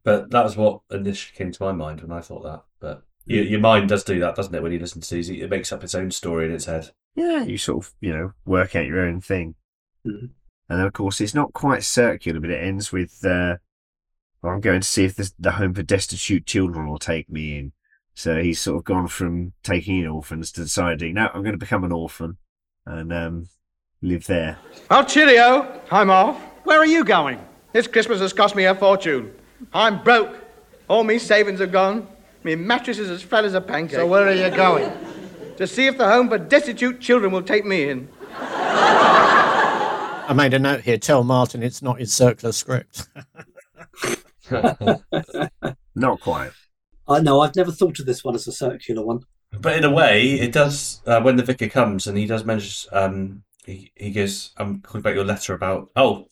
But 0.03 0.31
that 0.31 0.43
was 0.43 0.55
what 0.55 0.81
initially 0.91 1.35
came 1.35 1.51
to 1.51 1.63
my 1.63 1.71
mind 1.71 2.01
when 2.01 2.11
I 2.11 2.21
thought 2.21 2.43
that. 2.43 2.63
But 2.79 3.03
your, 3.25 3.43
your 3.43 3.59
mind 3.59 3.89
does 3.89 4.03
do 4.03 4.19
that, 4.19 4.35
doesn't 4.35 4.53
it? 4.55 4.61
When 4.63 4.71
you 4.71 4.79
listen 4.79 5.01
to 5.01 5.15
these, 5.15 5.29
it 5.29 5.49
makes 5.49 5.71
up 5.71 5.83
its 5.83 5.95
own 5.95 6.11
story 6.11 6.45
in 6.45 6.51
its 6.53 6.65
head. 6.65 6.91
Yeah, 7.15 7.43
you 7.43 7.57
sort 7.57 7.85
of, 7.85 7.93
you 7.99 8.13
know, 8.13 8.33
work 8.45 8.75
out 8.75 8.85
your 8.85 9.01
own 9.01 9.19
thing. 9.21 9.55
Mhm. 10.07 10.29
And 10.69 10.79
then, 10.79 10.85
of 10.85 10.93
course, 10.93 11.19
it's 11.19 11.33
not 11.33 11.53
quite 11.53 11.83
circular, 11.83 12.39
but 12.39 12.51
it 12.51 12.63
ends 12.63 12.91
with 12.91 13.25
uh, 13.25 13.57
I'm 14.43 14.61
going 14.61 14.81
to 14.81 14.87
see 14.87 15.03
if 15.03 15.15
the, 15.15 15.31
the 15.37 15.51
home 15.51 15.73
for 15.73 15.83
destitute 15.83 16.45
children 16.45 16.87
will 16.87 16.99
take 16.99 17.29
me 17.29 17.57
in. 17.57 17.73
So 18.13 18.41
he's 18.41 18.59
sort 18.59 18.77
of 18.77 18.83
gone 18.83 19.07
from 19.07 19.53
taking 19.63 19.99
in 19.99 20.07
orphans 20.07 20.51
to 20.53 20.61
deciding, 20.61 21.15
no, 21.15 21.29
I'm 21.33 21.41
going 21.41 21.53
to 21.53 21.57
become 21.57 21.83
an 21.83 21.91
orphan 21.91 22.37
and 22.85 23.13
um, 23.13 23.49
live 24.01 24.27
there. 24.27 24.57
Well, 24.89 25.05
cheerio. 25.05 25.81
I'm 25.91 26.09
off. 26.09 26.41
Where 26.63 26.79
are 26.79 26.85
you 26.85 27.03
going? 27.03 27.39
This 27.73 27.87
Christmas 27.87 28.19
has 28.19 28.33
cost 28.33 28.55
me 28.55 28.65
a 28.65 28.75
fortune. 28.75 29.33
I'm 29.73 30.03
broke. 30.03 30.37
All 30.87 31.03
me 31.03 31.19
savings 31.19 31.61
are 31.61 31.67
gone. 31.67 32.07
Me 32.43 32.55
mattress 32.55 32.99
is 32.99 33.09
as 33.09 33.21
flat 33.21 33.45
as 33.45 33.53
a 33.53 33.61
pancake. 33.61 33.95
So 33.95 34.07
where 34.07 34.27
are 34.27 34.33
you 34.33 34.49
going? 34.55 34.91
to 35.57 35.67
see 35.67 35.87
if 35.87 35.97
the 35.97 36.07
home 36.07 36.29
for 36.29 36.37
destitute 36.37 37.01
children 37.01 37.33
will 37.33 37.43
take 37.43 37.65
me 37.65 37.89
in. 37.89 38.07
I 40.29 40.33
made 40.33 40.53
a 40.53 40.59
note 40.59 40.81
here. 40.81 40.99
Tell 40.99 41.23
Martin 41.23 41.63
it's 41.63 41.81
not 41.81 41.99
his 41.99 42.13
circular 42.13 42.51
script. 42.51 43.09
Not 45.95 46.19
quite. 46.21 46.51
I 47.07 47.19
know, 47.19 47.41
I've 47.41 47.55
never 47.55 47.71
thought 47.71 47.99
of 47.99 48.05
this 48.05 48.23
one 48.23 48.35
as 48.35 48.47
a 48.47 48.51
circular 48.51 49.03
one. 49.03 49.21
But 49.51 49.75
in 49.77 49.83
a 49.83 49.89
way, 49.89 50.33
it 50.33 50.51
does. 50.51 51.01
Uh, 51.03 51.19
when 51.21 51.35
the 51.35 51.43
vicar 51.43 51.67
comes 51.67 52.05
and 52.05 52.15
he 52.15 52.27
does 52.27 52.45
mention, 52.45 52.91
um, 52.93 53.43
he 53.65 53.91
he 53.95 54.11
goes, 54.11 54.51
"I'm 54.57 54.81
calling 54.81 54.99
about 54.99 55.15
your 55.15 55.25
letter 55.25 55.55
about." 55.55 55.89
Oh, 55.95 56.29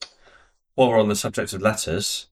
while 0.76 0.90
we're 0.90 1.00
on 1.00 1.10
the 1.10 1.16
subject 1.16 1.52
of 1.54 1.64
letters, 1.64 2.28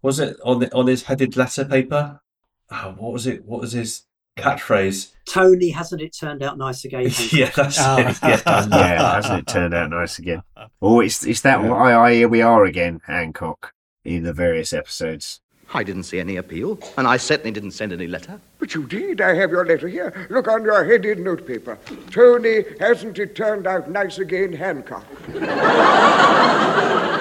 was 0.00 0.18
it 0.20 0.38
on 0.42 0.60
the 0.60 0.74
on 0.74 0.86
his 0.86 1.02
headed 1.02 1.36
letter 1.36 1.66
paper? 1.66 2.22
Oh, 2.70 2.94
what 2.96 3.12
was 3.12 3.26
it? 3.26 3.44
What 3.44 3.60
was 3.60 3.72
his 3.72 4.04
catchphrase? 4.40 5.12
Tony, 5.26 5.70
hasn't 5.70 6.02
it 6.02 6.16
turned 6.18 6.42
out 6.42 6.58
nice 6.58 6.84
again? 6.84 7.10
yeah, 7.30 7.50
that's 7.50 7.78
ah. 7.78 7.98
it. 7.98 8.18
Yeah. 8.22 8.40
yeah, 8.70 9.14
hasn't 9.14 9.40
it 9.40 9.46
turned 9.46 9.74
out 9.74 9.90
nice 9.90 10.18
again? 10.18 10.42
Oh, 10.82 11.00
it's 11.00 11.24
it's 11.24 11.42
that 11.42 11.60
I, 11.60 12.06
I 12.06 12.14
here 12.14 12.28
we 12.28 12.42
are 12.42 12.64
again, 12.64 13.00
Hancock, 13.06 13.72
in 14.04 14.24
the 14.24 14.32
various 14.32 14.72
episodes. 14.72 15.40
I 15.72 15.84
didn't 15.84 16.02
see 16.02 16.18
any 16.18 16.36
appeal, 16.36 16.80
and 16.96 17.06
I 17.06 17.16
certainly 17.16 17.52
didn't 17.52 17.70
send 17.72 17.92
any 17.92 18.08
letter. 18.08 18.40
But 18.58 18.74
you 18.74 18.86
did. 18.86 19.20
I 19.20 19.34
have 19.34 19.50
your 19.50 19.64
letter 19.64 19.86
here. 19.86 20.26
Look 20.28 20.48
on 20.48 20.64
your 20.64 20.84
headed 20.84 21.20
notepaper. 21.20 21.78
Tony, 22.10 22.64
hasn't 22.80 23.18
it 23.20 23.36
turned 23.36 23.68
out 23.68 23.88
nice 23.88 24.18
again, 24.18 24.52
Hancock? 24.52 25.06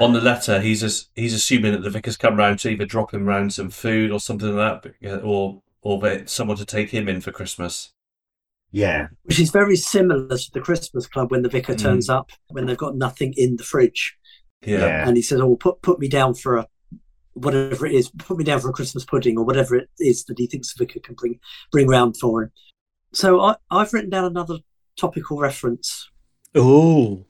On 0.00 0.12
the 0.12 0.20
letter, 0.20 0.60
he's 0.60 0.82
as, 0.82 1.08
he's 1.14 1.32
assuming 1.32 1.72
that 1.72 1.82
the 1.82 1.90
vicar's 1.90 2.18
come 2.18 2.36
round 2.36 2.58
to 2.60 2.68
either 2.68 2.84
drop 2.84 3.14
him 3.14 3.26
round 3.26 3.54
some 3.54 3.70
food 3.70 4.10
or 4.10 4.20
something 4.20 4.54
like 4.54 4.82
that, 4.82 5.22
or 5.22 5.62
or 5.86 6.00
that 6.00 6.28
someone 6.28 6.56
to 6.56 6.64
take 6.64 6.90
him 6.90 7.08
in 7.08 7.20
for 7.20 7.30
Christmas. 7.30 7.92
Yeah. 8.72 9.06
Which 9.22 9.38
is 9.38 9.50
very 9.50 9.76
similar 9.76 10.36
to 10.36 10.50
the 10.52 10.60
Christmas 10.60 11.06
club 11.06 11.30
when 11.30 11.42
the 11.42 11.48
vicar 11.48 11.74
Mm. 11.74 11.78
turns 11.78 12.10
up 12.10 12.30
when 12.48 12.66
they've 12.66 12.76
got 12.76 12.96
nothing 12.96 13.32
in 13.36 13.54
the 13.56 13.62
fridge. 13.62 14.16
Yeah. 14.62 15.06
And 15.06 15.16
he 15.16 15.22
says, 15.22 15.40
Oh, 15.40 15.54
put, 15.54 15.82
put 15.82 16.00
me 16.00 16.08
down 16.08 16.34
for 16.34 16.56
a 16.56 16.66
whatever 17.34 17.86
it 17.86 17.92
is, 17.92 18.10
put 18.18 18.36
me 18.36 18.42
down 18.42 18.58
for 18.58 18.70
a 18.70 18.72
Christmas 18.72 19.04
pudding 19.04 19.38
or 19.38 19.44
whatever 19.44 19.76
it 19.76 19.88
is 20.00 20.24
that 20.24 20.38
he 20.38 20.48
thinks 20.48 20.74
the 20.74 20.84
vicar 20.84 20.98
can 20.98 21.14
bring 21.14 21.38
bring 21.70 21.86
round 21.86 22.16
for 22.16 22.42
him. 22.42 22.50
So 23.12 23.40
I, 23.40 23.56
I've 23.70 23.92
written 23.92 24.10
down 24.10 24.24
another 24.24 24.58
topical 24.96 25.38
reference. 25.38 26.10
Oh. 26.56 27.24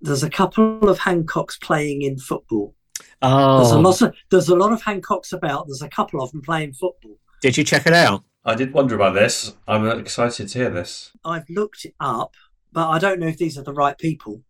There's 0.00 0.22
a 0.22 0.30
couple 0.30 0.88
of 0.88 1.00
Hancocks 1.00 1.60
playing 1.60 2.02
in 2.02 2.18
football. 2.18 2.74
Oh. 3.20 3.58
There's 3.58 3.72
a 3.72 3.78
lot 3.78 4.00
of 4.00 4.14
there's 4.30 4.48
a 4.48 4.56
lot 4.56 4.72
of 4.72 4.82
Hancocks 4.82 5.32
about. 5.34 5.66
There's 5.66 5.82
a 5.82 5.88
couple 5.90 6.22
of 6.22 6.30
them 6.32 6.40
playing 6.40 6.72
football. 6.72 7.18
Did 7.40 7.56
you 7.56 7.64
check 7.64 7.86
it 7.86 7.92
out? 7.92 8.24
I 8.44 8.54
did 8.54 8.72
wonder 8.72 8.94
about 8.94 9.14
this. 9.14 9.54
I'm 9.66 9.86
excited 9.86 10.48
to 10.48 10.58
hear 10.58 10.70
this. 10.70 11.12
I've 11.24 11.48
looked 11.48 11.84
it 11.84 11.94
up, 12.00 12.34
but 12.72 12.88
I 12.88 12.98
don't 12.98 13.20
know 13.20 13.26
if 13.26 13.38
these 13.38 13.58
are 13.58 13.62
the 13.62 13.72
right 13.72 13.96
people. 13.96 14.42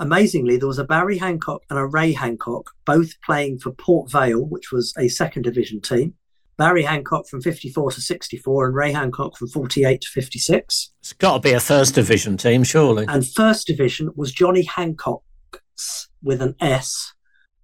Amazingly, 0.00 0.56
there 0.56 0.68
was 0.68 0.78
a 0.78 0.84
Barry 0.84 1.18
Hancock 1.18 1.62
and 1.70 1.78
a 1.78 1.84
Ray 1.84 2.12
Hancock, 2.12 2.70
both 2.84 3.20
playing 3.20 3.58
for 3.58 3.72
Port 3.72 4.10
Vale, 4.10 4.44
which 4.44 4.72
was 4.72 4.94
a 4.96 5.08
second 5.08 5.42
division 5.42 5.80
team. 5.80 6.14
Barry 6.56 6.82
Hancock 6.82 7.28
from 7.28 7.40
54 7.40 7.92
to 7.92 8.00
64 8.00 8.66
and 8.66 8.74
Ray 8.74 8.92
Hancock 8.92 9.36
from 9.36 9.48
48 9.48 10.00
to 10.00 10.08
56. 10.08 10.90
It's 11.00 11.12
got 11.12 11.34
to 11.34 11.40
be 11.40 11.52
a 11.52 11.60
first 11.60 11.94
division 11.94 12.36
team, 12.36 12.64
surely. 12.64 13.06
And 13.08 13.26
first 13.26 13.66
division 13.66 14.10
was 14.16 14.32
Johnny 14.32 14.62
Hancock's 14.62 16.08
with 16.22 16.42
an 16.42 16.56
S, 16.60 17.14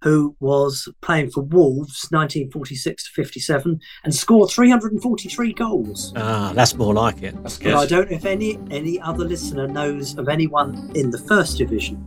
who 0.05 0.35
was 0.39 0.87
playing 1.01 1.31
for 1.31 1.41
Wolves 1.41 2.07
1946 2.11 3.05
to 3.05 3.11
57 3.11 3.79
and 4.03 4.13
scored 4.13 4.51
343 4.51 5.51
goals. 5.53 6.13
Ah, 6.15 6.51
that's 6.53 6.75
more 6.75 6.93
like 6.93 7.23
it. 7.23 7.35
That's 7.41 7.57
But 7.57 7.73
I 7.73 7.87
don't 7.87 8.11
know 8.11 8.15
if 8.15 8.23
any 8.23 8.59
any 8.69 9.01
other 9.01 9.25
listener 9.25 9.67
knows 9.67 10.15
of 10.19 10.29
anyone 10.29 10.91
in 10.93 11.09
the 11.09 11.17
first 11.17 11.57
division. 11.57 11.97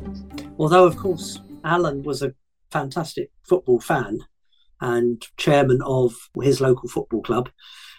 Although, 0.61 0.84
of 0.84 0.96
course, 0.96 1.40
Alan 1.64 2.05
was 2.05 2.22
a 2.22 2.34
fantastic 2.70 3.32
football 3.42 3.80
fan 3.80 4.20
and 4.80 5.26
chairman 5.36 5.80
of 5.84 6.14
his 6.40 6.61
local 6.61 6.88
football 6.88 7.22
club. 7.22 7.51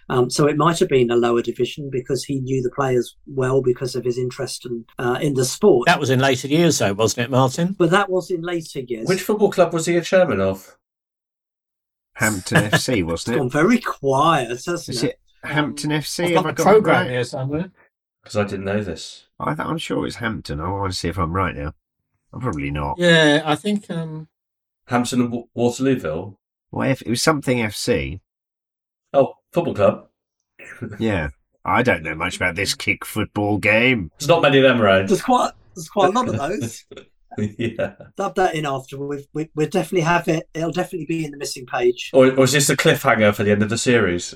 Um, 0.09 0.29
so 0.29 0.47
it 0.47 0.57
might 0.57 0.79
have 0.79 0.89
been 0.89 1.11
a 1.11 1.15
lower 1.15 1.41
division 1.43 1.89
because 1.91 2.23
he 2.23 2.39
knew 2.39 2.61
the 2.63 2.71
players 2.71 3.15
well 3.27 3.61
because 3.61 3.95
of 3.95 4.03
his 4.05 4.17
interest 4.17 4.65
in, 4.65 4.85
uh, 4.97 5.19
in 5.21 5.35
the 5.35 5.45
sport. 5.45 5.85
That 5.85 5.99
was 5.99 6.09
in 6.09 6.19
later 6.19 6.47
years, 6.47 6.79
though, 6.79 6.93
wasn't 6.93 7.25
it, 7.27 7.31
Martin? 7.31 7.75
But 7.77 7.91
that 7.91 8.09
was 8.09 8.31
in 8.31 8.41
later 8.41 8.79
years. 8.79 9.07
Which 9.07 9.21
football 9.21 9.51
club 9.51 9.71
was 9.73 9.85
he 9.85 9.95
a 9.97 10.01
chairman 10.01 10.41
of? 10.41 10.77
Hampton 12.13 12.63
FC, 12.71 13.03
wasn't 13.05 13.37
gone 13.37 13.47
it? 13.47 13.53
very 13.53 13.79
quiet, 13.79 14.49
hasn't 14.49 14.89
Is 14.89 15.03
it? 15.03 15.11
it 15.43 15.47
Hampton 15.47 15.91
FC? 15.91 16.35
I've 16.37 16.43
got 16.43 16.45
I 16.47 16.51
the 16.53 16.63
programme 16.63 17.01
right? 17.03 17.11
here 17.11 17.23
somewhere. 17.23 17.71
Because 18.23 18.35
I 18.37 18.43
didn't 18.43 18.65
know 18.65 18.83
this. 18.83 19.27
I 19.39 19.55
th- 19.55 19.65
I'm 19.67 19.77
sure 19.77 20.05
it's 20.05 20.17
Hampton. 20.17 20.59
I 20.59 20.69
want 20.69 20.91
to 20.91 20.97
see 20.97 21.07
if 21.07 21.17
I'm 21.17 21.31
right 21.31 21.55
now. 21.55 21.73
I'm 22.33 22.41
probably 22.41 22.71
not. 22.71 22.97
Yeah, 22.97 23.41
I 23.45 23.55
think. 23.55 23.89
um 23.89 24.27
Hampton 24.87 25.21
and 25.21 25.31
Wa- 25.31 25.43
Waterlooville. 25.55 26.35
Well, 26.71 26.89
if 26.89 27.01
it 27.03 27.09
was 27.09 27.21
something 27.21 27.59
FC. 27.59 28.19
Oh, 29.13 29.35
football 29.51 29.73
club. 29.73 30.07
Yeah. 30.99 31.29
I 31.65 31.83
don't 31.83 32.03
know 32.03 32.15
much 32.15 32.35
about 32.37 32.55
this 32.55 32.73
kick 32.73 33.05
football 33.05 33.57
game. 33.57 34.11
There's 34.17 34.29
not 34.29 34.41
many 34.41 34.57
of 34.57 34.63
them 34.63 34.81
around. 34.81 35.09
There's 35.09 35.21
quite 35.21 35.51
there's 35.75 35.89
quite 35.89 36.09
a 36.09 36.11
lot 36.11 36.29
of 36.29 36.37
those. 36.37 36.85
yeah. 37.37 37.93
Dub 38.17 38.35
that 38.35 38.55
in 38.55 38.65
after. 38.65 38.97
We've, 38.97 39.27
we, 39.33 39.49
we'll 39.55 39.67
definitely 39.67 40.01
have 40.01 40.27
it. 40.27 40.49
It'll 40.53 40.71
definitely 40.71 41.05
be 41.05 41.25
in 41.25 41.31
the 41.31 41.37
missing 41.37 41.65
page 41.65 42.11
Or, 42.13 42.31
or 42.31 42.45
is 42.45 42.53
this 42.53 42.69
a 42.69 42.77
cliffhanger 42.77 43.33
for 43.35 43.43
the 43.43 43.51
end 43.51 43.61
of 43.61 43.69
the 43.69 43.77
series? 43.77 44.35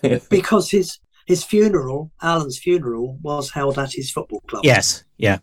because 0.30 0.70
his 0.70 0.98
his 1.26 1.44
funeral, 1.44 2.10
Alan's 2.22 2.58
funeral, 2.58 3.18
was 3.22 3.50
held 3.50 3.78
at 3.78 3.92
his 3.92 4.10
football 4.10 4.40
club. 4.46 4.64
Yes, 4.64 5.04
yeah. 5.18 5.38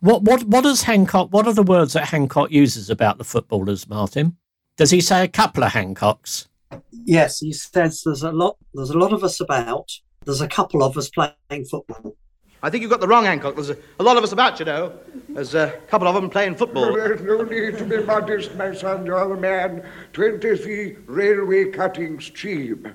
What 0.00 0.22
what 0.22 0.44
what 0.44 0.64
does 0.64 0.82
Hancock? 0.82 1.28
What 1.32 1.46
are 1.46 1.54
the 1.54 1.62
words 1.62 1.92
that 1.92 2.08
Hancock 2.08 2.50
uses 2.50 2.90
about 2.90 3.18
the 3.18 3.24
footballers, 3.24 3.88
Martin? 3.88 4.36
Does 4.76 4.90
he 4.90 5.00
say 5.00 5.24
a 5.24 5.28
couple 5.28 5.64
of 5.64 5.72
Hancocks? 5.72 6.46
Yes, 6.92 7.40
he 7.40 7.52
says 7.52 8.02
there's 8.04 8.22
a 8.22 8.32
lot. 8.32 8.56
There's 8.74 8.90
a 8.90 8.98
lot 8.98 9.12
of 9.12 9.24
us 9.24 9.40
about. 9.40 9.90
There's 10.24 10.40
a 10.40 10.48
couple 10.48 10.82
of 10.82 10.96
us 10.98 11.08
playing 11.10 11.64
football. 11.70 12.16
I 12.62 12.70
think 12.70 12.82
you've 12.82 12.90
got 12.90 13.00
the 13.00 13.06
wrong 13.06 13.24
Hancock. 13.24 13.54
There's 13.54 13.70
a, 13.70 13.76
a 14.00 14.02
lot 14.02 14.16
of 14.16 14.24
us 14.24 14.32
about, 14.32 14.58
you 14.58 14.64
know. 14.66 14.92
There's 15.28 15.54
a 15.54 15.78
couple 15.86 16.08
of 16.08 16.14
them 16.16 16.28
playing 16.28 16.56
football. 16.56 16.92
There's 16.92 17.20
no 17.22 17.42
need 17.42 17.78
to 17.78 17.84
be 17.84 18.02
modest, 18.02 18.54
my 18.56 18.74
son. 18.74 19.06
You're 19.06 19.28
the 19.28 19.36
man. 19.40 19.86
Twenty-three 20.12 20.96
railway 21.06 21.70
cuttings 21.70 22.28
Cheam. 22.30 22.94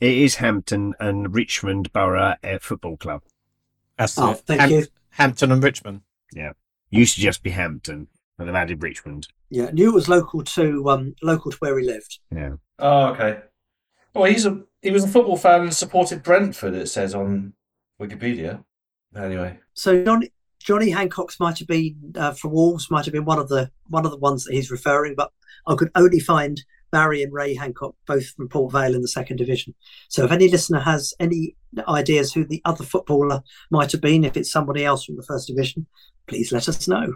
It 0.00 0.12
is 0.16 0.36
Hampton 0.36 0.94
and 0.98 1.34
Richmond 1.34 1.92
Borough 1.92 2.36
uh, 2.42 2.58
Football 2.60 2.96
Club. 2.96 3.22
That's 3.98 4.16
Oh, 4.18 4.30
it. 4.30 4.38
thank 4.46 4.60
Ham- 4.60 4.70
you. 4.70 4.86
Hampton 5.10 5.52
and 5.52 5.62
Richmond. 5.62 6.00
Yeah. 6.32 6.52
Used 6.90 7.16
to 7.16 7.20
just 7.20 7.42
be 7.42 7.50
Hampton, 7.50 8.06
but 8.38 8.44
they've 8.44 8.54
added 8.54 8.82
Richmond. 8.82 9.28
Yeah, 9.50 9.66
I 9.66 9.70
knew 9.72 9.90
it 9.90 9.94
was 9.94 10.08
local 10.08 10.42
to 10.42 10.88
um 10.88 11.14
local 11.22 11.50
to 11.50 11.56
where 11.58 11.78
he 11.78 11.84
lived. 11.84 12.20
Yeah. 12.34 12.52
Oh, 12.78 13.08
okay. 13.08 13.40
Well, 14.14 14.30
he's 14.30 14.46
a 14.46 14.62
he 14.80 14.90
was 14.90 15.04
a 15.04 15.08
football 15.08 15.36
fan 15.36 15.62
and 15.62 15.74
supported 15.74 16.22
Brentford. 16.22 16.74
It 16.74 16.86
says 16.88 17.14
on 17.14 17.52
Wikipedia. 18.00 18.64
Anyway, 19.16 19.58
So 19.74 20.04
Johnny 20.04 20.30
Johnny 20.60 20.90
Hancock's 20.90 21.40
might 21.40 21.58
have 21.58 21.68
been 21.68 22.12
uh, 22.16 22.32
for 22.32 22.48
Wolves 22.48 22.90
might 22.90 23.04
have 23.04 23.12
been 23.12 23.24
one 23.24 23.38
of 23.38 23.48
the 23.48 23.70
one 23.88 24.04
of 24.04 24.10
the 24.10 24.18
ones 24.18 24.44
that 24.44 24.54
he's 24.54 24.70
referring, 24.70 25.14
but 25.16 25.32
I 25.66 25.74
could 25.74 25.90
only 25.94 26.20
find 26.20 26.62
Barry 26.90 27.22
and 27.22 27.32
Ray 27.32 27.54
Hancock 27.54 27.94
both 28.06 28.28
from 28.30 28.48
Port 28.48 28.72
Vale 28.72 28.94
in 28.94 29.02
the 29.02 29.08
second 29.08 29.36
division. 29.36 29.74
So 30.08 30.24
if 30.24 30.32
any 30.32 30.48
listener 30.48 30.80
has 30.80 31.12
any 31.20 31.56
ideas 31.86 32.32
who 32.32 32.44
the 32.44 32.62
other 32.64 32.84
footballer 32.84 33.42
might 33.70 33.92
have 33.92 34.00
been, 34.00 34.24
if 34.24 34.36
it's 34.36 34.50
somebody 34.50 34.84
else 34.84 35.04
from 35.04 35.16
the 35.16 35.22
first 35.22 35.48
division, 35.48 35.86
please 36.26 36.52
let 36.52 36.68
us 36.68 36.88
know. 36.88 37.12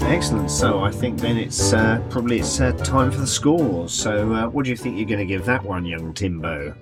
Excellent. 0.00 0.50
So 0.50 0.80
I 0.80 0.90
think 0.90 1.20
then 1.20 1.36
it's 1.36 1.72
uh, 1.72 2.02
probably 2.10 2.40
it's 2.40 2.60
uh, 2.60 2.72
time 2.72 3.10
for 3.10 3.18
the 3.18 3.26
scores. 3.26 3.92
So 3.92 4.32
uh, 4.32 4.48
what 4.48 4.64
do 4.64 4.70
you 4.70 4.76
think 4.76 4.96
you're 4.96 5.06
going 5.06 5.20
to 5.20 5.24
give 5.24 5.44
that 5.46 5.62
one, 5.62 5.84
young 5.84 6.12
Timbo? 6.12 6.74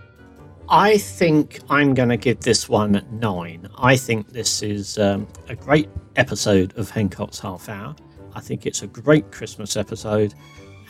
I 0.71 0.99
think 0.99 1.61
I'm 1.71 1.95
going 1.95 2.09
to 2.09 2.17
give 2.17 2.41
this 2.41 2.69
one 2.69 3.07
nine. 3.13 3.69
I 3.79 3.97
think 3.97 4.29
this 4.29 4.63
is 4.63 4.99
um, 4.99 5.27
a 5.49 5.55
great 5.55 5.89
episode 6.17 6.77
of 6.77 6.91
Hancock's 6.91 7.39
Half 7.39 7.69
Hour. 7.69 7.95
I 8.35 8.41
think 8.41 8.67
it's 8.67 8.83
a 8.83 8.87
great 8.87 9.31
Christmas 9.31 9.77
episode, 9.77 10.35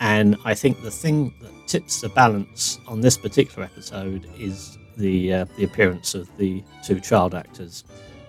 and 0.01 0.36
I 0.45 0.55
think 0.55 0.82
the 0.82 0.91
thing 0.91 1.34
that 1.43 1.53
tips 1.68 2.01
the 2.01 2.09
balance 2.09 2.78
on 2.89 3.01
this 3.01 3.16
particular 3.16 3.64
episode 3.64 4.26
is 4.39 4.78
the 4.97 5.34
uh, 5.34 5.45
the 5.57 5.64
appearance 5.64 6.14
of 6.14 6.34
the 6.39 6.64
two 6.84 6.99
child 6.99 7.34
actors. 7.34 7.84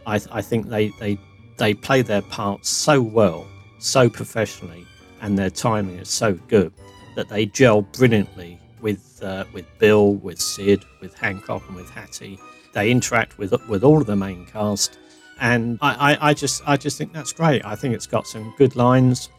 I, 0.05 0.17
th- 0.17 0.29
I 0.31 0.41
think 0.41 0.67
they, 0.69 0.89
they 0.99 1.19
they 1.59 1.73
play 1.73 2.01
their 2.01 2.23
parts 2.23 2.69
so 2.69 3.01
well, 3.01 3.45
so 3.77 4.09
professionally, 4.09 4.85
and 5.21 5.37
their 5.37 5.49
timing 5.49 5.99
is 5.99 6.09
so 6.09 6.33
good 6.47 6.73
that 7.15 7.29
they 7.29 7.45
gel 7.45 7.81
brilliantly 7.81 8.59
with 8.81 9.21
uh, 9.21 9.43
with 9.53 9.65
Bill, 9.77 10.15
with 10.15 10.41
Sid, 10.41 10.83
with 11.01 11.13
Hancock, 11.13 11.61
and 11.67 11.75
with 11.75 11.89
Hattie. 11.89 12.39
They 12.73 12.89
interact 12.89 13.37
with 13.37 13.53
with 13.67 13.83
all 13.83 13.99
of 13.99 14.07
the 14.07 14.15
main 14.15 14.45
cast, 14.45 14.97
and 15.39 15.77
I, 15.81 16.13
I, 16.13 16.29
I 16.29 16.33
just 16.33 16.63
I 16.65 16.77
just 16.77 16.97
think 16.97 17.13
that's 17.13 17.33
great. 17.33 17.63
I 17.65 17.75
think 17.75 17.93
it's 17.93 18.07
got 18.07 18.25
some 18.25 18.53
good 18.57 18.75
lines, 18.75 19.29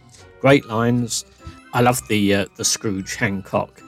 great 0.41 0.67
lines. 0.67 1.25
I 1.73 1.81
love 1.81 2.07
the 2.09 2.35
uh, 2.35 2.47
the 2.57 2.65
Scrooge 2.65 3.17
Hancock 3.17 3.83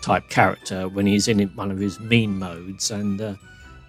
type 0.00 0.28
character 0.28 0.88
when 0.88 1.06
he's 1.06 1.28
in 1.28 1.40
one 1.54 1.70
of 1.70 1.78
his 1.78 1.98
mean 2.00 2.38
modes, 2.38 2.90
and 2.90 3.20
uh, 3.20 3.34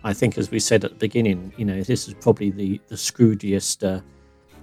I 0.03 0.13
think, 0.13 0.37
as 0.37 0.51
we 0.51 0.59
said 0.59 0.83
at 0.83 0.91
the 0.91 0.97
beginning, 0.97 1.53
you 1.57 1.65
know, 1.65 1.81
this 1.81 2.07
is 2.07 2.13
probably 2.15 2.51
the 2.51 2.81
the 2.87 2.95
Scroogiest 2.95 3.83
uh, 3.87 4.01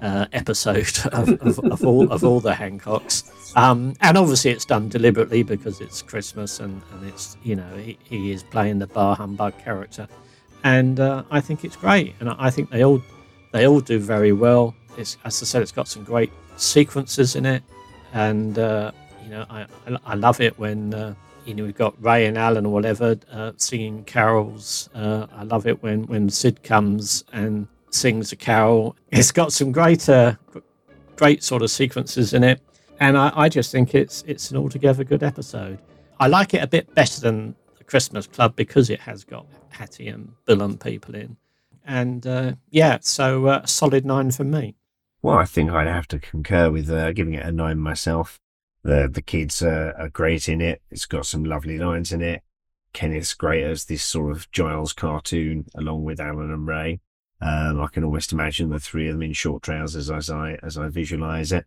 uh, 0.05 0.26
episode 0.32 0.99
of, 1.12 1.28
of, 1.41 1.59
of 1.61 1.84
all 1.84 2.11
of 2.12 2.24
all 2.24 2.41
the 2.41 2.53
Hancocks. 2.53 3.30
Um, 3.57 3.95
and 4.01 4.16
obviously, 4.16 4.51
it's 4.51 4.64
done 4.64 4.88
deliberately 4.88 5.43
because 5.43 5.80
it's 5.80 6.03
Christmas, 6.03 6.61
and, 6.61 6.82
and 6.93 7.09
it's 7.09 7.36
you 7.43 7.57
know 7.57 7.76
he, 7.76 7.99
he 8.03 8.32
is 8.32 8.43
playing 8.43 8.78
the 8.78 8.86
bar 8.86 9.16
humbug 9.16 9.59
character, 9.59 10.07
and 10.64 11.01
uh, 11.01 11.24
I 11.30 11.41
think 11.41 11.64
it's 11.64 11.76
great, 11.76 12.14
and 12.20 12.30
I 12.30 12.51
think 12.51 12.70
they 12.70 12.84
all 12.84 13.03
they 13.53 13.66
all 13.66 13.80
do 13.80 13.99
very 13.99 14.32
well. 14.32 14.74
It's 14.97 15.16
as 15.24 15.43
I 15.43 15.47
said, 15.47 15.62
it's 15.62 15.72
got 15.72 15.88
some 15.88 16.05
great 16.05 16.32
sequences 16.57 17.34
in 17.34 17.47
it, 17.47 17.62
and 18.12 18.59
uh, 18.59 18.93
you 19.24 19.30
know 19.30 19.47
I, 19.49 19.62
I 19.86 19.99
I 20.05 20.14
love 20.14 20.41
it 20.41 20.59
when. 20.59 21.16
You 21.45 21.55
know, 21.55 21.64
we've 21.64 21.74
got 21.74 21.95
Ray 22.03 22.26
and 22.26 22.36
Alan 22.38 22.66
or 22.66 22.72
whatever 22.72 23.16
uh, 23.32 23.53
singing 23.57 24.05
carols. 24.05 24.88
Uh, 24.95 25.26
I 25.32 25.45
love 25.45 25.66
it 25.66 25.82
when, 25.82 26.07
when 26.07 26.28
Sid 26.28 26.62
comes 26.62 27.24
and 27.32 27.66
sings 27.91 28.32
a 28.32 28.36
carol. 28.36 28.97
It's 29.11 29.32
got 29.32 29.53
some 29.53 29.72
great, 29.72 30.09
uh, 30.09 30.34
great 31.16 31.43
sort 31.43 31.62
of 31.62 31.70
sequences 31.70 32.34
in 32.34 32.45
it, 32.45 32.61
and 33.01 33.16
I, 33.16 33.32
I 33.34 33.49
just 33.49 33.72
think 33.72 33.95
it's 33.95 34.22
it's 34.26 34.51
an 34.51 34.57
altogether 34.57 35.05
good 35.05 35.22
episode. 35.22 35.78
I 36.18 36.26
like 36.28 36.55
it 36.55 36.62
a 36.62 36.66
bit 36.66 36.95
better 36.95 37.20
than 37.20 37.55
the 37.78 37.84
Christmas 37.84 38.26
Club 38.26 38.55
because 38.55 38.91
it 38.91 39.01
has 39.01 39.24
got 39.24 39.47
Hattie 39.70 40.09
and 40.09 40.32
Bill 40.45 40.62
and 40.62 40.80
people 40.80 41.14
in, 41.14 41.36
and 41.84 42.26
uh, 42.26 42.53
yeah, 42.70 42.99
so 43.01 43.47
uh, 43.47 43.66
solid 43.66 44.05
nine 44.05 44.30
for 44.30 44.45
me. 44.45 44.76
Well, 45.22 45.36
I 45.36 45.45
think 45.45 45.70
I'd 45.70 45.86
have 45.86 46.09
to 46.09 46.18
concur 46.18 46.70
with 46.70 46.91
uh, 46.91 47.12
giving 47.12 47.34
it 47.34 47.45
a 47.45 47.53
nine 47.53 47.78
myself. 47.78 48.41
The 48.83 49.09
the 49.12 49.22
kids 49.22 49.62
are, 49.62 49.95
are 49.99 50.09
great 50.09 50.49
in 50.49 50.61
it. 50.61 50.83
It's 50.91 51.07
got 51.07 51.26
some 51.26 51.45
lovely 51.45 51.78
lines 51.78 52.12
in 52.12 52.22
it. 52.22 52.43
Kenneth's 52.93 53.35
great 53.35 53.62
as 53.62 53.85
this 53.85 54.03
sort 54.03 54.33
of 54.33 54.51
Giles 54.51 54.93
cartoon, 54.93 55.66
along 55.74 56.05
with 56.05 56.20
Alan 56.20 56.51
and 56.51 56.66
Ray. 56.66 57.01
Um, 57.41 57.81
I 57.81 57.87
can 57.87 58.05
almost 58.05 58.33
imagine 58.33 58.70
the 58.70 58.78
three 58.78 59.09
of 59.09 59.14
them 59.14 59.22
in 59.22 59.33
short 59.33 59.62
trousers 59.62 60.11
as 60.11 60.28
I 60.31 60.59
as 60.62 60.76
I 60.76 60.89
visualize 60.89 61.53
it. 61.53 61.66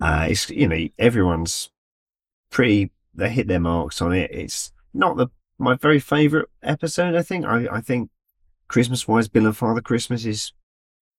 Uh, 0.00 0.26
it's 0.30 0.50
you 0.50 0.68
know 0.68 0.88
everyone's 0.98 1.70
pretty. 2.50 2.90
They 3.14 3.30
hit 3.30 3.46
their 3.46 3.60
marks 3.60 4.02
on 4.02 4.12
it. 4.12 4.30
It's 4.32 4.72
not 4.92 5.16
the 5.16 5.28
my 5.58 5.74
very 5.74 6.00
favourite 6.00 6.48
episode. 6.62 7.14
I 7.14 7.22
think 7.22 7.44
I 7.44 7.66
I 7.70 7.80
think 7.80 8.10
Christmas 8.68 9.06
wise, 9.08 9.28
Bill 9.28 9.46
and 9.46 9.56
Father 9.56 9.80
Christmas 9.80 10.24
is 10.24 10.52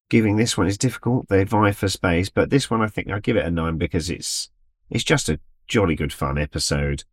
giving 0.10 0.36
this 0.36 0.58
one 0.58 0.68
is 0.68 0.78
difficult. 0.78 1.28
They 1.30 1.44
vie 1.44 1.72
for 1.72 1.90
space, 1.90 2.30
but 2.30 2.50
this 2.50 2.70
one 2.70 2.82
I 2.82 2.88
think 2.88 3.10
I'll 3.10 3.20
give 3.20 3.38
it 3.38 3.46
a 3.46 3.52
nine 3.52 3.78
because 3.78 4.10
it's 4.10 4.50
it's 4.90 5.04
just 5.04 5.30
a 5.30 5.40
jolly 5.68 5.96
good 5.96 6.14
fun 6.14 6.38
episode. 6.38 7.04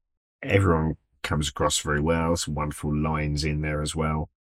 Everyone 0.43 0.97
comes 1.23 1.49
across 1.49 1.78
very 1.78 2.01
well. 2.01 2.36
Some 2.36 2.55
wonderful 2.55 2.94
lines 2.94 3.44
in 3.44 3.61
there 3.61 3.82
as 3.82 3.94
well, 3.94 4.31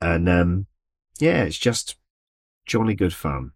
and 0.00 0.28
um, 0.28 0.66
yeah, 1.18 1.44
it's 1.44 1.58
just 1.58 1.96
jolly 2.66 2.94
good 2.94 3.14
fun. 3.14 3.52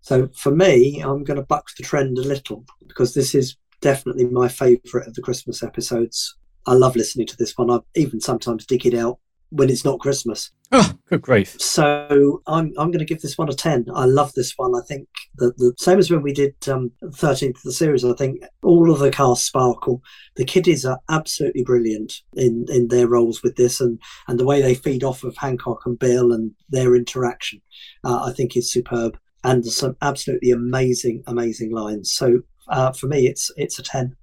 So 0.00 0.28
for 0.34 0.54
me, 0.54 1.00
I'm 1.00 1.24
going 1.24 1.38
to 1.38 1.46
buck 1.46 1.68
the 1.76 1.82
trend 1.82 2.16
a 2.18 2.22
little 2.22 2.64
because 2.86 3.14
this 3.14 3.34
is 3.34 3.56
definitely 3.80 4.26
my 4.26 4.46
favourite 4.46 5.08
of 5.08 5.14
the 5.14 5.22
Christmas 5.22 5.62
episodes. 5.62 6.36
I 6.66 6.74
love 6.74 6.96
listening 6.96 7.26
to 7.26 7.36
this 7.36 7.56
one. 7.56 7.70
I 7.70 7.80
even 7.94 8.20
sometimes 8.20 8.66
dig 8.66 8.86
it 8.86 8.94
out 8.94 9.18
when 9.50 9.70
it's 9.70 9.84
not 9.84 10.00
Christmas. 10.00 10.50
Oh, 10.72 10.92
good 11.08 11.22
grief! 11.22 11.60
So 11.60 12.42
I'm 12.46 12.72
I'm 12.76 12.90
going 12.90 12.98
to 12.98 13.04
give 13.04 13.22
this 13.22 13.38
one 13.38 13.48
a 13.48 13.54
ten. 13.54 13.86
I 13.94 14.04
love 14.04 14.32
this 14.34 14.54
one. 14.56 14.74
I 14.74 14.80
think 14.86 15.08
that 15.36 15.56
the 15.58 15.72
same 15.78 15.98
as 15.98 16.10
when 16.10 16.22
we 16.22 16.32
did 16.32 16.54
um, 16.68 16.90
13th 17.04 17.56
of 17.56 17.62
the 17.62 17.72
series. 17.72 18.04
I 18.04 18.14
think 18.14 18.42
all 18.62 18.90
of 18.90 18.98
the 18.98 19.10
cast 19.10 19.46
sparkle. 19.46 20.02
The 20.34 20.44
kiddies 20.44 20.84
are 20.84 20.98
absolutely 21.08 21.62
brilliant 21.62 22.14
in 22.34 22.66
in 22.68 22.88
their 22.88 23.06
roles 23.06 23.42
with 23.42 23.56
this, 23.56 23.80
and 23.80 24.00
and 24.26 24.40
the 24.40 24.44
way 24.44 24.60
they 24.60 24.74
feed 24.74 25.04
off 25.04 25.22
of 25.22 25.36
Hancock 25.36 25.82
and 25.86 25.98
Bill 25.98 26.32
and 26.32 26.52
their 26.68 26.96
interaction. 26.96 27.62
Uh, 28.04 28.24
I 28.24 28.32
think 28.32 28.56
is 28.56 28.72
superb, 28.72 29.16
and 29.44 29.64
some 29.64 29.96
absolutely 30.02 30.50
amazing 30.50 31.22
amazing 31.28 31.70
lines. 31.70 32.12
So 32.12 32.40
uh, 32.68 32.92
for 32.92 33.06
me, 33.06 33.28
it's 33.28 33.52
it's 33.56 33.78
a 33.78 33.82
ten. 33.84 34.16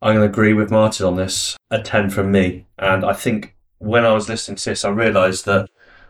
I'm 0.00 0.14
going 0.14 0.28
to 0.28 0.32
agree 0.32 0.52
with 0.52 0.70
Martin 0.70 1.06
on 1.06 1.16
this. 1.16 1.56
A 1.70 1.82
10 1.82 2.10
from 2.10 2.30
me. 2.30 2.66
And 2.78 3.04
I 3.04 3.12
think 3.12 3.56
when 3.78 4.04
I 4.04 4.12
was 4.12 4.28
listening 4.28 4.56
to 4.56 4.70
this, 4.70 4.84
I 4.84 4.90
realised 4.90 5.44
that 5.46 5.68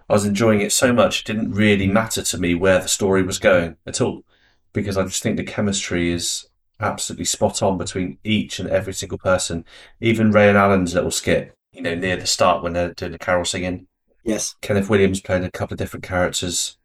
I 0.09 0.15
was 0.15 0.25
enjoying 0.25 0.61
it 0.61 0.73
so 0.73 0.93
much, 0.93 1.21
it 1.21 1.27
didn't 1.27 1.53
really 1.53 1.87
matter 1.87 2.23
to 2.23 2.39
me 2.39 2.55
where 2.55 2.81
the 2.81 2.89
story 2.89 3.23
was 3.23 3.39
going 3.39 3.77
at 3.87 4.01
all. 4.01 4.25
Because 4.73 4.97
I 4.97 5.05
just 5.05 5.23
think 5.23 5.37
the 5.37 5.45
chemistry 5.45 6.13
is 6.13 6.49
absolutely 6.81 7.25
spot 7.25 7.63
on 7.63 7.79
between 7.79 8.19
each 8.25 8.59
and 8.59 8.69
every 8.69 8.95
single 8.95 9.19
person. 9.19 9.65
Even 10.01 10.31
Ray 10.31 10.49
and 10.49 10.57
Alan's 10.57 10.95
little 10.95 11.11
skit, 11.11 11.55
you 11.73 11.83
know, 11.83 11.95
near 11.95 12.17
the 12.17 12.27
start 12.27 12.63
when 12.63 12.73
they're 12.73 12.95
doing 12.95 13.13
the 13.13 13.19
carol 13.19 13.45
singing. 13.45 13.87
Yes. 14.25 14.55
Kenneth 14.61 14.91
Williams 14.91 15.21
playing 15.21 15.45
a 15.45 15.51
couple 15.51 15.75
of 15.75 15.79
different 15.79 16.05
characters. 16.05 16.77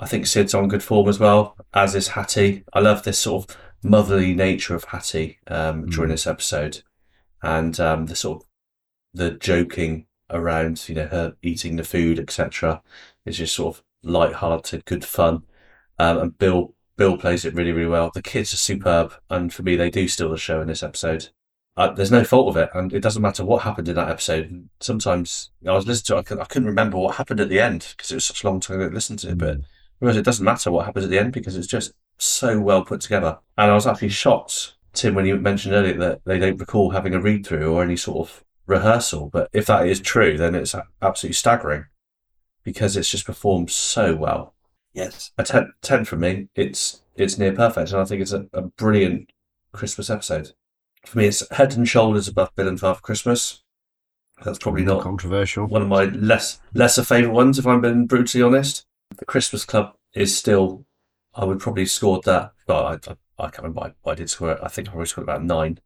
I 0.00 0.06
think 0.06 0.26
Sid's 0.26 0.54
on 0.54 0.68
good 0.68 0.82
form 0.82 1.08
as 1.08 1.18
well, 1.18 1.56
as 1.72 1.94
is 1.94 2.08
Hattie. 2.08 2.64
I 2.72 2.80
love 2.80 3.02
this 3.02 3.18
sort 3.18 3.50
of 3.50 3.56
motherly 3.82 4.34
nature 4.34 4.74
of 4.74 4.84
Hattie 4.84 5.38
um, 5.46 5.86
during 5.86 6.10
this 6.10 6.26
episode, 6.26 6.82
and 7.42 7.78
um, 7.78 8.06
the 8.06 8.16
sort 8.16 8.42
of 8.42 8.48
the 9.12 9.30
joking 9.30 10.06
around, 10.30 10.88
you 10.88 10.94
know, 10.94 11.06
her 11.06 11.36
eating 11.42 11.76
the 11.76 11.84
food, 11.84 12.18
etc. 12.18 12.82
It's 13.24 13.38
just 13.38 13.54
sort 13.54 13.76
of 13.76 13.84
light-hearted, 14.02 14.84
good 14.84 15.04
fun. 15.04 15.42
Um, 15.98 16.18
and 16.18 16.38
Bill 16.38 16.74
Bill 16.96 17.16
plays 17.16 17.44
it 17.44 17.54
really, 17.54 17.72
really 17.72 17.90
well. 17.90 18.10
The 18.14 18.22
kids 18.22 18.54
are 18.54 18.58
superb, 18.58 19.14
and 19.28 19.52
for 19.52 19.62
me, 19.62 19.74
they 19.76 19.90
do 19.90 20.06
steal 20.06 20.30
the 20.30 20.36
show 20.36 20.60
in 20.60 20.68
this 20.68 20.82
episode. 20.82 21.28
Uh, 21.76 21.90
there's 21.90 22.12
no 22.12 22.22
fault 22.22 22.48
of 22.48 22.56
it, 22.56 22.70
and 22.72 22.92
it 22.92 23.00
doesn't 23.00 23.22
matter 23.22 23.44
what 23.44 23.62
happened 23.62 23.88
in 23.88 23.96
that 23.96 24.08
episode. 24.08 24.68
Sometimes 24.80 25.50
I 25.66 25.72
was 25.72 25.88
listening 25.88 26.06
to 26.06 26.16
it, 26.16 26.20
I, 26.20 26.22
could, 26.22 26.40
I 26.40 26.44
couldn't 26.44 26.68
remember 26.68 26.98
what 26.98 27.16
happened 27.16 27.40
at 27.40 27.48
the 27.48 27.58
end 27.58 27.94
because 27.96 28.12
it 28.12 28.14
was 28.14 28.24
such 28.24 28.44
a 28.44 28.46
long 28.46 28.60
time 28.60 28.76
ago 28.76 28.88
to 28.88 28.94
listen 28.94 29.16
to 29.18 29.30
it. 29.30 29.38
But 29.38 29.58
whereas 29.98 30.16
it 30.16 30.24
doesn't 30.24 30.44
matter 30.44 30.70
what 30.70 30.86
happens 30.86 31.04
at 31.04 31.10
the 31.10 31.18
end 31.18 31.32
because 31.32 31.56
it's 31.56 31.66
just 31.66 31.92
so 32.16 32.60
well 32.60 32.84
put 32.84 33.00
together. 33.00 33.38
And 33.58 33.72
I 33.72 33.74
was 33.74 33.88
actually 33.88 34.10
shocked, 34.10 34.74
Tim, 34.92 35.16
when 35.16 35.26
you 35.26 35.36
mentioned 35.36 35.74
earlier 35.74 35.98
that 35.98 36.24
they 36.24 36.38
don't 36.38 36.60
recall 36.60 36.90
having 36.90 37.14
a 37.14 37.20
read 37.20 37.44
through 37.44 37.74
or 37.74 37.82
any 37.82 37.96
sort 37.96 38.28
of 38.28 38.44
rehearsal. 38.66 39.30
But 39.30 39.48
if 39.52 39.66
that 39.66 39.86
is 39.86 40.00
true, 40.00 40.36
then 40.36 40.54
it's 40.54 40.74
absolutely 41.02 41.34
staggering 41.34 41.86
because 42.62 42.96
it's 42.96 43.10
just 43.10 43.26
performed 43.26 43.70
so 43.70 44.14
well. 44.14 44.54
Yes. 44.92 45.32
A 45.36 45.44
10, 45.44 45.72
10 45.82 46.04
from 46.04 46.20
me. 46.20 46.48
It's 46.54 47.02
it's 47.16 47.38
near 47.38 47.52
perfect, 47.52 47.92
and 47.92 48.00
I 48.00 48.04
think 48.04 48.22
it's 48.22 48.32
a, 48.32 48.46
a 48.52 48.62
brilliant 48.62 49.30
Christmas 49.72 50.10
episode. 50.10 50.52
For 51.06 51.18
me, 51.18 51.26
it's 51.26 51.48
head 51.52 51.76
and 51.76 51.88
shoulders 51.88 52.26
above 52.26 52.54
Bill 52.56 52.68
and 52.68 52.80
Father 52.80 53.00
Christmas. 53.00 53.62
That's 54.44 54.58
probably 54.58 54.84
not 54.84 55.02
controversial. 55.02 55.66
One 55.66 55.82
of 55.82 55.88
my 55.88 56.04
less 56.04 56.60
lesser 56.72 57.04
favourite 57.04 57.34
ones, 57.34 57.58
if 57.58 57.66
I'm 57.66 57.80
being 57.80 58.06
brutally 58.06 58.42
honest. 58.42 58.86
The 59.16 59.24
Christmas 59.24 59.64
Club 59.64 59.94
is 60.14 60.36
still, 60.36 60.86
I 61.34 61.44
would 61.44 61.60
probably 61.60 61.86
scored 61.86 62.24
that. 62.24 62.52
Well, 62.66 62.84
I, 62.84 62.94
I, 62.94 63.16
I 63.38 63.42
can't 63.50 63.58
remember 63.58 63.94
why 64.02 64.12
I 64.12 64.14
did 64.16 64.30
score 64.30 64.52
it. 64.52 64.58
I 64.62 64.68
think 64.68 64.88
I 64.88 64.90
probably 64.92 65.06
scored 65.06 65.28
about 65.28 65.44
nine. 65.44 65.78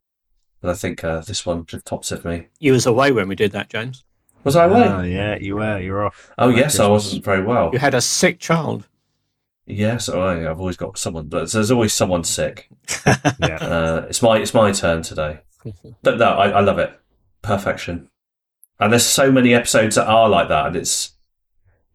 But 0.60 0.70
I 0.70 0.74
think 0.74 1.04
uh, 1.04 1.20
this 1.20 1.46
one 1.46 1.66
just 1.66 1.86
tops 1.86 2.10
it 2.12 2.22
for 2.22 2.28
me. 2.28 2.48
You 2.58 2.72
was 2.72 2.86
away 2.86 3.12
when 3.12 3.28
we 3.28 3.36
did 3.36 3.52
that, 3.52 3.68
James. 3.68 4.04
Was 4.44 4.56
I 4.56 4.64
away? 4.64 4.84
Oh, 4.88 5.02
yeah, 5.02 5.36
you 5.38 5.56
were. 5.56 5.78
You 5.78 5.92
were 5.92 6.06
off. 6.06 6.30
Oh, 6.38 6.50
That 6.50 6.58
yes, 6.58 6.80
I 6.80 6.86
wasn't 6.86 7.24
very 7.24 7.42
well. 7.42 7.70
You 7.72 7.78
had 7.78 7.94
a 7.94 8.00
sick 8.00 8.38
child. 8.38 8.86
Yes, 9.66 10.08
I, 10.08 10.48
I've 10.48 10.58
always 10.60 10.76
got 10.76 10.96
someone. 10.96 11.26
But 11.28 11.50
there's 11.52 11.70
always 11.70 11.92
someone 11.92 12.24
sick. 12.24 12.68
uh, 13.06 14.06
it's 14.08 14.22
my 14.22 14.38
it's 14.38 14.54
my 14.54 14.72
turn 14.72 15.02
today. 15.02 15.40
But 16.02 16.18
no, 16.18 16.30
I, 16.30 16.48
I 16.50 16.60
love 16.60 16.78
it. 16.78 16.98
Perfection. 17.42 18.08
And 18.80 18.92
there's 18.92 19.04
so 19.04 19.30
many 19.30 19.54
episodes 19.54 19.96
that 19.96 20.06
are 20.06 20.28
like 20.28 20.48
that, 20.48 20.68
and 20.68 20.76
it's 20.76 21.12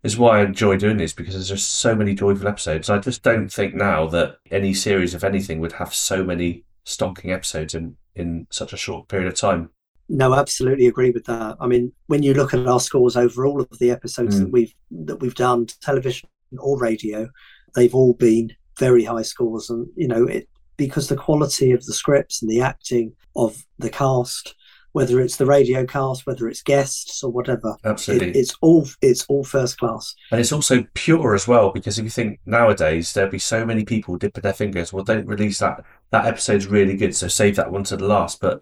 it's 0.03 0.17
why 0.17 0.39
I 0.39 0.43
enjoy 0.43 0.77
doing 0.77 0.97
this 0.97 1.13
because 1.13 1.33
there's 1.33 1.47
just 1.49 1.71
so 1.75 1.95
many 1.95 2.13
joyful 2.13 2.47
episodes. 2.47 2.89
I 2.89 2.99
just 2.99 3.23
don't 3.23 3.51
think 3.51 3.73
now 3.73 4.05
that 4.07 4.37
any 4.51 4.73
series 4.73 5.13
of 5.13 5.23
anything 5.23 5.59
would 5.61 5.71
have 5.73 5.93
so 5.93 6.23
many 6.23 6.65
stocking 6.83 7.31
episodes 7.31 7.73
in 7.75 7.95
in 8.15 8.45
such 8.51 8.73
a 8.73 8.77
short 8.77 9.07
period 9.07 9.27
of 9.27 9.35
time. 9.35 9.69
No, 10.09 10.33
absolutely 10.35 10.85
agree 10.87 11.11
with 11.11 11.25
that. 11.25 11.57
I 11.59 11.65
mean, 11.65 11.91
when 12.07 12.21
you 12.21 12.33
look 12.33 12.53
at 12.53 12.67
our 12.67 12.79
scores 12.79 13.15
over 13.17 13.45
all 13.45 13.61
of 13.61 13.79
the 13.79 13.89
episodes 13.89 14.35
Mm. 14.35 14.39
that 14.39 14.51
we've 14.51 14.73
that 15.05 15.19
we've 15.21 15.35
done, 15.35 15.65
television 15.81 16.29
or 16.59 16.77
radio, 16.77 17.29
they've 17.75 17.95
all 17.95 18.13
been 18.13 18.51
very 18.77 19.03
high 19.03 19.21
scores, 19.23 19.69
and 19.69 19.87
you 19.95 20.07
know 20.07 20.25
it 20.25 20.47
because 20.77 21.07
the 21.07 21.15
quality 21.15 21.71
of 21.71 21.85
the 21.85 21.93
scripts 21.93 22.41
and 22.41 22.49
the 22.51 22.61
acting 22.61 23.13
of 23.35 23.63
the 23.79 23.89
cast, 23.89 24.55
whether 24.93 25.19
it's 25.19 25.37
the 25.37 25.45
radio 25.45 25.85
cast, 25.85 26.25
whether 26.25 26.47
it's 26.47 26.61
guests 26.61 27.23
or 27.23 27.31
whatever, 27.31 27.75
Absolutely. 27.83 28.29
it, 28.29 28.35
it's 28.35 28.55
all 28.61 28.87
it's 29.01 29.25
all 29.27 29.43
first 29.43 29.77
class. 29.77 30.15
And 30.31 30.39
it's 30.39 30.51
also 30.51 30.85
pure 30.93 31.35
as 31.35 31.47
well, 31.47 31.71
because 31.71 31.99
if 31.99 32.05
you 32.05 32.09
think 32.09 32.39
nowadays 32.45 33.13
there'd 33.13 33.31
be 33.31 33.39
so 33.39 33.65
many 33.65 33.83
people 33.83 34.17
dipping 34.17 34.43
their 34.43 34.53
fingers, 34.53 34.93
well, 34.93 35.03
don't 35.03 35.27
release 35.27 35.59
that. 35.59 35.83
That 36.11 36.25
episode's 36.25 36.67
really 36.67 36.95
good, 36.95 37.15
so 37.15 37.27
save 37.27 37.55
that 37.57 37.71
one 37.71 37.83
to 37.85 37.97
the 37.97 38.07
last. 38.07 38.39
But 38.39 38.61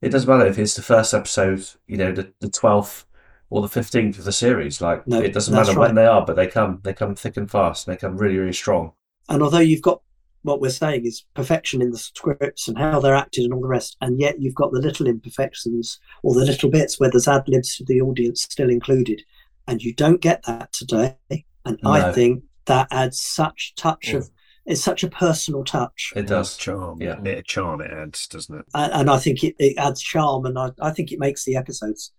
it 0.00 0.10
doesn't 0.10 0.28
matter 0.30 0.48
if 0.48 0.58
it's 0.58 0.74
the 0.74 0.82
first 0.82 1.12
episode, 1.14 1.64
you 1.86 1.96
know, 1.96 2.12
the 2.12 2.32
the 2.40 2.48
twelfth 2.48 3.04
or 3.50 3.60
the 3.60 3.68
fifteenth 3.68 4.18
of 4.18 4.24
the 4.24 4.32
series. 4.32 4.80
Like 4.80 5.06
No, 5.06 5.20
it 5.20 5.34
doesn't 5.34 5.54
matter 5.54 5.72
right. 5.72 5.86
when 5.88 5.94
they 5.96 6.06
are, 6.06 6.24
but 6.24 6.36
they 6.36 6.46
come. 6.46 6.80
They 6.84 6.94
come 6.94 7.14
thick 7.16 7.36
and 7.36 7.50
fast. 7.50 7.86
And 7.86 7.94
they 7.94 8.00
come 8.00 8.16
really, 8.16 8.38
really 8.38 8.52
strong. 8.52 8.92
And 9.28 9.42
although 9.42 9.58
you've 9.58 9.82
got 9.82 10.00
what 10.42 10.60
we're 10.60 10.70
saying 10.70 11.06
is 11.06 11.24
perfection 11.34 11.80
in 11.80 11.90
the 11.90 11.98
scripts 11.98 12.68
and 12.68 12.76
how 12.76 13.00
they're 13.00 13.14
acted 13.14 13.44
and 13.44 13.54
all 13.54 13.60
the 13.60 13.68
rest, 13.68 13.96
and 14.00 14.20
yet 14.20 14.40
you've 14.40 14.54
got 14.54 14.72
the 14.72 14.80
little 14.80 15.06
imperfections 15.06 16.00
or 16.22 16.34
the 16.34 16.44
little 16.44 16.70
bits 16.70 16.98
where 16.98 17.10
there's 17.10 17.28
ad 17.28 17.44
libs 17.46 17.76
for 17.76 17.84
the 17.84 18.00
audience 18.00 18.42
still 18.42 18.70
included, 18.70 19.22
and 19.66 19.82
you 19.82 19.94
don't 19.94 20.20
get 20.20 20.42
that 20.46 20.72
today. 20.72 21.16
And 21.64 21.78
I 21.84 22.12
think 22.12 22.42
that 22.66 22.88
adds 22.90 23.22
such 23.22 23.74
touch 23.76 24.08
mm. 24.08 24.16
of 24.16 24.30
it's 24.64 24.82
such 24.82 25.02
a 25.02 25.08
personal 25.08 25.64
touch, 25.64 26.12
It 26.14 26.28
does. 26.28 26.56
Charm. 26.56 27.02
Yeah. 27.02 27.16
Bit 27.16 27.38
of 27.38 27.44
charm 27.44 27.80
it 27.80 27.90
adds, 27.90 28.28
doesn't 28.28 28.60
it? 28.60 28.64
and, 28.74 28.92
and 28.92 29.10
I 29.10 29.18
think 29.18 29.42
it, 29.42 29.56
it 29.58 29.76
adds 29.76 30.00
charm, 30.00 30.46
and 30.46 30.58
I, 30.58 30.70
I 30.80 30.90
think 30.90 31.10
it 31.10 31.18
makes 31.18 31.44
the 31.44 31.56
episodes. 31.56 32.12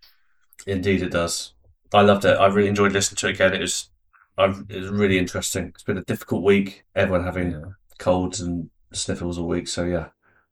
Indeed, 0.67 1.03
it 1.03 1.11
does. 1.11 1.53
I 1.93 2.01
loved 2.01 2.25
it. 2.25 2.37
I 2.37 2.47
really 2.47 2.67
enjoyed 2.67 2.91
listening 2.91 3.17
to 3.17 3.27
it 3.27 3.35
again. 3.35 3.53
It 3.53 3.61
was, 3.61 3.89
I, 4.37 4.45
it 4.45 4.81
was 4.81 4.89
really 4.89 5.17
interesting. 5.17 5.67
It's 5.67 5.83
been 5.83 5.97
a 5.97 6.03
difficult 6.03 6.43
week. 6.43 6.83
Everyone 6.95 7.23
having 7.23 7.73
colds 7.98 8.40
and 8.40 8.70
sniffles 8.91 9.38
all 9.38 9.48
week. 9.48 9.68
So 9.68 9.86
yeah, 9.86 10.07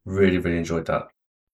really, 0.05 0.37
really 0.37 0.57
enjoyed 0.57 0.87
that. 0.87 1.07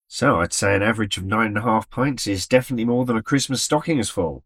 So 0.06 0.40
I'd 0.40 0.54
say 0.54 0.74
an 0.74 0.82
average 0.82 1.18
of 1.18 1.24
nine 1.24 1.48
and 1.48 1.58
a 1.58 1.62
half 1.62 1.90
pints 1.90 2.26
is 2.26 2.46
definitely 2.46 2.86
more 2.86 3.04
than 3.04 3.16
a 3.16 3.22
Christmas 3.22 3.62
stocking 3.62 3.98
is 3.98 4.08
full. 4.08 4.44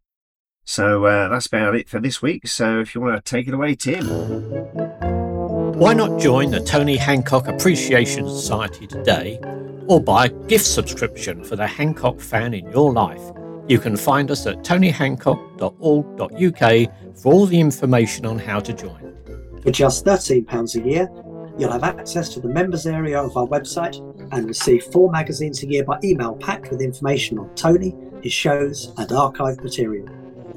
So 0.65 1.07
uh, 1.07 1.29
that's 1.29 1.47
about 1.47 1.77
it 1.77 1.89
for 1.89 2.01
this 2.01 2.21
week. 2.21 2.49
So 2.49 2.81
if 2.81 2.95
you 2.95 3.01
want 3.01 3.17
to 3.17 3.31
take 3.31 3.49
it 3.49 3.55
away, 3.55 3.75
Tim. 3.75 4.07
Why 5.79 5.95
not 5.95 6.21
join 6.21 6.51
the 6.51 6.61
Tony 6.61 6.97
Hancock 6.97 7.49
Appreciation 7.49 8.29
Society 8.29 8.87
today 8.87 9.41
or 9.87 10.01
buy 10.01 10.27
a 10.27 10.29
gift 10.29 10.67
subscription 10.67 11.43
for 11.43 11.57
the 11.57 11.67
Hancock 11.67 12.21
fan 12.21 12.55
in 12.55 12.71
your 12.71 12.93
life? 12.93 13.21
You 13.69 13.79
can 13.79 13.97
find 13.97 14.31
us 14.31 14.47
at 14.47 14.59
tonyhancock.org.uk 14.59 17.19
for 17.19 17.33
all 17.33 17.47
the 17.47 17.61
information 17.61 18.27
on 18.27 18.39
how 18.39 18.61
to 18.61 18.73
join. 18.73 19.15
For 19.63 19.71
just 19.71 20.05
£13 20.05 20.75
a 20.75 20.89
year, 20.89 21.09
you'll 21.59 21.73
have 21.73 21.85
access 21.85 22.29
to 22.31 22.41
the 22.41 22.49
members 22.49 22.87
area 22.87 23.21
of 23.21 23.37
our 23.37 23.47
website 23.47 23.99
and 24.33 24.47
receive 24.47 24.85
four 24.85 25.11
magazines 25.11 25.63
a 25.63 25.67
year 25.67 25.85
by 25.85 25.99
email 26.03 26.35
packed 26.37 26.71
with 26.71 26.81
information 26.81 27.39
on 27.39 27.55
Tony, 27.55 27.95
his 28.23 28.33
shows, 28.33 28.93
and 28.99 29.13
archive 29.13 29.63
material. 29.63 30.09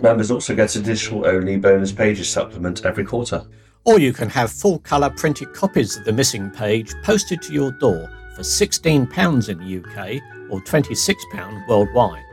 Members 0.02 0.32
also 0.32 0.56
get 0.56 0.76
a 0.76 0.82
digital 0.82 1.26
only 1.26 1.58
bonus 1.58 1.92
pages 1.92 2.30
supplement 2.30 2.86
every 2.86 3.06
quarter. 3.06 3.46
Or 3.86 4.00
you 4.00 4.14
can 4.14 4.30
have 4.30 4.52
full 4.52 4.80
colour 4.80 5.10
printed 5.12 5.54
copies 5.54 5.96
of 5.96 6.06
the 6.06 6.14
missing 6.14 6.50
page 6.50 6.94
posted 7.04 7.42
to 7.44 7.54
your 7.54 7.72
door 7.72 8.10
for 8.36 8.42
£16 8.42 9.50
in 9.50 9.58
the 9.60 9.78
UK 9.78 10.22
or 10.50 10.60
£26 10.62 11.68
worldwide. 11.68 12.24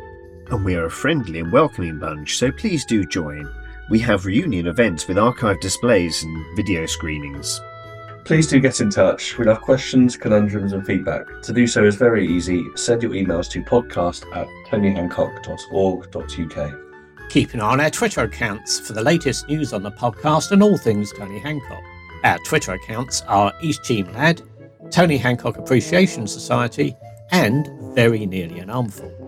And 0.51 0.65
we 0.65 0.75
are 0.75 0.87
a 0.87 0.91
friendly 0.91 1.41
and 1.41 1.53
welcoming 1.53 1.99
bunch, 1.99 2.37
so 2.37 2.51
please 2.51 2.85
do 2.85 3.05
join. 3.05 3.49
We 3.91 3.99
have 4.01 4.27
reunion 4.27 4.67
events 4.67 5.07
with 5.07 5.19
archive 5.19 5.61
displays 5.61 6.23
and 6.23 6.57
video 6.57 6.87
screenings. 6.87 7.61
Please 8.25 8.47
do 8.47 8.61
get 8.61 8.81
in 8.81 8.89
touch. 8.89 9.37
We'll 9.37 9.49
have 9.49 9.61
questions, 9.61 10.17
conundrums, 10.17 10.73
and 10.73 10.87
feedback. 10.87 11.27
To 11.43 11.53
do 11.53 11.67
so 11.67 11.85
is 11.85 11.97
very 11.97 12.27
easy. 12.27 12.65
Send 12.77 13.03
your 13.03 13.13
emails 13.13 13.51
to 13.51 13.63
podcast 13.63 14.25
at 14.37 14.47
tonyhancock.org.uk. 14.71 16.79
Keep 17.29 17.55
an 17.55 17.61
eye 17.61 17.65
on 17.65 17.81
our 17.81 17.91
Twitter 17.91 18.23
accounts 18.23 18.79
for 18.79 18.93
the 18.93 19.03
latest 19.03 19.49
news 19.49 19.73
on 19.73 19.83
the 19.83 19.91
podcast 19.91 20.53
and 20.53 20.63
all 20.63 20.77
things 20.77 21.13
Tony 21.13 21.39
Hancock. 21.39 21.83
Our 22.25 22.39
Twitter 22.47 22.75
accounts 22.75 23.23
are 23.23 23.53
East 23.61 23.83
Cheam 23.85 24.13
Lad, 24.13 24.43
Tony 24.91 25.17
Hancock 25.17 25.59
Appreciation 25.59 26.27
Society, 26.27 26.97
and 27.33 27.69
Very 27.95 28.27
Nearly 28.27 28.61
an 28.61 28.71
Armful. 28.71 29.22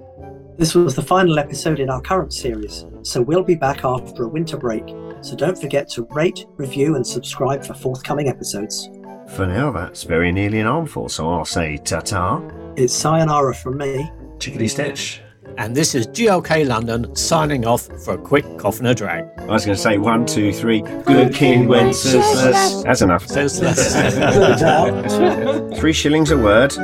This 0.57 0.73
was 0.73 0.95
the 0.95 1.03
final 1.03 1.41
episode 1.41 1.81
in 1.81 1.91
our 1.91 2.01
current 2.01 2.33
series, 2.33 2.87
so 3.03 3.21
we'll 3.21 3.43
be 3.43 3.57
back 3.57 3.85
after 3.85 4.23
a 4.23 4.29
winter 4.29 4.57
break. 4.57 4.85
So 5.21 5.35
don't 5.35 5.59
forget 5.59 5.89
to 5.91 6.07
rate, 6.13 6.47
review, 6.57 6.95
and 6.95 7.05
subscribe 7.05 7.65
for 7.65 7.75
forthcoming 7.75 8.29
episodes. 8.29 8.89
For 9.35 9.49
now, 9.49 9.73
that's 9.73 10.05
very 10.05 10.31
nearly 10.31 10.61
an 10.61 10.69
armful, 10.69 11.09
so 11.09 11.29
I'll 11.29 11.45
say 11.45 11.77
ta 11.79 11.99
ta. 11.99 12.41
It's 12.77 12.95
sayonara 12.95 13.53
from 13.57 13.79
me. 13.79 14.09
Chickadee 14.39 14.69
Stitch. 14.69 15.24
And 15.57 15.77
this 15.77 15.95
is 15.95 16.07
GLK 16.09 16.67
London 16.67 17.15
signing 17.15 17.65
off 17.65 17.83
for 18.05 18.15
a 18.15 18.19
quick 18.19 18.45
cough 18.59 18.79
and 18.79 18.89
a 18.89 18.95
drag. 18.95 19.25
I 19.39 19.47
was 19.47 19.65
going 19.65 19.77
to 19.77 19.83
say 19.83 19.99
one, 19.99 20.27
two, 20.27 20.53
three. 20.53 20.81
Good 20.81 21.33
King 21.33 21.69
Wenceslas. 21.69 22.83
That's 22.83 23.03
enough. 23.03 23.25
Three 25.79 25.93
shillings 25.93 26.31
a 26.31 26.39
word. 26.39 26.75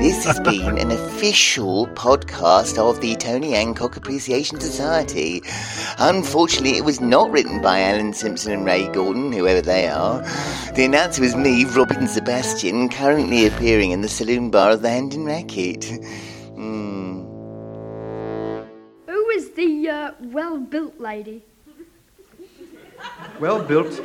This 0.00 0.24
has 0.24 0.40
been 0.40 0.78
an 0.78 0.90
official 0.90 1.86
podcast 1.88 2.78
of 2.78 3.00
the 3.00 3.14
Tony 3.16 3.52
Hancock 3.52 3.96
Appreciation 3.96 4.60
Society. 4.60 5.42
Unfortunately, 5.98 6.76
it 6.78 6.84
was 6.84 7.00
not 7.00 7.30
written 7.30 7.60
by 7.60 7.80
Alan 7.80 8.12
Simpson 8.12 8.52
and 8.52 8.64
Ray 8.64 8.88
Galton, 8.92 9.32
whoever 9.32 9.60
they 9.60 9.88
are. 9.88 10.20
The 10.74 10.84
announcer 10.84 11.22
was 11.22 11.36
me, 11.36 11.64
Robin 11.64 12.08
Sebastian, 12.08 12.88
currently 12.88 13.46
appearing 13.46 13.90
in 13.90 14.00
the 14.00 14.08
saloon 14.08 14.50
bar 14.50 14.72
of 14.72 14.82
the 14.82 14.90
Hendon 14.90 15.24
Racket. 15.24 15.84
Hmm. 16.54 17.09
Who 19.50 19.82
the 19.82 19.88
uh, 19.90 20.12
well 20.20 20.58
built 20.58 21.00
lady? 21.00 21.42
Well 23.40 23.62
built. 23.62 23.96
Do 23.96 24.02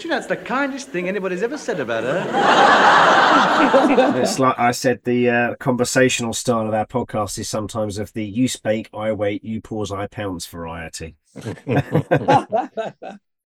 you 0.00 0.10
know, 0.10 0.18
it's 0.18 0.26
the 0.26 0.36
kindest 0.36 0.90
thing 0.90 1.08
anybody's 1.08 1.42
ever 1.42 1.56
said 1.56 1.80
about 1.80 2.04
her. 2.04 2.26
it's 4.20 4.38
like 4.38 4.58
I 4.58 4.72
said, 4.72 5.00
the 5.04 5.30
uh, 5.30 5.54
conversational 5.54 6.34
style 6.34 6.68
of 6.68 6.74
our 6.74 6.86
podcast 6.86 7.38
is 7.38 7.48
sometimes 7.48 7.96
of 7.96 8.12
the 8.12 8.22
you 8.24 8.46
spake, 8.48 8.90
I 8.92 9.12
wait, 9.12 9.42
you 9.42 9.62
pause, 9.62 9.90
I 9.90 10.06
pounce 10.06 10.44
variety. 10.46 11.16